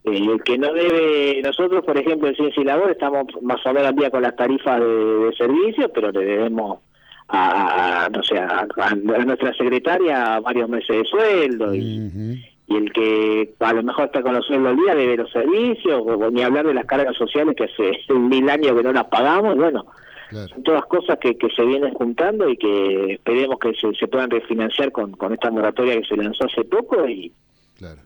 el 0.03 0.41
que 0.43 0.57
no 0.57 0.73
debe, 0.73 1.41
nosotros 1.43 1.83
por 1.85 1.97
ejemplo 1.97 2.27
en 2.29 2.35
Ciencia 2.35 2.61
y 2.61 2.65
Labor 2.65 2.91
estamos 2.91 3.25
más 3.41 3.65
o 3.65 3.73
menos 3.73 3.89
al 3.89 3.95
día 3.95 4.09
con 4.09 4.21
las 4.21 4.35
tarifas 4.35 4.79
de, 4.79 4.85
de 4.85 5.35
servicio, 5.35 5.91
pero 5.93 6.11
le 6.11 6.25
debemos 6.25 6.79
a, 7.27 8.09
no 8.11 8.23
sé, 8.23 8.37
a, 8.39 8.67
a 8.77 8.95
nuestra 8.95 9.53
secretaria 9.53 10.39
varios 10.39 10.67
meses 10.69 10.97
de 10.97 11.05
sueldo 11.05 11.75
y, 11.75 12.41
y 12.67 12.75
el 12.75 12.91
que 12.91 13.53
a 13.59 13.73
lo 13.73 13.83
mejor 13.83 14.05
está 14.05 14.21
con 14.21 14.33
los 14.33 14.45
sueldos 14.45 14.71
al 14.71 14.77
día 14.77 14.95
debe 14.95 15.17
los 15.17 15.31
servicios, 15.31 16.01
o, 16.05 16.31
ni 16.31 16.41
hablar 16.41 16.65
de 16.65 16.73
las 16.73 16.85
cargas 16.85 17.15
sociales 17.15 17.55
que 17.55 17.65
hace 17.65 18.13
mil 18.13 18.49
años 18.49 18.75
que 18.75 18.83
no 18.83 18.93
las 18.93 19.05
pagamos, 19.05 19.55
bueno, 19.57 19.85
son 20.31 20.63
todas 20.63 20.85
cosas 20.85 21.17
que, 21.19 21.37
que 21.37 21.49
se 21.49 21.63
vienen 21.63 21.93
juntando 21.93 22.49
y 22.49 22.57
que 22.57 23.13
esperemos 23.13 23.59
que 23.59 23.73
se, 23.73 23.93
se 23.95 24.07
puedan 24.07 24.29
refinanciar 24.29 24.91
con, 24.91 25.11
con 25.11 25.33
esta 25.33 25.51
moratoria 25.51 25.99
que 25.99 26.07
se 26.07 26.15
lanzó 26.15 26.45
hace 26.45 26.63
poco 26.63 27.07
y, 27.07 27.31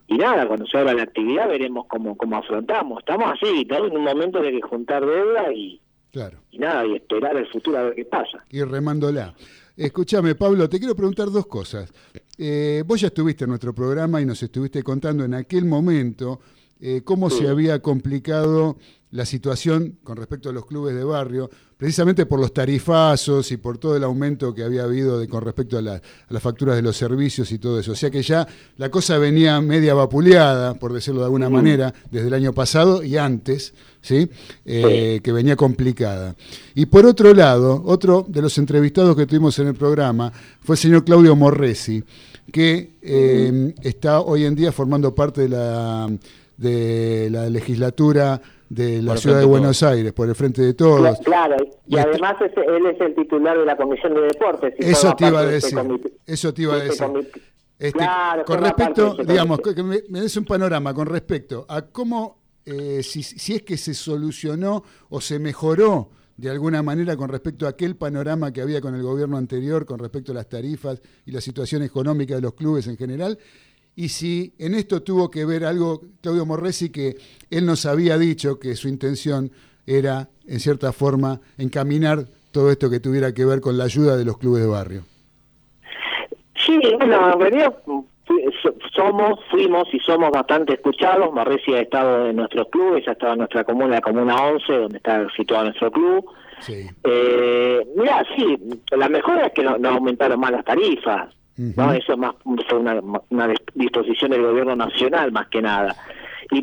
y 0.06 0.16
nada, 0.16 0.46
cuando 0.46 0.66
se 0.66 0.78
abra 0.78 0.94
la 0.94 1.02
actividad 1.02 1.48
veremos 1.48 1.86
cómo, 1.88 2.16
cómo 2.16 2.36
afrontamos. 2.36 2.98
Estamos 3.00 3.32
así, 3.32 3.64
¿no? 3.68 3.86
en 3.86 3.96
un 3.96 4.04
momento 4.04 4.40
de 4.40 4.50
que 4.52 4.60
juntar 4.62 5.04
deuda 5.04 5.52
y, 5.52 5.80
Claro. 6.12 6.38
y 6.50 6.58
nada, 6.58 6.86
y 6.86 6.94
esperar 6.94 7.36
el 7.36 7.46
futuro 7.48 7.78
a 7.78 7.82
ver 7.84 7.94
qué 7.94 8.04
pasa. 8.04 8.44
ir 8.50 8.66
remándola. 8.68 9.34
Escúchame, 9.76 10.36
Pablo, 10.36 10.68
te 10.68 10.78
quiero 10.78 10.94
preguntar 10.94 11.30
dos 11.30 11.46
cosas. 11.46 11.92
Eh, 12.38 12.84
vos 12.86 13.00
ya 13.00 13.08
estuviste 13.08 13.44
en 13.44 13.50
nuestro 13.50 13.74
programa 13.74 14.20
y 14.20 14.24
nos 14.24 14.40
estuviste 14.42 14.82
contando 14.84 15.24
en 15.24 15.34
aquel 15.34 15.64
momento 15.64 16.40
eh, 16.80 17.02
cómo 17.04 17.28
se 17.30 17.48
había 17.48 17.80
complicado 17.80 18.76
la 19.14 19.24
situación 19.24 19.98
con 20.02 20.16
respecto 20.16 20.50
a 20.50 20.52
los 20.52 20.66
clubes 20.66 20.92
de 20.96 21.04
barrio, 21.04 21.48
precisamente 21.76 22.26
por 22.26 22.40
los 22.40 22.52
tarifazos 22.52 23.52
y 23.52 23.56
por 23.58 23.78
todo 23.78 23.96
el 23.96 24.02
aumento 24.02 24.52
que 24.52 24.64
había 24.64 24.82
habido 24.82 25.20
de, 25.20 25.28
con 25.28 25.42
respecto 25.44 25.78
a, 25.78 25.82
la- 25.82 25.94
a 25.94 26.00
las 26.30 26.42
facturas 26.42 26.74
de 26.74 26.82
los 26.82 26.96
servicios 26.96 27.52
y 27.52 27.58
todo 27.60 27.78
eso. 27.78 27.92
O 27.92 27.94
sea 27.94 28.10
que 28.10 28.22
ya 28.22 28.44
la 28.76 28.90
cosa 28.90 29.16
venía 29.18 29.60
media 29.60 29.94
vapuleada, 29.94 30.74
por 30.74 30.92
decirlo 30.92 31.20
de 31.20 31.26
alguna 31.26 31.48
manera, 31.48 31.94
desde 32.10 32.26
el 32.26 32.34
año 32.34 32.52
pasado 32.52 33.04
y 33.04 33.16
antes, 33.16 33.72
¿sí? 34.02 34.28
Eh, 34.64 35.20
que 35.22 35.30
venía 35.32 35.54
complicada. 35.54 36.34
Y 36.74 36.86
por 36.86 37.06
otro 37.06 37.32
lado, 37.34 37.84
otro 37.86 38.26
de 38.28 38.42
los 38.42 38.58
entrevistados 38.58 39.14
que 39.14 39.26
tuvimos 39.26 39.56
en 39.60 39.68
el 39.68 39.74
programa 39.74 40.32
fue 40.60 40.74
el 40.74 40.80
señor 40.80 41.04
Claudio 41.04 41.36
Morresi, 41.36 42.02
que 42.50 42.94
eh, 43.00 43.74
está 43.82 44.20
hoy 44.22 44.44
en 44.44 44.56
día 44.56 44.72
formando 44.72 45.14
parte 45.14 45.42
de 45.42 45.48
la, 45.50 46.10
de 46.56 47.28
la 47.30 47.48
legislatura 47.48 48.40
de 48.68 49.02
la 49.02 49.12
Por 49.12 49.18
ciudad 49.20 49.38
de 49.40 49.44
Buenos 49.44 49.82
Aires, 49.82 50.12
por 50.12 50.28
el 50.28 50.34
Frente 50.34 50.62
de 50.62 50.74
Todos. 50.74 51.18
Claro, 51.20 51.56
y 51.86 51.94
Y 51.94 51.98
este- 51.98 52.10
además 52.10 52.34
es- 52.40 52.56
él 52.56 52.86
es 52.86 53.00
el 53.00 53.14
titular 53.14 53.58
de 53.58 53.64
la 53.66 53.76
Comisión 53.76 54.14
de 54.14 54.20
Deportes. 54.22 54.74
y 54.78 54.84
Eso 54.90 55.14
te 55.14 55.26
iba 55.28 55.40
a 55.40 55.52
este 55.54 55.76
decir, 55.76 56.12
eso 56.26 56.54
te 56.54 56.62
iba 56.62 56.74
a 56.74 56.84
este 56.84 57.06
decir. 57.08 57.30
Este, 57.78 57.98
Claro, 57.98 58.44
con 58.44 58.56
de 58.58 58.62
respecto, 58.62 59.16
digamos, 59.26 59.60
que 59.60 59.82
me, 59.82 60.02
me 60.08 60.20
des 60.20 60.36
un 60.36 60.44
panorama 60.44 60.94
con 60.94 61.06
respecto 61.06 61.66
a 61.68 61.82
cómo, 61.82 62.38
eh, 62.64 63.02
si, 63.02 63.22
si 63.22 63.54
es 63.54 63.62
que 63.62 63.76
se 63.76 63.92
solucionó 63.94 64.84
o 65.10 65.20
se 65.20 65.38
mejoró 65.38 66.08
de 66.36 66.50
alguna 66.50 66.82
manera 66.82 67.16
con 67.16 67.28
respecto 67.28 67.66
a 67.66 67.70
aquel 67.70 67.96
panorama 67.96 68.52
que 68.52 68.60
había 68.62 68.80
con 68.80 68.94
el 68.94 69.02
gobierno 69.02 69.36
anterior, 69.36 69.84
con 69.84 69.98
respecto 69.98 70.32
a 70.32 70.36
las 70.36 70.48
tarifas 70.48 71.00
y 71.26 71.32
la 71.32 71.40
situación 71.40 71.82
económica 71.82 72.34
de 72.36 72.40
los 72.40 72.54
clubes 72.54 72.86
en 72.86 72.96
general, 72.96 73.38
y 73.96 74.08
si 74.08 74.54
en 74.58 74.74
esto 74.74 75.02
tuvo 75.02 75.30
que 75.30 75.44
ver 75.44 75.64
algo, 75.64 76.00
Claudio 76.20 76.46
Morresi, 76.46 76.90
que 76.90 77.16
él 77.50 77.66
nos 77.66 77.86
había 77.86 78.18
dicho 78.18 78.58
que 78.58 78.74
su 78.74 78.88
intención 78.88 79.50
era, 79.86 80.28
en 80.46 80.60
cierta 80.60 80.92
forma, 80.92 81.40
encaminar 81.58 82.24
todo 82.50 82.70
esto 82.70 82.90
que 82.90 83.00
tuviera 83.00 83.32
que 83.32 83.44
ver 83.44 83.60
con 83.60 83.78
la 83.78 83.84
ayuda 83.84 84.16
de 84.16 84.24
los 84.24 84.38
clubes 84.38 84.62
de 84.62 84.68
barrio. 84.68 85.02
Sí, 86.56 86.78
bueno, 86.98 87.32
en 87.32 87.40
realidad 87.40 87.74
somos, 88.94 89.40
fuimos 89.50 89.92
y 89.92 89.98
somos 90.00 90.30
bastante 90.30 90.74
escuchados. 90.74 91.32
Marresi 91.32 91.74
ha 91.74 91.80
estado 91.80 92.28
en 92.28 92.36
nuestros 92.36 92.68
clubes, 92.68 93.06
ha 93.06 93.12
estado 93.12 93.32
en 93.32 93.38
nuestra 93.40 93.64
comuna, 93.64 93.96
la 93.96 94.00
Comuna 94.00 94.36
11, 94.36 94.72
donde 94.72 94.96
está 94.96 95.28
situado 95.36 95.64
nuestro 95.64 95.90
club. 95.90 96.24
Sí. 96.60 96.86
Eh, 97.04 97.86
mira, 97.96 98.24
sí, 98.36 98.56
la 98.96 99.08
mejora 99.08 99.46
es 99.46 99.52
que 99.52 99.62
no 99.62 99.88
aumentaron 99.88 100.40
más 100.40 100.52
las 100.52 100.64
tarifas. 100.64 101.34
¿No? 101.56 101.92
Eso 101.92 102.16
más 102.16 102.34
fue 102.68 102.78
una, 102.78 103.00
una 103.30 103.48
dis- 103.48 103.62
disposición 103.74 104.30
del 104.32 104.42
gobierno 104.42 104.74
nacional, 104.76 105.30
más 105.32 105.48
que 105.48 105.62
nada. 105.62 105.94
Y 106.50 106.60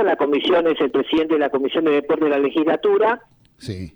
en 0.00 0.06
la 0.08 0.16
comisión, 0.16 0.66
es 0.66 0.80
el 0.80 0.90
presidente 0.90 1.34
de 1.34 1.40
la 1.40 1.48
Comisión 1.50 1.84
de 1.84 1.92
Deporte 1.92 2.24
de 2.24 2.30
la 2.30 2.38
legislatura. 2.38 3.20
Sí. 3.58 3.92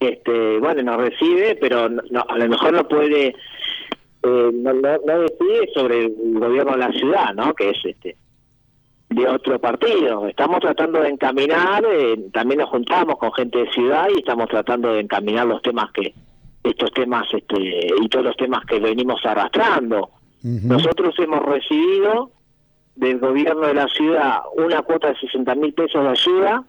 este 0.00 0.58
bueno 0.60 0.82
nos 0.82 0.96
recibe 0.98 1.56
pero 1.60 1.88
no- 1.88 2.24
a 2.28 2.38
lo 2.38 2.48
mejor 2.48 2.72
no 2.72 2.86
puede 2.86 3.28
eh, 3.28 4.50
no, 4.52 4.72
no, 4.72 4.96
no 5.06 5.18
decide 5.20 5.68
sobre 5.74 6.04
el 6.04 6.14
gobierno 6.38 6.72
de 6.72 6.78
la 6.78 6.92
ciudad 6.92 7.34
no 7.34 7.52
que 7.54 7.70
es 7.70 7.78
este 7.84 8.16
de 9.08 9.26
otro 9.26 9.58
partido 9.58 10.28
estamos 10.28 10.60
tratando 10.60 11.00
de 11.00 11.08
encaminar 11.08 11.82
eh, 11.90 12.16
también 12.32 12.60
nos 12.60 12.68
juntamos 12.70 13.16
con 13.18 13.32
gente 13.32 13.58
de 13.58 13.70
ciudad 13.72 14.06
y 14.14 14.18
estamos 14.18 14.46
tratando 14.48 14.92
de 14.92 15.00
encaminar 15.00 15.46
los 15.46 15.62
temas 15.62 15.90
que 15.92 16.12
estos 16.70 16.92
temas 16.92 17.26
este 17.32 17.56
y 18.00 18.08
todos 18.08 18.26
los 18.26 18.36
temas 18.36 18.64
que 18.66 18.78
venimos 18.78 19.24
arrastrando. 19.24 20.10
Nosotros 20.42 21.14
hemos 21.18 21.44
recibido 21.44 22.30
del 22.94 23.18
gobierno 23.18 23.66
de 23.66 23.74
la 23.74 23.88
ciudad 23.88 24.38
una 24.56 24.82
cuota 24.82 25.08
de 25.08 25.16
60 25.16 25.54
mil 25.54 25.72
pesos 25.72 26.02
de 26.02 26.08
ayuda 26.08 26.64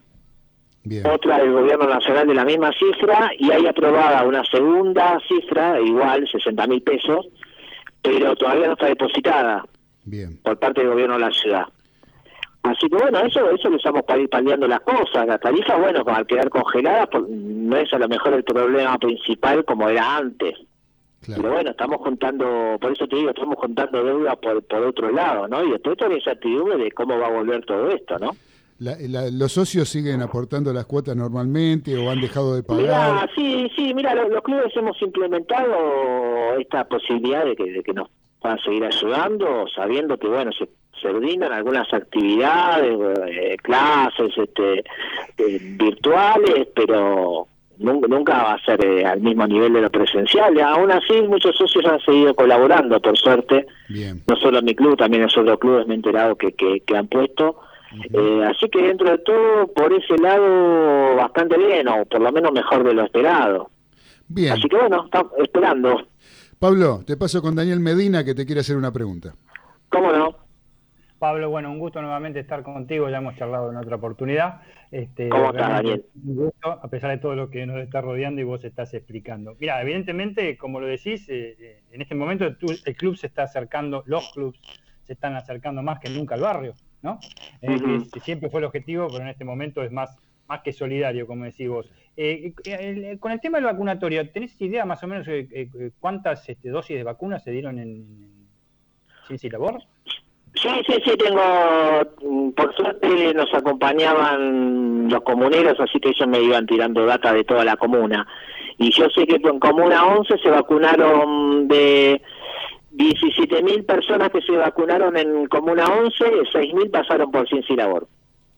otra 1.11 1.39
del 1.39 1.51
gobierno 1.51 1.87
nacional 1.87 2.27
de 2.27 2.33
la 2.33 2.45
misma 2.45 2.71
cifra 2.73 3.31
y 3.37 3.51
hay 3.51 3.65
aprobada 3.67 4.23
una 4.23 4.43
segunda 4.45 5.19
cifra 5.27 5.79
igual 5.79 6.27
60 6.31 6.67
mil 6.67 6.81
pesos 6.81 7.27
pero 8.01 8.35
todavía 8.35 8.67
no 8.67 8.73
está 8.73 8.87
depositada 8.87 9.65
por 10.43 10.57
parte 10.57 10.81
del 10.81 10.91
gobierno 10.91 11.15
de 11.15 11.19
la 11.19 11.31
ciudad 11.31 11.65
así 12.63 12.87
que 12.89 12.95
bueno 12.97 13.19
eso 13.19 13.49
eso 13.51 13.69
lo 13.69 13.77
usamos 13.77 14.03
para 14.03 14.19
ir 14.21 14.29
paliando 14.29 14.67
las 14.67 14.81
cosas. 14.81 15.25
La 15.27 15.37
tarifa 15.37 15.77
bueno 15.77 16.03
al 16.05 16.27
quedar 16.27 16.49
congelada 16.49 17.07
pues, 17.07 17.23
no 17.27 17.75
es 17.77 17.91
a 17.93 17.99
lo 17.99 18.07
mejor 18.07 18.33
el 18.33 18.43
problema 18.43 18.97
principal 18.97 19.63
como 19.65 19.89
era 19.89 20.17
antes. 20.17 20.55
Pero 21.25 21.51
bueno 21.51 21.71
estamos 21.71 21.97
juntando 21.97 22.77
por 22.79 22.91
eso 22.93 23.07
te 23.07 23.15
digo 23.17 23.29
estamos 23.31 23.57
juntando 23.57 24.03
deuda 24.03 24.35
por 24.37 24.63
por 24.63 24.83
otro 24.83 25.11
lado 25.11 25.47
no 25.47 25.63
y 25.63 25.71
después 25.71 25.97
toda 25.97 26.09
la 26.11 26.15
incertidumbre 26.17 26.77
de 26.77 26.91
cómo 26.91 27.17
va 27.19 27.27
a 27.27 27.31
volver 27.31 27.65
todo 27.65 27.89
esto 27.89 28.17
no 28.19 28.31
La- 28.79 28.95
la- 29.01 29.29
¿Los 29.29 29.51
socios 29.51 29.89
siguen 29.89 30.21
aportando 30.21 30.71
las 30.71 30.85
cuotas 30.85 31.13
normalmente 31.17 31.97
o 31.97 32.09
han 32.09 32.21
dejado 32.21 32.55
de 32.55 32.63
pagar? 32.63 33.29
Sí, 33.35 33.69
sí, 33.75 33.93
mira, 33.93 34.15
los, 34.15 34.29
los 34.29 34.41
clubes 34.41 34.71
hemos 34.77 34.95
implementado 35.01 35.75
esta 36.57 36.85
posibilidad 36.87 37.43
de 37.45 37.55
que, 37.57 37.69
de 37.71 37.83
que 37.83 37.93
nos 37.93 38.09
puedan 38.41 38.57
seguir 38.59 38.85
ayudando, 38.85 39.65
sabiendo 39.75 40.17
que, 40.17 40.27
bueno, 40.27 40.51
se, 40.53 40.69
se 41.01 41.11
brindan 41.11 41.51
algunas 41.51 41.91
actividades, 41.93 42.97
eh, 43.27 43.57
clases 43.61 44.31
este, 44.37 44.79
eh, 45.37 45.59
virtuales, 45.77 46.67
pero 46.75 47.47
nun- 47.79 48.05
nunca 48.07 48.43
va 48.43 48.53
a 48.53 48.63
ser 48.65 48.83
eh, 48.85 49.05
al 49.05 49.21
mismo 49.21 49.47
nivel 49.47 49.73
de 49.73 49.81
lo 49.81 49.89
presencial. 49.89 50.55
Y 50.55 50.61
aún 50.61 50.91
así, 50.91 51.21
muchos 51.27 51.55
socios 51.55 51.85
han 51.85 51.99
seguido 52.01 52.33
colaborando, 52.35 52.99
por 53.01 53.17
suerte. 53.17 53.65
No 54.27 54.35
solo 54.35 54.61
mi 54.61 54.75
club, 54.75 54.97
también 54.97 55.23
en 55.23 55.29
otros 55.29 55.59
clubes 55.59 55.87
me 55.87 55.93
he 55.93 55.97
enterado 55.97 56.35
que, 56.35 56.51
que, 56.53 56.81
que 56.81 56.97
han 56.97 57.07
puesto. 57.07 57.61
Eh, 58.13 58.43
así 58.45 58.69
que 58.69 58.83
dentro 58.83 59.09
de 59.09 59.17
todo, 59.19 59.65
por 59.73 59.91
ese 59.91 60.15
lado, 60.21 61.15
bastante 61.15 61.57
bien, 61.57 61.87
o 61.87 62.05
por 62.05 62.21
lo 62.21 62.31
menos 62.31 62.51
mejor 62.51 62.83
de 62.83 62.93
lo 62.93 63.03
esperado. 63.03 63.71
Bien. 64.27 64.53
Así 64.53 64.67
que 64.69 64.77
bueno, 64.77 65.05
estamos 65.05 65.31
esperando. 65.39 65.99
Pablo, 66.59 67.01
te 67.07 67.17
paso 67.17 67.41
con 67.41 67.55
Daniel 67.55 67.79
Medina 67.79 68.23
que 68.23 68.35
te 68.35 68.45
quiere 68.45 68.61
hacer 68.61 68.75
una 68.77 68.91
pregunta. 68.91 69.33
¿Cómo 69.89 70.11
no? 70.11 70.35
Pablo, 71.19 71.49
bueno, 71.49 71.69
un 71.69 71.79
gusto 71.79 72.01
nuevamente 72.01 72.39
estar 72.39 72.63
contigo, 72.63 73.09
ya 73.09 73.17
hemos 73.17 73.35
charlado 73.35 73.69
en 73.69 73.77
otra 73.77 73.97
oportunidad. 73.97 74.61
Este, 74.89 75.29
¿Cómo 75.29 75.47
estás, 75.51 75.69
Daniel? 75.69 76.05
Un 76.25 76.35
gusto, 76.35 76.71
a 76.71 76.87
pesar 76.89 77.11
de 77.11 77.17
todo 77.17 77.35
lo 77.35 77.49
que 77.49 77.65
nos 77.65 77.77
está 77.77 78.01
rodeando 78.01 78.39
y 78.39 78.45
vos 78.45 78.63
estás 78.63 78.93
explicando. 78.93 79.55
Mira, 79.59 79.81
evidentemente, 79.81 80.57
como 80.57 80.79
lo 80.79 80.87
decís, 80.87 81.27
eh, 81.29 81.55
eh, 81.59 81.83
en 81.91 82.01
este 82.01 82.15
momento 82.15 82.55
tú- 82.55 82.73
el 82.85 82.95
club 82.95 83.15
se 83.17 83.27
está 83.27 83.43
acercando, 83.43 84.03
los 84.05 84.31
clubes 84.31 84.59
se 85.03 85.13
están 85.13 85.35
acercando 85.35 85.81
más 85.83 85.99
que 85.99 86.09
nunca 86.09 86.35
al 86.35 86.41
barrio, 86.41 86.73
¿no? 87.01 87.19
Eh, 87.61 87.99
que 88.11 88.19
siempre 88.21 88.49
fue 88.49 88.61
el 88.61 88.65
objetivo, 88.65 89.07
pero 89.09 89.21
en 89.21 89.29
este 89.29 89.43
momento 89.43 89.83
es 89.83 89.91
más, 89.91 90.17
más 90.47 90.61
que 90.61 90.71
solidario, 90.71 91.27
como 91.27 91.43
decís 91.43 91.67
vos. 91.67 91.91
Eh, 92.15 92.53
con 93.19 93.31
el 93.31 93.39
tema 93.41 93.57
del 93.57 93.65
vacunatorio, 93.65 94.29
¿tenés 94.31 94.59
idea 94.61 94.85
más 94.85 95.03
o 95.03 95.07
menos 95.07 95.27
cuántas 95.99 96.47
este, 96.47 96.69
dosis 96.69 96.95
de 96.97 97.03
vacunas 97.03 97.43
se 97.43 97.51
dieron 97.51 97.77
en, 97.77 97.89
en 97.89 98.47
Ciencia 99.27 99.47
y 99.47 99.51
Labor? 99.51 99.81
Sí, 100.55 100.69
sí, 100.87 100.93
sí, 101.05 101.11
tengo, 101.17 101.41
mm, 102.21 102.51
por 102.51 102.75
suerte 102.75 103.33
nos 103.33 103.53
acompañaban 103.53 105.07
los 105.09 105.21
comuneros, 105.21 105.79
así 105.79 105.99
que 105.99 106.09
ellos 106.09 106.27
me 106.27 106.41
iban 106.41 106.65
tirando 106.65 107.05
data 107.05 107.31
de 107.33 107.43
toda 107.43 107.63
la 107.63 107.77
comuna. 107.77 108.27
Y 108.77 108.91
yo 108.91 109.09
sé 109.09 109.25
que 109.27 109.35
en 109.35 109.59
Comuna 109.59 110.05
11 110.05 110.37
se 110.37 110.49
vacunaron 110.49 111.67
de 111.67 112.21
17.000 112.91 113.85
personas 113.85 114.29
que 114.29 114.41
se 114.41 114.53
vacunaron 114.53 115.17
en 115.17 115.47
Comuna 115.47 115.85
11, 115.85 116.25
6.000 116.53 116.89
pasaron 116.89 117.29
por 117.29 117.45
y 117.51 117.75
Labor. 117.75 118.07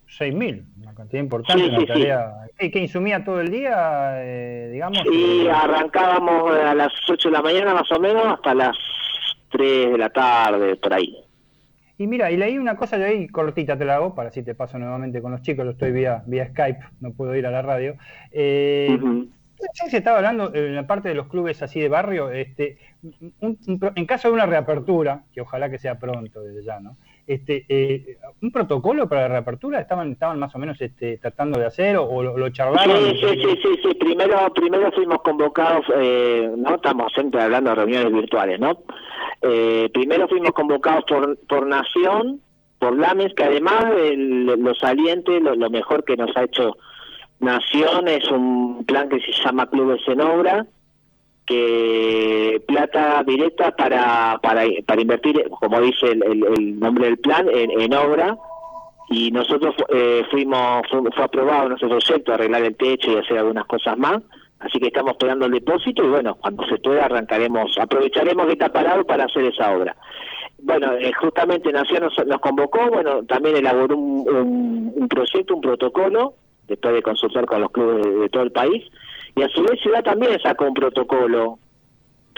6.000, 0.07 0.63
una 0.81 0.93
cantidad 0.93 1.23
importante, 1.23 1.63
Sí, 1.63 1.69
una 1.69 1.79
sí, 1.79 1.85
sí. 1.85 1.87
tarea 1.87 2.31
¿Qué, 2.57 2.69
qué 2.69 2.79
insumía 2.79 3.23
todo 3.23 3.41
el 3.41 3.49
día, 3.49 4.11
eh, 4.23 4.69
digamos? 4.73 4.99
Y 5.11 5.47
Eh, 5.47 5.51
arrancábamos 5.51 6.51
a 6.51 6.75
las 6.75 6.93
8 7.09 7.29
de 7.29 7.33
la 7.33 7.41
mañana 7.41 7.73
más 7.73 7.91
o 7.91 7.99
menos 7.99 8.23
hasta 8.27 8.53
las 8.53 8.77
3 9.49 9.91
de 9.91 9.97
la 9.97 10.09
tarde, 10.09 10.75
por 10.75 10.93
ahí. 10.93 11.17
Y 12.01 12.07
mira, 12.07 12.31
y 12.31 12.37
leí 12.37 12.57
una 12.57 12.75
cosa 12.75 12.97
de 12.97 13.05
ahí, 13.05 13.27
cortita 13.27 13.77
te 13.77 13.85
la 13.85 13.95
hago, 13.97 14.15
para 14.15 14.31
si 14.31 14.41
te 14.41 14.55
paso 14.55 14.79
nuevamente 14.79 15.21
con 15.21 15.31
los 15.31 15.43
chicos, 15.43 15.65
lo 15.65 15.71
estoy 15.71 15.91
vía, 15.91 16.23
vía 16.25 16.47
Skype, 16.47 16.79
no 16.99 17.11
puedo 17.13 17.35
ir 17.35 17.45
a 17.45 17.51
la 17.51 17.61
radio. 17.61 17.95
Eh, 18.31 18.97
sí, 19.73 19.89
se 19.91 19.97
estaba 19.97 20.17
hablando 20.17 20.51
en 20.55 20.73
la 20.75 20.87
parte 20.87 21.09
de 21.09 21.15
los 21.15 21.27
clubes 21.27 21.61
así 21.61 21.79
de 21.79 21.89
barrio, 21.89 22.31
este, 22.31 22.79
un- 23.03 23.59
un 23.67 23.79
en 23.95 24.05
caso 24.07 24.29
de 24.29 24.33
una 24.33 24.47
reapertura, 24.47 25.25
que 25.31 25.41
ojalá 25.41 25.69
que 25.69 25.77
sea 25.77 25.99
pronto 25.99 26.41
desde 26.41 26.63
ya, 26.63 26.79
¿no? 26.79 26.97
Este, 27.27 27.65
eh, 27.69 28.17
¿Un 28.41 28.51
protocolo 28.51 29.07
para 29.07 29.21
la 29.21 29.27
reapertura 29.29 29.79
estaban, 29.79 30.11
estaban 30.11 30.39
más 30.39 30.53
o 30.55 30.59
menos 30.59 30.79
este, 30.81 31.17
tratando 31.17 31.59
de 31.59 31.65
hacer 31.67 31.95
o, 31.97 32.03
o 32.05 32.23
lo, 32.23 32.37
lo 32.37 32.49
charlaron? 32.49 32.95
Sí, 32.95 33.17
sí, 33.21 33.59
sí, 33.61 33.79
sí. 33.83 33.93
Primero, 33.95 34.51
primero 34.53 34.91
fuimos 34.91 35.21
convocados, 35.21 35.85
eh, 35.95 36.49
no 36.57 36.75
estamos 36.75 37.11
siempre 37.13 37.41
hablando 37.41 37.69
de 37.69 37.75
reuniones 37.75 38.11
virtuales, 38.13 38.59
¿no? 38.59 38.79
Eh, 39.41 39.89
primero 39.93 40.27
fuimos 40.27 40.51
convocados 40.51 41.03
por, 41.07 41.37
por 41.47 41.65
Nación, 41.67 42.41
por 42.79 42.97
LAMES, 42.97 43.33
que 43.35 43.43
además 43.43 43.85
el- 43.97 44.45
lo 44.45 44.73
saliente, 44.75 45.39
lo, 45.39 45.55
lo 45.55 45.69
mejor 45.69 46.03
que 46.03 46.17
nos 46.17 46.35
ha 46.35 46.43
hecho 46.43 46.75
Nación 47.39 48.07
es 48.07 48.29
un 48.29 48.85
plan 48.85 49.09
que 49.09 49.19
se 49.19 49.31
llama 49.43 49.69
Clubes 49.69 50.01
en 50.07 50.21
Obra, 50.21 50.65
plata 52.67 53.23
directa 53.25 53.75
para, 53.75 54.39
para, 54.41 54.63
para 54.85 55.01
invertir, 55.01 55.43
como 55.59 55.79
dice 55.81 56.07
el, 56.11 56.23
el- 56.23 56.79
nombre 56.79 57.05
del 57.05 57.17
plan, 57.17 57.47
en, 57.53 57.71
en 57.79 57.93
obra 57.93 58.37
y 59.09 59.31
nosotros 59.31 59.75
eh, 59.89 60.23
fuimos, 60.31 60.81
fue, 60.89 61.01
fue 61.13 61.23
aprobado 61.23 61.69
nuestro 61.69 61.89
proyecto 61.89 62.33
arreglar 62.33 62.63
el 62.63 62.75
techo 62.75 63.11
y 63.11 63.17
hacer 63.17 63.37
algunas 63.37 63.65
cosas 63.65 63.97
más, 63.97 64.21
así 64.59 64.79
que 64.79 64.87
estamos 64.87 65.15
pegando 65.17 65.45
el 65.45 65.51
depósito 65.51 66.03
y 66.03 66.07
bueno, 66.09 66.35
cuando 66.35 66.65
se 66.67 66.77
pueda 66.77 67.05
arrancaremos, 67.05 67.77
aprovecharemos 67.79 68.45
que 68.45 68.53
está 68.53 68.69
parado 68.71 69.03
para 69.05 69.25
hacer 69.25 69.45
esa 69.45 69.75
obra. 69.75 69.95
Bueno, 70.63 70.93
eh, 70.93 71.11
justamente 71.19 71.71
Nación 71.71 72.03
nos, 72.27 72.39
convocó, 72.39 72.87
bueno, 72.89 73.23
también 73.23 73.57
elaboró 73.57 73.97
un, 73.97 74.29
un- 74.29 74.93
un 74.95 75.07
proyecto, 75.07 75.55
un 75.55 75.61
protocolo, 75.61 76.35
después 76.67 76.93
de 76.93 77.01
consultar 77.01 77.45
con 77.47 77.61
los 77.61 77.71
clubes 77.71 78.05
de 78.21 78.29
todo 78.29 78.43
el 78.43 78.51
país, 78.51 78.83
y 79.35 79.41
a 79.43 79.49
su 79.49 79.63
vez 79.63 79.79
Ciudad 79.81 80.03
también 80.03 80.39
sacó 80.41 80.65
un 80.65 80.73
protocolo 80.73 81.59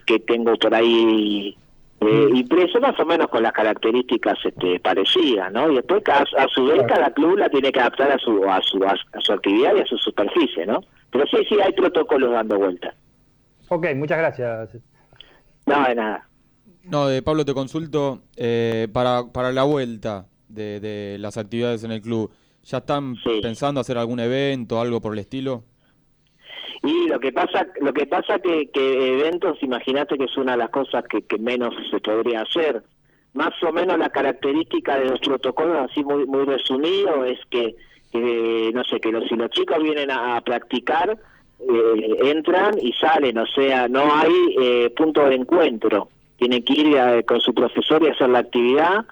que 0.05 0.19
tengo 0.19 0.55
por 0.55 0.73
ahí 0.75 1.55
eh, 2.01 2.27
impreso 2.33 2.79
más 2.81 2.99
o 2.99 3.05
menos 3.05 3.27
con 3.29 3.41
las 3.43 3.53
características 3.53 4.37
este, 4.43 4.79
parecidas, 4.81 5.51
¿no? 5.53 5.71
Y 5.71 5.75
después 5.75 6.03
ca- 6.03 6.25
a, 6.37 6.47
su 6.49 6.65
vez 6.65 6.83
cada 6.87 7.11
club 7.13 7.37
la 7.37 7.49
tiene 7.49 7.71
que 7.71 7.79
adaptar 7.79 8.11
a 8.11 8.17
su, 8.17 8.43
a 8.49 8.61
su 8.61 8.83
a 8.83 8.95
su 9.21 9.31
actividad 9.33 9.73
y 9.75 9.79
a 9.79 9.85
su 9.85 9.97
superficie, 9.97 10.65
¿no? 10.65 10.81
Pero 11.11 11.25
sí, 11.27 11.37
sí, 11.47 11.55
hay 11.63 11.71
protocolos 11.73 12.31
dando 12.31 12.57
vuelta. 12.57 12.93
Ok, 13.69 13.87
muchas 13.95 14.17
gracias. 14.17 14.77
No, 15.65 15.87
de 15.87 15.95
nada. 15.95 16.27
No, 16.83 17.07
de 17.07 17.21
Pablo 17.21 17.45
te 17.45 17.53
consulto, 17.53 18.23
eh, 18.35 18.89
para, 18.91 19.31
para 19.31 19.53
la 19.53 19.63
vuelta 19.63 20.25
de, 20.49 20.81
de 20.81 21.17
las 21.19 21.37
actividades 21.37 21.85
en 21.85 21.93
el 21.93 22.01
club, 22.01 22.29
¿ya 22.63 22.79
están 22.79 23.15
pensando 23.41 23.79
hacer 23.79 23.97
algún 23.97 24.19
evento, 24.19 24.81
algo 24.81 24.99
por 24.99 25.13
el 25.13 25.19
estilo? 25.19 25.63
Y 26.83 27.07
lo 27.07 27.19
que 27.19 27.31
pasa, 27.31 27.67
lo 27.79 27.93
que 27.93 28.05
pasa 28.05 28.39
que, 28.39 28.69
que 28.69 29.13
eventos, 29.19 29.57
imagínate 29.63 30.17
que 30.17 30.25
es 30.25 30.37
una 30.37 30.51
de 30.53 30.57
las 30.59 30.69
cosas 30.69 31.05
que, 31.09 31.21
que 31.21 31.37
menos 31.37 31.73
se 31.89 31.99
podría 31.99 32.41
hacer. 32.41 32.83
Más 33.33 33.53
o 33.63 33.71
menos 33.71 33.97
la 33.97 34.09
característica 34.09 34.99
de 34.99 35.05
los 35.05 35.19
protocolos, 35.21 35.89
así 35.89 36.03
muy 36.03 36.25
muy 36.25 36.43
resumido, 36.45 37.25
es 37.25 37.39
que, 37.49 37.75
no 38.73 38.83
sé, 38.83 38.99
que 38.99 39.11
los, 39.11 39.27
si 39.27 39.35
los 39.35 39.49
chicos 39.49 39.81
vienen 39.81 40.11
a, 40.11 40.35
a 40.35 40.41
practicar, 40.41 41.17
eh, 41.59 42.17
entran 42.23 42.75
y 42.81 42.91
salen, 42.93 43.37
o 43.37 43.47
sea, 43.47 43.87
no 43.87 44.01
hay 44.13 44.55
eh, 44.59 44.89
punto 44.95 45.25
de 45.27 45.35
encuentro. 45.35 46.09
Tienen 46.37 46.63
que 46.63 46.73
ir 46.73 46.97
eh, 46.97 47.23
con 47.23 47.39
su 47.39 47.53
profesor 47.53 48.03
y 48.03 48.09
hacer 48.09 48.29
la 48.29 48.39
actividad. 48.39 49.05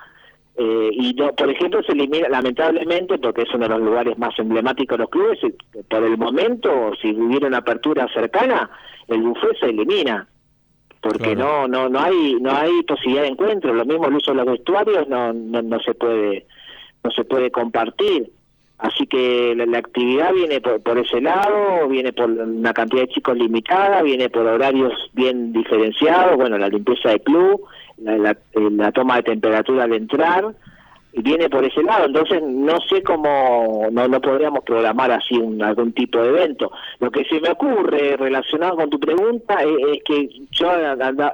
Eh, 0.57 0.90
y 0.91 1.14
no, 1.14 1.32
por 1.34 1.49
ejemplo, 1.49 1.82
se 1.84 1.94
elimina, 1.94 2.28
lamentablemente, 2.30 3.18
porque 3.18 3.44
es 3.44 3.53
uno 3.53 3.68
de 3.68 3.69
los 3.69 3.82
lugares 3.82 4.18
más 4.18 4.38
emblemáticos 4.38 4.98
de 4.98 5.03
los 5.03 5.10
clubes, 5.10 5.40
eh, 5.44 5.53
por 5.90 6.03
el 6.03 6.18
momento, 6.18 6.91
si 7.02 7.11
hubiera 7.11 7.48
una 7.48 7.60
apertura 7.60 8.07
cercana, 8.14 8.69
el 9.07 9.22
buffet 9.22 9.57
se 9.60 9.68
elimina 9.68 10.28
porque 11.02 11.36
no 11.36 11.68
no 11.68 11.90
no 11.90 11.99
hay 11.99 12.36
no 12.40 12.52
hay 12.52 12.84
posibilidad 12.84 13.23
de 13.23 13.30
encuentro 13.30 13.73
lo 13.73 13.86
mismo 13.86 14.06
el 14.06 14.15
uso 14.15 14.32
de 14.32 14.38
los 14.38 14.45
vestuarios 14.45 15.07
no 15.07 15.34
no, 15.34 15.61
no 15.61 15.80
se 15.80 15.94
puede 15.95 16.45
no 17.03 17.11
se 17.11 17.23
puede 17.23 17.49
compartir. 17.49 18.32
Así 18.78 19.06
que 19.06 19.53
la, 19.56 19.65
la 19.65 19.78
actividad 19.80 20.34
viene 20.34 20.60
por, 20.61 20.82
por 20.82 20.98
ese 20.98 21.22
lado 21.22 21.88
viene 21.88 22.14
por 22.14 22.30
una 22.30 22.73
cantidad 22.73 23.02
de 23.03 23.10
chicos 23.10 23.38
limitada 23.38 24.02
viene 24.03 24.30
por 24.30 24.45
horarios 24.45 24.94
bien 25.14 25.52
diferenciados 25.53 26.36
bueno 26.36 26.57
la 26.57 26.69
limpieza 26.69 27.10
del 27.10 27.22
club 27.22 27.61
eh, 28.06 28.36
la 28.72 28.91
toma 28.91 29.18
de 29.18 29.23
temperatura 29.23 29.84
al 29.84 29.94
entrar 29.94 30.53
y 31.14 31.22
viene 31.22 31.49
por 31.49 31.65
ese 31.65 31.84
lado, 31.84 32.06
entonces 32.06 32.41
no 32.41 32.80
sé 32.90 33.03
cómo 33.03 33.88
no, 33.91 34.07
no 34.07 34.22
podríamos 34.22 34.64
programar 34.64 35.11
así 35.11 35.36
un, 35.36 35.61
algún 35.61 35.91
tipo 35.91 36.19
de 36.19 36.30
evento. 36.30 36.72
Lo 36.99 37.11
que 37.11 37.26
se 37.26 37.41
me 37.41 37.49
ocurre 37.49 38.15
relacionado 38.15 38.78
con 38.78 38.90
tu 38.90 38.99
pregunta 38.99 39.61
es, 39.61 40.03
que 40.06 40.30
yo 40.52 40.72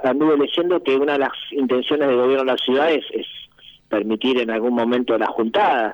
anduve 0.03 0.37
leyendo 0.37 0.81
que 0.81 0.95
una 0.95 1.13
de 1.13 1.19
las 1.19 1.33
intenciones 1.51 2.07
del 2.07 2.17
gobierno 2.17 2.45
de 2.45 2.51
la 2.51 2.57
ciudad 2.57 2.91
es, 2.91 3.05
es 3.11 3.27
permitir 3.87 4.39
en 4.41 4.49
algún 4.49 4.73
momento 4.73 5.17
las 5.17 5.29
juntadas. 5.29 5.93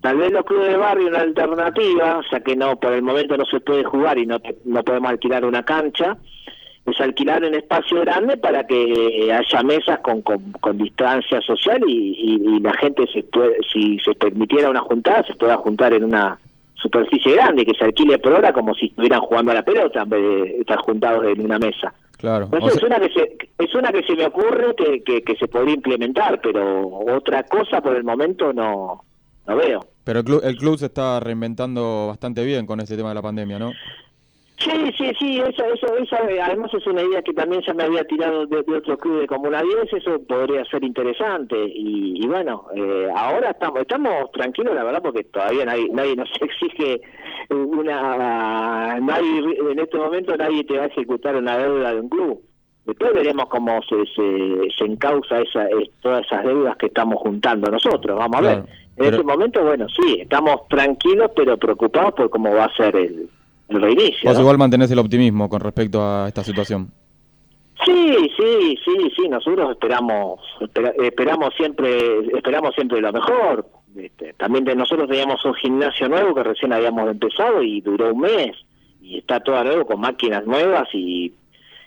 Tal 0.00 0.18
vez 0.18 0.30
los 0.30 0.44
clubes 0.44 0.68
de 0.68 0.76
barrio 0.76 1.08
una 1.08 1.20
alternativa, 1.20 2.20
sea 2.30 2.40
que 2.40 2.54
no 2.54 2.78
por 2.78 2.92
el 2.92 3.02
momento 3.02 3.36
no 3.36 3.44
se 3.44 3.58
puede 3.58 3.82
jugar 3.82 4.18
y 4.18 4.26
no, 4.26 4.38
no 4.64 4.84
podemos 4.84 5.10
alquilar 5.10 5.44
una 5.44 5.64
cancha, 5.64 6.16
es 6.86 7.00
alquilar 7.00 7.44
un 7.44 7.54
espacio 7.54 8.00
grande 8.00 8.36
para 8.36 8.64
que 8.66 9.32
haya 9.32 9.62
mesas 9.62 9.98
con, 10.00 10.22
con, 10.22 10.52
con 10.60 10.78
distancia 10.78 11.40
social 11.40 11.80
y, 11.86 11.92
y- 12.42 12.56
y 12.56 12.60
la 12.60 12.72
gente 12.74 13.04
se 13.12 13.22
puede, 13.24 13.56
si 13.72 13.98
se 14.00 14.14
permitiera 14.14 14.70
una 14.70 14.80
juntada 14.80 15.24
se 15.26 15.34
pueda 15.34 15.56
juntar 15.56 15.92
en 15.92 16.04
una 16.04 16.38
superficie 16.74 17.32
grande 17.34 17.64
que 17.64 17.74
se 17.74 17.84
alquile 17.84 18.18
por 18.18 18.32
hora 18.34 18.52
como 18.52 18.74
si 18.74 18.86
estuvieran 18.86 19.20
jugando 19.20 19.50
a 19.50 19.54
la 19.54 19.62
pelota 19.64 20.02
en 20.02 20.08
vez 20.10 20.22
de 20.22 20.60
estar 20.60 20.78
juntados 20.78 21.24
en 21.26 21.40
una 21.44 21.58
mesa. 21.58 21.92
Claro. 22.18 22.48
Pues 22.48 22.62
o 22.62 22.68
es 22.68 22.82
una 22.82 22.98
que 23.00 23.08
se, 23.10 23.36
es 23.58 23.74
una 23.74 23.90
que 23.92 24.02
se 24.02 24.14
me 24.14 24.26
ocurre 24.26 24.74
que, 24.76 25.02
que, 25.02 25.22
que 25.22 25.36
se 25.36 25.48
podría 25.48 25.74
implementar, 25.74 26.40
pero 26.40 26.88
otra 26.88 27.42
cosa 27.42 27.80
por 27.82 27.96
el 27.96 28.04
momento 28.04 28.52
no, 28.52 29.02
no 29.46 29.56
veo. 29.56 29.80
pero 30.04 30.20
el 30.20 30.24
club, 30.24 30.40
el 30.44 30.56
club 30.56 30.78
se 30.78 30.86
está 30.86 31.20
reinventando 31.20 32.06
bastante 32.08 32.44
bien 32.44 32.64
con 32.66 32.80
este 32.80 32.96
tema 32.96 33.10
de 33.10 33.16
la 33.16 33.22
pandemia, 33.22 33.58
¿no? 33.58 33.72
Sí, 34.58 34.70
sí, 34.96 35.12
sí, 35.18 35.38
eso, 35.38 35.64
eso, 35.66 35.96
eso, 35.98 36.16
eh, 36.30 36.40
además 36.40 36.72
es 36.72 36.86
una 36.86 37.02
idea 37.02 37.20
que 37.20 37.34
también 37.34 37.60
ya 37.66 37.74
me 37.74 37.82
había 37.84 38.04
tirado 38.04 38.46
de, 38.46 38.62
de 38.62 38.76
otro 38.76 38.96
club 38.96 39.20
de 39.20 39.26
Comuna 39.26 39.60
10, 39.62 39.92
eso 39.92 40.18
podría 40.26 40.64
ser 40.64 40.82
interesante 40.82 41.56
y, 41.66 42.24
y 42.24 42.26
bueno, 42.26 42.64
eh, 42.74 43.08
ahora 43.14 43.50
estamos 43.50 43.80
estamos 43.82 44.30
tranquilos, 44.32 44.74
la 44.74 44.82
verdad, 44.84 45.02
porque 45.02 45.24
todavía 45.24 45.66
nadie, 45.66 45.88
nadie 45.92 46.16
nos 46.16 46.30
exige 46.40 47.02
una, 47.50 48.98
nadie, 49.00 49.58
en 49.70 49.78
este 49.78 49.98
momento 49.98 50.36
nadie 50.36 50.64
te 50.64 50.76
va 50.78 50.84
a 50.84 50.88
ejecutar 50.88 51.36
una 51.36 51.58
deuda 51.58 51.92
de 51.94 52.00
un 52.00 52.08
club. 52.08 52.40
Después 52.84 53.12
veremos 53.14 53.46
cómo 53.48 53.80
se, 53.82 53.96
se, 54.14 54.68
se 54.78 54.84
encausa 54.84 55.40
esa, 55.40 55.66
es- 55.68 55.90
todas 56.00 56.24
esas 56.24 56.44
deudas 56.44 56.76
que 56.76 56.86
estamos 56.86 57.18
juntando 57.20 57.70
nosotros, 57.70 58.16
vamos 58.16 58.36
a 58.36 58.40
ver. 58.40 58.54
Claro, 58.54 58.68
En 58.68 58.94
pero- 58.96 59.10
este 59.10 59.22
momento, 59.24 59.62
bueno, 59.64 59.86
sí, 59.88 60.18
estamos 60.20 60.68
tranquilos 60.68 61.30
pero 61.34 61.56
preocupados 61.58 62.14
por 62.14 62.30
cómo 62.30 62.54
va 62.54 62.64
a 62.66 62.74
ser 62.76 62.94
el, 62.96 63.28
el 63.68 63.80
reinicio. 63.82 64.30
Vos 64.30 64.38
igual 64.38 64.58
mantenés 64.58 64.90
el 64.90 64.98
optimismo 64.98 65.48
con 65.48 65.60
respecto 65.60 66.00
a 66.02 66.28
esta 66.28 66.42
situación. 66.44 66.90
Sí, 67.84 68.16
sí, 68.36 68.76
sí, 68.84 69.10
sí, 69.16 69.28
nosotros 69.28 69.70
esperamos 69.72 70.40
espera- 70.60 70.94
esperamos 71.02 71.54
siempre 71.56 72.18
esperamos 72.36 72.74
siempre 72.74 73.00
lo 73.00 73.12
mejor. 73.12 73.66
Este, 73.96 74.32
también 74.34 74.64
de 74.64 74.74
nosotros 74.76 75.08
teníamos 75.08 75.44
un 75.44 75.54
gimnasio 75.54 76.08
nuevo 76.08 76.34
que 76.34 76.42
recién 76.42 76.72
habíamos 76.72 77.08
empezado 77.10 77.62
y 77.62 77.80
duró 77.80 78.12
un 78.12 78.20
mes 78.20 78.56
y 79.02 79.18
está 79.18 79.40
todo 79.40 79.62
nuevo 79.64 79.86
con 79.86 80.00
máquinas 80.00 80.44
nuevas 80.46 80.88
y, 80.92 81.32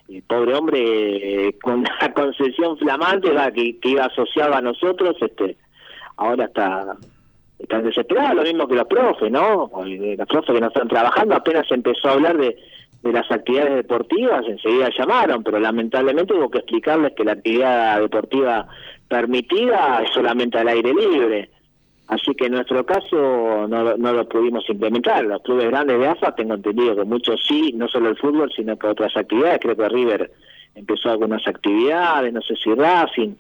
y 0.08 0.22
pobre 0.22 0.56
hombre 0.56 1.48
eh, 1.50 1.60
con 1.62 1.84
la 1.84 2.14
concesión 2.16 2.78
flamante 2.78 3.30
que, 3.54 3.80
que 3.80 3.90
iba 3.90 4.06
asociado 4.06 4.56
a 4.56 4.62
nosotros, 4.62 5.16
este 5.22 5.58
ahora 6.18 6.46
está 6.46 6.96
están 7.60 7.84
desesperados, 7.84 8.36
lo 8.36 8.44
mismo 8.44 8.68
que 8.68 8.76
los 8.76 8.88
profes, 8.88 9.32
¿no? 9.32 9.70
Los 9.84 10.28
profes 10.28 10.56
que 10.56 10.62
no 10.62 10.68
están 10.68 10.88
trabajando, 10.88 11.36
apenas 11.36 11.68
se 11.68 11.76
empezó 11.76 12.08
a 12.08 12.14
hablar 12.14 12.38
de, 12.38 12.58
de 13.04 13.12
las 13.12 13.30
actividades 13.30 13.76
deportivas, 13.76 14.46
enseguida 14.48 14.90
llamaron, 14.98 15.44
pero 15.44 15.60
lamentablemente 15.60 16.34
hubo 16.34 16.50
que 16.50 16.60
explicarles 16.60 17.14
que 17.16 17.26
la 17.26 17.34
actividad 17.34 18.00
deportiva 18.02 18.68
permitida 19.08 20.02
es 20.04 20.12
solamente 20.12 20.58
al 20.58 20.70
aire 20.70 20.94
libre. 20.94 21.50
Así 22.08 22.34
que 22.34 22.46
en 22.46 22.54
nuestro 22.54 22.84
caso 22.86 23.68
no, 23.68 23.96
no 23.96 24.14
lo 24.14 24.28
pudimos 24.28 24.68
implementar. 24.68 25.24
Los 25.26 25.44
clubes 25.44 25.68
grandes 25.68 26.00
de 26.00 26.08
AFA, 26.08 26.34
tengo 26.34 26.56
entendido 26.56 26.96
que 26.96 27.04
muchos 27.04 27.40
sí, 27.48 27.72
no 27.76 27.88
solo 27.88 28.10
el 28.10 28.18
fútbol, 28.18 28.52
sino 28.56 28.78
que 28.80 28.88
otras 28.88 29.16
actividades. 29.16 29.60
Creo 29.62 29.76
que 29.76 29.90
River 29.90 30.32
empezó 30.74 31.12
algunas 31.12 31.46
actividades, 31.48 32.34
no 32.34 32.42
sé 32.42 32.56
si 32.56 32.74
Racing. 32.74 33.36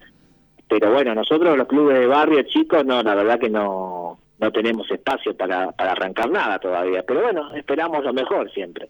Pero 0.70 0.94
bueno, 0.94 1.16
nosotros 1.16 1.58
los 1.58 1.68
clubes 1.68 2.00
de 2.00 2.06
barrio 2.06 2.44
chicos, 2.44 2.86
no, 2.86 3.02
la 3.02 3.16
verdad 3.16 3.40
que 3.40 3.50
no, 3.50 4.20
no 4.38 4.52
tenemos 4.52 4.90
espacio 4.92 5.36
para, 5.36 5.72
para 5.72 5.94
arrancar 5.94 6.30
nada 6.30 6.60
todavía. 6.60 7.04
Pero 7.06 7.24
bueno, 7.24 7.54
esperamos 7.56 8.04
lo 8.04 8.14
mejor 8.14 8.52
siempre. 8.52 8.88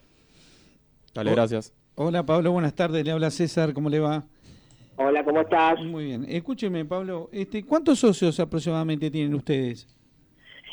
Dale, 1.13 1.31
gracias. 1.31 1.73
Hola 1.95 2.25
Pablo, 2.25 2.51
buenas 2.51 2.75
tardes, 2.75 3.03
le 3.03 3.11
habla 3.11 3.31
César, 3.31 3.73
¿cómo 3.73 3.89
le 3.89 3.99
va? 3.99 4.23
Hola, 4.97 5.23
¿cómo 5.23 5.41
estás? 5.41 5.79
Muy 5.79 6.05
bien. 6.05 6.25
Escúcheme, 6.27 6.83
Pablo, 6.83 7.29
este, 7.31 7.63
¿cuántos 7.63 7.99
socios 7.99 8.37
aproximadamente 8.39 9.09
tienen 9.09 9.33
ustedes? 9.33 9.87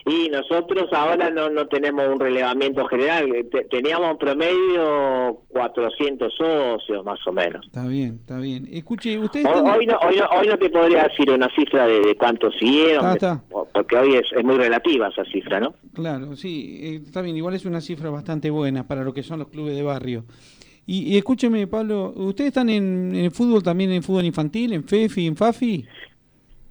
Y 0.09 0.28
nosotros 0.28 0.89
ahora 0.93 1.31
no, 1.31 1.51
no 1.51 1.66
tenemos 1.66 2.07
un 2.09 2.20
relevamiento 2.20 2.85
general. 2.87 3.27
Te- 3.51 3.65
teníamos 3.65 4.12
un 4.12 4.19
promedio 4.19 5.43
400 5.49 6.33
socios, 6.33 7.05
más 7.05 7.19
o 7.27 7.33
menos. 7.33 7.66
Está 7.66 7.87
bien, 7.89 8.19
está 8.20 8.39
bien. 8.39 8.69
Escuche, 8.73 9.19
ustedes 9.19 9.47
Hoy, 9.47 9.53
están- 9.57 9.66
hoy 9.77 9.87
no, 9.87 9.99
hoy, 9.99 10.16
no, 10.16 10.27
hoy 10.39 10.47
no 10.47 10.59
te 10.59 10.70
podría 10.70 11.05
decir 11.09 11.31
una 11.31 11.49
cifra 11.57 11.87
de, 11.89 12.01
de 12.01 12.16
cuántos 12.16 12.55
siguieron, 12.57 13.05
de- 13.07 13.12
está. 13.15 13.43
porque 13.74 13.97
hoy 13.97 14.15
es, 14.15 14.31
es 14.33 14.45
muy 14.45 14.57
relativa 14.57 15.09
esa 15.09 15.24
cifra, 15.24 15.59
¿no? 15.59 15.74
Claro, 15.93 16.37
sí, 16.37 16.78
eh, 16.83 17.01
está 17.05 17.20
bien, 17.23 17.37
igual 17.37 17.55
es 17.55 17.65
una 17.65 17.81
cifra 17.81 18.09
bastante 18.11 18.49
buena 18.51 18.87
para 18.87 19.03
lo 19.03 19.12
que 19.12 19.23
son 19.24 19.41
los 19.41 19.49
clubes 19.49 19.74
de 19.74 19.83
barrio. 19.83 20.24
Y, 20.87 21.15
y 21.15 21.16
escúcheme, 21.19 21.66
Pablo, 21.66 22.12
¿ustedes 22.15 22.49
están 22.49 22.69
en, 22.69 23.12
en 23.12 23.33
fútbol 23.33 23.61
también, 23.61 23.91
en 23.91 24.05
fútbol 24.05 24.24
infantil, 24.24 24.73
en 24.73 24.85
FEFI, 24.85 25.27
en 25.27 25.37
FAFI? 25.37 25.85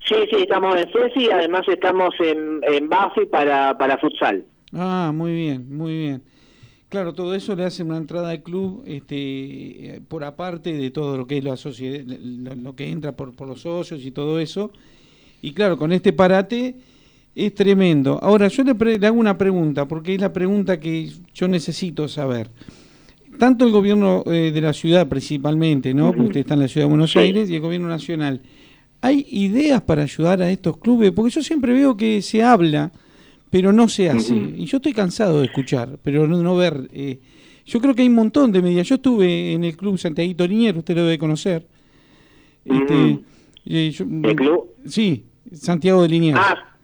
Sí, 0.08 0.16
sí, 0.30 0.36
estamos 0.42 0.76
en 0.76 0.86
CESI 0.92 1.26
y 1.26 1.30
además 1.32 1.62
estamos 1.68 2.14
en, 2.20 2.62
en 2.64 2.90
BAFI 2.90 3.26
para, 3.26 3.78
para 3.78 3.98
futsal. 3.98 4.46
Ah, 4.74 5.12
muy 5.14 5.34
bien, 5.34 5.76
muy 5.76 5.98
bien. 5.98 6.22
Claro, 6.90 7.14
todo 7.14 7.34
eso 7.34 7.56
le 7.56 7.64
hace 7.66 7.82
una 7.84 7.98
entrada 7.98 8.30
al 8.30 8.44
club 8.44 8.84
este, 8.86 10.02
por 10.08 10.24
aparte 10.24 10.74
de 10.74 10.92
todo 10.92 11.18
lo 11.18 11.26
que 11.26 11.40
es 11.40 11.44
la 11.44 11.58
sociedad, 11.58 12.04
lo, 12.06 12.56
lo 12.56 12.76
que 12.76 12.88
entra 12.90 13.14
por, 13.16 13.36
por 13.36 13.48
los 13.48 13.62
socios 13.62 14.06
y 14.06 14.12
todo 14.12 14.40
eso. 14.40 14.72
Y 15.42 15.54
claro, 15.54 15.78
con 15.78 15.92
este 15.92 16.14
parate 16.14 16.76
Es 17.36 17.54
tremendo. 17.54 18.18
Ahora, 18.22 18.48
yo 18.48 18.64
le, 18.64 18.76
pre- 18.76 18.98
le 18.98 19.08
hago 19.08 19.20
una 19.20 19.38
pregunta, 19.38 19.88
porque 19.88 20.14
es 20.16 20.22
la 20.22 20.32
pregunta 20.32 20.80
que 20.80 21.10
yo 21.34 21.48
necesito 21.50 22.08
saber. 22.08 22.50
Tanto 23.38 23.66
el 23.66 23.72
gobierno 23.72 24.24
eh, 24.28 24.52
de 24.54 24.62
la 24.62 24.72
ciudad 24.72 25.08
principalmente, 25.10 25.94
¿no? 25.94 26.14
Porque 26.14 26.28
usted 26.28 26.40
está 26.42 26.54
en 26.54 26.62
la 26.62 26.68
ciudad 26.70 26.86
de 26.86 26.92
Buenos 26.92 27.16
Aires 27.18 27.50
y 27.50 27.56
el 27.56 27.62
gobierno 27.62 27.90
nacional. 27.90 28.40
¿Hay 29.06 29.24
ideas 29.30 29.82
para 29.84 30.02
ayudar 30.02 30.42
a 30.42 30.50
estos 30.50 30.78
clubes? 30.78 31.12
Porque 31.12 31.30
yo 31.32 31.44
siempre 31.44 31.74
veo 31.74 31.96
que 31.96 32.24
se 32.24 32.42
habla, 32.42 32.92
pero 33.52 33.72
no 33.72 33.88
se 33.88 34.10
hace. 34.10 34.34
Y 34.34 34.66
yo 34.66 34.78
estoy 34.78 34.94
cansado 34.94 35.40
de 35.42 35.46
escuchar, 35.46 36.00
pero 36.02 36.28
no, 36.28 36.42
no 36.42 36.56
ver. 36.56 36.90
eh, 36.92 37.20
yo 37.68 37.80
creo 37.80 37.94
que 37.94 38.02
hay 38.02 38.08
un 38.08 38.16
montón 38.16 38.52
de 38.52 38.62
medidas. 38.64 38.88
Yo 38.88 38.96
estuve 38.96 39.54
en 39.54 39.64
el 39.64 39.78
club 39.78 39.98
Santiago 40.00 40.48
Liniers, 40.48 40.78
usted 40.80 40.96
lo 40.96 41.04
debe 41.04 41.20
conocer. 41.20 41.68
Este, 42.64 43.20
eh, 43.66 43.92
yo- 43.92 44.06
¿El 44.24 44.36
club? 44.36 44.72
Sí, 44.88 45.26
Santiago 45.54 46.02
de 46.02 46.10
Liniers. 46.10 46.40
Ah, 46.42 46.76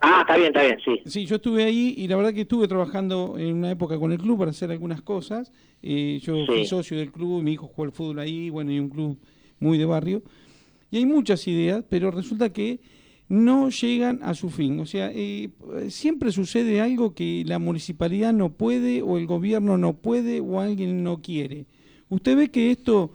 ah, 0.00 0.18
está 0.22 0.36
bien, 0.36 0.48
está 0.48 0.62
bien, 0.62 0.78
sí. 0.84 1.00
Sí, 1.06 1.26
yo 1.26 1.36
estuve 1.36 1.62
ahí 1.64 1.94
y 1.96 2.08
la 2.08 2.16
verdad 2.16 2.34
que 2.34 2.40
estuve 2.40 2.66
trabajando 2.66 3.36
en 3.38 3.54
una 3.54 3.70
época 3.70 3.98
con 3.98 4.10
el 4.10 4.18
club 4.18 4.38
para 4.38 4.50
hacer 4.50 4.70
algunas 4.72 5.00
cosas. 5.02 5.52
Eh, 5.82 6.18
yo 6.22 6.44
fui 6.46 6.64
socio 6.64 6.98
del 6.98 7.12
club, 7.12 7.40
mi 7.42 7.52
hijo 7.52 7.68
jugó 7.68 7.84
al 7.84 7.92
fútbol 7.92 8.18
ahí, 8.18 8.50
bueno, 8.50 8.72
y 8.72 8.80
un 8.80 8.88
club 8.88 9.16
muy 9.60 9.78
de 9.78 9.84
barrio. 9.84 10.22
Y 10.90 10.98
hay 10.98 11.06
muchas 11.06 11.46
ideas, 11.48 11.84
pero 11.88 12.10
resulta 12.10 12.52
que 12.52 12.80
no 13.28 13.68
llegan 13.68 14.20
a 14.22 14.34
su 14.34 14.50
fin. 14.50 14.80
O 14.80 14.86
sea, 14.86 15.10
eh, 15.14 15.50
siempre 15.88 16.32
sucede 16.32 16.80
algo 16.80 17.14
que 17.14 17.44
la 17.46 17.58
municipalidad 17.58 18.32
no 18.32 18.50
puede 18.50 19.02
o 19.02 19.18
el 19.18 19.26
gobierno 19.26 19.76
no 19.76 19.94
puede 19.94 20.40
o 20.40 20.60
alguien 20.60 21.02
no 21.02 21.20
quiere. 21.20 21.66
Usted 22.08 22.36
ve 22.36 22.50
que 22.50 22.70
esto, 22.70 23.12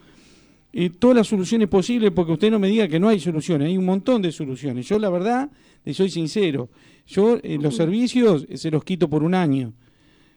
eh, 0.71 0.91
todas 0.91 1.17
las 1.17 1.27
soluciones 1.27 1.67
posibles, 1.67 2.11
porque 2.11 2.33
usted 2.33 2.51
no 2.51 2.59
me 2.59 2.67
diga 2.67 2.87
que 2.87 2.99
no 2.99 3.09
hay 3.09 3.19
soluciones, 3.19 3.67
hay 3.67 3.77
un 3.77 3.85
montón 3.85 4.21
de 4.21 4.31
soluciones. 4.31 4.87
Yo 4.87 4.99
la 4.99 5.09
verdad, 5.09 5.49
le 5.83 5.93
soy 5.93 6.09
sincero, 6.09 6.69
yo 7.07 7.37
eh, 7.41 7.57
los 7.59 7.75
servicios 7.75 8.45
eh, 8.49 8.57
se 8.57 8.71
los 8.71 8.83
quito 8.83 9.09
por 9.09 9.23
un 9.23 9.33
año. 9.33 9.73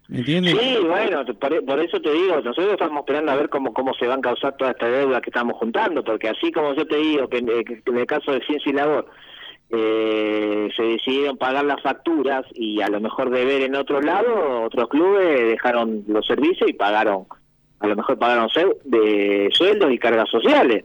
¿Me 0.09 0.19
entiende? 0.19 0.51
Sí, 0.51 0.79
bueno, 0.87 1.25
por, 1.25 1.81
eso 1.81 2.01
te 2.01 2.13
digo, 2.13 2.37
nosotros 2.37 2.73
estamos 2.73 3.01
esperando 3.01 3.33
a 3.33 3.37
ver 3.37 3.49
cómo 3.49 3.75
cómo 3.75 3.93
se 3.95 4.07
va 4.07 4.15
a 4.15 4.21
causar 4.21 4.57
toda 4.57 4.71
esta 4.71 4.89
deuda 4.89 5.21
que 5.21 5.31
estamos 5.31 5.57
juntando, 5.57 6.05
porque 6.05 6.29
así 6.29 6.53
como 6.53 6.75
yo 6.75 6.87
te 6.87 6.97
digo 6.97 7.25
eh, 7.31 7.65
que 7.65 7.83
en 7.85 7.99
el 7.99 8.07
caso 8.07 8.31
de 8.31 8.41
Ciencia 8.47 8.71
y 8.71 8.75
Labor 8.75 9.07
eh, 9.71 10.69
se 10.77 10.83
decidieron 10.83 11.37
pagar 11.37 11.65
las 11.65 11.83
facturas 11.83 12.45
y 12.55 12.81
a 12.83 12.89
lo 12.89 13.01
mejor 13.01 13.31
deber 13.31 13.63
en 13.63 13.75
otro 13.75 14.01
lado, 14.01 14.63
otros 14.63 14.89
clubes 14.89 15.49
dejaron 15.49 16.05
los 16.07 16.25
servicios 16.25 16.71
y 16.71 16.75
pagaron, 16.75 17.27
a 17.81 17.89
lo 17.89 17.97
mejor 17.97 18.17
pagaron 18.17 18.49
de 18.85 19.49
sueldos 19.53 19.93
y 19.93 19.99
cargas 19.99 20.31
sociales. 20.31 20.85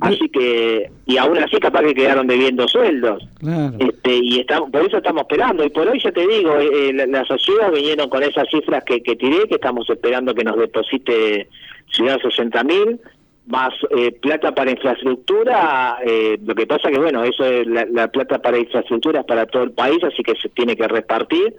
Así 0.00 0.28
que, 0.30 0.90
y 1.06 1.16
aún 1.18 1.36
así 1.38 1.56
capaz 1.58 1.82
que 1.82 1.94
quedaron 1.94 2.26
debiendo 2.26 2.66
sueldos. 2.66 3.26
Claro. 3.38 3.74
Este, 3.78 4.16
y 4.16 4.40
estamos, 4.40 4.70
por 4.70 4.82
eso 4.86 4.96
estamos 4.96 5.22
esperando. 5.22 5.64
Y 5.64 5.70
por 5.70 5.86
hoy 5.88 6.00
ya 6.02 6.12
te 6.12 6.26
digo, 6.26 6.56
eh, 6.58 6.68
eh, 6.88 6.92
la- 6.94 7.06
las 7.06 7.30
ayudas 7.30 7.72
vinieron 7.72 8.08
con 8.08 8.22
esas 8.22 8.48
cifras 8.50 8.82
que, 8.84 9.02
que 9.02 9.16
tiré, 9.16 9.46
que 9.48 9.56
estamos 9.56 9.88
esperando 9.90 10.34
que 10.34 10.44
nos 10.44 10.56
deposite 10.58 11.48
Ciudad 11.90 12.18
60 12.20 12.64
mil, 12.64 13.00
más 13.46 13.72
eh, 13.96 14.12
plata 14.12 14.52
para 14.54 14.70
infraestructura. 14.72 15.98
eh, 16.04 16.38
lo 16.44 16.54
que 16.54 16.66
pasa 16.66 16.90
que, 16.90 16.98
bueno, 16.98 17.22
eso 17.24 17.44
es 17.44 17.66
la, 17.66 17.86
la 17.90 18.08
plata 18.08 18.40
para 18.40 18.58
infraestructura 18.58 19.20
es 19.20 19.26
para 19.26 19.46
todo 19.46 19.62
el 19.62 19.70
país, 19.72 20.02
así 20.04 20.22
que 20.22 20.34
se 20.36 20.48
tiene 20.48 20.76
que 20.76 20.88
repartir. 20.88 21.54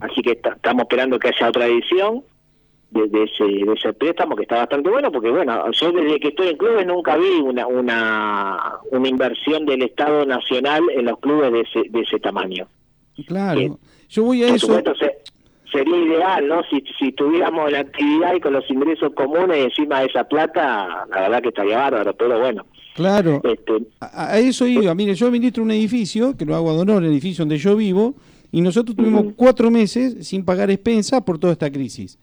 Así 0.00 0.20
que 0.22 0.36
ta- 0.36 0.54
estamos 0.56 0.82
esperando 0.82 1.18
que 1.18 1.28
haya 1.28 1.48
otra 1.48 1.66
edición 1.66 2.22
de, 2.90 3.06
de 3.08 3.24
ese, 3.24 3.44
de 3.44 3.72
ese 3.74 3.92
préstamo 3.92 4.34
que 4.34 4.42
está 4.42 4.56
bastante 4.56 4.88
bueno 4.88 5.12
porque 5.12 5.30
bueno 5.30 5.70
yo 5.72 5.92
desde 5.92 6.18
que 6.20 6.28
estoy 6.28 6.48
en 6.48 6.56
clubes 6.56 6.86
nunca 6.86 7.16
vi 7.16 7.40
una 7.42 7.66
una, 7.66 8.72
una 8.90 9.08
inversión 9.08 9.66
del 9.66 9.82
Estado 9.82 10.24
Nacional 10.24 10.82
en 10.94 11.04
los 11.04 11.18
clubes 11.18 11.52
de 11.52 11.60
ese, 11.60 11.82
de 11.90 12.00
ese 12.00 12.18
tamaño 12.18 12.66
Claro. 13.26 13.78
Yo 14.08 14.22
voy 14.22 14.42
a 14.44 14.48
eso. 14.54 14.66
supuesto 14.68 14.94
se- 14.94 15.18
sería 15.70 15.96
ideal 15.98 16.48
no 16.48 16.62
si, 16.70 16.82
si 16.98 17.12
tuviéramos 17.12 17.70
la 17.70 17.80
actividad 17.80 18.34
y 18.34 18.40
con 18.40 18.54
los 18.54 18.70
ingresos 18.70 19.12
comunes 19.14 19.58
encima 19.64 20.00
de 20.00 20.06
esa 20.06 20.24
plata 20.24 21.06
la 21.10 21.20
verdad 21.22 21.42
que 21.42 21.48
estaría 21.48 21.76
bárbaro 21.78 22.14
pero 22.16 22.38
bueno 22.40 22.64
Claro. 22.94 23.40
este, 23.44 23.74
A, 24.00 24.32
a 24.32 24.38
eso 24.40 24.66
iba. 24.66 24.92
Mire, 24.92 25.14
yo 25.14 25.28
administro 25.28 25.62
un 25.62 25.70
edificio, 25.70 26.36
que 26.36 26.44
lo 26.44 26.56
hago 26.56 26.70
a 26.70 26.74
honor, 26.74 27.04
el 27.04 27.10
edificio 27.12 27.42
donde 27.42 27.56
yo 27.56 27.76
vivo, 27.76 28.16
y 28.50 28.60
nosotros 28.60 28.96
tuvimos 28.96 29.26
cuatro 29.36 29.70
meses 29.70 30.26
sin 30.26 30.44
pagar 30.44 30.68
expensas 30.68 31.22
por 31.22 31.38
toda 31.38 31.52
esta 31.52 31.70
crisis. 31.70 32.18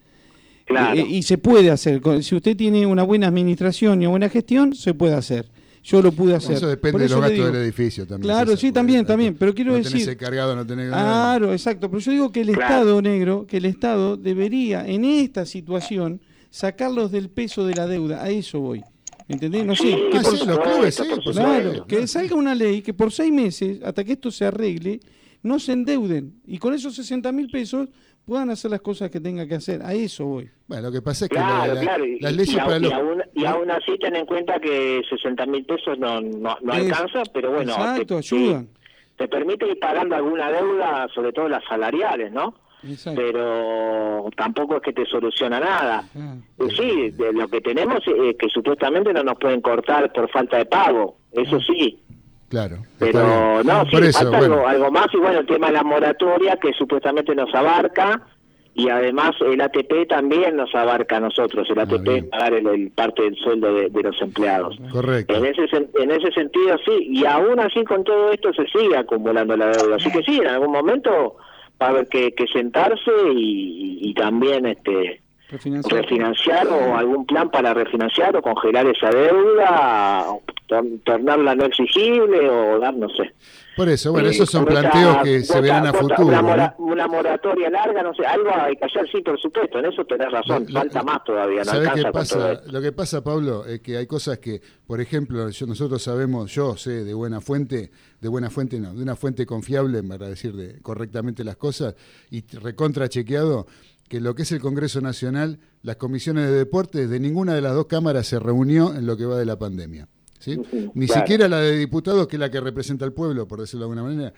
Claro. 0.65 0.99
Eh, 0.99 1.05
y 1.07 1.23
se 1.23 1.37
puede 1.37 1.69
hacer. 1.71 2.01
Si 2.21 2.35
usted 2.35 2.57
tiene 2.57 2.85
una 2.85 3.03
buena 3.03 3.27
administración 3.27 4.01
y 4.01 4.05
una 4.05 4.11
buena 4.11 4.29
gestión, 4.29 4.73
se 4.75 4.93
puede 4.93 5.13
hacer. 5.13 5.47
Yo 5.83 6.01
lo 6.01 6.11
pude 6.11 6.33
hacer. 6.33 6.55
Eso 6.55 6.67
depende 6.67 7.03
de 7.03 7.09
los 7.09 7.19
gastos 7.19 7.33
digo- 7.37 7.51
del 7.51 7.61
edificio 7.61 8.07
también. 8.07 8.23
Claro, 8.27 8.47
César, 8.51 8.59
sí, 8.59 8.71
también, 8.71 9.05
también. 9.05 9.35
Pero 9.37 9.53
quiero 9.53 9.71
no 9.73 9.77
decir. 9.77 9.99
tenés 10.01 10.15
cargado, 10.15 10.55
no 10.55 10.65
tenés 10.65 10.87
Claro, 10.87 11.51
exacto. 11.53 11.89
Pero 11.91 11.99
yo 11.99 12.11
digo 12.11 12.31
que 12.31 12.41
el 12.41 12.47
Claro. 12.53 12.61
Estado 12.63 13.01
negro, 13.03 13.45
que 13.47 13.57
el 13.57 13.65
Estado 13.65 14.17
debería, 14.17 14.87
en 14.87 15.05
esta 15.05 15.45
situación, 15.45 16.21
sacarlos 16.49 17.11
del 17.11 17.29
peso 17.29 17.67
de 17.67 17.75
la 17.75 17.85
deuda. 17.85 18.23
A 18.23 18.29
eso 18.31 18.59
voy. 18.59 18.81
¿Entendés? 19.27 19.63
No 19.63 19.75
sé. 19.75 19.83
Sí, 19.83 19.95
que 20.11 20.17
ah, 20.17 20.21
por- 20.23 20.37
sí, 20.39 20.45
los 20.47 20.59
clubes, 20.59 20.95
sí, 20.95 21.03
por 21.23 21.33
Claro, 21.33 21.63
supuesto. 21.63 21.85
que 21.87 22.07
salga 22.07 22.35
una 22.35 22.55
ley 22.55 22.81
que 22.81 22.93
por 22.95 23.11
seis 23.11 23.31
meses, 23.31 23.79
hasta 23.83 24.03
que 24.03 24.13
esto 24.13 24.31
se 24.31 24.45
arregle, 24.45 24.99
no 25.43 25.59
se 25.59 25.73
endeuden. 25.73 26.33
Y 26.47 26.57
con 26.57 26.73
esos 26.73 26.95
60 26.95 27.31
mil 27.31 27.47
pesos 27.51 27.89
puedan 28.25 28.49
hacer 28.49 28.71
las 28.71 28.81
cosas 28.81 29.09
que 29.11 29.19
tengan 29.19 29.47
que 29.47 29.55
hacer. 29.55 29.81
A 29.83 29.93
eso 29.93 30.25
voy. 30.25 30.49
Bueno, 30.67 30.83
lo 30.87 30.91
que 30.91 31.01
pasa 31.01 31.25
es 31.25 31.29
que 31.29 31.35
claro 31.35 31.67
la- 31.67 31.73
la- 31.75 31.81
claro 31.81 32.05
y, 32.05 32.19
las 32.19 32.31
y- 32.31 32.35
leyes 32.35 32.53
y 32.53 32.57
para 32.57 32.73
aún, 32.73 32.81
los... 32.81 32.91
y 32.91 32.93
aún- 32.95 33.23
y 33.35 33.45
aún 33.45 33.71
así 33.71 33.97
ten 33.99 34.15
en 34.15 34.25
cuenta 34.25 34.59
que 34.59 35.01
60 35.09 35.45
mil 35.45 35.65
pesos 35.65 35.97
no, 35.99 36.19
no, 36.21 36.57
no 36.61 36.73
Es- 36.73 36.91
alcanza 36.91 37.23
pero 37.33 37.51
bueno 37.51 37.71
Exacto, 37.73 38.05
te- 38.05 38.15
ayudan. 38.15 38.67
te 39.17 39.27
permite 39.27 39.67
ir 39.67 39.79
pagando 39.79 40.15
alguna 40.15 40.51
deuda, 40.51 41.07
sobre 41.13 41.31
todo 41.33 41.47
las 41.49 41.63
salariales, 41.65 42.31
¿no? 42.31 42.55
Pero 43.15 44.29
tampoco 44.37 44.75
es 44.77 44.81
que 44.83 44.93
te 44.93 45.05
soluciona 45.07 45.59
nada. 45.59 46.03
Sí, 46.77 47.09
de 47.11 47.33
lo 47.33 47.47
que 47.47 47.59
tenemos 47.61 47.99
es 48.05 48.35
que 48.37 48.47
supuestamente 48.49 49.11
no 49.11 49.23
nos 49.23 49.39
pueden 49.39 49.61
cortar 49.61 50.11
por 50.13 50.29
falta 50.29 50.57
de 50.57 50.65
pago, 50.65 51.17
eso 51.31 51.59
sí. 51.61 51.99
Claro. 52.55 52.77
Pero 52.99 53.63
no, 53.63 53.83
sí, 53.85 53.91
Por 53.91 54.03
eso, 54.05 54.19
falta 54.19 54.37
bueno. 54.37 54.53
algo, 54.55 54.67
algo 54.67 54.91
más 54.91 55.07
y 55.13 55.17
bueno, 55.17 55.39
el 55.39 55.45
tema 55.45 55.67
de 55.67 55.73
la 55.73 55.83
moratoria 55.83 56.55
que 56.57 56.71
supuestamente 56.73 57.35
nos 57.35 57.53
abarca 57.53 58.21
y 58.73 58.89
además 58.89 59.31
el 59.41 59.59
ATP 59.61 60.07
también 60.09 60.55
nos 60.57 60.73
abarca 60.75 61.17
a 61.17 61.19
nosotros, 61.21 61.67
el 61.69 61.79
ATP 61.79 62.07
es 62.09 62.23
pagar 62.25 62.53
el, 62.53 62.67
el 62.67 62.91
parte 62.91 63.23
del 63.23 63.35
sueldo 63.37 63.73
de, 63.73 63.89
de 63.89 64.03
los 64.03 64.21
empleados. 64.21 64.77
Correcto. 64.91 65.33
En 65.35 65.45
ese, 65.45 65.63
en 65.95 66.11
ese 66.11 66.31
sentido 66.33 66.77
sí, 66.85 66.91
y 67.09 67.25
aún 67.25 67.59
así 67.59 67.83
con 67.85 68.03
todo 68.03 68.31
esto 68.31 68.51
se 68.53 68.65
sigue 68.67 68.97
acumulando 68.97 69.55
la 69.57 69.67
deuda, 69.67 69.95
así 69.97 70.11
que 70.11 70.23
sí, 70.23 70.37
en 70.39 70.47
algún 70.47 70.71
momento 70.71 71.37
va 71.81 71.87
a 71.87 71.89
haber 71.89 72.07
que, 72.07 72.33
que 72.33 72.47
sentarse 72.47 73.11
y- 73.33 73.99
y 74.09 74.13
también 74.13 74.65
este 74.65 75.21
refinanciar 75.49 76.67
o 76.67 76.95
algún 76.97 77.25
plan 77.25 77.49
para 77.49 77.73
refinanciar 77.73 78.35
o 78.35 78.41
congelar 78.41 78.87
esa 78.87 79.09
deuda, 79.09 80.25
o 80.31 80.41
tornarla 81.03 81.55
no 81.55 81.65
exigible 81.65 82.49
o 82.49 82.79
dar, 82.79 82.93
no 82.95 83.07
sé. 83.09 83.33
Por 83.75 83.89
eso, 83.89 84.13
bueno, 84.13 84.29
Eh, 84.29 84.31
esos 84.31 84.49
son 84.49 84.63
planteos 84.65 85.17
que 85.21 85.43
se 85.43 85.59
verán 85.61 85.85
a 85.85 85.93
futuro. 85.93 86.27
Una, 86.27 86.41
¿no? 86.41 86.47
mora- 86.47 86.75
una 86.77 87.07
moratoria 87.07 87.69
larga, 87.69 88.01
no 88.03 88.13
sé, 88.13 88.25
algo 88.25 88.49
hay 88.55 88.75
que 88.77 88.85
hacer, 88.85 89.07
sí, 89.11 89.21
por 89.21 89.39
supuesto, 89.39 89.79
en 89.79 89.85
eso 89.85 90.05
tenés 90.05 90.31
razón, 90.31 90.65
falta 90.71 91.03
más 91.03 91.23
todavía, 91.25 91.59
no 91.59 91.65
¿Sabés 91.65 91.89
qué 91.93 92.03
pasa? 92.11 92.61
Lo 92.71 92.81
que 92.81 92.91
pasa, 92.93 93.21
Pablo, 93.23 93.65
es 93.65 93.81
que 93.81 93.97
hay 93.97 94.07
cosas 94.07 94.39
que, 94.39 94.61
por 94.87 95.01
ejemplo, 95.01 95.49
yo- 95.49 95.67
nosotros 95.67 96.01
sabemos, 96.01 96.51
yo 96.53 96.77
sé 96.77 97.03
de 97.03 97.13
buena 97.13 97.41
fuente, 97.41 97.91
de 98.21 98.29
buena 98.29 98.49
fuente 98.49 98.79
no, 98.79 98.93
de 98.93 99.03
una 99.03 99.15
fuente 99.17 99.45
confiable, 99.45 100.01
para 100.03 100.29
decir 100.29 100.53
de, 100.53 100.81
correctamente 100.81 101.43
las 101.43 101.57
cosas, 101.57 101.95
y 102.31 102.43
recontra 102.57 103.09
chequeado, 103.09 103.67
que 104.07 104.19
lo 104.19 104.35
que 104.35 104.43
es 104.43 104.51
el 104.51 104.59
Congreso 104.59 105.01
Nacional, 105.01 105.59
las 105.81 105.95
comisiones 105.95 106.45
de 106.47 106.51
deportes 106.53 107.09
de 107.09 107.19
ninguna 107.19 107.53
de 107.55 107.61
las 107.61 107.73
dos 107.73 107.87
cámaras 107.87 108.27
se 108.27 108.39
reunió 108.39 108.93
en 108.93 109.05
lo 109.05 109.17
que 109.17 109.25
va 109.25 109.37
de 109.37 109.45
la 109.45 109.57
pandemia. 109.57 110.07
¿sí? 110.39 110.57
Ni 110.93 111.07
claro. 111.07 111.21
siquiera 111.21 111.47
la 111.47 111.59
de 111.59 111.77
diputados, 111.77 112.27
que 112.27 112.35
es 112.35 112.39
la 112.39 112.51
que 112.51 112.61
representa 112.61 113.03
al 113.05 113.13
pueblo, 113.13 113.47
por 113.47 113.59
decirlo 113.61 113.85
de 113.87 113.91
alguna 113.93 114.03
manera, 114.03 114.33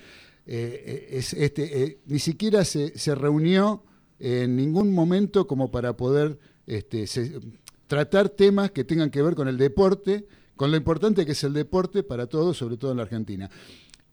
eh, 0.45 0.83
eh, 0.85 1.07
es 1.17 1.33
este, 1.33 1.83
eh, 1.83 1.97
ni 2.05 2.19
siquiera 2.19 2.63
se, 2.63 2.97
se 2.97 3.13
reunió 3.13 3.83
en 4.19 4.55
ningún 4.55 4.93
momento 4.93 5.45
como 5.47 5.69
para 5.69 5.97
poder 5.97 6.39
este, 6.65 7.05
se- 7.07 7.39
tratar 7.87 8.29
temas 8.29 8.71
que 8.71 8.85
tengan 8.85 9.09
que 9.09 9.21
ver 9.21 9.35
con 9.35 9.47
el 9.49 9.57
deporte, 9.57 10.25
con 10.55 10.71
lo 10.71 10.77
importante 10.77 11.25
que 11.25 11.33
es 11.33 11.43
el 11.43 11.53
deporte 11.53 12.03
para 12.03 12.27
todos, 12.27 12.57
sobre 12.57 12.77
todo 12.77 12.91
en 12.91 12.97
la 12.97 13.03
Argentina. 13.03 13.49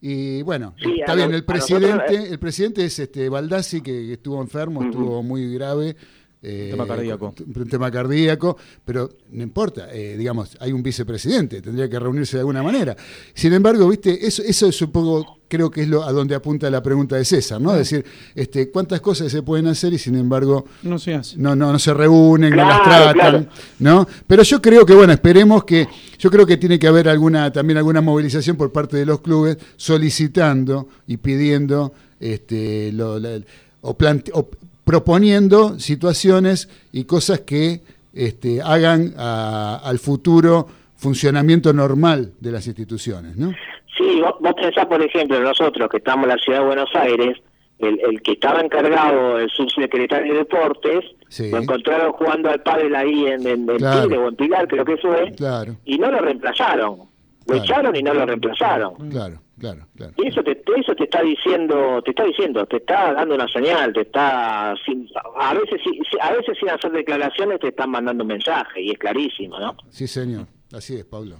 Y 0.06 0.42
bueno, 0.42 0.74
Sí, 0.76 1.00
está 1.00 1.14
bien, 1.14 1.32
el 1.32 1.46
nosotros, 1.46 1.66
presidente, 1.66 2.14
eh. 2.14 2.28
el 2.32 2.38
presidente 2.38 2.84
es 2.84 2.98
este 2.98 3.26
Baldassi, 3.30 3.80
que, 3.80 3.90
que 3.90 4.12
estuvo 4.12 4.38
enfermo, 4.42 4.82
estuvo 4.82 5.22
muy 5.22 5.54
grave. 5.54 5.96
Eh, 6.44 6.68
tema 6.70 6.86
cardíaco. 6.86 7.34
Un 7.56 7.68
tema 7.68 7.90
cardíaco, 7.90 8.56
pero 8.84 9.10
no 9.32 9.42
importa, 9.42 9.88
eh, 9.92 10.16
digamos, 10.18 10.56
hay 10.60 10.72
un 10.72 10.82
vicepresidente, 10.82 11.62
tendría 11.62 11.88
que 11.88 11.98
reunirse 11.98 12.36
de 12.36 12.40
alguna 12.40 12.62
manera. 12.62 12.94
Sin 13.32 13.52
embargo, 13.54 13.88
viste, 13.88 14.26
eso, 14.26 14.42
eso 14.42 14.66
es 14.68 14.82
un 14.82 14.90
poco, 14.92 15.38
creo 15.48 15.70
que 15.70 15.82
es 15.82 15.88
lo 15.88 16.04
a 16.04 16.12
donde 16.12 16.34
apunta 16.34 16.68
la 16.70 16.82
pregunta 16.82 17.16
de 17.16 17.24
César, 17.24 17.60
¿no? 17.60 17.72
Es 17.72 17.78
decir, 17.78 18.04
este, 18.34 18.70
cuántas 18.70 19.00
cosas 19.00 19.32
se 19.32 19.42
pueden 19.42 19.66
hacer 19.68 19.92
y 19.94 19.98
sin 19.98 20.16
embargo 20.16 20.66
No 20.82 20.98
se 20.98 21.14
hace. 21.14 21.36
no, 21.38 21.56
no, 21.56 21.72
no 21.72 21.78
se 21.78 21.94
reúnen, 21.94 22.50
no 22.50 22.56
las 22.68 22.82
tratan, 22.82 23.14
claro. 23.14 23.46
¿no? 23.78 24.06
Pero 24.26 24.42
yo 24.42 24.60
creo 24.60 24.84
que, 24.84 24.94
bueno, 24.94 25.12
esperemos 25.14 25.64
que, 25.64 25.86
yo 26.18 26.30
creo 26.30 26.44
que 26.46 26.56
tiene 26.58 26.78
que 26.78 26.86
haber 26.88 27.08
alguna, 27.08 27.50
también 27.52 27.78
alguna 27.78 28.00
movilización 28.02 28.56
por 28.56 28.70
parte 28.70 28.96
de 28.98 29.06
los 29.06 29.20
clubes 29.20 29.56
solicitando 29.76 30.88
y 31.06 31.16
pidiendo 31.16 31.92
este, 32.20 32.92
lo- 32.92 33.18
la- 33.18 33.40
o, 33.80 33.96
plante- 33.96 34.30
o 34.34 34.48
proponiendo 34.84 35.78
situaciones 35.78 36.68
y 36.92 37.04
cosas 37.04 37.40
que 37.40 37.80
este, 38.12 38.62
hagan 38.62 39.14
a- 39.18 39.80
al 39.82 39.98
futuro 39.98 40.68
funcionamiento 40.96 41.72
normal 41.72 42.32
de 42.40 42.52
las 42.52 42.66
instituciones, 42.66 43.36
¿no? 43.36 43.52
Sí, 43.96 44.20
vos, 44.20 44.34
vos 44.40 44.54
pensás, 44.54 44.86
por 44.86 45.02
ejemplo, 45.02 45.40
nosotros 45.40 45.88
que 45.90 45.96
estamos 45.98 46.24
en 46.24 46.28
la 46.30 46.38
ciudad 46.38 46.60
de 46.60 46.64
Buenos 46.66 46.90
Aires, 46.94 47.38
el, 47.78 47.98
el 48.08 48.22
que 48.22 48.32
estaba 48.32 48.60
encargado, 48.60 49.38
el 49.38 49.50
subsecretario 49.50 50.32
de 50.32 50.38
Deportes, 50.40 51.04
Sí. 51.28 51.50
lo 51.50 51.58
encontraron 51.58 52.12
jugando 52.12 52.48
al 52.50 52.62
pádel 52.62 52.94
ahí 52.94 53.26
en, 53.26 53.44
en, 53.46 53.68
en 53.68 53.76
Claro. 53.78 54.02
Tigre 54.02 54.18
o 54.18 54.28
en 54.28 54.36
Pilar, 54.36 54.68
creo 54.68 54.84
que 54.84 54.96
fue, 54.98 55.32
Claro, 55.36 55.76
y 55.84 55.98
no 55.98 56.10
lo 56.10 56.18
reemplazaron. 56.20 56.98
Lo 56.98 57.06
Claro. 57.46 57.64
echaron 57.64 57.96
y 57.96 58.02
no 58.02 58.14
lo 58.14 58.24
reemplazaron. 58.26 58.94
claro, 59.10 59.40
claro, 59.58 59.86
claro. 59.96 60.12
Y 60.18 60.28
eso 60.28 60.42
te, 60.42 60.62
eso 60.76 60.94
te 60.94 61.04
está 61.04 61.22
diciendo, 61.22 62.02
te 62.04 62.10
está 62.10 62.24
diciendo, 62.24 62.66
te 62.66 62.76
está 62.78 63.12
dando 63.14 63.34
una 63.34 63.48
señal, 63.48 63.92
te 63.92 64.02
está, 64.02 64.74
sin- 64.84 65.08
a 65.40 65.54
veces 65.54 65.80
a 66.20 66.32
veces 66.32 66.56
sin 66.58 66.68
hacer 66.70 66.92
declaraciones 66.92 67.60
te 67.60 67.68
están 67.68 67.90
mandando 67.90 68.24
un 68.24 68.28
mensaje 68.28 68.82
y 68.82 68.90
es 68.90 68.98
clarísimo, 68.98 69.58
¿no? 69.58 69.76
Sí, 69.90 70.06
señor. 70.06 70.46
Así 70.72 70.96
es, 70.96 71.04
Pablo. 71.04 71.36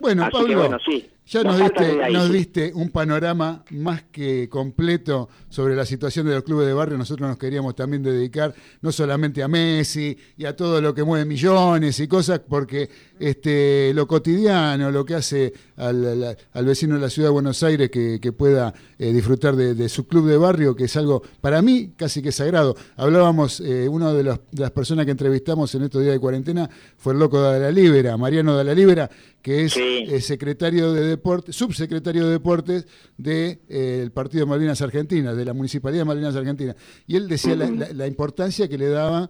Bueno, 0.00 0.24
Así 0.24 0.32
Pablo, 0.32 0.58
bueno, 0.58 0.78
sí. 0.84 1.08
ya 1.24 1.44
No 1.44 1.50
nos 1.52 1.58
diste, 1.60 2.10
nos 2.10 2.32
diste 2.32 2.72
un 2.74 2.90
panorama 2.90 3.64
más 3.70 4.02
que 4.10 4.48
completo 4.48 5.28
sobre 5.48 5.76
la 5.76 5.86
situación 5.86 6.26
de 6.26 6.34
los 6.34 6.42
clubes 6.42 6.66
de 6.66 6.72
barrio. 6.74 6.98
Nosotros 6.98 7.28
nos 7.28 7.38
queríamos 7.38 7.76
también 7.76 8.02
dedicar 8.02 8.52
no 8.82 8.90
solamente 8.90 9.40
a 9.44 9.46
Messi 9.48 10.18
y 10.36 10.44
a 10.46 10.56
todo 10.56 10.80
lo 10.80 10.92
que 10.92 11.04
mueve 11.04 11.24
millones 11.24 12.00
y 12.00 12.08
cosas, 12.08 12.40
porque 12.40 12.90
este, 13.20 13.92
lo 13.94 14.08
cotidiano, 14.08 14.90
lo 14.90 15.04
que 15.04 15.14
hace 15.14 15.52
al, 15.76 16.36
al- 16.52 16.64
vecino 16.64 16.94
de 16.94 17.00
la 17.00 17.10
ciudad 17.10 17.28
de 17.28 17.32
Buenos 17.32 17.62
Aires 17.62 17.90
que, 17.90 18.18
que 18.20 18.32
pueda 18.32 18.72
eh, 18.98 19.12
disfrutar 19.12 19.56
de, 19.56 19.74
de 19.74 19.88
su 19.88 20.06
club 20.06 20.26
de 20.28 20.36
barrio, 20.36 20.74
que 20.76 20.84
es 20.84 20.96
algo 20.96 21.22
para 21.40 21.60
mí 21.62 21.92
casi 21.96 22.22
que 22.22 22.32
sagrado. 22.32 22.76
Hablábamos, 22.96 23.60
eh, 23.60 23.88
una 23.88 24.12
de, 24.12 24.22
los- 24.24 24.38
de 24.50 24.60
las 24.62 24.70
personas 24.70 25.04
que 25.04 25.10
entrevistamos 25.10 25.74
en 25.74 25.82
estos 25.82 26.02
días 26.02 26.14
de 26.14 26.20
cuarentena 26.20 26.70
fue 26.96 27.12
el 27.12 27.18
loco 27.18 27.42
de 27.42 27.60
la 27.60 27.70
Libera, 27.70 28.16
Mariano 28.16 28.56
de 28.56 28.64
la 28.64 28.74
Libera, 28.74 29.10
que 29.42 29.64
es 29.64 29.76
eh, 29.76 30.20
secretario 30.20 30.92
de 30.92 31.02
deportes, 31.06 31.54
subsecretario 31.56 32.24
de 32.26 32.30
deportes 32.32 32.86
del 33.18 34.10
Partido 34.12 34.44
de 34.44 34.50
Malvinas 34.50 34.80
Argentinas, 34.82 35.36
de 35.36 35.44
la 35.44 35.52
Municipalidad 35.52 36.02
de 36.02 36.06
Malvinas 36.06 36.36
Argentinas. 36.36 36.76
Y 37.06 37.16
él 37.16 37.28
decía 37.28 37.56
la, 37.56 37.68
la- 37.70 37.92
la 37.92 38.06
importancia 38.06 38.68
que 38.68 38.78
le 38.78 38.88
daba 38.88 39.28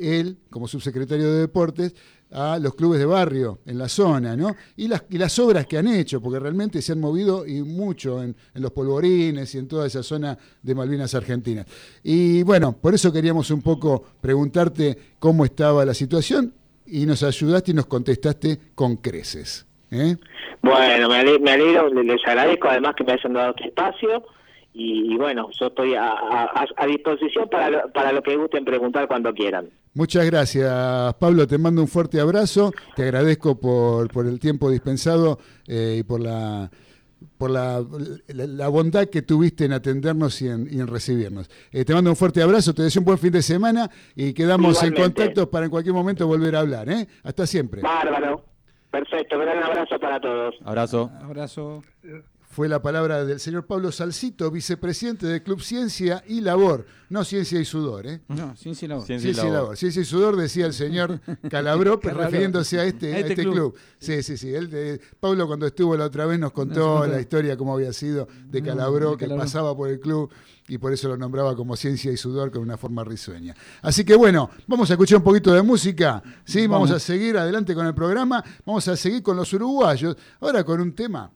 él, 0.00 0.38
como 0.50 0.66
subsecretario 0.66 1.30
de 1.32 1.40
deportes, 1.40 1.94
a 2.34 2.58
los 2.58 2.74
clubes 2.74 2.98
de 2.98 3.06
barrio 3.06 3.60
en 3.64 3.78
la 3.78 3.88
zona, 3.88 4.36
¿no? 4.36 4.54
Y 4.76 4.88
las, 4.88 5.38
obras 5.38 5.66
que 5.66 5.78
han 5.78 5.86
hecho, 5.88 6.20
porque 6.20 6.40
realmente 6.40 6.82
se 6.82 6.92
han 6.92 7.00
movido 7.00 7.46
y 7.46 7.62
mucho 7.62 8.22
en, 8.22 8.34
en 8.54 8.62
los 8.62 8.72
polvorines 8.72 9.54
y 9.54 9.58
en 9.58 9.68
toda 9.68 9.86
esa 9.86 10.02
zona 10.02 10.36
de 10.60 10.74
Malvinas 10.74 11.14
Argentinas. 11.14 11.66
Y 12.02 12.42
bueno, 12.42 12.72
por 12.72 12.92
eso 12.92 13.12
queríamos 13.12 13.50
un 13.50 13.62
poco 13.62 14.04
preguntarte 14.20 14.98
cómo 15.18 15.44
estaba 15.44 15.84
la 15.84 15.94
situación 15.94 16.52
y 16.86 17.06
nos 17.06 17.22
ayudaste 17.22 17.70
y 17.70 17.74
nos 17.74 17.86
contestaste 17.86 18.58
con 18.74 18.96
creces. 18.96 19.64
¿eh? 19.90 20.16
Bueno, 20.62 21.08
me 21.08 21.16
ale- 21.16 21.38
me 21.38 21.52
alegro, 21.52 21.88
le- 21.88 22.02
les 22.04 22.20
agradezco 22.26 22.68
además 22.68 22.94
que 22.96 23.04
me 23.04 23.12
hayan 23.12 23.32
dado 23.32 23.50
este 23.56 23.68
espacio 23.68 24.24
y, 24.74 25.14
y 25.14 25.16
bueno, 25.16 25.48
yo 25.58 25.68
estoy 25.68 25.94
a, 25.94 26.08
a- 26.10 26.66
a 26.76 26.86
disposición 26.86 27.48
para 27.48 27.70
lo, 27.70 27.92
para 27.92 28.12
lo 28.12 28.22
que 28.22 28.36
gusten 28.36 28.64
preguntar 28.64 29.06
cuando 29.08 29.32
quieran. 29.32 29.70
Muchas 29.94 30.26
gracias, 30.26 31.14
Pablo. 31.14 31.46
Te 31.46 31.56
mando 31.56 31.80
un 31.80 31.88
fuerte 31.88 32.20
abrazo. 32.20 32.72
Te 32.96 33.04
agradezco 33.04 33.58
por, 33.60 34.10
por 34.12 34.26
el 34.26 34.40
tiempo 34.40 34.68
dispensado 34.70 35.38
eh, 35.68 35.98
y 36.00 36.02
por 36.02 36.20
la 36.20 36.70
por 37.38 37.50
la, 37.50 37.82
la- 38.28 38.46
la 38.46 38.68
bondad 38.68 39.06
que 39.06 39.22
tuviste 39.22 39.64
en 39.64 39.72
atendernos 39.72 40.42
y 40.42 40.48
en, 40.48 40.68
y 40.70 40.78
en 40.80 40.86
recibirnos. 40.88 41.48
Eh, 41.72 41.84
te 41.84 41.94
mando 41.94 42.10
un 42.10 42.16
fuerte 42.16 42.42
abrazo, 42.42 42.74
te 42.74 42.82
deseo 42.82 43.00
un 43.00 43.06
buen 43.06 43.18
fin 43.18 43.32
de 43.32 43.40
semana 43.42 43.88
y 44.14 44.34
quedamos 44.34 44.82
en 44.82 44.92
contacto 44.94 45.48
para 45.50 45.64
en 45.64 45.70
cualquier 45.70 45.94
momento 45.94 46.26
volver 46.26 46.54
a 46.56 46.60
hablar. 46.60 46.88
¿eh? 46.90 47.06
Hasta 47.22 47.46
siempre. 47.46 47.80
Bárbaro. 47.80 48.44
Perfecto, 48.90 49.38
gran 49.38 49.62
abrazo 49.62 49.98
para 49.98 50.20
todos. 50.20 50.54
Abrazo. 50.64 51.10
Abrazo. 51.22 51.82
Fue 52.54 52.68
la 52.68 52.80
palabra 52.80 53.24
del 53.24 53.40
señor 53.40 53.66
Pablo 53.66 53.90
Salcito, 53.90 54.48
vicepresidente 54.48 55.26
del 55.26 55.42
Club 55.42 55.60
Ciencia 55.60 56.22
y 56.28 56.40
Labor. 56.40 56.86
No 57.08 57.24
Ciencia 57.24 57.58
y 57.58 57.64
Sudor, 57.64 58.06
¿eh? 58.06 58.20
No, 58.28 58.54
ciencia 58.56 58.86
y 58.86 58.88
labor. 58.88 59.04
Ciencia 59.04 59.28
y 59.30 59.34
Ciencia 59.34 59.42
y 59.42 59.46
labor. 59.46 59.52
labor. 59.62 59.76
Ciencia 59.76 60.02
y 60.02 60.04
sudor, 60.04 60.36
decía 60.36 60.66
el 60.66 60.72
señor 60.72 61.20
Calabró, 61.50 61.98
pero 61.98 62.18
refiriéndose 62.18 62.78
a 62.78 62.84
este, 62.84 63.12
a 63.12 63.18
este 63.18 63.42
club. 63.42 63.74
Sí, 63.98 64.22
sí, 64.22 64.36
sí. 64.36 64.54
Él, 64.54 64.70
eh, 64.72 65.00
Pablo 65.18 65.48
cuando 65.48 65.66
estuvo 65.66 65.96
la 65.96 66.04
otra 66.04 66.26
vez 66.26 66.38
nos 66.38 66.52
contó 66.52 67.04
la 67.08 67.20
historia, 67.20 67.56
cómo 67.56 67.74
había 67.74 67.92
sido 67.92 68.28
de 68.46 68.62
Mm, 68.62 68.66
Calabró, 68.66 69.10
de 69.10 69.16
que 69.16 69.24
Calabró. 69.24 69.42
pasaba 69.44 69.76
por 69.76 69.88
el 69.88 69.98
club 69.98 70.30
y 70.68 70.78
por 70.78 70.92
eso 70.92 71.08
lo 71.08 71.16
nombraba 71.16 71.56
como 71.56 71.74
Ciencia 71.74 72.12
y 72.12 72.16
Sudor 72.16 72.52
con 72.52 72.62
una 72.62 72.76
forma 72.76 73.02
risueña. 73.02 73.56
Así 73.82 74.04
que 74.04 74.14
bueno, 74.14 74.48
vamos 74.68 74.88
a 74.90 74.92
escuchar 74.94 75.18
un 75.18 75.24
poquito 75.24 75.52
de 75.52 75.62
música, 75.62 76.22
¿sí? 76.44 76.68
Vamos, 76.68 76.90
Vamos. 76.90 77.02
a 77.02 77.04
seguir 77.04 77.36
adelante 77.36 77.74
con 77.74 77.84
el 77.84 77.94
programa, 77.94 78.44
vamos 78.64 78.86
a 78.86 78.96
seguir 78.96 79.24
con 79.24 79.36
los 79.36 79.52
uruguayos, 79.52 80.16
ahora 80.40 80.62
con 80.62 80.80
un 80.80 80.94
tema 80.94 81.32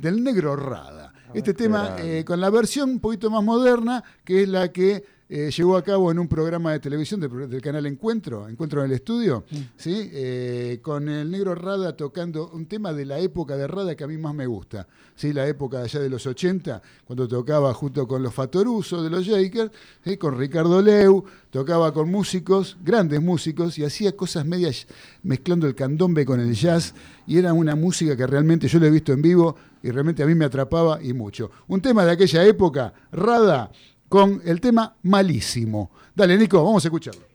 del 0.00 0.24
negro 0.24 0.56
Rada. 0.56 1.12
Este 1.34 1.54
tema 1.54 1.96
eh, 1.98 2.24
con 2.24 2.40
la 2.40 2.50
versión 2.50 2.90
un 2.90 3.00
poquito 3.00 3.30
más 3.30 3.44
moderna, 3.44 4.02
que 4.24 4.42
es 4.42 4.48
la 4.48 4.72
que 4.72 5.04
eh, 5.32 5.48
llevó 5.56 5.76
a 5.76 5.84
cabo 5.84 6.10
en 6.10 6.18
un 6.18 6.26
programa 6.26 6.72
de 6.72 6.80
televisión 6.80 7.20
del, 7.20 7.48
del 7.48 7.62
canal 7.62 7.86
Encuentro, 7.86 8.48
Encuentro 8.48 8.80
en 8.80 8.86
el 8.86 8.96
Estudio, 8.96 9.44
¿sí? 9.76 10.10
Eh, 10.12 10.80
con 10.82 11.08
el 11.08 11.30
negro 11.30 11.54
Rada 11.54 11.96
tocando 11.96 12.50
un 12.52 12.66
tema 12.66 12.92
de 12.92 13.04
la 13.04 13.20
época 13.20 13.56
de 13.56 13.68
Rada 13.68 13.94
que 13.94 14.02
a 14.02 14.08
mí 14.08 14.18
más 14.18 14.34
me 14.34 14.46
gusta, 14.46 14.88
¿sí? 15.14 15.32
la 15.32 15.46
época 15.46 15.82
allá 15.82 16.00
de 16.00 16.10
los 16.10 16.26
80, 16.26 16.82
cuando 17.04 17.28
tocaba 17.28 17.72
junto 17.74 18.08
con 18.08 18.24
los 18.24 18.34
Fatoruso 18.34 19.04
de 19.04 19.10
los 19.10 19.24
Jakers, 19.24 19.70
¿sí? 20.04 20.16
con 20.16 20.36
Ricardo 20.36 20.82
Leu, 20.82 21.24
tocaba 21.50 21.94
con 21.94 22.10
músicos, 22.10 22.76
grandes 22.82 23.22
músicos, 23.22 23.78
y 23.78 23.84
hacía 23.84 24.16
cosas 24.16 24.44
medias 24.44 24.88
mezclando 25.22 25.68
el 25.68 25.76
candombe 25.76 26.26
con 26.26 26.40
el 26.40 26.52
jazz, 26.54 26.92
y 27.28 27.38
era 27.38 27.52
una 27.52 27.76
música 27.76 28.16
que 28.16 28.26
realmente 28.26 28.66
yo 28.66 28.80
lo 28.80 28.86
he 28.86 28.90
visto 28.90 29.12
en 29.12 29.22
vivo 29.22 29.54
y 29.80 29.92
realmente 29.92 30.24
a 30.24 30.26
mí 30.26 30.34
me 30.34 30.44
atrapaba 30.44 31.00
y 31.00 31.12
mucho. 31.12 31.52
Un 31.68 31.80
tema 31.80 32.04
de 32.04 32.10
aquella 32.10 32.44
época, 32.44 32.92
Rada, 33.12 33.70
con 34.10 34.42
el 34.44 34.60
tema 34.60 34.96
malísimo. 35.04 35.92
Dale, 36.14 36.36
Nico, 36.36 36.62
vamos 36.62 36.84
a 36.84 36.88
escucharlo. 36.88 37.29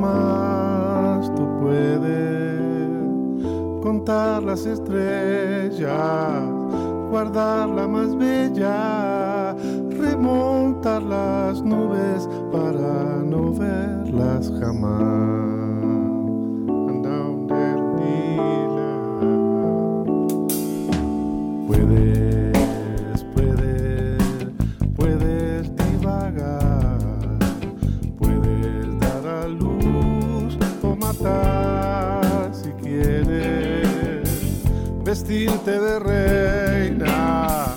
Más, 0.00 1.32
tú 1.34 1.46
puedes 1.60 2.90
contar 3.82 4.42
las 4.42 4.64
estrellas, 4.66 6.42
guardar 7.10 7.68
la 7.68 7.86
más 7.86 8.16
bella, 8.16 9.54
remontar 9.90 11.02
las 11.02 11.62
nubes 11.62 12.28
para 12.50 13.22
no 13.24 13.52
verlas 13.52 14.52
jamás. 14.58 15.30
Puedes, 21.66 22.29
si 32.52 32.70
quieres, 32.82 34.26
vestirte 35.04 35.78
de 35.78 35.98
reina, 35.98 37.76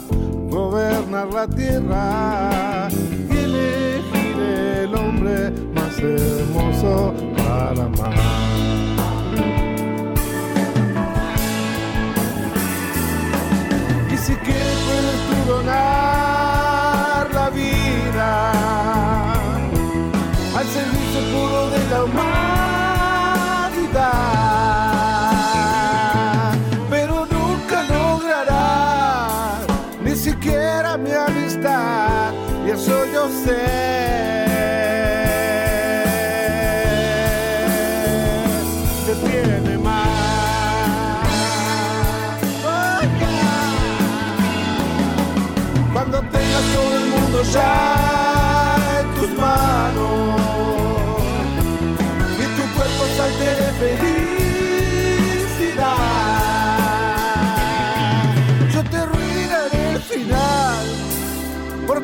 gobernar 0.49 1.27
la 1.33 1.45
tierra 1.47 2.87
y 3.29 3.37
elegir 3.37 4.39
el 4.39 4.95
hombre 4.95 5.51
más 5.75 5.99
hermoso 5.99 7.13
para 7.35 7.83
amar. 7.83 8.13
Y 14.09 14.17
si 14.17 14.35
quieres 14.35 14.79
puedes 14.87 15.19
tú 15.27 15.35
donar 15.51 17.27
la 17.33 17.49
vida 17.49 18.51
al 20.55 20.65
servicio 20.65 21.19
puro 21.33 22.42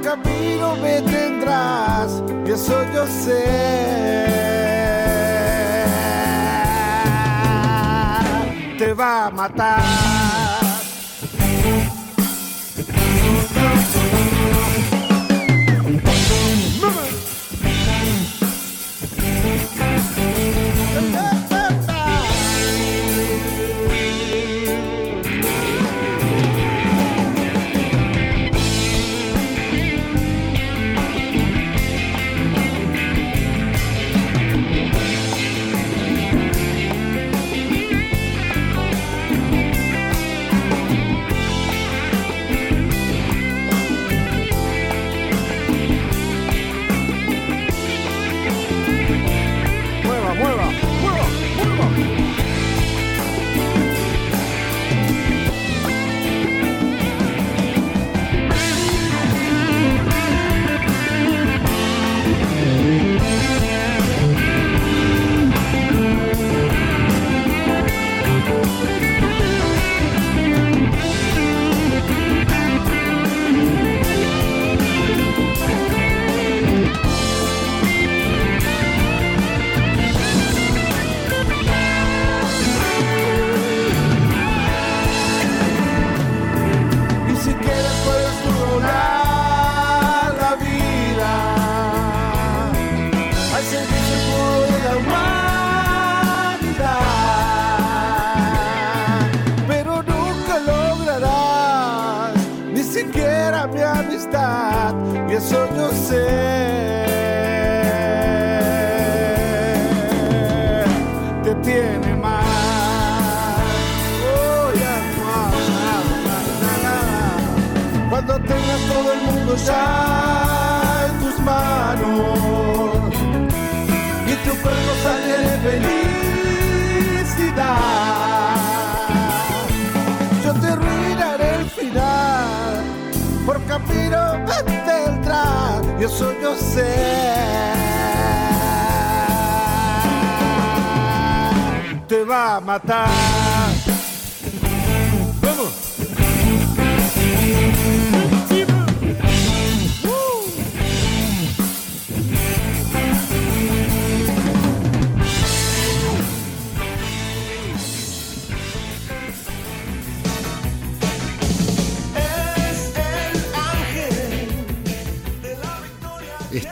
camino 0.09 0.75
me 0.77 1.01
tendrás, 1.03 2.23
y 2.45 2.51
eso 2.51 2.83
yo 2.93 3.05
sé. 3.05 3.43
Te 8.79 8.93
va 8.93 9.27
a 9.27 9.29
matar. 9.29 10.18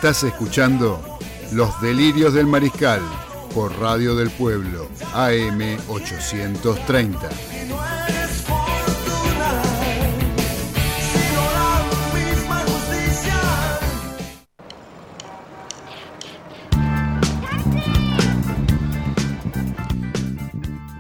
Estás 0.08 0.24
escuchando 0.24 1.02
Los 1.52 1.82
Delirios 1.82 2.34
del 2.34 2.46
Mariscal 2.48 3.02
por 3.54 3.78
Radio 3.78 4.16
del 4.16 4.30
Pueblo, 4.30 4.88
AM 5.14 5.60
830. 5.90 7.30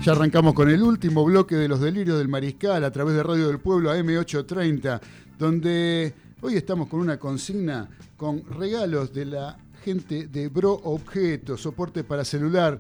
Ya 0.02 0.12
arrancamos 0.12 0.54
con 0.54 0.70
el 0.70 0.84
último 0.84 1.24
bloque 1.24 1.56
de 1.56 1.70
los 1.70 1.80
delirios 1.80 2.18
del 2.18 2.28
mariscal 2.28 2.84
a 2.84 2.92
través 2.92 3.16
de 3.16 3.24
Radio 3.24 3.48
del 3.48 3.60
Pueblo 3.60 3.90
AM830, 3.90 5.00
donde 5.40 6.14
hoy 6.42 6.58
estamos 6.58 6.90
con 6.90 7.00
una 7.00 7.18
consigna 7.18 7.88
con 8.18 8.44
regalos 8.45 9.14
de 9.14 9.26
la 9.26 9.57
gente 9.84 10.27
de 10.27 10.49
Bro 10.49 10.73
Objetos, 10.84 11.61
soporte 11.61 12.03
para 12.03 12.26
celular. 12.26 12.80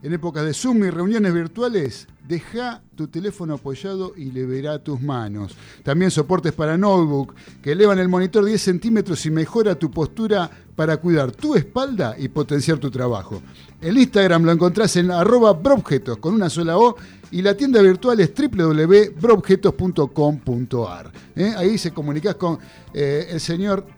En 0.00 0.12
épocas 0.12 0.44
de 0.44 0.54
Zoom 0.54 0.84
y 0.84 0.90
reuniones 0.90 1.34
virtuales, 1.34 2.06
deja 2.26 2.80
tu 2.94 3.08
teléfono 3.08 3.54
apoyado 3.54 4.12
y 4.16 4.30
le 4.30 4.46
verá 4.46 4.78
tus 4.78 5.00
manos. 5.00 5.56
También 5.82 6.12
soportes 6.12 6.52
para 6.52 6.78
notebook 6.78 7.34
que 7.60 7.72
elevan 7.72 7.98
el 7.98 8.08
monitor 8.08 8.44
10 8.44 8.62
centímetros 8.62 9.26
y 9.26 9.30
mejora 9.30 9.74
tu 9.74 9.90
postura 9.90 10.48
para 10.76 10.98
cuidar 10.98 11.32
tu 11.32 11.56
espalda 11.56 12.14
y 12.16 12.28
potenciar 12.28 12.78
tu 12.78 12.92
trabajo. 12.92 13.42
El 13.80 13.98
Instagram 13.98 14.44
lo 14.44 14.52
encontrás 14.52 14.94
en 14.96 15.10
arroba 15.10 15.52
broobjetos 15.52 16.18
con 16.18 16.34
una 16.34 16.48
sola 16.48 16.78
O 16.78 16.94
y 17.32 17.42
la 17.42 17.56
tienda 17.56 17.82
virtual 17.82 18.20
es 18.20 18.32
www.broobjetos.com.ar. 18.32 21.12
¿Eh? 21.34 21.54
Ahí 21.56 21.76
se 21.76 21.90
comunicás 21.90 22.36
con 22.36 22.60
eh, 22.94 23.26
el 23.30 23.40
señor 23.40 23.97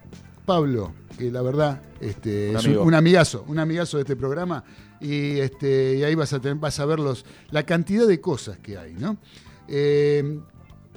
Pablo, 0.55 0.93
que 1.17 1.31
la 1.31 1.43
verdad 1.43 1.81
este, 2.01 2.51
Un 2.51 2.57
es 2.57 2.65
un, 2.67 2.79
un 2.79 2.95
amigazo, 2.95 3.45
un 3.47 3.59
amigazo 3.61 3.99
de 3.99 4.03
este 4.03 4.17
programa. 4.17 4.65
Y, 5.01 5.39
este, 5.39 5.97
y 5.99 6.03
ahí 6.03 6.15
vas 6.17 6.33
a, 6.33 6.41
tener- 6.41 6.59
vas 6.59 6.79
a 6.81 6.85
ver 6.87 6.99
los, 6.99 7.25
la 7.53 7.63
cantidad 7.63 8.07
de 8.07 8.21
cosas 8.21 8.59
que 8.59 8.77
hay. 8.77 8.95
¿no? 8.95 9.17
Eh, 9.69 10.41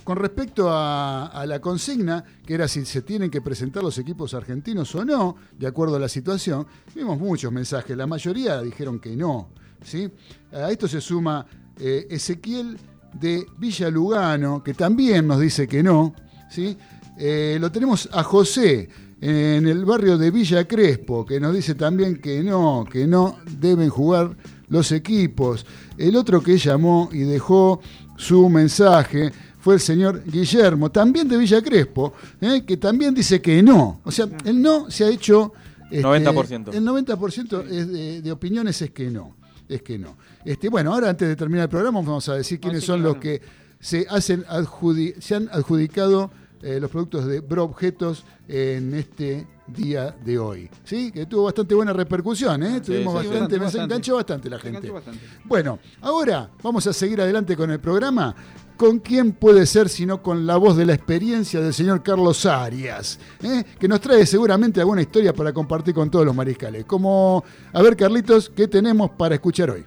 con 0.04 0.18
respecto 0.18 0.70
a, 0.72 1.28
a 1.28 1.46
la 1.46 1.60
consigna, 1.62 2.24
que 2.46 2.56
era 2.56 2.68
si 2.68 2.84
se 2.86 3.02
tienen 3.04 3.30
que 3.30 3.42
presentar 3.42 3.84
los 3.84 3.98
equipos 4.00 4.34
argentinos 4.34 4.94
o 4.96 5.06
no, 5.06 5.36
de 5.58 5.68
acuerdo 5.68 5.96
a 5.96 6.00
la 6.00 6.10
situación, 6.10 6.66
vimos 6.96 7.20
muchos 7.20 7.52
mensajes, 7.52 7.96
la 7.96 8.08
mayoría 8.08 8.60
dijeron 8.62 9.00
que 9.00 9.16
no. 9.16 9.50
¿sí? 9.84 10.10
A 10.52 10.72
esto 10.72 10.88
se 10.88 11.00
suma 11.00 11.46
eh, 11.80 12.08
Ezequiel 12.10 12.78
de 13.22 13.46
Villa 13.60 13.90
Lugano, 13.90 14.62
que 14.64 14.74
también 14.74 15.28
nos 15.28 15.40
dice 15.40 15.68
que 15.68 15.82
no. 15.84 16.14
¿sí? 16.50 16.76
Eh, 17.18 17.58
lo 17.62 17.72
tenemos 17.72 18.10
a 18.12 18.24
José 18.24 18.90
en 19.26 19.68
el 19.68 19.86
barrio 19.86 20.18
de 20.18 20.32
Villa 20.32 20.68
Crespo, 20.68 21.26
que 21.26 21.40
nos 21.40 21.56
dice 21.56 21.76
también 21.76 22.18
que 22.20 22.44
no, 22.44 22.86
que 22.92 23.08
no 23.08 23.38
deben 23.58 23.88
jugar 23.90 24.36
los 24.68 24.92
equipos. 24.92 25.66
El 25.98 26.18
otro 26.18 26.44
que 26.44 26.58
llamó 26.58 27.08
y 27.10 27.20
dejó 27.20 27.80
su 28.18 28.50
mensaje 28.50 29.32
fue 29.62 29.76
el 29.76 29.80
señor 29.80 30.24
Guillermo, 30.26 30.92
también 30.92 31.30
de 31.30 31.38
Villa 31.38 31.62
Crespo, 31.62 32.14
¿eh? 32.42 32.64
que 32.68 32.76
también 32.76 33.14
dice 33.16 33.42
que 33.42 33.64
no. 33.64 34.02
O 34.04 34.12
sea, 34.12 34.28
el 34.44 34.62
no 34.62 34.92
se 34.92 35.06
ha 35.06 35.10
hecho... 35.10 35.54
este, 35.90 36.04
90%. 36.06 36.74
El 36.74 36.84
90% 36.86 37.70
es 37.70 37.88
de, 37.88 38.22
de 38.22 38.32
opiniones 38.32 38.82
es 38.82 38.92
que 38.92 39.10
no. 39.10 39.38
Es 39.70 39.82
que 39.84 39.98
no. 39.98 40.18
Este, 40.44 40.68
bueno, 40.68 40.94
ahora 40.94 41.10
antes 41.10 41.30
de 41.30 41.38
terminar 41.38 41.64
el 41.64 41.70
programa 41.70 42.02
vamos 42.02 42.28
a 42.28 42.36
decir 42.36 42.60
quiénes 42.60 42.82
sí, 42.82 42.88
son 42.88 43.00
claro. 43.00 43.14
los 43.14 43.22
que 43.22 43.42
se, 43.80 44.06
hacen 44.10 44.44
adjudi- 44.48 45.16
se 45.22 45.36
han 45.36 45.48
adjudicado 45.54 46.30
eh, 46.64 46.80
los 46.80 46.90
productos 46.90 47.26
de 47.26 47.42
Bro 47.42 47.66
Objetos 47.66 48.26
en 48.48 48.94
este 48.94 49.46
día 49.68 50.16
de 50.24 50.40
hoy. 50.40 50.70
¿Sí? 50.84 51.12
Que 51.12 51.26
tuvo 51.26 51.44
bastante 51.44 51.76
buena 51.76 51.94
repercusión, 51.94 52.64
¿eh? 52.64 52.82
Tuvimos 52.82 53.22
sí, 53.22 53.28
bastante, 53.28 53.30
bastante, 53.30 53.58
me 53.58 53.64
bastante. 53.66 53.84
enganchó 53.84 54.16
bastante 54.16 54.50
la 54.50 54.60
Se 54.60 54.72
gente. 54.72 54.90
bastante. 54.90 55.20
Bueno, 55.46 55.80
ahora 56.02 56.50
vamos 56.62 56.88
a 56.88 56.94
seguir 56.94 57.22
adelante 57.22 57.56
con 57.56 57.70
el 57.72 57.80
programa 57.80 58.36
¿con 58.78 59.00
quién 59.00 59.34
puede 59.34 59.66
ser 59.66 59.90
sino 59.90 60.22
con 60.22 60.46
la 60.46 60.58
voz 60.58 60.76
de 60.76 60.86
la 60.86 60.94
experiencia 60.94 61.62
del 61.62 61.74
señor 61.74 62.04
Carlos 62.04 62.46
Arias? 62.46 63.20
¿eh? 63.42 63.64
Que 63.80 63.88
nos 63.88 64.02
trae 64.02 64.26
seguramente 64.26 64.80
alguna 64.80 65.02
historia 65.02 65.34
para 65.34 65.54
compartir 65.54 65.94
con 65.94 66.10
todos 66.10 66.26
los 66.26 66.36
mariscales. 66.36 66.86
Como, 66.86 67.44
a 67.72 67.82
ver, 67.82 67.96
Carlitos, 67.96 68.50
¿qué 68.50 68.68
tenemos 68.68 69.12
para 69.12 69.36
escuchar 69.36 69.70
hoy? 69.72 69.86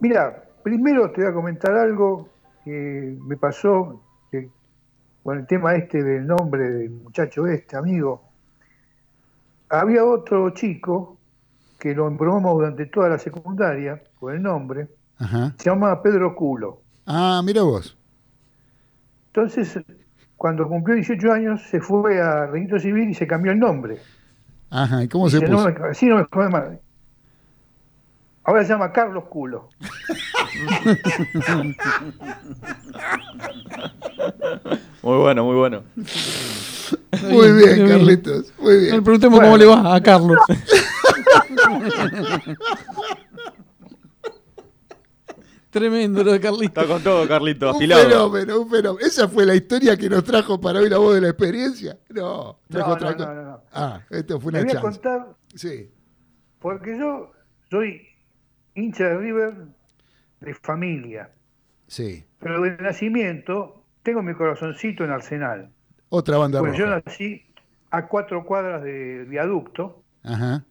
Mira, 0.00 0.48
primero 0.62 1.10
te 1.12 1.22
voy 1.22 1.30
a 1.30 1.34
comentar 1.34 1.72
algo 1.76 2.28
que 2.64 3.16
me 3.26 3.36
pasó 3.36 4.02
con 5.22 5.38
el 5.38 5.46
tema 5.46 5.74
este 5.74 6.02
del 6.02 6.26
nombre 6.26 6.70
del 6.70 6.90
muchacho 6.90 7.46
este, 7.46 7.76
amigo. 7.76 8.22
Había 9.68 10.04
otro 10.04 10.50
chico 10.50 11.16
que 11.78 11.94
lo 11.94 12.06
embromamos 12.08 12.54
durante 12.54 12.86
toda 12.86 13.08
la 13.08 13.18
secundaria 13.18 14.02
con 14.18 14.34
el 14.34 14.42
nombre, 14.42 14.88
Ajá. 15.18 15.54
se 15.58 15.70
llamaba 15.70 16.02
Pedro 16.02 16.34
Culo. 16.34 16.82
Ah, 17.06 17.40
mira 17.44 17.62
vos. 17.62 17.96
Entonces, 19.28 19.78
cuando 20.36 20.66
cumplió 20.68 20.96
18 20.96 21.32
años, 21.32 21.62
se 21.70 21.80
fue 21.80 22.20
a 22.20 22.46
registro 22.46 22.80
civil 22.80 23.10
y 23.10 23.14
se 23.14 23.26
cambió 23.26 23.52
el 23.52 23.58
nombre. 23.58 23.98
Ajá, 24.70 25.02
¿y 25.02 25.08
cómo 25.08 25.28
se 25.28 25.40
puso? 25.40 25.70
"No 25.70 25.84
así 25.86 26.06
no 26.06 26.16
me 26.16 26.24
jode 26.24 26.48
más. 26.48 26.64
Ahora 28.50 28.64
se 28.64 28.70
llama 28.72 28.90
Carlos 28.92 29.26
Culo. 29.30 29.68
Muy 35.02 35.16
bueno, 35.18 35.44
muy 35.44 35.54
bueno. 35.54 35.84
Muy 37.30 37.52
bien, 37.52 37.86
Carlitos. 37.88 38.52
Muy 38.58 38.76
bien. 38.80 38.96
Le 38.96 39.02
preguntemos 39.02 39.38
cómo 39.38 39.56
le 39.56 39.66
va 39.66 39.94
a 39.94 40.02
Carlos. 40.02 40.36
Tremendo 45.70 46.24
lo 46.24 46.32
de 46.32 46.40
Carlitos. 46.40 46.82
Está 46.82 46.92
con 46.92 47.02
todo, 47.02 47.28
Carlito, 47.28 47.70
Un 47.70 47.76
afilado. 47.76 48.02
fenómeno, 48.02 48.60
un 48.62 48.70
fenómeno. 48.70 49.06
¿Esa 49.06 49.28
fue 49.28 49.46
la 49.46 49.54
historia 49.54 49.96
que 49.96 50.08
nos 50.10 50.24
trajo 50.24 50.60
para 50.60 50.80
hoy 50.80 50.88
la 50.88 50.98
voz 50.98 51.14
de 51.14 51.20
la 51.20 51.28
experiencia? 51.28 51.96
No, 52.08 52.58
trajo 52.68 52.88
No, 52.88 52.94
otra 52.94 53.12
no, 53.12 53.18
no, 53.26 53.34
no, 53.34 53.42
no. 53.44 53.62
Ah, 53.72 54.00
esto 54.10 54.40
fue 54.40 54.48
una 54.50 54.62
voy 54.62 54.68
a 54.68 54.72
chance. 54.72 54.82
contar, 55.00 55.28
Sí. 55.54 55.88
porque 56.58 56.98
yo 56.98 57.30
soy 57.70 58.02
hincha 58.74 59.04
de 59.08 59.18
River 59.18 59.54
de 60.40 60.54
familia, 60.54 61.30
Sí. 61.86 62.24
pero 62.38 62.60
de 62.62 62.76
nacimiento 62.78 63.84
tengo 64.02 64.22
mi 64.22 64.34
corazoncito 64.34 65.04
en 65.04 65.10
Arsenal. 65.10 65.70
Otra 66.08 66.38
banda 66.38 66.60
Porque 66.60 66.78
yo 66.78 66.86
roja. 66.86 67.02
nací 67.04 67.44
a 67.90 68.06
cuatro 68.06 68.44
cuadras 68.44 68.82
del 68.82 69.26
viaducto 69.26 70.02
Ajá. 70.22 70.64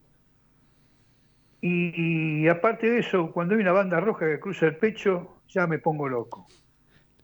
y, 1.62 2.44
y 2.44 2.48
aparte 2.48 2.90
de 2.90 3.00
eso, 3.00 3.32
cuando 3.32 3.56
hay 3.56 3.62
una 3.62 3.72
banda 3.74 4.00
roja 4.00 4.26
que 4.26 4.40
cruza 4.40 4.66
el 4.68 4.78
pecho, 4.78 5.42
ya 5.50 5.68
me 5.68 5.80
pongo 5.80 6.08
loco. 6.08 6.48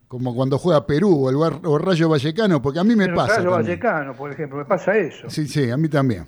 Como 0.08 0.36
cuando 0.36 0.58
juega 0.60 0.86
Perú 0.86 1.26
o 1.26 1.30
el 1.30 1.36
Bar- 1.38 1.62
o 1.66 1.78
Rayo 1.78 2.10
Vallecano, 2.10 2.62
porque 2.62 2.80
a 2.80 2.84
mí 2.84 2.96
me 2.96 3.08
pasa. 3.10 3.38
Rayo 3.38 3.50
también. 3.52 3.80
Vallecano, 3.80 4.14
por 4.16 4.32
ejemplo, 4.32 4.58
me 4.60 4.66
pasa 4.66 4.96
eso. 4.98 5.30
Sí, 5.30 5.48
sí, 5.48 5.70
a 5.72 5.78
mí 5.78 5.90
también. 5.90 6.26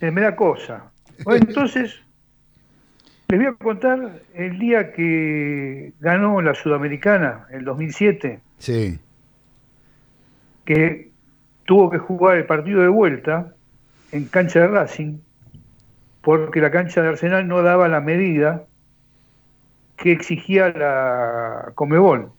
Eh, 0.00 0.10
me 0.10 0.20
da 0.20 0.34
cosa. 0.36 0.90
Bueno, 1.24 1.44
entonces, 1.48 1.94
les 3.30 3.38
voy 3.38 3.46
a 3.46 3.52
contar 3.54 4.20
el 4.34 4.58
día 4.58 4.92
que 4.92 5.92
ganó 6.00 6.40
la 6.42 6.54
Sudamericana, 6.54 7.46
el 7.50 7.64
2007, 7.64 8.40
Sí. 8.58 8.98
que 10.64 11.10
tuvo 11.64 11.90
que 11.90 11.98
jugar 11.98 12.36
el 12.36 12.46
partido 12.46 12.82
de 12.82 12.88
vuelta 12.88 13.54
en 14.12 14.24
cancha 14.26 14.60
de 14.60 14.68
Racing, 14.68 15.18
porque 16.22 16.60
la 16.60 16.70
cancha 16.70 17.02
de 17.02 17.08
Arsenal 17.08 17.46
no 17.46 17.62
daba 17.62 17.88
la 17.88 18.00
medida 18.00 18.64
que 19.96 20.12
exigía 20.12 20.68
la 20.70 21.72
Comebol. 21.74 22.30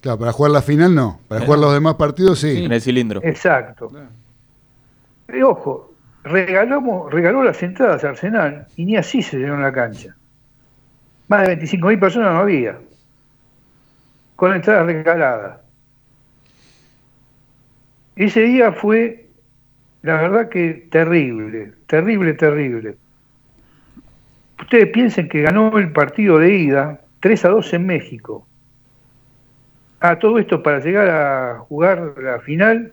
Claro, 0.00 0.18
para 0.18 0.32
jugar 0.32 0.50
la 0.52 0.62
final 0.62 0.94
no. 0.94 1.20
Para 1.28 1.44
jugar 1.44 1.60
los 1.60 1.72
demás 1.72 1.94
partidos 1.94 2.40
sí. 2.40 2.64
En 2.64 2.72
el 2.72 2.80
cilindro. 2.80 3.20
Exacto. 3.22 3.90
Y 5.32 5.42
ojo, 5.42 5.94
regalamos, 6.24 7.12
regaló 7.12 7.44
las 7.44 7.62
entradas 7.62 8.02
a 8.02 8.08
Arsenal 8.08 8.66
y 8.76 8.84
ni 8.84 8.96
así 8.96 9.22
se 9.22 9.38
llenó 9.38 9.56
la 9.58 9.72
cancha. 9.72 10.16
Más 11.32 11.48
de 11.48 11.58
25.000 11.58 11.98
personas 11.98 12.34
no 12.34 12.40
había. 12.40 12.78
Con 14.36 14.52
entradas 14.52 14.84
regaladas. 14.84 15.60
Ese 18.16 18.42
día 18.42 18.70
fue, 18.72 19.28
la 20.02 20.20
verdad 20.20 20.50
que 20.50 20.88
terrible, 20.90 21.72
terrible, 21.86 22.34
terrible. 22.34 22.96
Ustedes 24.60 24.88
piensen 24.88 25.30
que 25.30 25.40
ganó 25.40 25.78
el 25.78 25.90
partido 25.92 26.38
de 26.38 26.52
ida 26.52 27.00
3 27.20 27.46
a 27.46 27.48
2 27.48 27.72
en 27.72 27.86
México. 27.86 28.46
Ah, 30.00 30.18
todo 30.18 30.38
esto 30.38 30.62
para 30.62 30.80
llegar 30.80 31.08
a 31.08 31.60
jugar 31.60 32.12
la 32.18 32.40
final. 32.40 32.92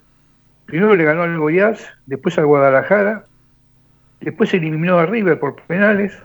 Primero 0.65 0.95
le 0.95 1.03
ganó 1.03 1.23
al 1.23 1.37
Goiás, 1.37 1.85
después 2.05 2.37
al 2.37 2.45
Guadalajara, 2.45 3.25
después 4.21 4.53
eliminó 4.53 4.97
a 4.97 5.07
River 5.07 5.37
por 5.37 5.57
penales 5.63 6.17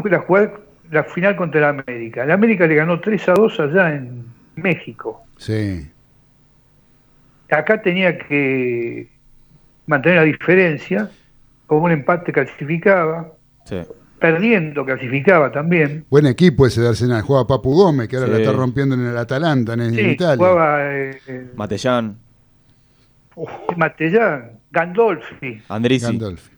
fue 0.00 0.10
la, 0.10 0.18
jugar 0.20 0.60
la 0.90 1.04
final 1.04 1.36
contra 1.36 1.60
el 1.60 1.80
América. 1.80 2.24
El 2.24 2.30
América 2.30 2.66
le 2.66 2.74
ganó 2.74 3.00
3 3.00 3.28
a 3.28 3.32
2 3.34 3.60
allá 3.60 3.94
en 3.94 4.24
México. 4.56 5.22
Sí. 5.36 5.90
Acá 7.50 7.80
tenía 7.82 8.16
que 8.18 9.08
mantener 9.86 10.18
la 10.18 10.24
diferencia, 10.24 11.10
con 11.66 11.82
un 11.82 11.90
empate 11.92 12.32
clasificaba, 12.32 13.30
Sí. 13.64 13.76
perdiendo 14.18 14.84
clasificaba 14.84 15.52
también. 15.52 16.04
Buen 16.10 16.26
equipo 16.26 16.66
ese 16.66 16.80
de 16.80 16.88
Arsenal. 16.88 17.22
Juega 17.22 17.46
Papu 17.46 17.74
Gómez, 17.74 18.08
que 18.08 18.16
ahora 18.16 18.28
la 18.28 18.36
Sí. 18.36 18.42
está 18.42 18.54
rompiendo 18.54 18.94
en 18.94 19.06
el 19.06 19.16
Atalanta, 19.16 19.74
en, 19.74 19.80
en 19.82 19.94
Sí, 19.94 20.00
Italia. 20.00 20.36
jugaba 20.36 20.94
eh, 20.94 21.18
eh, 21.26 21.50
Matellán, 21.54 22.16
Matellán, 23.76 24.52
Gandolfi, 24.70 25.60
Andrisi. 25.68 26.06
Gandolfi. 26.06 26.50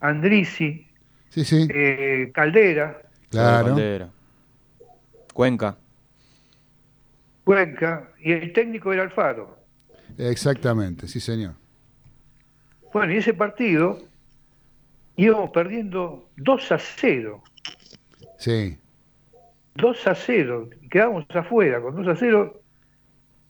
Andrisi, 0.00 0.86
Sí, 1.30 1.44
sí. 1.44 1.66
eh, 1.72 2.30
Caldera, 2.34 3.00
Claro. 3.30 3.68
Bandera. 3.68 4.08
Cuenca. 5.32 5.76
Cuenca, 7.44 8.10
y 8.20 8.32
el 8.32 8.52
técnico 8.52 8.92
era 8.92 9.02
Alfaro. 9.02 9.56
Exactamente, 10.18 11.08
sí, 11.08 11.20
señor. 11.20 11.54
Bueno, 12.92 13.12
y 13.12 13.16
ese 13.18 13.34
partido 13.34 13.98
íbamos 15.16 15.50
perdiendo 15.50 16.28
2 16.36 16.72
a 16.72 16.78
0. 16.78 17.42
Sí. 18.38 18.76
2 19.76 20.06
a 20.06 20.14
0. 20.14 20.68
Quedábamos 20.90 21.24
afuera. 21.34 21.80
Con 21.80 21.94
2 21.96 22.08
a 22.08 22.16
0 22.16 22.60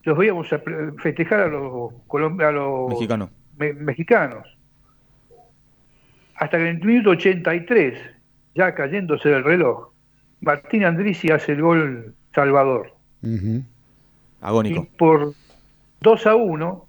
los 0.02 0.18
veíamos 0.18 0.52
a 0.52 0.60
festejar 1.02 1.40
a 1.40 1.48
los, 1.48 1.92
a 2.12 2.50
los 2.52 2.88
Mexicano. 2.90 3.30
me- 3.56 3.72
mexicanos. 3.72 4.46
Hasta 6.40 6.56
que 6.56 6.70
en 6.70 6.76
el 6.76 6.84
minuto 6.84 7.10
83, 7.10 7.98
ya 8.54 8.74
cayéndose 8.74 9.28
del 9.28 9.44
reloj, 9.44 9.90
Martín 10.40 10.86
Andrisi 10.86 11.30
hace 11.30 11.52
el 11.52 11.60
gol 11.60 12.14
Salvador. 12.34 12.94
Ujú. 13.22 13.46
Y 13.46 13.64
Agónico. 14.40 14.88
por 14.96 15.34
2 16.00 16.26
a 16.26 16.34
1, 16.34 16.86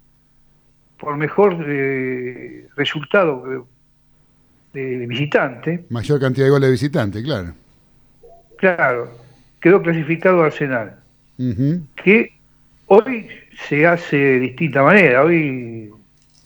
por 0.98 1.16
mejor 1.18 1.62
eh, 1.68 2.66
resultado 2.76 3.66
de, 4.72 4.80
de 4.98 5.06
visitante, 5.06 5.84
Mayor 5.90 6.18
cantidad 6.18 6.46
de 6.46 6.50
goles 6.50 6.68
de 6.68 6.72
visitante, 6.72 7.22
claro. 7.22 7.52
claro, 8.56 9.10
quedó 9.60 9.82
clasificado 9.82 10.42
Arsenal. 10.42 10.96
Que 12.02 12.32
hoy 12.86 13.28
se 13.68 13.86
hace 13.86 14.16
de 14.16 14.38
distinta 14.40 14.82
manera. 14.82 15.22
Hoy 15.24 15.90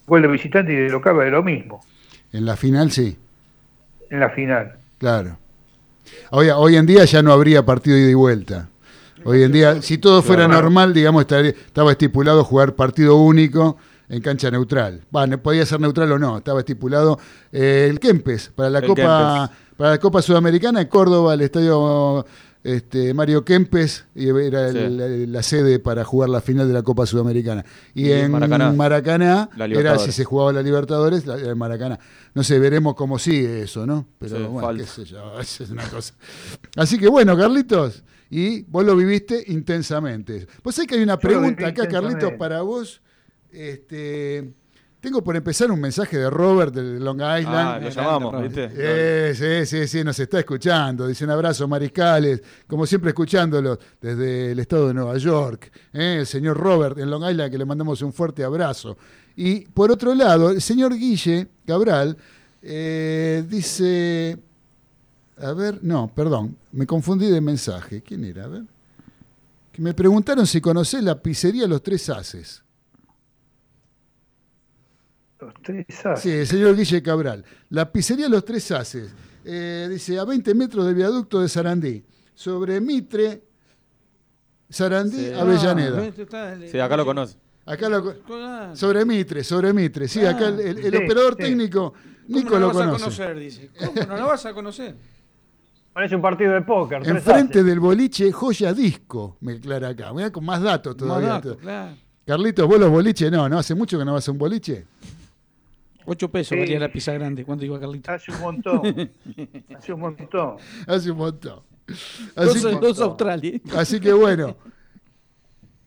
gol 0.09 0.23
de 0.23 0.29
visitante 0.29 0.73
y 0.73 0.77
de 0.77 0.89
local 0.89 1.21
es 1.23 1.31
lo 1.31 1.45
mismo 1.45 1.85
En 2.33 2.45
la 2.45 2.57
final 2.57 2.91
sí, 2.91 3.17
en 4.11 4.21
la 4.21 4.31
final. 4.31 4.75
claro. 4.99 5.39
Hoy, 6.31 6.49
hoy 6.51 6.77
en 6.77 6.87
día 6.87 7.05
ya 7.05 7.21
no 7.23 7.33
habría 7.33 7.65
partido 7.67 7.97
ida 7.97 8.11
y 8.11 8.15
vuelta. 8.15 8.69
Hoy 9.25 9.43
en 9.43 9.51
día, 9.51 9.83
si 9.83 9.99
todo 9.99 10.23
fuera 10.23 10.47
normal, 10.47 10.95
digamos, 10.95 11.23
estaría- 11.23 11.51
estaba 11.51 11.91
estipulado 11.91 12.45
jugar 12.45 12.75
partido 12.75 13.17
único 13.17 13.77
en 14.09 14.21
cancha 14.23 14.49
neutral. 14.53 15.01
Bueno, 15.11 15.39
podía 15.39 15.67
ser 15.67 15.81
neutral 15.81 16.13
o 16.13 16.19
no, 16.19 16.39
estaba 16.39 16.61
estipulado 16.61 17.19
eh, 17.51 17.89
el 17.91 17.99
Kempes 17.99 18.53
para 18.55 18.71
la 18.71 18.79
El 18.79 18.87
Copa 18.87 19.51
para 19.77 19.91
la 19.91 19.99
Copa 19.99 20.23
Sudamericana 20.23 20.81
en 20.81 20.87
Córdoba, 20.87 21.35
el 21.35 21.41
estadio 21.41 22.25
este, 22.75 23.15
Mario 23.15 23.45
Kempes 23.45 24.05
era 24.15 24.73
Sí. 24.73 24.79
la, 24.91 25.07
la 25.09 25.43
sede 25.43 25.79
para 25.79 26.05
jugar 26.05 26.29
la 26.29 26.41
final 26.41 26.67
de 26.69 26.75
la 26.75 26.83
Copa 26.83 27.07
Sudamericana. 27.07 27.65
Y, 27.95 28.07
Y 28.09 28.13
en 28.13 28.31
Maracaná. 28.33 29.49
Era 29.55 29.67
Libertadores. 29.67 30.03
si 30.05 30.13
se 30.13 30.25
jugaba 30.25 30.53
la 30.53 30.63
Libertadores, 30.63 31.27
la, 31.27 31.35
el 31.37 31.55
Maracaná. 31.57 31.99
No 32.35 32.43
sé, 32.43 32.59
veremos 32.59 32.95
cómo 32.95 33.19
sigue 33.19 33.63
eso, 33.63 33.87
¿no? 33.87 34.07
Pero 34.19 34.37
Sí, 34.37 34.43
bueno, 34.45 34.61
falta. 34.61 34.83
qué 34.85 34.89
sé 34.91 35.05
yo, 35.05 35.41
esa 35.41 35.65
es 35.65 35.71
una 35.71 35.89
cosa. 35.89 36.15
Así 36.77 36.99
que 36.99 37.09
bueno, 37.09 37.37
Carlitos, 37.37 38.03
y 38.31 38.63
vos 38.63 38.85
lo 38.85 38.97
viviste 38.97 39.45
intensamente. 39.49 40.47
Pues 40.63 40.77
sé 40.77 40.87
que 40.87 40.97
hay 40.97 41.03
una 41.03 41.19
pregunta 41.19 41.69
acá, 41.69 41.87
Carlitos, 41.89 42.33
para 42.39 42.63
vos. 42.63 43.01
Este, 43.53 44.53
Tengo 45.07 45.23
por 45.23 45.37
empezar 45.37 45.71
un 45.71 45.81
mensaje 45.81 46.19
de 46.19 46.29
Robert 46.29 46.75
de 46.75 46.99
Long 46.99 47.19
Island. 47.19 47.47
Ah, 47.47 47.79
lo 47.81 47.89
llamamos, 47.91 48.43
¿viste? 48.43 48.69
Eh, 48.75 49.35
sí, 49.37 49.65
sí, 49.65 49.87
sí, 49.87 50.03
nos 50.03 50.19
está 50.19 50.41
escuchando. 50.41 51.07
Dice 51.07 51.23
un 51.23 51.31
abrazo, 51.31 51.69
mariscales, 51.69 52.43
como 52.67 52.85
siempre 52.87 53.11
escuchándolo 53.11 53.79
desde 54.01 54.51
el 54.51 54.59
estado 54.59 54.89
de 54.89 54.95
Nueva 54.95 55.17
York. 55.17 55.71
Eh, 55.93 56.17
el 56.19 56.27
señor 56.27 56.57
Robert 56.57 56.99
en 56.99 57.09
Long 57.09 57.23
Island, 57.23 57.53
que 57.53 57.57
le 57.57 57.65
mandamos 57.65 58.03
un 58.03 58.13
fuerte 58.13 58.43
abrazo. 58.43 58.97
Y 59.37 59.61
por 59.67 59.93
otro 59.93 60.13
lado, 60.13 60.51
el 60.51 60.61
señor 60.61 60.93
Guille 60.97 61.51
Cabral 61.65 62.17
eh, 62.61 63.45
dice, 63.49 64.37
a 65.39 65.53
ver, 65.53 65.79
no, 65.85 66.11
perdón, 66.13 66.57
me 66.73 66.85
confundí 66.85 67.31
de 67.31 67.41
mensaje. 67.41 68.03
¿Quién 68.03 68.25
era? 68.25 68.47
A 68.47 68.49
ver. 68.49 68.63
Que 69.71 69.81
me 69.83 69.95
preguntaron 69.95 70.49
si 70.49 70.61
conocés 70.61 71.05
la 71.05 71.15
pizzería 71.23 71.69
Los 71.69 71.85
Tres 71.85 72.11
Haces. 72.11 72.66
Los 75.41 75.55
tres 75.63 75.87
haces. 76.07 76.21
Sí, 76.21 76.31
el 76.31 76.47
señor 76.47 76.77
Guille 76.77 77.03
Cabral. 77.03 77.45
La 77.71 77.91
pizzería 77.93 78.29
Los 78.29 78.45
Tres 78.45 78.71
Haces. 78.73 79.15
eh, 79.45 79.87
dice, 79.91 80.19
a 80.19 80.25
20 80.25 80.55
metros 80.55 80.87
del 80.87 80.95
viaducto 80.95 81.41
de 81.41 81.49
Sarandí. 81.49 82.05
Sobre 82.35 82.81
Mitre, 82.81 83.43
Sarandí, 84.69 85.27
Sí. 85.27 85.33
Avellaneda. 85.33 86.03
Ah, 86.33 86.55
Sí, 86.71 86.79
acá 86.81 86.97
lo 86.97 87.05
conoce. 87.05 87.37
Acá 87.65 87.89
lo, 87.89 88.15
sobre 88.77 89.05
Mitre, 89.05 89.43
sobre 89.45 89.73
Mitre. 89.73 90.09
Sí, 90.09 90.25
acá 90.25 90.49
el, 90.49 90.61
el- 90.61 90.79
el 90.79 90.91
Sí, 90.93 91.05
operador 91.05 91.35
sí. 91.37 91.43
técnico, 91.45 91.93
¿Cómo 91.93 92.39
Nico 92.39 92.55
no 92.55 92.61
lo 92.61 92.67
vas 92.69 92.77
a 92.77 92.81
conoce. 92.87 93.03
conocer? 93.05 93.39
Dice. 93.39 93.71
¿Cómo 93.79 94.07
no 94.07 94.17
la 94.17 94.25
vas 94.25 94.47
a 94.47 94.53
conocer? 94.55 94.95
Parece 95.93 96.15
un 96.17 96.23
partido 96.23 96.53
de 96.53 96.63
póker. 96.63 97.07
Enfrente 97.09 97.63
del 97.63 97.81
boliche 97.81 98.31
Joya 98.33 98.73
Disco, 98.75 99.37
me 99.41 99.53
aclara 99.55 99.89
acá. 99.89 100.13
Mirá, 100.13 100.31
con 100.31 100.45
más 100.45 100.61
datos 100.63 100.97
todavía. 100.97 101.29
datos, 101.29 101.57
claro. 101.59 101.97
Carlitos, 102.27 102.67
vos 102.69 102.79
los 102.81 102.91
boliches, 102.91 103.31
no, 103.31 103.49
¿no? 103.49 103.59
¿Hace 103.59 103.75
mucho 103.75 103.97
que 103.99 104.05
no 104.05 104.13
vas 104.15 104.29
a 104.29 104.33
un 104.33 104.39
boliche? 104.39 104.85
8 106.07 106.31
pesos 106.31 106.49
Sí. 106.55 106.59
valía 106.59 106.79
la 106.81 106.91
pizza 106.91 107.13
grande. 107.13 107.45
¿Cuánto 107.45 107.65
iba 107.65 107.79
Carlito? 107.79 108.11
Hace 108.11 108.33
un 108.33 108.41
montón. 108.41 108.83
Hace 109.77 109.93
un 109.93 110.01
montón. 110.01 110.57
Hace 110.87 111.11
un 111.11 111.19
montón. 111.19 111.61
Dos, 112.35 112.55
que- 112.65 112.73
dos 112.81 113.01
Australia. 113.01 113.61
Así 113.77 114.01
que 114.01 114.13
bueno, 114.13 114.57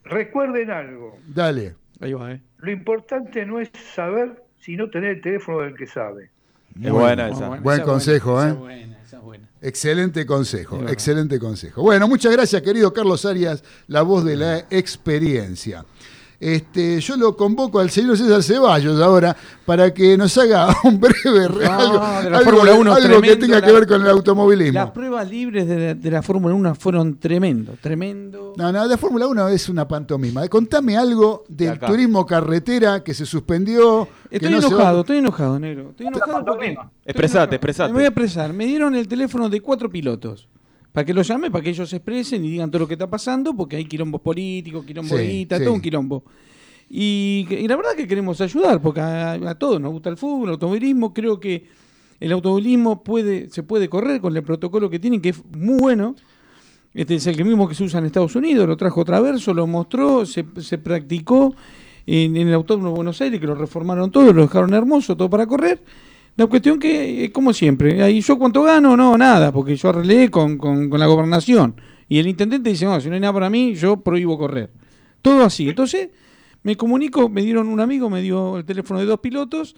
Recuerden 0.04 0.70
algo. 0.70 1.16
dale. 1.28 1.74
Ahí 2.00 2.12
va, 2.14 2.32
¿eh? 2.32 2.40
Lo 2.58 2.70
importante 2.72 3.44
no 3.44 3.60
es 3.60 3.70
saber, 3.94 4.42
sino 4.60 4.88
tener 4.88 5.16
el 5.16 5.20
teléfono 5.20 5.60
del 5.60 5.74
que 5.76 5.86
sabe. 5.86 6.30
Es 6.82 6.90
buena 6.90 7.28
esa. 7.28 7.48
Buen 7.60 7.82
consejo, 7.82 8.42
¿eh? 8.42 8.86
Excelente 9.60 10.24
consejo, 10.24 10.88
excelente 10.88 11.38
consejo. 11.38 11.82
Bueno, 11.82 12.08
muchas 12.08 12.32
gracias, 12.32 12.62
querido 12.62 12.92
Carlos 12.94 13.26
Arias, 13.26 13.62
la 13.88 14.00
voz 14.02 14.24
de 14.24 14.36
la 14.36 14.58
experiencia. 14.70 15.84
Este, 16.40 16.98
yo 17.00 17.18
lo 17.18 17.36
convoco 17.36 17.80
al 17.80 17.90
señor 17.90 18.16
César 18.16 18.42
Ceballos 18.42 18.98
ahora 18.98 19.36
para 19.66 19.92
que 19.92 20.16
nos 20.16 20.36
haga 20.38 20.74
un 20.84 20.98
breve 20.98 21.48
No, 21.50 21.70
algo, 21.70 21.98
de 22.22 22.30
la 22.30 22.38
algo- 22.38 22.50
Fórmula 22.50 22.74
1 22.74 22.92
algo 22.94 23.20
que 23.20 23.36
tenga 23.36 23.60
que 23.60 23.70
ver 23.70 23.86
con 23.86 24.00
el 24.00 24.08
automovilismo. 24.08 24.72
Las 24.80 24.90
pruebas 24.90 25.28
libres 25.30 25.68
de 25.68 25.78
la, 25.78 25.94
de 25.94 26.10
la 26.10 26.22
Fórmula 26.22 26.54
1 26.54 26.74
fueron 26.76 27.18
tremendo, 27.18 27.74
tremendo. 27.78 28.54
No, 28.56 28.72
no, 28.72 28.86
la 28.86 28.96
Fórmula 28.96 29.26
1 29.26 29.48
es 29.48 29.68
una 29.68 29.86
pantomima. 29.86 30.48
Contame 30.48 30.96
algo 30.96 31.44
del 31.46 31.78
turismo 31.78 32.24
carretera 32.24 33.04
que 33.04 33.12
se 33.12 33.26
suspendió. 33.26 34.08
que 34.30 34.36
Estoy 34.36 34.50
no 34.50 34.60
se 34.62 34.68
va- 34.68 34.72
enojado, 34.76 35.00
estoy 35.00 35.18
enojado, 35.18 35.58
negro. 35.60 35.90
Estoy 35.90 36.06
enojado 36.06 36.42
porque... 36.46 36.74
Expresate, 37.04 37.56
expresate. 37.56 37.90
Me 37.92 37.96
voy 37.98 38.04
a 38.04 38.08
expresar. 38.08 38.52
Me 38.54 38.64
dieron 38.64 38.94
el 38.96 39.06
teléfono 39.06 39.50
de 39.50 39.60
cuatro 39.60 39.90
pilotos. 39.90 40.48
Para 40.92 41.04
que 41.04 41.14
los 41.14 41.26
llame, 41.26 41.50
para 41.50 41.62
que 41.62 41.70
ellos 41.70 41.88
se 41.88 41.96
expresen 41.96 42.44
y 42.44 42.50
digan 42.50 42.70
todo 42.70 42.80
lo 42.80 42.88
que 42.88 42.94
está 42.94 43.08
pasando, 43.08 43.54
porque 43.54 43.76
hay 43.76 43.84
quilombos 43.84 44.20
políticos, 44.20 44.84
quilombo 44.84 45.16
Sí, 45.16 45.22
guita, 45.24 45.58
sí. 45.58 45.64
todo 45.64 45.74
un 45.74 45.80
quilombo. 45.80 46.24
Y, 46.88 47.46
la 47.68 47.76
verdad 47.76 47.94
que 47.96 48.08
queremos 48.08 48.40
ayudar, 48.40 48.82
porque 48.82 49.00
a, 49.00 49.34
a 49.34 49.54
todos 49.54 49.80
nos 49.80 49.92
gusta 49.92 50.10
el 50.10 50.16
fútbol, 50.16 50.48
el 50.48 50.54
automovilismo. 50.54 51.14
Creo 51.14 51.38
que 51.38 51.68
el 52.18 52.32
automovilismo 52.32 53.04
puede, 53.04 53.48
se 53.50 53.62
puede 53.62 53.88
correr 53.88 54.20
con 54.20 54.36
el 54.36 54.42
protocolo 54.42 54.90
que 54.90 54.98
tienen, 54.98 55.20
que 55.20 55.28
es 55.30 55.42
muy 55.56 55.78
bueno. 55.78 56.16
Este 56.92 57.14
es 57.14 57.26
el 57.28 57.44
mismo 57.44 57.68
que 57.68 57.76
se 57.76 57.84
usa 57.84 58.00
en 58.00 58.06
Estados 58.06 58.34
Unidos, 58.34 58.66
lo 58.66 58.76
trajo 58.76 59.04
Traverso, 59.04 59.54
lo 59.54 59.68
mostró, 59.68 60.26
se, 60.26 60.44
se 60.58 60.78
practicó 60.78 61.54
en, 62.04 62.36
en 62.36 62.48
el 62.48 62.54
Autódromo 62.54 62.88
de 62.88 62.94
Buenos 62.96 63.20
Aires, 63.20 63.38
que 63.38 63.46
lo 63.46 63.54
reformaron 63.54 64.10
todo, 64.10 64.32
lo 64.32 64.42
dejaron 64.42 64.74
hermoso, 64.74 65.16
todo 65.16 65.30
para 65.30 65.46
correr. 65.46 65.80
La 66.36 66.46
cuestión 66.46 66.78
que, 66.78 67.24
eh, 67.24 67.32
como 67.32 67.52
siempre, 67.52 68.02
ahí 68.02 68.20
yo 68.20 68.38
cuánto 68.38 68.62
gano, 68.62 68.96
no, 68.96 69.18
nada, 69.18 69.52
porque 69.52 69.76
yo 69.76 69.90
arreglé 69.90 70.30
con, 70.30 70.56
con- 70.56 70.88
con 70.88 70.98
la 70.98 71.06
gobernación. 71.06 71.74
Y 72.08 72.18
el 72.18 72.26
intendente 72.26 72.70
dice, 72.70 72.86
no, 72.86 73.00
si 73.00 73.08
no 73.08 73.14
hay 73.14 73.20
nada 73.20 73.32
para 73.34 73.50
mí, 73.50 73.74
yo 73.74 73.98
prohíbo 73.98 74.38
correr. 74.38 74.70
Todo 75.22 75.44
así. 75.44 75.68
Entonces, 75.68 76.08
me 76.62 76.76
comunico, 76.76 77.28
me 77.28 77.42
dieron 77.42 77.68
un 77.68 77.80
amigo, 77.80 78.08
me 78.10 78.22
dio 78.22 78.56
el 78.58 78.64
teléfono 78.64 79.00
de 79.00 79.06
dos 79.06 79.20
pilotos, 79.20 79.76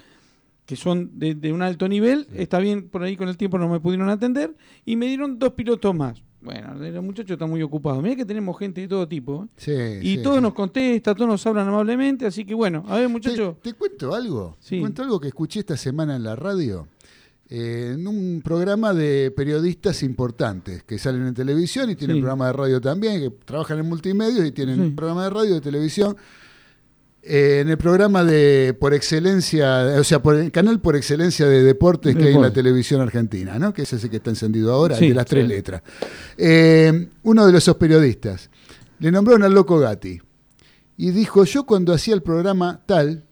que 0.65 0.77
son 0.77 1.11
de, 1.19 1.35
de 1.35 1.53
un 1.53 1.63
alto 1.63 1.89
nivel, 1.89 2.29
está 2.35 2.59
bien, 2.61 2.89
por 2.89 3.03
ahí 3.03 3.17
con 3.17 3.29
el 3.29 3.37
tiempo 3.37 3.59
no 3.59 3.69
me 3.69 3.81
pudieron 3.81 4.09
atender, 4.09 4.55
y 4.85 4.95
me 4.97 5.07
dieron 5.07 5.39
dos 5.39 5.53
pilotos 5.55 5.95
más. 5.95 6.23
Bueno, 6.43 6.75
los 6.75 7.05
muchachos 7.05 7.31
están 7.33 7.49
muy 7.51 7.63
ocupados. 7.63 8.03
Mira 8.03 8.17
que 8.17 8.25
tenemos 8.25 8.59
gente 8.59 8.81
de 8.81 8.89
todo 8.89 9.07
tipo. 9.07 9.45
¿eh? 9.45 9.49
Sí, 9.57 10.09
y 10.09 10.17
sí. 10.17 10.23
todos 10.23 10.43
nos 10.43 10.53
contesta, 10.55 11.15
todos 11.15 11.29
nos 11.29 11.47
hablan 11.47 11.69
amablemente, 11.69 12.27
así 12.27 12.45
que 12.45 12.55
bueno, 12.55 12.85
a 12.89 12.97
ver 12.97 13.09
muchachos. 13.09 13.57
¿Te 13.63 13.75
cuento 13.75 14.15
algo? 14.15 14.57
Sí. 14.59 14.77
Te 14.77 14.81
cuento 14.81 15.03
algo 15.03 15.21
que 15.21 15.29
escuché 15.29 15.61
esta 15.61 15.77
semana 15.77 16.17
en 16.17 16.25
la 16.25 16.35
radio. 16.37 16.89
eh, 17.55 17.91
en 17.95 18.07
un 18.07 18.41
programa 18.43 18.95
de 18.95 19.31
periodistas 19.31 20.03
importantes 20.03 20.85
que 20.85 20.97
salen 20.99 21.27
en 21.27 21.35
televisión 21.35 21.91
y 21.91 21.97
tienen 21.97 22.17
Sí. 22.17 22.21
programa 22.23 22.47
de 22.47 22.53
radio 22.55 22.81
también, 22.81 23.21
que 23.21 23.29
trabajan 23.45 23.79
en 23.79 23.87
multimedios 23.91 24.47
y 24.47 24.53
tienen 24.53 24.83
Sí. 24.83 24.91
programa 24.93 25.25
de 25.25 25.31
radio 25.31 25.51
y 25.51 25.55
de 25.55 25.61
televisión. 25.61 26.17
Eh, 27.25 27.61
en 27.61 27.69
el 27.69 27.79
programa 27.79 28.25
de 28.25 28.77
por 28.81 28.93
excelencia, 28.95 29.95
o 30.01 30.03
sea, 30.03 30.21
por 30.21 30.35
el 30.35 30.51
canal 30.51 30.81
por 30.81 30.97
excelencia 30.97 31.47
de 31.47 31.63
deportes 31.63 32.17
que 32.17 32.25
hay 32.25 32.35
en 32.35 32.43
la 32.43 32.53
televisión 32.53 33.01
argentina, 33.01 33.61
¿no? 33.61 33.73
Que 33.73 33.83
es 33.83 33.93
ese 33.93 34.11
que 34.11 34.17
está 34.17 34.31
encendido 34.31 34.73
ahora, 34.73 34.97
el 34.97 35.01
Sí, 35.01 35.09
de 35.11 35.15
las 35.15 35.27
tres 35.27 35.45
sí. 35.45 35.49
letras. 35.49 35.83
Eh, 36.37 37.09
uno 37.23 37.47
de 37.47 37.57
esos 37.57 37.77
periodistas 37.77 38.51
le 38.99 39.13
nombraron 39.13 39.45
al 39.45 39.55
loco 39.55 39.79
Gatti 39.79 40.21
y 40.97 41.11
dijo: 41.13 41.45
Yo 41.45 41.65
cuando 41.65 41.93
hacía 41.93 42.15
el 42.15 42.23
programa 42.23 42.81
tal, 42.87 43.25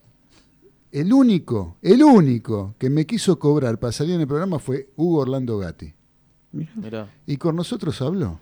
el 0.93 1.13
único, 1.13 1.77
el 1.83 2.05
único 2.05 2.77
que 2.79 2.91
me 2.91 3.07
quiso 3.07 3.41
cobrar 3.41 3.81
para 3.81 3.93
salir 3.93 4.15
en 4.15 4.21
el 4.21 4.29
programa 4.29 4.61
fue 4.61 4.91
Hugo 4.95 5.23
Orlando 5.23 5.59
Gatti. 5.59 5.93
Mirá. 6.53 7.09
Y 7.27 7.37
con 7.39 7.57
nosotros 7.57 8.01
habló. 8.03 8.39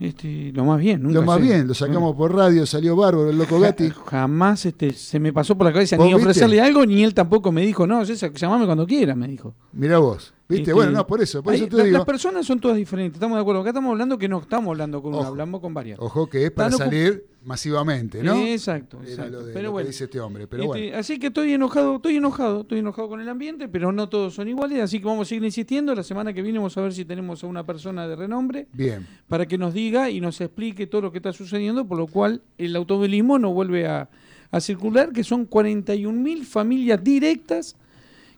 Este, 0.00 0.50
lo 0.54 0.64
más 0.64 0.80
bien, 0.80 1.02
nunca 1.02 1.16
Lo 1.20 1.26
más 1.26 1.36
sé. 1.36 1.42
bien, 1.42 1.68
lo 1.68 1.74
sacamos 1.74 2.16
por 2.16 2.34
radio, 2.34 2.64
salió 2.64 2.96
bárbaro 2.96 3.28
el 3.28 3.36
loco 3.36 3.60
Gatti. 3.60 3.90
Jamás 4.06 4.64
este, 4.64 4.94
se 4.94 5.20
me 5.20 5.30
pasó 5.30 5.58
por 5.58 5.66
la 5.66 5.74
cabeza 5.74 5.96
¿Vos 5.98 6.06
ni 6.06 6.14
viste? 6.14 6.22
ofrecerle 6.30 6.58
algo, 6.58 6.86
ni 6.86 7.04
él 7.04 7.12
tampoco 7.12 7.52
me 7.52 7.60
dijo, 7.66 7.86
no, 7.86 8.02
César, 8.06 8.32
llamame 8.32 8.64
cuando 8.64 8.86
quiera, 8.86 9.14
me 9.14 9.28
dijo. 9.28 9.54
Mirá 9.72 9.98
vos. 9.98 10.32
¿Viste? 10.48 10.62
Este, 10.62 10.72
bueno, 10.72 10.90
no, 10.92 11.06
por 11.06 11.20
eso, 11.20 11.42
por 11.42 11.52
hay- 11.52 11.60
eso 11.60 11.68
te 11.68 11.76
la- 11.76 11.84
digo. 11.84 11.98
Las 11.98 12.06
personas 12.06 12.46
son 12.46 12.58
todas 12.60 12.78
diferentes, 12.78 13.16
estamos 13.16 13.36
de 13.36 13.42
acuerdo. 13.42 13.60
Acá 13.60 13.70
estamos 13.70 13.90
hablando 13.92 14.16
que 14.16 14.26
no 14.28 14.38
estamos 14.40 14.70
hablando 14.70 15.02
con 15.02 15.14
una, 15.14 15.26
hablamos 15.28 15.60
con 15.60 15.74
varias. 15.74 15.98
Ojo 16.00 16.28
que 16.30 16.46
es 16.46 16.50
para 16.50 16.70
Están 16.70 16.88
salir 16.88 17.26
masivamente, 17.44 18.22
¿no? 18.22 18.36
Exacto, 18.46 18.98
Era 19.02 19.10
exacto. 19.10 19.30
lo, 19.32 19.42
de, 19.46 19.52
Pero 19.52 19.64
lo 19.66 19.72
bueno. 19.72 19.86
que 19.86 19.92
dice 19.92 20.04
este 20.04 20.20
hombre. 20.20 20.46
Pero 20.46 20.62
Este, 20.64 20.68
bueno. 20.86 20.96
Así 20.98 21.18
que 21.18 21.28
estoy 21.28 21.52
enojado, 21.52 21.96
estoy 21.96 22.16
enojado, 22.16 22.60
estoy 22.62 22.78
enojado 22.80 23.08
con 23.08 23.20
el 23.20 23.28
ambiente, 23.28 23.68
pero 23.68 23.92
no 23.92 24.08
todos 24.08 24.34
son 24.34 24.48
iguales, 24.48 24.80
así 24.82 24.98
que 25.00 25.06
vamos 25.06 25.26
a 25.26 25.28
seguir 25.28 25.44
insistiendo. 25.44 25.94
La 25.94 26.02
semana 26.02 26.32
que 26.32 26.42
viene 26.42 26.58
vamos 26.58 26.76
a 26.76 26.82
ver 26.82 26.92
si 26.92 27.04
tenemos 27.04 27.42
a 27.42 27.46
una 27.46 27.64
persona 27.64 28.06
de 28.06 28.16
renombre 28.16 28.66
Bien. 28.72 29.06
para 29.28 29.46
que 29.46 29.56
nos 29.58 29.72
diga 29.74 30.10
y 30.10 30.20
nos 30.20 30.40
explique 30.40 30.86
todo 30.86 31.00
lo 31.02 31.12
que 31.12 31.18
está 31.18 31.32
sucediendo, 31.32 31.86
por 31.86 31.96
lo 31.98 32.06
cual 32.06 32.42
el 32.58 32.76
automovilismo 32.76 33.38
no 33.38 33.52
vuelve 33.54 33.86
a, 33.86 34.08
a 34.50 34.60
circular, 34.60 35.12
que 35.12 35.24
son 35.24 35.48
41.000 35.48 36.44
familias 36.44 37.02
directas 37.02 37.76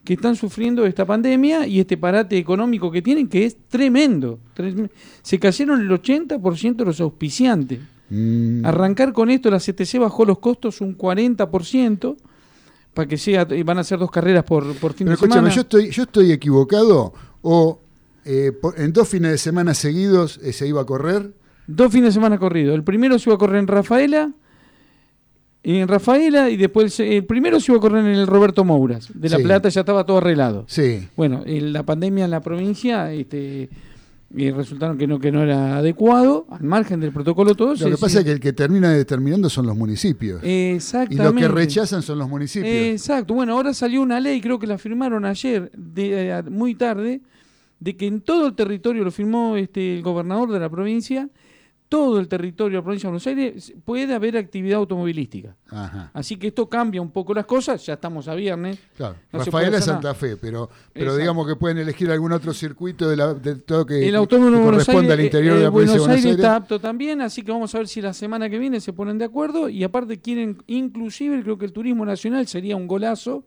que 0.05 0.15
están 0.15 0.35
sufriendo 0.35 0.85
esta 0.85 1.05
pandemia 1.07 1.65
y 1.66 1.79
este 1.79 1.97
parate 1.97 2.37
económico 2.37 2.91
que 2.91 3.03
tienen, 3.03 3.29
que 3.29 3.45
es 3.45 3.57
tremendo. 3.69 4.41
Trem- 4.57 4.91
Se 5.23 5.39
cayeron 5.39 5.81
el 5.81 5.89
80% 5.91 6.74
de 6.77 6.85
los 6.85 7.01
auspiciantes. 7.01 7.79
Mm, 8.14 8.66
Arrancar 8.66 9.12
con 9.14 9.30
esto, 9.30 9.51
la 9.51 9.59
CTC 9.59 9.98
bajó 9.98 10.24
los 10.26 10.39
costos 10.39 10.80
un 10.82 10.97
40%, 10.98 12.16
para 12.93 13.09
que 13.09 13.16
sea, 13.16 13.47
y 13.51 13.62
van 13.62 13.78
a 13.78 13.84
ser 13.84 13.98
dos 13.98 14.10
carreras 14.10 14.44
por, 14.44 14.74
por 14.76 14.93
fin 14.93 15.06
Pero 15.06 15.16
de 15.16 15.26
semana. 15.28 15.48
yo 15.48 15.62
estoy, 15.62 15.89
yo 15.90 16.02
estoy 16.02 16.30
equivocado 16.30 17.14
o 17.40 17.80
eh, 18.26 18.52
por- 18.52 18.78
en 18.78 18.93
dos 18.93 19.09
fines 19.09 19.30
de 19.32 19.39
semana 19.39 19.72
seguidos 19.72 20.39
eh, 20.43 20.52
se 20.52 20.68
iba 20.68 20.82
a 20.82 20.84
correr. 20.84 21.32
Dos 21.66 21.90
fines 21.90 22.09
de 22.10 22.12
semana 22.12 22.39
corrido. 22.39 22.74
El 22.74 22.84
primero 22.84 23.18
se 23.18 23.30
iba 23.30 23.36
a 23.36 23.39
correr 23.39 23.60
en 23.60 23.66
Rafaela, 23.66 24.30
en 25.62 25.89
Rafaela, 25.89 26.51
y 26.51 26.56
después 26.56 26.98
el, 27.01 27.24
primero 27.24 27.60
se 27.60 27.72
iba 27.72 27.78
a 27.78 27.80
correr 27.80 28.05
en 28.05 28.10
el 28.12 28.26
Roberto 28.26 28.64
Mouras. 28.64 29.09
De 29.14 29.28
La 29.30 29.36
Sí. 29.39 29.43
Plata 29.44 29.68
ya 29.70 29.80
estaba 29.80 30.05
todo 30.05 30.18
arreglado. 30.18 30.64
Sí. 30.68 31.09
Bueno, 31.16 31.43
en 31.47 31.72
la 31.72 31.84
pandemia 31.84 32.24
en 32.26 32.30
la 32.32 32.40
provincia, 32.40 33.12
este, 33.12 33.70
y 34.35 34.51
resultaron 34.51 34.97
que 34.97 35.07
no, 35.07 35.19
que 35.19 35.31
no 35.31 35.43
era 35.43 35.79
adecuado, 35.79 36.47
al 36.51 36.63
margen 36.63 37.01
del 37.01 37.13
protocolo 37.13 37.55
todo. 37.55 37.75
Lo 37.75 37.91
que 37.91 37.97
pasa 37.97 38.21
es 38.21 38.25
que 38.25 38.33
el 38.33 38.41
que 38.41 38.53
termina 38.53 38.91
determinando 38.91 39.51
son 39.51 39.67
los 39.67 39.77
municipios. 39.77 40.43
Y 40.43 40.73
Exactamente. 40.75 41.25
lo 41.25 41.35
que 41.35 41.49
rechazan 41.49 42.03
son 42.03 42.19
los 42.19 42.29
municipios. 42.29 42.73
Exacto. 42.73 43.35
Bueno, 43.35 43.53
ahora 43.53 43.75
salió 43.75 44.01
una 44.01 44.21
ley, 44.21 44.41
creo 44.41 44.59
que 44.59 44.67
la 44.67 44.79
firmaron 44.79 45.25
ayer, 45.25 45.71
de, 45.77 46.31
eh, 46.31 46.43
muy 46.45 46.75
tarde, 46.75 47.21
de 47.81 47.97
que 47.97 48.07
en 48.07 48.21
todo 48.21 48.47
el 48.47 48.55
territorio, 48.55 49.05
lo 49.05 49.11
firmó 49.11 49.57
este, 49.57 49.97
el 49.97 50.03
gobernador 50.03 50.51
de 50.51 50.61
la 50.61 50.71
provincia, 50.71 51.29
todo 51.93 52.19
el 52.19 52.27
territorio 52.27 52.78
de 52.78 52.81
la 52.81 52.85
provincia 52.85 53.06
de 53.06 53.10
Buenos 53.10 53.27
Aires 53.27 53.74
puede 53.85 54.14
haber 54.14 54.39
actividad 54.39 54.78
automovilística. 54.78 55.55
Ajá. 55.69 56.10
Así 56.14 56.39
que 56.39 56.47
esto 56.47 56.66
cambia 56.66 57.02
un 57.02 57.10
poco 57.10 57.35
las 57.35 57.44
cosas, 57.44 57.85
ya 57.85 57.93
estamos 57.93 58.28
a 58.28 58.35
viernes. 58.35 58.78
Claro. 58.97 59.16
No 59.31 59.40
Rafaela 59.40 59.77
es 59.77 59.85
Santa. 59.85 60.14
Fe, 60.14 60.39
pero, 60.39 60.70
pero 60.90 61.05
Exacto. 61.05 61.19
digamos 61.19 61.47
que 61.47 61.56
pueden 61.56 61.77
elegir 61.77 62.10
algún 62.10 62.32
otro 62.32 62.55
circuito 62.55 63.10
de, 63.10 63.16
la, 63.16 63.35
de 63.35 63.56
todo 63.56 63.85
que, 63.85 64.09
El 64.09 64.16
autónomo 64.16 64.52
que 64.52 64.56
de 64.56 64.64
corresponda 64.64 65.01
Aires, 65.01 65.19
al 65.19 65.24
interior 65.27 65.56
eh, 65.56 65.59
de 65.59 65.64
la 65.64 65.70
provincia 65.70 65.93
de 65.93 66.01
Buenos 66.01 66.06
Buenos 66.06 66.24
Aires 66.24 66.24
Aires. 66.24 66.39
está 66.39 66.56
apto 66.56 66.81
también, 66.81 67.20
así 67.20 67.43
que 67.43 67.52
vamos 67.52 67.74
a 67.74 67.78
ver 67.78 67.89
si 67.89 68.01
la 68.01 68.14
semana 68.14 68.48
que 68.48 68.59
viene 68.59 68.81
se 68.81 68.94
ponen 68.94 69.19
de 69.19 69.27
acuerdo 69.27 69.69
y 69.69 69.85
aparte 69.85 70.19
quieren, 70.19 70.62
inclusive 70.69 71.43
creo 71.43 71.59
que 71.59 71.66
el 71.66 71.74
turismo 71.74 72.06
nacional 72.06 72.47
sería 72.47 72.74
un 72.74 72.86
golazo, 72.86 73.44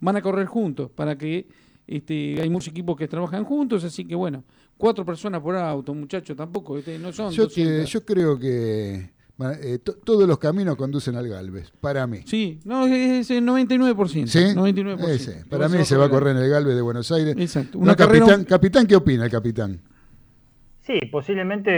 van 0.00 0.16
a 0.16 0.20
correr 0.20 0.48
juntos 0.48 0.90
para 0.90 1.16
que 1.16 1.46
este, 1.86 2.40
hay 2.42 2.50
muchos 2.50 2.72
equipos 2.72 2.96
que 2.96 3.06
trabajan 3.06 3.44
juntos, 3.44 3.84
así 3.84 4.04
que 4.04 4.16
bueno, 4.16 4.42
cuatro 4.76 5.04
personas 5.04 5.40
por 5.40 5.56
auto, 5.56 5.94
muchachos, 5.94 6.36
tampoco, 6.36 6.78
este, 6.78 6.98
no 6.98 7.12
son 7.12 7.32
Yo, 7.32 7.48
que- 7.48 7.64
200. 7.64 7.90
yo 7.90 8.04
creo 8.04 8.38
que 8.38 9.10
bueno, 9.36 9.54
eh, 9.60 9.78
to- 9.80 9.94
todos 9.96 10.28
los 10.28 10.38
caminos 10.38 10.76
conducen 10.76 11.16
al 11.16 11.26
Galvez, 11.28 11.72
para 11.80 12.06
mí. 12.06 12.20
Sí, 12.24 12.60
no, 12.64 12.86
es 12.86 13.28
el 13.32 13.44
99%. 13.44 14.28
¿Sí? 14.30 14.54
99%. 14.54 15.08
Ese, 15.08 15.44
para 15.46 15.68
mí 15.68 15.84
se 15.84 15.96
va 15.96 16.04
a 16.04 16.08
correr 16.08 16.36
en 16.36 16.42
el 16.44 16.50
Galvez 16.50 16.76
de 16.76 16.82
Buenos 16.82 17.10
Aires. 17.10 17.34
Exacto. 17.36 17.78
No, 17.78 17.84
Una 17.84 17.96
carrera- 17.96 18.26
capitán, 18.26 18.44
capitán, 18.44 18.86
¿qué 18.86 18.94
opina 18.96 19.24
el 19.24 19.30
capitán? 19.32 19.80
Sí, 20.86 21.00
posiblemente 21.10 21.70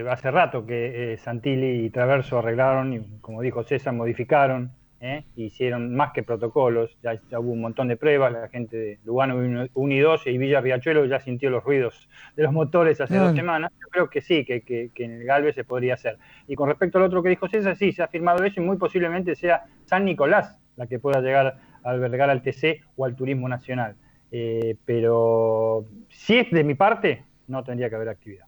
eh, 0.00 0.04
hace 0.08 0.30
rato 0.30 0.66
que 0.66 1.14
eh, 1.14 1.18
Santilli 1.18 1.86
y 1.86 1.90
Traverso 1.90 2.38
arreglaron 2.38 2.92
y, 2.92 3.00
como 3.20 3.40
dijo 3.40 3.64
César, 3.64 3.94
modificaron, 3.94 4.70
¿eh? 5.04 5.24
hicieron 5.36 5.94
más 5.94 6.12
que 6.12 6.22
protocolos, 6.22 6.96
ya, 7.02 7.20
ya 7.30 7.38
hubo 7.38 7.52
un 7.52 7.60
montón 7.60 7.88
de 7.88 7.96
pruebas, 7.96 8.32
la 8.32 8.48
gente 8.48 8.76
de 8.76 8.98
Lugano 9.04 9.36
1 9.74 9.94
y 9.94 9.98
2 9.98 10.26
y 10.28 10.38
Villa 10.38 10.60
Riachuelo 10.62 11.04
ya 11.04 11.20
sintió 11.20 11.50
los 11.50 11.62
ruidos 11.62 12.08
de 12.36 12.42
los 12.42 12.52
motores 12.52 13.00
hace 13.00 13.16
dos 13.18 13.34
semanas, 13.36 13.70
yo 13.80 13.88
creo 13.90 14.08
que 14.08 14.20
sí, 14.22 14.44
que, 14.44 14.62
que- 14.62 14.90
que 14.94 15.04
en 15.04 15.12
el 15.20 15.24
Galvez 15.24 15.54
se 15.54 15.64
podría 15.64 15.94
hacer. 15.94 16.18
Y 16.48 16.54
con 16.56 16.68
respecto 16.68 16.98
al 16.98 17.04
otro 17.04 17.22
que 17.22 17.28
dijo 17.28 17.46
César, 17.48 17.76
sí, 17.76 17.92
se 17.92 18.02
ha 18.02 18.08
firmado 18.08 18.42
eso 18.44 18.60
y 18.60 18.64
muy 18.64 18.76
posiblemente 18.78 19.34
sea 19.36 19.64
San 19.84 20.04
Nicolás 20.06 20.58
la 20.76 20.86
que 20.86 20.98
pueda 20.98 21.20
llegar 21.20 21.60
a 21.84 21.90
albergar 21.90 22.30
al 22.30 22.42
TC 22.42 22.80
o 22.96 23.04
al 23.04 23.14
Turismo 23.14 23.48
Nacional. 23.48 23.94
Eh, 24.32 24.76
pero 24.84 25.84
si 26.08 26.38
es 26.38 26.50
de 26.50 26.64
mi 26.64 26.74
parte, 26.74 27.24
no 27.46 27.62
tendría 27.62 27.88
que 27.90 27.94
haber 27.96 28.08
actividad. 28.08 28.46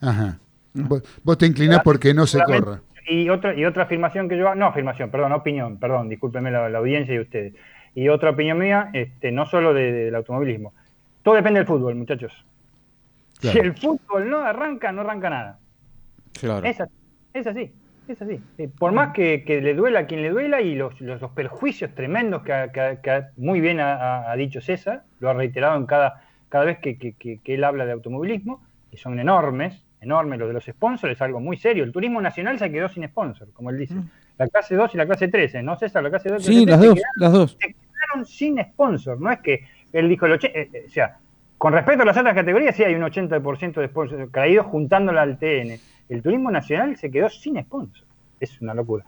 Ajá. 0.00 0.38
Vos, 1.24 1.38
te 1.38 1.46
inclinás 1.46 1.80
porque 1.82 2.14
no 2.14 2.26
se 2.26 2.38
corra. 2.42 2.80
Y 3.08 3.28
otra, 3.28 3.54
y 3.54 3.64
otra 3.64 3.84
afirmación 3.84 4.28
que 4.28 4.36
yo 4.36 4.46
hago, 4.48 4.56
no 4.56 4.66
afirmación, 4.66 5.10
perdón, 5.10 5.32
opinión, 5.32 5.78
perdón, 5.78 6.08
discúlpenme 6.08 6.50
la, 6.50 6.68
la 6.68 6.78
audiencia 6.78 7.14
y 7.14 7.20
ustedes. 7.20 7.54
Y 7.94 8.08
otra 8.08 8.30
opinión 8.30 8.58
mía, 8.58 8.90
este, 8.92 9.30
no 9.32 9.46
solo 9.46 9.72
de- 9.72 9.92
del 9.92 10.14
automovilismo. 10.14 10.74
Todo 11.22 11.34
depende 11.36 11.60
del 11.60 11.66
fútbol, 11.66 11.94
muchachos. 11.94 12.44
Si 13.40 13.58
el 13.58 13.74
fútbol 13.76 14.28
no 14.28 14.38
arranca, 14.38 14.92
no 14.92 15.02
arranca 15.02 15.30
nada. 15.30 15.58
Claro. 16.40 16.66
Es 16.66 16.80
así, 16.80 16.92
es 17.32 17.46
así, 17.46 17.72
es 18.08 18.20
así. 18.22 18.40
Por 18.78 18.92
más 18.92 19.12
que, 19.12 19.44
que 19.44 19.60
le 19.60 19.74
duela 19.74 20.00
a 20.00 20.06
quien 20.06 20.22
le 20.22 20.30
duela 20.30 20.60
y 20.60 20.74
los, 20.74 21.00
los, 21.00 21.20
los 21.20 21.30
perjuicios 21.30 21.94
tremendos 21.94 22.42
que, 22.42 22.52
ha- 22.52 22.72
que 22.72 22.98
que 23.02 23.22
muy 23.36 23.60
bien 23.60 23.78
ha, 23.80 24.30
ha- 24.30 24.36
dicho 24.36 24.60
César, 24.60 25.04
lo 25.20 25.30
ha 25.30 25.34
reiterado 25.34 25.76
en 25.76 25.86
cada, 25.86 26.22
cada 26.48 26.64
vez 26.64 26.78
que 26.78 27.40
él 27.44 27.64
habla 27.64 27.86
de 27.86 27.92
automovilismo, 27.92 28.62
que 28.90 28.96
son 28.96 29.18
enormes, 29.20 29.85
enormes 30.06 30.38
los 30.38 30.48
de 30.48 30.54
los 30.54 30.64
sponsors, 30.64 31.12
es 31.12 31.20
algo 31.20 31.40
muy 31.40 31.56
serio. 31.56 31.84
El 31.84 31.92
turismo 31.92 32.20
nacional 32.20 32.58
se 32.58 32.70
quedó 32.70 32.88
sin 32.88 33.06
sponsor, 33.06 33.48
como 33.52 33.70
él 33.70 33.78
dice. 33.78 33.94
La 34.38 34.46
clase 34.48 34.74
2 34.76 34.94
y 34.94 34.98
la 34.98 35.06
clase 35.06 35.28
13, 35.28 35.62
¿no, 35.62 35.76
César? 35.76 36.02
La 36.02 36.10
clase 36.10 36.28
2 36.30 36.48
y 36.48 36.52
la 36.54 36.58
Sí, 36.60 36.66
clase 36.66 36.70
las 36.70 36.80
13 36.80 36.88
dos, 36.88 36.94
quedaron- 36.98 37.20
las 37.22 37.32
dos. 37.32 37.56
se 37.60 37.68
quedaron 37.68 38.26
sin 38.26 38.62
sponsor. 38.62 39.20
No 39.20 39.30
es 39.32 39.38
que 39.40 39.60
él 39.92 40.08
dijo 40.08 40.26
el 40.26 40.32
80, 40.32 40.58
eh, 40.58 40.70
eh, 40.72 40.84
o 40.86 40.90
sea, 40.90 41.16
con 41.58 41.72
respecto 41.72 42.02
a 42.02 42.06
las 42.06 42.16
otras 42.16 42.34
categorías, 42.34 42.76
sí 42.76 42.84
hay 42.84 42.94
un 42.94 43.02
80% 43.02 43.80
de 43.80 43.88
sponsor 43.88 44.30
caídos 44.30 44.66
juntándola 44.66 45.22
al 45.22 45.38
TN. 45.38 45.78
El 46.08 46.22
turismo 46.22 46.50
nacional 46.50 46.96
se 46.96 47.10
quedó 47.10 47.28
sin 47.30 47.60
sponsor. 47.62 48.06
Es 48.38 48.60
una 48.60 48.74
locura. 48.74 49.04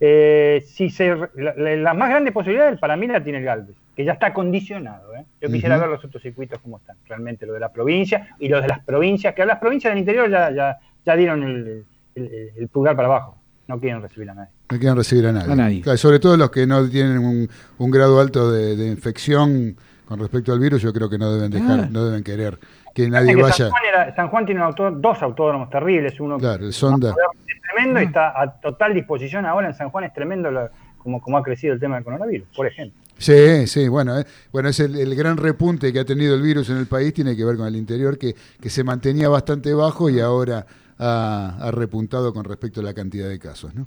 Eh, 0.00 0.62
si 0.64 0.90
se, 0.90 1.14
la, 1.34 1.54
la- 1.56 1.76
la 1.76 1.94
más 1.94 2.08
grande 2.10 2.30
posibilidad 2.30 2.78
para 2.78 2.96
mí 2.96 3.08
la 3.08 3.22
tiene 3.22 3.38
el 3.40 3.44
Galvez, 3.44 3.76
que 3.98 4.04
ya 4.04 4.12
está 4.12 4.32
condicionado. 4.32 5.12
¿eh? 5.16 5.24
Yo 5.40 5.48
quisiera 5.48 5.76
ver 5.76 5.88
los 5.88 6.04
otros 6.04 6.22
circuitos 6.22 6.60
como 6.60 6.76
están, 6.78 6.96
realmente 7.08 7.44
lo 7.46 7.52
de 7.52 7.58
la 7.58 7.72
provincia 7.72 8.28
y 8.38 8.48
los 8.48 8.62
de 8.62 8.68
las 8.68 8.78
provincias, 8.84 9.34
que 9.34 9.44
las 9.44 9.58
provincias 9.58 9.90
del 9.90 9.98
interior 9.98 10.30
ya, 10.30 10.52
ya, 10.52 10.78
ya 11.04 11.16
dieron 11.16 11.42
el, 11.42 11.84
el- 12.14 12.50
el 12.56 12.68
pulgar 12.68 12.94
para 12.94 13.08
abajo, 13.08 13.36
no 13.66 13.80
quieren 13.80 14.00
recibir 14.00 14.30
a 14.30 14.34
nadie. 14.34 14.50
No 14.70 14.78
quieren 14.78 14.96
recibir 14.96 15.26
a 15.26 15.32
nadie. 15.32 15.52
A 15.52 15.56
nadie. 15.56 15.80
Claro, 15.82 15.98
sobre 15.98 16.20
todo 16.20 16.36
los 16.36 16.48
que 16.52 16.64
no 16.64 16.88
tienen 16.88 17.18
un, 17.18 17.48
un 17.78 17.90
grado 17.90 18.20
alto 18.20 18.52
de, 18.52 18.76
de 18.76 18.86
infección 18.86 19.74
con 20.06 20.20
respecto 20.20 20.52
al 20.52 20.60
virus, 20.60 20.80
yo 20.80 20.92
creo 20.92 21.10
que 21.10 21.18
no 21.18 21.32
deben 21.34 21.50
dejar, 21.50 21.80
Ah. 21.80 21.88
no 21.90 22.04
deben 22.06 22.22
querer 22.22 22.56
que 22.94 23.08
nadie 23.10 23.34
Que 23.34 23.42
vaya. 23.42 23.52
San, 23.52 23.70
Juan 23.70 23.82
era- 23.92 24.14
San 24.14 24.28
Juan 24.28 24.46
tiene 24.46 24.60
un 24.60 24.66
auto- 24.68 24.92
dos 24.92 25.20
autódromos 25.22 25.68
terribles, 25.70 26.20
uno 26.20 26.38
Claro, 26.38 26.64
el 26.66 26.72
Sonda. 26.72 27.10
es 27.48 27.60
tremendo 27.74 28.00
y 28.00 28.04
está 28.04 28.40
a 28.40 28.60
total 28.60 28.94
disposición 28.94 29.44
ahora 29.44 29.66
en 29.66 29.74
San 29.74 29.90
Juan, 29.90 30.04
es 30.04 30.12
tremendo 30.12 30.52
lo- 30.52 30.68
como, 30.98 31.20
como 31.20 31.36
ha 31.38 31.42
crecido 31.42 31.74
el 31.74 31.80
tema 31.80 31.96
del 31.96 32.04
coronavirus, 32.04 32.46
por 32.54 32.68
ejemplo. 32.68 32.96
Sí, 33.18 33.66
sí, 33.66 33.88
bueno, 33.88 34.18
eh, 34.18 34.26
bueno 34.52 34.68
es 34.68 34.78
el, 34.80 34.96
el 34.96 35.14
gran 35.14 35.36
repunte 35.36 35.92
que 35.92 35.98
ha 36.00 36.04
tenido 36.04 36.34
el 36.34 36.42
virus 36.42 36.70
en 36.70 36.76
el 36.76 36.86
país, 36.86 37.12
tiene 37.12 37.36
que 37.36 37.44
ver 37.44 37.56
con 37.56 37.66
el 37.66 37.76
interior, 37.76 38.16
que, 38.16 38.34
que 38.60 38.70
se 38.70 38.84
mantenía 38.84 39.28
bastante 39.28 39.74
bajo 39.74 40.08
y 40.08 40.20
ahora 40.20 40.64
ha, 41.00 41.56
ha 41.60 41.70
repuntado 41.72 42.32
con 42.32 42.44
respecto 42.44 42.80
a 42.80 42.84
la 42.84 42.94
cantidad 42.94 43.28
de 43.28 43.38
casos. 43.40 43.74
¿no? 43.74 43.86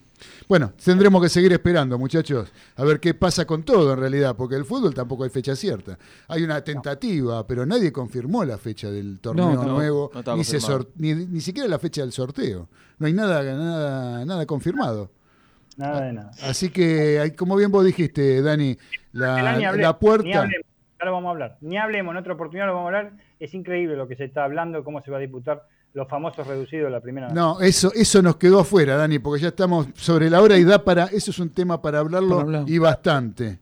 Bueno, 0.49 0.74
tendremos 0.84 1.22
que 1.22 1.30
seguir 1.30 1.52
esperando, 1.53 1.98
muchachos, 1.98 2.49
a 2.76 2.84
ver 2.84 2.99
qué 2.99 3.14
pasa 3.14 3.45
con 3.45 3.64
todo 3.64 3.94
en 3.94 3.99
realidad, 3.99 4.36
porque 4.36 4.56
el 4.56 4.66
fútbol 4.66 4.94
tampoco 4.94 5.24
hay 5.24 5.30
fecha 5.30 5.56
cierta. 5.56 5.98
Hay 6.28 6.44
una 6.44 6.62
tentativa, 6.62 7.45
pero 7.48 7.66
nadie 7.66 7.91
confirmó 7.94 8.44
la 8.44 8.58
fecha 8.58 8.91
del 8.91 9.20
torneo 9.20 9.53
No, 9.53 9.64
no, 9.64 9.74
nuevo, 9.74 10.12
ni, 10.36 10.44
se 10.44 10.60
ni, 10.98 11.14
ni 11.14 11.40
siquiera 11.41 11.70
la 11.70 11.80
fecha 11.80 12.02
del 12.02 12.12
sorteo. 12.12 12.68
No 12.99 13.08
hay 13.08 13.14
nada, 13.14 13.44
nada, 13.44 14.26
nada 14.26 14.45
confirmado. 14.45 15.10
Nada 15.78 16.02
de 16.02 16.14
nada. 16.14 16.32
Así 16.44 16.70
que, 16.70 17.20
hay- 17.20 17.32
como 17.32 17.56
bien 17.56 17.72
vos 17.72 17.84
dijiste, 17.86 18.41
Dani, 18.41 18.78
la, 19.14 19.36
hablemos, 19.52 19.78
la 19.78 19.88
Ni 19.88 19.94
puerta... 20.00 20.40
hablemos, 20.42 20.66
ya 21.00 21.06
lo 21.06 21.12
vamos 21.12 21.28
a 21.28 21.32
hablar. 21.32 21.58
Ni 21.62 21.78
hablemos, 21.78 22.12
en 22.14 22.18
otra 22.18 22.34
oportunidad 22.34 22.68
lo 22.68 22.74
vamos 22.76 22.94
a 22.94 22.98
hablar. 22.98 23.14
Es 23.40 23.54
increíble 23.54 23.96
lo 23.96 24.08
que 24.08 24.16
se 24.16 24.26
está 24.26 24.44
hablando, 24.44 24.84
cómo 24.84 25.02
se 25.02 25.12
va 25.12 25.18
a 25.18 25.22
disputar 25.22 25.64
los 25.94 26.08
famosos 26.08 26.48
reducidos 26.48 26.86
de 26.86 26.92
la 26.92 27.02
primera. 27.02 27.30
No, 27.30 27.60
eso, 27.60 27.92
eso 27.94 28.22
nos 28.22 28.38
quedó 28.38 28.60
afuera, 28.62 28.96
Dani, 28.96 29.20
porque 29.20 29.42
ya 29.42 29.48
estamos 29.50 29.88
sobre 29.96 30.30
la 30.30 30.42
hora 30.42 30.58
y 30.58 30.64
da 30.64 30.84
para, 30.84 31.06
eso 31.06 31.32
es 31.32 31.40
un 31.40 31.50
tema 31.50 31.82
para 31.82 32.00
hablarlo 32.00 32.30
Para 32.30 32.42
hablar. 32.42 32.64
y 32.68 32.78
bastante. 32.78 33.60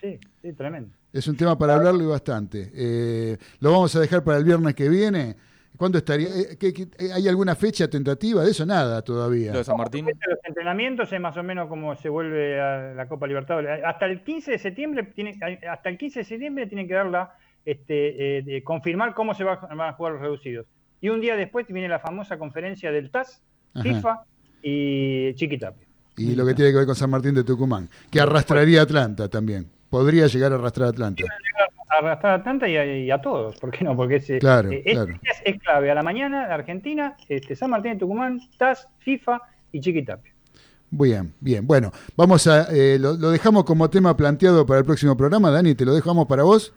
Sí, 0.00 0.18
sí, 0.40 0.52
tremendo. 0.54 0.94
Es 1.12 1.26
un 1.26 1.36
tema 1.36 1.58
para 1.58 1.74
hablarlo 1.74 2.02
y 2.04 2.06
bastante. 2.06 2.70
Eh, 2.74 3.36
lo 3.60 3.72
vamos 3.72 3.94
a 3.96 4.00
dejar 4.00 4.22
para 4.22 4.38
el 4.38 4.44
viernes 4.44 4.74
que 4.74 4.88
viene. 4.88 5.36
¿Cuándo 5.78 5.96
estaría? 5.98 6.26
eh, 6.28 6.56
¿qué- 6.58 6.72
qué- 6.74 6.88
eh, 6.98 7.10
¿Hay 7.14 7.28
alguna 7.28 7.54
fecha 7.54 7.88
tentativa? 7.88 8.42
De 8.44 8.50
eso 8.50 8.66
nada 8.66 9.00
todavía. 9.00 9.52
Lo 9.52 9.58
de 9.58 9.64
San 9.64 9.76
Martín. 9.76 10.04
Los 10.06 10.38
entrenamientos 10.44 11.12
es 11.12 11.20
más 11.20 11.36
o 11.36 11.42
menos 11.44 11.68
como 11.68 11.94
se 11.96 12.08
vuelve 12.08 12.60
a 12.60 12.94
la 12.94 13.06
Copa 13.08 13.26
Libertadores. 13.28 13.80
Hasta 13.84 14.06
el 14.06 14.22
15 14.24 14.50
de 14.50 14.58
septiembre 14.58 15.04
tiene, 15.14 15.38
hasta 15.70 15.88
el 15.88 15.96
15 15.96 16.18
de 16.20 16.24
septiembre 16.24 16.66
tienen 16.66 16.88
que 16.88 16.94
darla, 16.94 17.32
este, 17.64 18.38
eh, 18.38 18.42
de 18.42 18.62
confirmar 18.64 19.14
cómo 19.14 19.34
se 19.34 19.44
va, 19.44 19.52
a- 19.54 19.74
van 19.74 19.88
a 19.90 19.92
jugar 19.92 20.14
los 20.14 20.22
reducidos. 20.22 20.66
Y 21.00 21.10
un 21.10 21.20
día 21.20 21.36
después 21.36 21.64
viene 21.68 21.88
la 21.88 22.00
famosa 22.00 22.36
conferencia 22.38 22.90
del 22.90 23.10
TAS, 23.12 23.40
Ajá. 23.72 23.82
FIFA 23.84 24.20
y 24.62 25.32
Chiquitapia. 25.34 25.86
Y 26.16 26.34
lo 26.34 26.44
que 26.44 26.54
tiene 26.54 26.72
que 26.72 26.78
ver 26.78 26.86
con 26.86 26.96
San 26.96 27.10
Martín 27.10 27.34
de 27.36 27.44
Tucumán, 27.44 27.88
que 28.10 28.20
arrastraría 28.20 28.80
a 28.80 28.82
Atlanta 28.82 29.28
también. 29.28 29.70
Podría 29.88 30.26
llegar 30.26 30.50
a 30.50 30.56
arrastrar 30.56 30.88
a 30.88 30.90
Atlanta. 30.90 31.22
Arrastrar 31.90 32.32
a 32.32 32.34
Atlanta 32.36 32.68
y 32.68 32.76
a, 32.76 32.84
y 32.84 33.10
a 33.10 33.18
todos, 33.20 33.56
¿por 33.56 33.70
qué 33.70 33.84
no? 33.84 33.96
Porque 33.96 34.16
es, 34.16 34.28
eh, 34.30 34.38
Claro, 34.38 34.70
eh, 34.70 34.82
es, 34.84 34.92
claro. 34.94 35.12
es- 35.22 35.42
es 35.44 35.60
clave. 35.60 35.90
A 35.90 35.94
la 35.94 36.02
mañana, 36.02 36.44
Argentina, 36.52 37.16
este, 37.28 37.56
San 37.56 37.70
Martín 37.70 37.92
de 37.94 37.98
Tucumán, 37.98 38.40
TAS, 38.58 38.86
FIFA 38.98 39.40
y 39.72 39.80
Chiquitapia. 39.80 40.32
Bien, 40.90 41.32
bien. 41.40 41.66
Bueno, 41.66 41.92
vamos 42.16 42.46
a, 42.46 42.66
eh, 42.74 42.98
lo, 42.98 43.14
lo 43.14 43.30
dejamos 43.30 43.64
como 43.64 43.88
tema 43.90 44.16
planteado 44.16 44.64
para 44.66 44.80
el 44.80 44.86
próximo 44.86 45.16
programa. 45.16 45.50
Dani, 45.50 45.74
¿te 45.74 45.84
lo 45.84 45.94
dejamos 45.94 46.26
para 46.26 46.42
vos? 46.44 46.72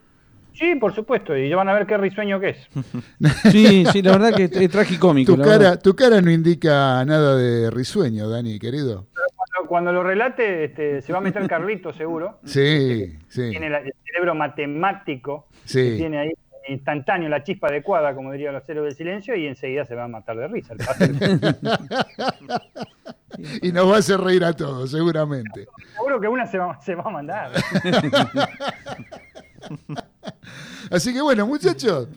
Sí, 0.53 0.75
por 0.75 0.93
supuesto, 0.93 1.35
y 1.37 1.49
ya 1.49 1.55
van 1.55 1.69
a 1.69 1.73
ver 1.73 1.87
qué 1.87 1.95
risueño 1.97 2.37
que 2.39 2.49
es. 2.49 2.57
Sí, 3.51 3.85
sí, 3.91 4.01
la 4.01 4.11
verdad 4.11 4.33
que 4.35 4.43
es, 4.45 4.51
es 4.51 4.69
tragicómico. 4.69 5.33
Tu 5.35 5.41
cara, 5.41 5.57
verdad. 5.57 5.81
tu 5.81 5.95
cara 5.95 6.21
no 6.21 6.29
indica 6.29 7.03
nada 7.05 7.37
de 7.37 7.71
risueño, 7.71 8.27
Dani, 8.27 8.59
querido. 8.59 9.07
Cuando, 9.13 9.40
cuando 9.71 9.93
lo 9.93 10.03
relate, 10.03 10.65
este, 10.65 11.01
se 11.01 11.13
va 11.13 11.19
a 11.19 11.21
meter 11.21 11.43
Carlito, 11.47 11.93
seguro. 11.93 12.39
Sí, 12.43 13.17
sí. 13.29 13.51
Tiene 13.51 13.69
la- 13.69 13.77
el 13.79 13.93
cerebro 14.05 14.35
matemático, 14.35 15.47
Sí. 15.63 15.91
que 15.91 15.95
tiene 15.95 16.17
ahí 16.19 16.31
instantáneo 16.67 17.29
la 17.29 17.41
chispa 17.41 17.69
adecuada, 17.69 18.13
como 18.13 18.33
dirían 18.33 18.53
los 18.53 18.67
héroes 18.67 18.87
del 18.89 18.95
silencio, 18.97 19.33
y 19.37 19.47
enseguida 19.47 19.85
se 19.85 19.95
va 19.95 20.03
a 20.03 20.07
matar 20.09 20.35
de 20.35 20.47
risa. 20.49 20.73
El. 20.73 20.79
Y 23.61 23.71
nos 23.71 23.89
va 23.89 23.95
a 23.95 23.99
hacer 23.99 24.19
reír 24.19 24.43
a 24.43 24.51
todos, 24.53 24.91
seguramente. 24.91 25.65
Seguro 25.95 26.19
que 26.19 26.27
una 26.27 26.45
se 26.45 26.57
va, 26.57 26.79
se 26.81 26.95
va 26.95 27.03
a 27.05 27.09
mandar. 27.09 27.51
Así 30.91 31.13
que 31.13 31.21
bueno, 31.21 31.47
muchachos, 31.47 32.09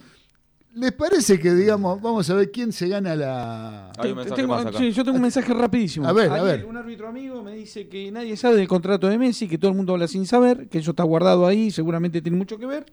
¿les 0.74 0.92
parece 0.92 1.38
que 1.38 1.52
digamos, 1.55 2.01
vamos 2.02 2.28
a 2.30 2.34
ver 2.34 2.51
quién 2.51 2.72
se 2.72 2.88
gana 2.88 3.14
la... 3.14 3.92
Hay 3.98 4.10
un 4.10 4.16
mensaje 4.16 4.42
Tengo- 4.42 4.55
más 4.55 4.66
acá. 4.66 4.78
sí, 4.78 4.90
yo 4.92 5.05
tengo 5.05 5.16
un 5.16 5.22
mensaje 5.22 5.52
rapidísimo. 5.55 6.06
A 6.06 6.12
ver, 6.12 6.30
a 6.30 6.42
ver. 6.42 6.64
Un 6.64 6.76
árbitro 6.76 7.09
amigo 7.09 7.42
me 7.42 7.52
dice 7.55 7.88
que 7.88 8.10
nadie 8.10 8.36
sabe 8.36 8.56
del 8.56 8.68
contrato 8.68 9.06
de 9.09 9.16
Messi, 9.18 9.46
que 9.48 9.59
todo 9.59 9.70
el 9.70 9.76
mundo 9.76 9.92
habla 9.94 10.09
sin 10.09 10.26
saber, 10.26 10.68
que 10.68 10.78
eso 10.78 10.90
está 10.90 11.02
guardado 11.05 11.46
ahí, 11.46 11.70
seguramente 11.70 12.20
tiene 12.22 12.36
mucho 12.38 12.59
que 12.59 12.66
ver. 12.66 12.86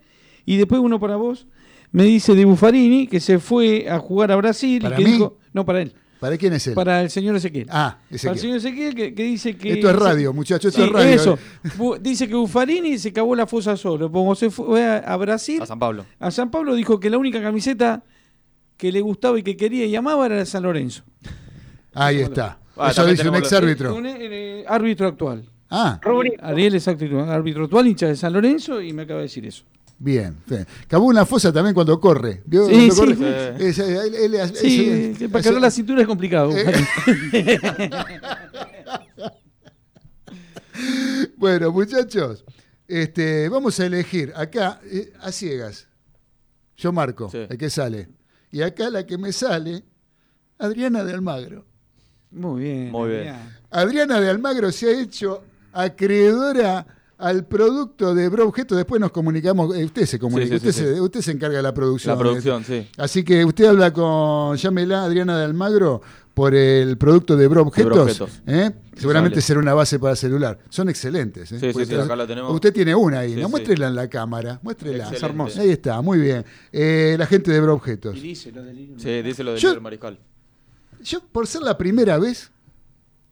Y 0.45 0.57
después 0.57 0.81
uno 0.81 0.99
para 0.99 1.15
vos 1.15 1.47
me 1.91 2.03
dice 2.03 2.33
de 2.35 2.45
Buffarini, 2.45 3.07
que 3.07 3.19
se 3.19 3.39
fue 3.39 3.89
a 3.89 3.99
jugar 3.99 4.31
a 4.31 4.35
Brasil 4.37 4.81
¿Para 4.81 4.95
y 4.95 4.97
que 4.99 5.05
mí? 5.05 5.11
dijo, 5.13 5.37
no 5.53 5.65
para 5.65 5.81
él, 5.81 5.93
¿Para 6.22 6.38
quién 6.38 6.53
es 6.53 6.68
él? 6.68 6.73
Para 6.76 7.02
el 7.02 7.10
señor 7.10 7.35
Ezequiel. 7.35 7.68
Ah, 7.69 7.98
Para 7.99 8.15
Ezequiel. 8.15 8.34
el 8.34 8.39
señor 8.39 8.57
Ezequiel 8.57 8.95
que, 8.95 9.14
que 9.14 9.23
dice 9.23 9.57
que... 9.57 9.73
Esto 9.73 9.89
es 9.89 9.95
radio, 9.98 10.31
muchachos, 10.34 10.68
esto 10.69 10.81
Sí, 10.84 10.88
es 10.88 10.93
radio. 10.93 11.10
Eso. 11.15 11.99
Dice 11.99 12.27
que 12.27 12.35
Buffarini 12.35 12.98
se 12.99 13.11
cavó 13.11 13.35
la 13.35 13.48
fosa 13.48 13.76
solo. 13.76 14.10
Como 14.11 14.35
se 14.35 14.49
fue 14.52 14.85
a, 14.85 14.98
a 14.99 15.18
Brasil, 15.18 15.61
A 15.61 15.65
San 15.65 15.80
Pablo. 15.80 16.06
a 16.19 16.30
San 16.31 16.49
Pablo 16.52 16.76
dijo 16.76 16.99
que 16.99 17.10
la 17.10 17.18
única 17.18 17.41
camiseta 17.41 18.03
que 18.77 18.91
le 18.91 19.02
gustaba 19.02 19.38
y 19.39 19.43
que 19.43 19.57
quería 19.57 19.85
y 19.85 19.95
amaba 19.95 20.27
era 20.27 20.35
la 20.35 20.41
de 20.41 20.45
San 20.45 20.64
Lorenzo. 20.64 21.03
Ahí 21.93 22.19
está. 22.22 22.60
Ah, 22.77 22.91
Eso 22.91 23.06
dice 23.06 23.27
un 23.27 23.35
ex 23.35 23.52
árbitro. 23.53 23.95
Un 23.95 24.06
eh, 24.07 24.64
árbitro 24.68 25.07
actual. 25.07 25.43
Ah, 25.69 25.99
Ariel 26.41 26.76
es 26.76 26.88
árbitro 26.88 27.64
actual, 27.64 27.88
hincha 27.88 28.07
de 28.07 28.15
San 28.15 28.34
Lorenzo, 28.34 28.81
y 28.81 28.91
me 28.93 29.03
acaba 29.03 29.19
de 29.19 29.23
decir 29.23 29.45
eso. 29.45 29.64
Bien. 30.03 30.38
bien. 30.48 30.65
Cavó 30.88 31.06
una 31.06 31.26
fosa 31.26 31.52
también 31.53 31.73
cuando 31.73 31.99
corre. 31.99 32.41
¿Vio? 32.45 32.68
Sí, 32.68 32.90
Cuando 32.90 32.95
sí. 32.95 33.02
corre. 33.15 33.68
Es, 33.69 33.80
eh, 33.80 33.98
él- 34.07 34.15
él- 34.15 34.36
él- 34.36 34.56
Sí, 34.56 35.28
para 35.28 35.44
cargar 35.44 35.61
la 35.61 35.72
cintura 35.72 36.02
es 36.02 36.07
complicado. 36.07 36.52
Eh. 36.56 36.73
Bueno, 41.38 41.72
muchachos, 41.72 42.44
este, 42.88 43.49
vamos 43.49 43.80
a 43.80 43.86
elegir 43.86 44.32
acá 44.36 44.80
eh, 44.86 45.11
a 45.19 45.32
ciegas. 45.32 45.88
Yo 46.78 46.91
marco 46.91 47.30
el 47.34 47.57
que 47.57 47.69
sale. 47.69 48.10
Y 48.52 48.61
acá 48.61 48.90
la 48.90 49.06
que 49.06 49.18
me 49.18 49.32
sale, 49.32 49.84
Adriana 50.57 51.03
de 51.03 51.14
Almagro. 51.14 51.65
Muy 52.32 52.64
bien. 52.64 52.91
Muy 52.91 53.10
bien. 53.10 53.36
Adriana 53.69 54.19
de 54.19 54.30
Almagro 54.30 54.72
se 54.72 54.88
ha 54.88 55.02
hecho 55.02 55.44
acreedora 55.73 56.86
al 57.22 57.45
producto 57.45 58.14
de 58.15 58.27
Bro 58.30 58.48
Objeto. 58.48 58.76
Después 58.76 58.99
nos 58.99 59.11
comunicamos. 59.11 59.76
eh, 59.77 59.85
usted 59.85 60.06
se 60.06 60.19
comunica, 60.19 60.56
Sí, 60.56 60.60
sí, 60.61 60.68
usted, 60.68 60.72
sí, 60.72 60.88
se, 60.89 60.95
sí. 60.95 60.99
usted 61.02 61.22
se 61.22 61.31
encarga 61.31 61.57
de 61.57 61.64
la 61.64 61.73
producción. 61.73 62.14
La 62.15 62.19
producción, 62.19 62.64
sí. 62.65 62.88
Así 62.98 63.23
que 63.23 63.45
usted 63.45 63.65
habla 63.65 63.93
con, 63.93 64.56
llámela 64.57 65.03
Adriana 65.03 65.38
de 65.38 65.45
Almagro 65.45 66.02
por 66.34 66.56
el 66.56 66.98
producto 66.98 67.35
de 67.38 67.48
Bro 67.48 67.64
Objetos. 67.64 67.91
Bro 67.91 68.02
Objetos. 68.03 68.41
¿eh? 68.48 68.72
Seguramente 68.95 69.41
será 69.41 69.60
una 69.60 69.73
base 69.73 69.99
para 69.99 70.15
celular. 70.15 70.60
Son 70.69 70.89
excelentes. 70.89 71.52
¿eh? 71.52 71.60
Sí, 71.60 71.68
sí, 71.68 71.73
Pues, 71.73 71.88
sí, 71.88 71.95
acá 71.95 72.15
la 72.15 72.26
tenemos. 72.27 72.53
Usted 72.53 72.72
tiene 72.73 72.95
una 72.95 73.19
ahí, 73.19 73.34
Sí, 73.35 73.39
¿no? 73.41 73.48
sí. 73.48 73.52
Muéstrela 73.52 73.88
en 73.88 73.95
la 73.95 74.07
cámara. 74.10 74.60
Muéstrela. 74.64 75.10
Es 75.11 75.22
hermosa. 75.22 75.61
Ahí 75.61 75.69
está, 75.69 76.02
muy 76.02 76.19
bien. 76.19 76.45
Eh, 76.72 77.15
la 77.19 77.26
gente 77.27 77.52
de 77.52 77.60
Bro 77.61 77.73
Objetos. 77.76 78.22
dice 78.22 78.52
lo 78.52 78.64
del 78.64 78.93
Sí, 78.98 79.22
dice 79.22 79.43
lo 79.43 79.52
del 79.52 79.60
Yo- 79.60 79.80
mariscal. 79.81 80.19
Yo, 81.03 81.19
por 81.31 81.48
ser 81.48 81.64
la 81.64 81.77
primera 81.77 82.18
vez, 82.19 82.52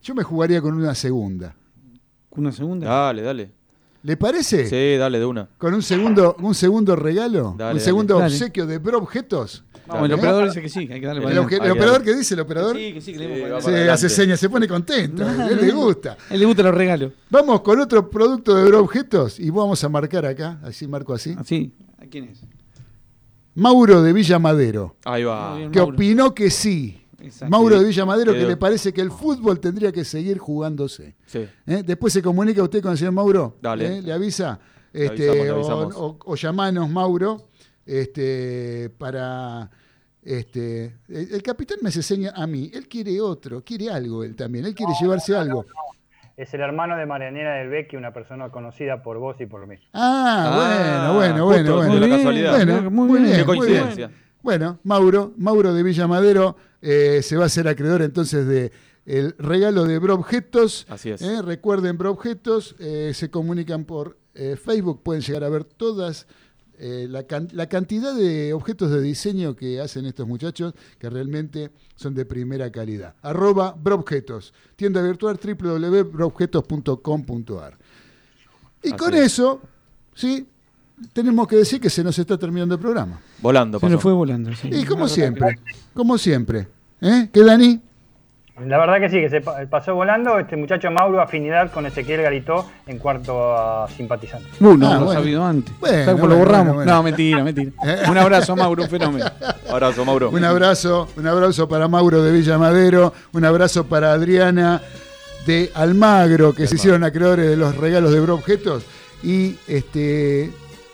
yo 0.02 0.16
me 0.16 0.24
jugaría 0.24 0.61
con 0.61 0.74
una 0.74 0.95
segunda. 0.95 1.56
¿Una 2.32 2.52
segunda? 2.52 2.88
Dale, 2.88 3.22
dale. 3.22 3.52
¿Le 4.01 4.15
parece? 4.15 4.65
Sí, 4.67 4.97
dale 4.97 5.19
de 5.19 5.26
una. 5.26 5.49
Con 5.57 5.73
un 5.73 5.81
segundo, 5.81 6.35
un 6.39 6.55
segundo 6.55 6.95
regalo, 6.95 7.55
Dale, 7.57 7.73
un 7.73 7.80
segundo 7.81 8.17
Dale. 8.17 8.34
obsequio 8.34 8.65
de 8.65 8.77
Bro 8.77 8.99
Objetos. 8.99 9.65
Vamos, 9.88 10.05
el 10.05 10.13
operador 10.13 10.45
dice 10.45 10.61
que 10.61 10.69
sí, 10.69 10.88
que 10.88 10.93
hay 10.93 10.99
que 11.01 11.07
darle 11.07 11.19
El, 11.21 11.27
para 11.27 11.41
adelante. 11.41 11.65
el 11.65 11.71
operador, 11.71 12.03
¿qué 12.03 12.15
dice 12.15 12.34
el 12.35 12.39
operador? 12.39 12.77
Sí, 12.77 12.93
que 12.93 13.01
sí, 13.01 13.13
que 13.13 13.19
le 13.19 13.59
Sí, 13.61 13.65
para 13.71 13.93
hace 13.93 14.07
señas, 14.07 14.39
se 14.39 14.49
pone 14.49 14.67
contento, 14.67 15.26
a 15.26 15.47
él 15.49 15.57
le 15.59 15.71
gusta. 15.71 16.15
A 16.30 16.34
él 16.34 16.39
le 16.39 16.45
gustan 16.45 16.67
los 16.67 16.76
regalos. 16.76 17.11
Vamos 17.30 17.61
con 17.61 17.80
otro 17.80 18.09
producto 18.09 18.55
de 18.55 18.63
Bro 18.65 18.80
Objetos 18.81 19.39
y 19.39 19.49
vamos 19.49 19.84
a 19.84 19.89
marcar 19.89 20.26
acá, 20.26 20.59
así 20.63 20.88
marco 20.88 21.13
así. 21.13 21.35
Así. 21.38 21.73
¿A 21.97 22.05
quién 22.05 22.26
es? 22.26 22.39
Mauro 23.55 24.01
de 24.01 24.13
Villa 24.13 24.39
Madero, 24.39 24.95
Ahí 25.03 25.23
va. 25.23 25.57
Que 25.71 25.81
opinó 25.81 26.34
que 26.34 26.49
sí. 26.49 27.01
Exacto. 27.22 27.50
Mauro 27.50 27.80
de 27.80 27.86
Villa 27.86 28.06
Madero, 28.06 28.34
que 28.34 28.46
le 28.46 28.58
parece 28.58 28.94
que 28.94 29.02
el 29.02 29.12
fútbol 29.12 29.60
tendría 29.60 29.91
que 29.91 30.04
seguir 30.06 30.38
jugándose. 30.38 31.16
Sí. 31.26 31.48
¿Eh? 31.68 31.84
Después 31.86 32.14
se 32.14 32.22
comunica 32.22 32.62
usted 32.64 32.82
con 32.82 32.91
el 32.94 32.98
señor 32.98 33.14
Mauro. 33.14 33.58
Dale. 33.62 33.98
¿eh? 33.98 34.02
Le 34.02 34.14
avisa. 34.14 34.60
Le 34.94 35.06
Este, 35.06 35.30
avisamos, 35.30 35.46
le 35.46 35.52
o- 35.52 35.56
avisamos. 35.56 35.96
O, 35.98 36.18
o 36.26 36.36
llamanos, 36.36 36.90
Mauro, 36.90 37.50
este, 37.86 38.90
para. 38.98 39.70
Este, 40.22 40.98
el, 41.08 41.34
el 41.34 41.41
capitán 41.44 41.78
me 41.82 41.90
hace 41.90 42.02
seña 42.04 42.32
a 42.36 42.46
mí. 42.46 42.70
Él 42.74 42.88
quiere 42.88 43.20
otro, 43.22 43.64
quiere 43.64 43.90
algo 43.90 44.24
él 44.24 44.36
también. 44.36 44.66
Él 44.66 44.76
quiere 44.76 44.91
llevarse 45.00 45.36
algo. 45.36 45.66
Es 46.38 46.54
el 46.54 46.62
hermano 46.62 46.96
de 46.98 47.06
Marianela 47.06 47.56
del 47.56 47.70
Becchi, 47.70 47.96
una 47.98 48.14
persona 48.14 48.50
conocida 48.50 49.02
por 49.04 49.18
vos 49.18 49.36
y 49.40 49.46
por 49.46 49.66
mí. 49.68 49.76
Ah, 49.94 51.10
Ah, 51.10 51.14
bueno, 51.14 51.46
bueno, 51.46 51.46
justo, 51.46 51.76
bueno. 51.76 51.90
bueno. 51.91 52.08
la 52.08 52.16
casualidad. 52.18 52.52
Bueno, 52.56 52.91
Muy 52.91 53.08
muy 53.08 53.20
bien. 53.20 53.24
bien, 53.24 53.38
Qué 53.40 53.46
muy 53.46 53.68
bien. 53.68 53.82
coincidencia. 53.84 54.12
Bueno, 54.41 54.80
Mauro, 54.84 55.34
Mauro 55.38 55.74
de 55.74 55.84
Villa 55.84 56.08
Madero 56.08 56.56
eh, 56.81 57.22
se 57.23 57.35
va 57.38 57.43
a 57.43 57.47
hacer 57.47 57.68
acreedor 57.68 58.01
entonces 58.01 58.45
de 58.47 58.72
el 59.06 59.34
regalo 59.39 59.85
de 59.85 59.97
Bro 59.99 60.15
Objetos. 60.15 60.85
Así 60.89 61.10
es. 61.10 61.22
Eh, 61.22 61.41
recuerden, 61.41 61.97
Bro 61.97 62.11
Objetos, 62.11 62.76
eh, 62.80 63.11
se 63.15 63.30
comunican 63.31 63.85
por 63.85 64.18
eh, 64.35 64.56
Facebook, 64.56 65.01
pueden 65.03 65.22
llegar 65.23 65.43
a 65.43 65.49
ver 65.49 65.64
todas 65.64 66.27
la, 66.81 67.23
can- 67.23 67.49
la 67.51 67.68
cantidad 67.68 68.15
de 68.15 68.53
objetos 68.53 68.89
de 68.89 69.01
diseño 69.01 69.53
que 69.53 69.81
hacen 69.81 70.06
estos 70.06 70.26
muchachos, 70.26 70.73
que 70.97 71.10
realmente 71.10 71.72
son 71.97 72.14
de 72.15 72.23
primera 72.26 72.72
calidad. 72.72 73.15
Arroba 73.22 73.76
Broobjetos, 73.77 74.53
tienda 74.77 75.01
virtual 75.01 75.38
www.broobjetos.com.ar. 75.43 77.77
Y 78.81 78.88
Así 78.89 78.97
con 78.97 79.14
es. 79.14 79.26
eso, 79.34 79.61
sí, 80.15 80.47
tenemos 81.13 81.47
que 81.47 81.55
decir 81.57 81.80
que 81.81 81.89
se 81.89 82.03
nos 82.03 82.17
está 82.19 82.38
terminando 82.38 82.76
el 82.76 82.81
programa. 82.81 83.19
Volando, 83.41 83.80
Se 83.80 83.81
pasó. 83.84 83.93
nos 83.93 84.01
fue 84.03 84.13
volando. 84.13 84.53
sí. 84.55 84.69
Y 84.71 84.85
como 84.85 85.07
siempre, 85.07 85.57
como 85.93 86.17
siempre. 86.17 86.67
¿Eh? 87.01 87.30
¿Qué, 87.31 87.43
Dani? 87.43 87.80
La 88.65 88.77
verdad 88.77 88.99
que 88.99 89.09
sí, 89.09 89.21
que 89.21 89.30
se 89.30 89.39
pa- 89.39 89.55
pasó 89.69 89.95
volando. 89.95 90.38
Este 90.38 90.57
muchacho 90.57 90.91
Mauro, 90.91 91.21
afinidad 91.21 91.71
con 91.71 91.85
Ezequiel 91.85 92.21
Garitó 92.23 92.65
en 92.88 92.97
cuanto 92.97 93.55
a 93.57 93.88
simpatizantes. 93.88 94.51
Uh, 94.59 94.76
no, 94.76 94.85
Ah, 94.91 94.93
lo 94.95 95.05
bueno. 95.05 95.21
sabido 95.21 95.45
antes. 95.45 95.73
Bueno, 95.80 95.95
¿Sabes 96.03 96.05
cómo 96.07 96.17
bueno, 96.19 96.34
lo 96.34 96.39
borramos? 96.39 96.65
bueno, 96.67 96.76
bueno. 96.76 96.93
No, 96.93 97.03
mentira, 97.03 97.41
mentira. 97.45 97.71
Un 98.09 98.17
abrazo 98.17 98.51
a 98.51 98.55
Mauro, 98.57 98.84
un 98.84 98.89
fenómeno. 98.89 99.26
Abrazo, 99.69 100.03
Mauro. 100.03 100.30
Un 100.31 100.43
abrazo, 100.43 101.07
un 101.15 101.26
abrazo 101.27 101.69
para 101.69 101.88
Mauro 101.88 102.21
de 102.21 102.34
Villa 102.34 102.57
Madero, 102.57 103.13
un 103.31 103.45
abrazo 103.45 103.85
para 103.85 104.11
Adriana 104.11 104.81
de 105.45 105.71
Almagro, 105.73 106.53
que 106.53 106.67
se 106.67 106.76
hicieron 106.76 107.05
acreedores 107.05 107.49
de 107.49 107.55
los 107.55 107.77
regalos 107.77 108.11
de 108.11 108.19
Bro 108.19 108.34
Objetos. 108.35 108.84
Y 109.23 109.55
este 109.67 110.51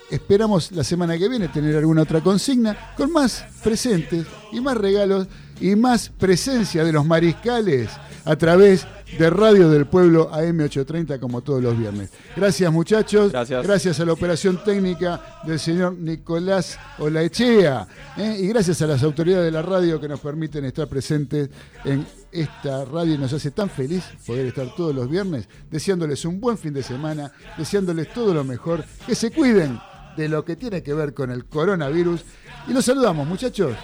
esperamos 0.10 0.72
la 0.72 0.84
semana 0.84 1.18
que 1.18 1.30
viene 1.30 1.48
tener 1.48 1.76
alguna 1.76 2.03
otra 2.03 2.22
consigna 2.22 2.94
con 2.95 3.11
más 3.11 3.44
presentes 3.64 4.26
y 4.52 4.61
más 4.61 4.77
regalos 4.77 5.27
y 5.60 5.76
más 5.76 6.10
presencia 6.10 6.84
de 6.84 6.91
los 6.91 7.06
mariscales 7.06 7.90
a 8.26 8.36
través 8.36 8.88
de 9.18 9.30
Radio 9.30 9.69
del 9.69 9.86
Pueblo 9.86 10.32
AM830 10.32 11.19
como 11.19 11.41
todos 11.41 11.61
los 11.61 11.77
viernes. 11.77 12.10
Gracias 12.36 12.72
muchachos, 12.72 13.32
Gracias. 13.32 13.99
a 13.99 14.06
la 14.06 14.14
operación 14.14 14.61
técnica 14.64 15.41
del 15.45 15.60
señor 15.60 15.94
Nicolás 15.94 16.77
Olaechea 16.98 17.88
¿eh? 18.18 18.38
y 18.41 18.48
gracias 18.48 18.82
a 18.82 18.88
las 18.88 19.03
autoridades 19.03 19.45
de 19.45 19.52
la 19.52 19.61
radio 19.61 20.02
que 20.02 20.07
nos 20.07 20.19
permiten 20.19 20.65
estar 20.65 20.88
presentes 20.88 21.49
en 21.86 22.06
esta 22.32 22.84
radio 22.86 23.14
y 23.14 23.18
nos 23.18 23.32
hace 23.32 23.52
tan 23.52 23.69
feliz 23.69 24.03
poder 24.26 24.48
estar 24.48 24.73
todos 24.76 24.94
los 24.94 25.10
viernes, 25.10 25.48
deseándoles 25.72 26.26
un 26.26 26.41
buen 26.41 26.57
fin 26.57 26.73
de 26.73 26.84
semana, 26.84 27.32
deseándoles 27.57 28.11
todo 28.11 28.34
lo 28.34 28.44
mejor, 28.44 28.84
que 29.06 29.15
se 29.15 29.32
cuiden 29.32 29.80
de 30.18 30.30
lo 30.30 30.44
que 30.46 30.56
tiene 30.56 30.82
que 30.84 30.94
ver 30.94 31.14
con 31.14 31.32
el 31.32 31.46
coronavirus. 31.46 32.22
Y 32.68 32.74
los 32.74 32.86
saludamos, 32.86 33.28
muchachos. 33.28 33.76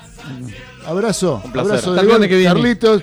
Abrazo, 0.85 1.41
Un 1.43 1.51
placer. 1.51 1.71
abrazo 1.71 1.93
de 1.93 2.03
lunes 2.03 2.29
que 2.29 2.37
viene. 2.37 2.53
Carlitos. 2.53 3.01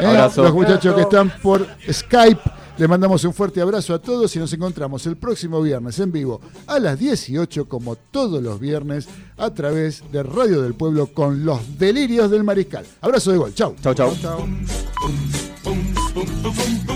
¿eh? 0.00 0.06
Abrazo. 0.06 0.42
Los 0.42 0.54
muchachos 0.54 0.94
que 0.94 1.02
están 1.02 1.30
por 1.42 1.66
Skype. 1.90 2.40
Les 2.76 2.88
mandamos 2.88 3.22
un 3.22 3.32
fuerte 3.32 3.60
abrazo 3.60 3.94
a 3.94 4.00
todos 4.00 4.34
y 4.34 4.40
nos 4.40 4.52
encontramos 4.52 5.06
el 5.06 5.16
próximo 5.16 5.62
viernes 5.62 5.96
en 6.00 6.10
vivo 6.10 6.40
a 6.66 6.80
las 6.80 6.98
18 6.98 7.68
como 7.68 7.94
todos 7.94 8.42
los 8.42 8.58
viernes 8.58 9.06
a 9.36 9.50
través 9.54 10.02
de 10.10 10.24
Radio 10.24 10.60
del 10.60 10.74
Pueblo 10.74 11.06
con 11.06 11.44
los 11.44 11.78
delirios 11.78 12.32
del 12.32 12.42
mariscal. 12.42 12.84
Abrazo 13.00 13.30
de 13.30 13.38
gol. 13.38 13.54
Chau. 13.54 13.76
Chau, 13.80 13.94
chau. 13.94 14.10
Boom, 15.62 15.94
boom. 16.84 16.93